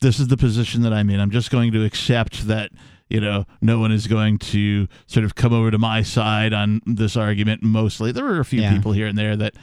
[0.00, 1.20] this is the position that I'm in.
[1.20, 2.72] I'm just going to accept that
[3.08, 6.80] you know no one is going to sort of come over to my side on
[6.84, 7.62] this argument.
[7.62, 8.72] Mostly, there were a few Yeah.
[8.74, 9.54] people here and there that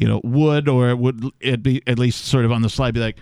[0.00, 3.00] you know would or would it be at least sort of on the slide be
[3.00, 3.18] like.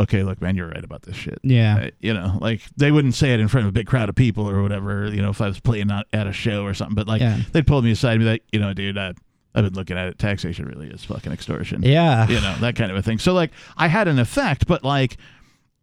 [0.00, 1.38] Okay, look, man, you're right about this shit.
[1.44, 1.84] Yeah.
[1.84, 4.16] Uh, you know, like they wouldn't say it in front of a big crowd of
[4.16, 5.06] people or whatever.
[5.06, 7.38] You know, if I was playing out at a show or something, but like Yeah.
[7.52, 9.12] they'd pull me aside and be like, you know, dude, I,
[9.54, 10.18] I've been looking at it.
[10.18, 11.84] Taxation really is fucking extortion.
[11.84, 12.26] Yeah.
[12.26, 13.20] You know, that kind of a thing.
[13.20, 15.16] So like I had an effect, but like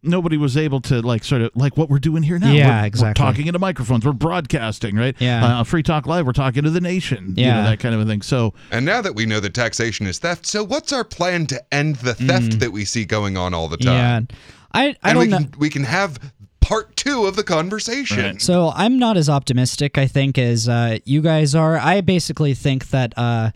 [0.02, 2.50] nobody was able to like sort of like what we're doing here now.
[2.52, 3.22] Yeah, We're- exactly.
[3.24, 4.04] We're talking into microphones.
[4.04, 5.14] We're broadcasting, right?
[5.18, 5.60] Yeah.
[5.60, 6.26] Uh, Free Talk Live.
[6.26, 7.34] We're talking to the nation.
[7.36, 7.62] You know, Yeah.
[7.62, 8.22] that kind of a thing.
[8.22, 11.62] So And now that we know that taxation is theft, so what's our plan to
[11.74, 14.28] end the theft that we see going on all the time?
[14.30, 14.36] Yeah.
[14.74, 15.36] I I and don't we know.
[15.38, 16.18] can we can have
[16.60, 18.38] part two of the conversation.
[18.38, 21.76] So I'm not as optimistic, I think, as uh, you guys are.
[21.76, 23.50] I basically think that uh,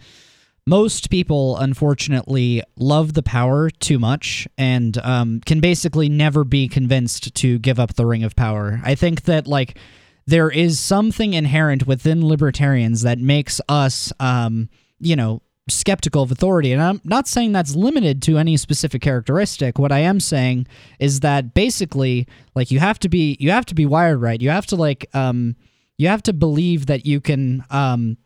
[0.67, 7.35] most people, unfortunately, love the power too much and um, can basically never be convinced
[7.37, 8.81] to give up the ring of power.
[8.83, 9.79] I think that like
[10.27, 16.73] there is something inherent within libertarians that makes us, um, you know, skeptical of authority.
[16.73, 19.79] And I'm not saying that's limited to any specific characteristic.
[19.79, 20.67] What I am saying
[20.99, 24.41] is that basically, like you have to be you have to be wired right.
[24.41, 25.57] You have to like um
[25.97, 28.17] you have to believe that you can um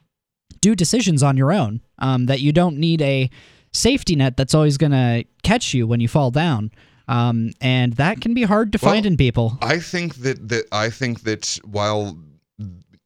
[0.60, 1.81] do decisions on your own.
[2.01, 3.31] Um that you don't need a
[3.73, 6.70] safety net that's always gonna catch you when you fall down.
[7.09, 9.59] Um and that can be hard to find in people.
[9.62, 12.17] I think that that I think that while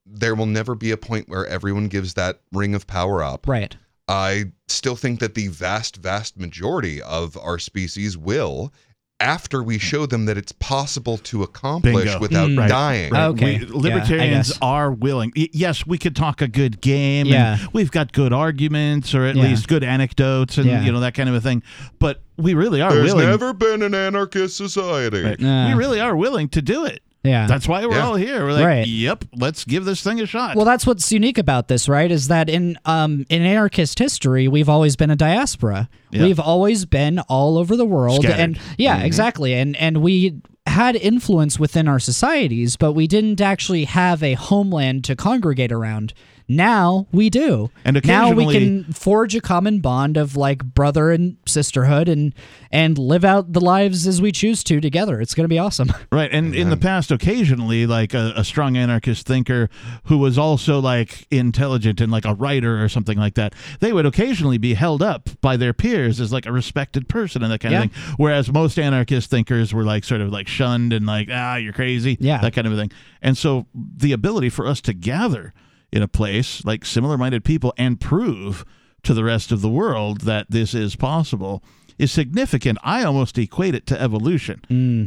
[0.07, 3.47] there will never be a point where everyone gives that ring of power up.
[3.47, 3.77] Right.
[4.07, 8.73] I still think that the vast, vast majority of our species will,
[9.21, 12.19] after we show them that it's possible to accomplish Bingo.
[12.19, 12.59] without mm.
[12.59, 12.69] Right.
[12.69, 13.13] dying.
[13.13, 13.27] Right.
[13.27, 13.59] Okay.
[13.61, 14.59] We- libertarians I guess.
[14.61, 15.33] are willing.
[15.35, 17.27] Yes, we could talk a good game.
[17.27, 17.59] Yeah.
[17.61, 19.45] And we've got good arguments or at Yeah.
[19.45, 20.83] least good anecdotes and, Yeah.
[20.83, 21.63] you know, that kind of a thing.
[22.01, 23.29] But we really are There's willing.
[23.29, 25.23] never been an anarchist society.
[25.23, 25.41] Right.
[25.41, 25.69] Yeah.
[25.69, 27.01] We really are willing to do it.
[27.25, 27.47] Yeah.
[27.47, 28.07] That's why we're Yeah.
[28.07, 28.45] all here.
[28.45, 28.87] We're like, Right.
[28.87, 30.57] yep, let's give this thing a shot.
[30.57, 32.11] Well, that's what's unique about this, right?
[32.11, 35.89] Is that in um in anarchist history, we've always been a diaspora.
[36.11, 36.23] Yeah.
[36.25, 38.41] We've always been all over the world, Scattered.
[38.41, 39.55] and yeah, exactly.
[39.55, 40.35] And and we
[40.67, 46.13] had influence within our societies, but we didn't actually have a homeland to congregate around.
[46.47, 47.71] Now we do.
[47.85, 52.35] And now we can forge a common bond of like brother and sisterhood, and
[52.71, 55.21] and live out the lives as we choose to together.
[55.21, 55.89] It's going to be awesome.
[56.13, 59.69] Right, and in the past, occasionally, like a, a strong anarchist thinker
[60.05, 64.07] who was also like intelligent and like a writer or something like that, they would
[64.07, 67.73] occasionally be held up by their peers as like a respected person and that kind
[67.73, 67.83] Yeah.
[67.85, 68.15] of thing.
[68.17, 72.17] Whereas most anarchist thinkers were like sort of like shunned and like ah, you're crazy,
[72.21, 72.39] Yeah.
[72.43, 72.93] that kind of a thing.
[73.23, 75.53] And so the ability for us to gather
[75.95, 78.65] in a place like similar-minded people and prove
[79.05, 81.63] to the rest of the world that this is possible
[81.99, 82.77] is significant.
[82.83, 84.61] I almost equate it to evolution.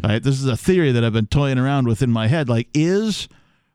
[0.07, 0.23] Right?
[0.23, 2.47] This is a theory that I've been toying around with in my head.
[2.47, 3.27] Like, is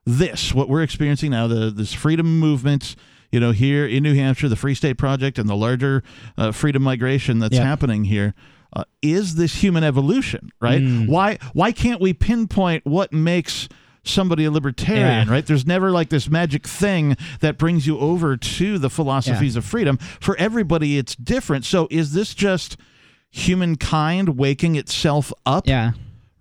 [0.07, 1.47] this what we're experiencing now?
[1.47, 2.97] The this freedom movement,
[3.31, 6.03] you know, here in New Hampshire, the Free State Project, and the larger
[6.39, 7.65] uh, freedom migration that's Yeah.
[7.65, 8.33] happening here.
[8.75, 10.51] Uh, is this human evolution?
[10.59, 10.81] Right?
[10.81, 11.07] Mm.
[11.09, 13.69] Why why can't we pinpoint what makes
[14.05, 15.33] somebody a libertarian, Yeah.
[15.33, 15.47] right?
[15.47, 19.97] There's never like this magic thing that brings you over to the philosophies of freedom.
[20.21, 21.65] For everybody, it's different.
[21.65, 22.77] So is this just
[23.31, 25.67] humankind waking itself up?
[25.67, 25.93] Yeah.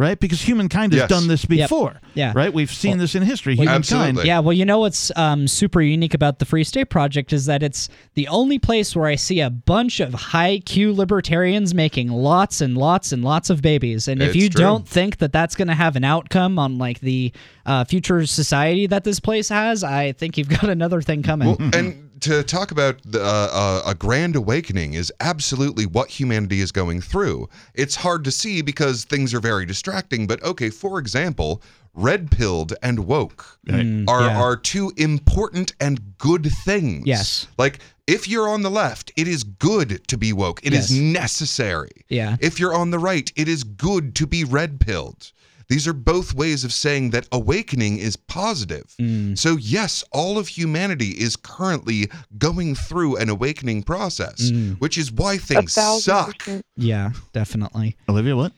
[0.02, 0.20] Right?
[0.20, 1.10] Because humankind has Yes.
[1.10, 1.70] done this Yep.
[1.70, 2.02] before.
[2.16, 2.34] Yeah.
[2.36, 2.52] Right?
[2.52, 3.54] We've seen this in history.
[3.54, 3.78] Humankind.
[3.86, 4.26] Absolutely.
[4.28, 7.62] Yeah, well, you know what's um, super unique about the Free State Project is that
[7.62, 12.62] it's the only place where I see a bunch of high Q libertarians making lots
[12.62, 14.08] and lots and lots of babies.
[14.08, 14.60] And if you true.
[14.60, 17.32] don't think that that's going to have an outcome on like the
[17.68, 21.50] uh, future society that this place has, I think you've got another thing coming.
[21.60, 26.62] Well, and to talk about the, uh, uh, a grand awakening is absolutely what humanity
[26.62, 27.50] is going through.
[27.74, 30.28] It's hard to see because things are very distracting.
[30.28, 31.62] But okay, for example,
[31.94, 34.42] red pilled and woke Mm, are yeah.
[34.42, 37.04] are two important and good things.
[37.06, 37.48] Yes.
[37.58, 37.80] like.
[38.08, 40.60] If you're on the left, it is good to be woke.
[40.64, 41.00] It is Yes.
[41.02, 41.92] necessary.
[42.10, 42.36] Yeah.
[42.42, 45.32] If you're on the right, it is good to be red pilled.
[45.72, 48.94] These are both ways of saying that awakening is positive.
[49.00, 49.38] Mm.
[49.38, 54.82] So, yes, all of humanity is currently going through an awakening process, Mm.
[54.82, 56.38] which is why things suck.
[56.40, 56.66] percent.
[56.76, 57.96] yeah, definitely.
[58.10, 58.52] Olivia, what?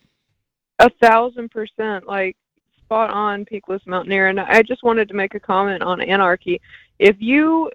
[0.80, 2.36] a thousand percent like
[2.84, 6.60] spot on peakless mountaineer and i just wanted to make a comment on anarchy
[6.98, 7.70] if you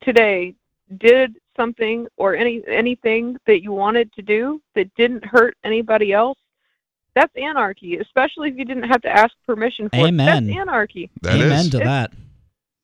[0.00, 0.54] today
[0.98, 6.38] did something or any anything that you wanted to do that didn't hurt anybody else
[7.14, 10.44] that's anarchy especially if you didn't have to ask permission for Amen.
[10.44, 12.12] it that's anarchy Amen to It's- that.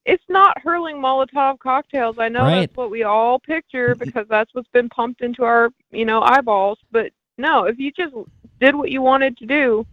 [0.07, 2.17] it's not hurling Molotov cocktails.
[2.19, 2.61] I know Right.
[2.61, 6.79] that's what we all picture because that's what's been pumped into our, you know, eyeballs.
[6.91, 8.15] But no, if you just
[8.61, 9.87] did what you wanted to do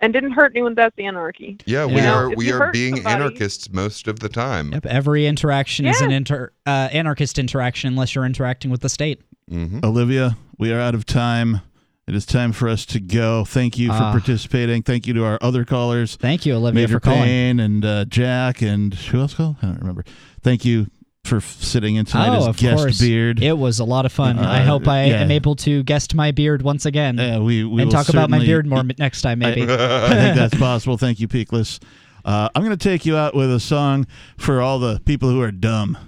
[0.00, 1.56] and didn't hurt anyone, that's anarchy.
[1.66, 2.14] Yeah, we Yeah.
[2.14, 4.72] are If we are being somebody- anarchists most of the time.
[4.72, 4.86] Yep.
[4.86, 9.20] Every interaction is an inter uh, anarchist interaction unless you're interacting with the state.
[9.48, 11.60] hmm Olivia, we are out of time.
[12.08, 13.44] It is time for us to go.
[13.44, 14.12] Thank you for Ah.
[14.12, 14.82] participating.
[14.82, 16.16] Thank you to our other callers.
[16.16, 17.22] Thank you, Olivia, Major for calling.
[17.24, 19.56] Payne and uh, Jack and who else called?
[19.62, 20.04] I don't remember.
[20.42, 20.86] Thank you
[21.24, 22.98] for sitting in tonight oh, as of guest course.
[23.00, 23.42] beard.
[23.42, 24.38] It was a lot of fun.
[24.38, 25.20] I Uh, hope I yeah.
[25.20, 28.38] am able to guest my beard once again Yeah, we, we and talk about my
[28.38, 29.62] beard more m- next time, maybe.
[29.70, 30.96] I, I think that's possible.
[30.96, 31.78] Thank you, Peakless.
[32.24, 34.06] Uh, I'm going to take you out with a song
[34.38, 35.98] for all the people who are dumb.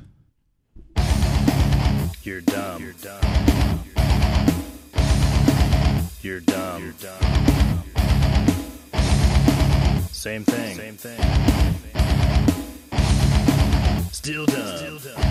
[2.23, 2.83] You're dumb.
[2.83, 3.21] You're dumb.
[6.23, 6.83] You're dumb.
[6.83, 7.19] You're dumb.
[10.13, 10.77] Same thing.
[10.77, 11.19] Same thing.
[14.13, 14.77] Still dumb.
[14.77, 15.23] Still dumb.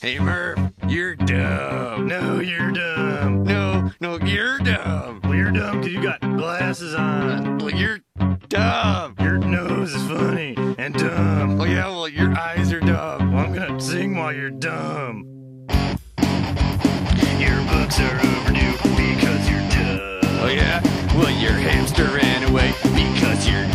[0.00, 2.06] Hey Murph, you're dumb.
[2.06, 3.42] No, you're dumb.
[3.42, 5.23] No, no, you're dumb.
[5.44, 7.58] Well, you're dumb because you got glasses on.
[7.58, 8.00] Well, you're
[8.48, 9.14] dumb.
[9.20, 11.60] Your nose is funny and dumb.
[11.60, 13.32] Oh yeah, well your eyes are dumb.
[13.32, 15.26] Well, I'm gonna sing while you're dumb.
[17.38, 20.20] Your books are overdue because you're dumb.
[20.40, 20.80] Oh yeah,
[21.14, 23.73] well your hamster ran away because you're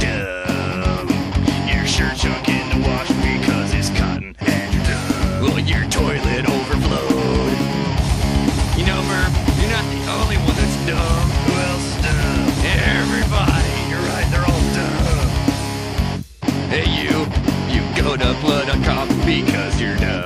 [18.20, 20.19] you go to blood.com because you're dumb.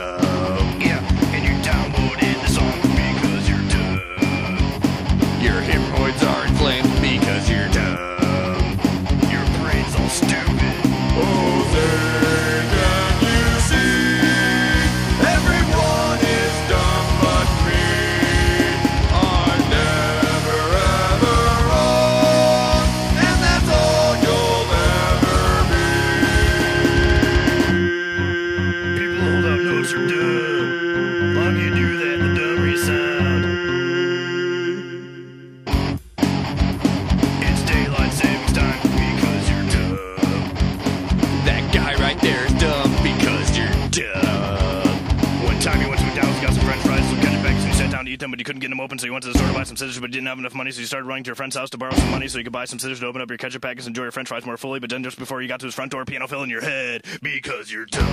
[48.44, 49.98] You couldn't get them open, so you went to the store to buy some scissors,
[50.02, 51.78] but you didn't have enough money, so you started running to your friend's house to
[51.78, 53.88] borrow some money so you could buy some scissors to open up your ketchup packets
[53.88, 55.74] and enjoy your french fries more fully, but then just before you got to his
[55.74, 58.04] front door, piano fell in your head because you're dumb.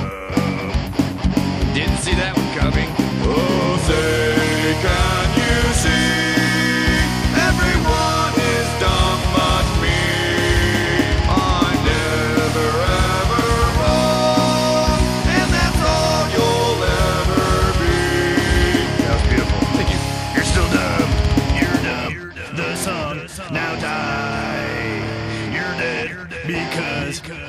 [1.74, 2.88] Didn't see that one coming.
[3.22, 4.80] Oh, say,
[5.34, 6.39] can you see?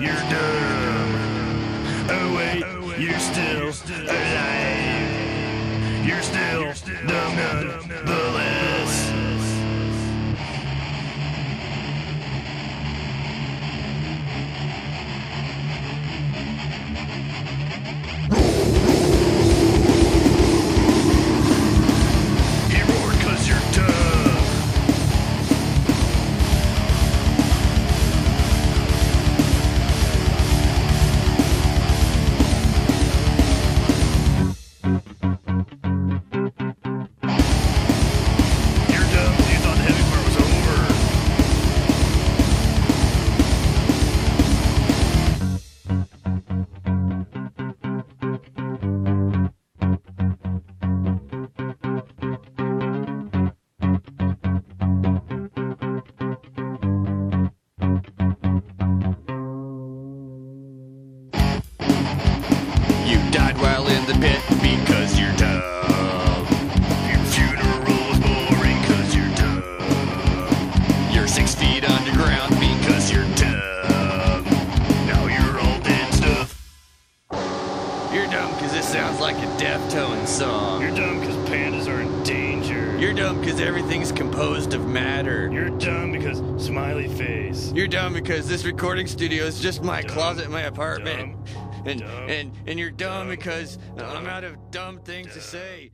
[0.02, 1.12] You're dumb.
[2.10, 2.64] Oh wait,
[3.00, 3.72] you're still
[4.10, 5.12] alive.
[6.04, 6.74] You're still
[7.08, 7.81] dumb
[89.12, 91.36] studio is just my closet in my apartment.
[91.86, 95.92] and, and and you're dumb because I'm out of dumb things to say.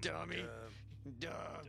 [0.00, 0.36] Dummy.
[0.36, 1.20] Dumb.
[1.20, 1.65] Dumb.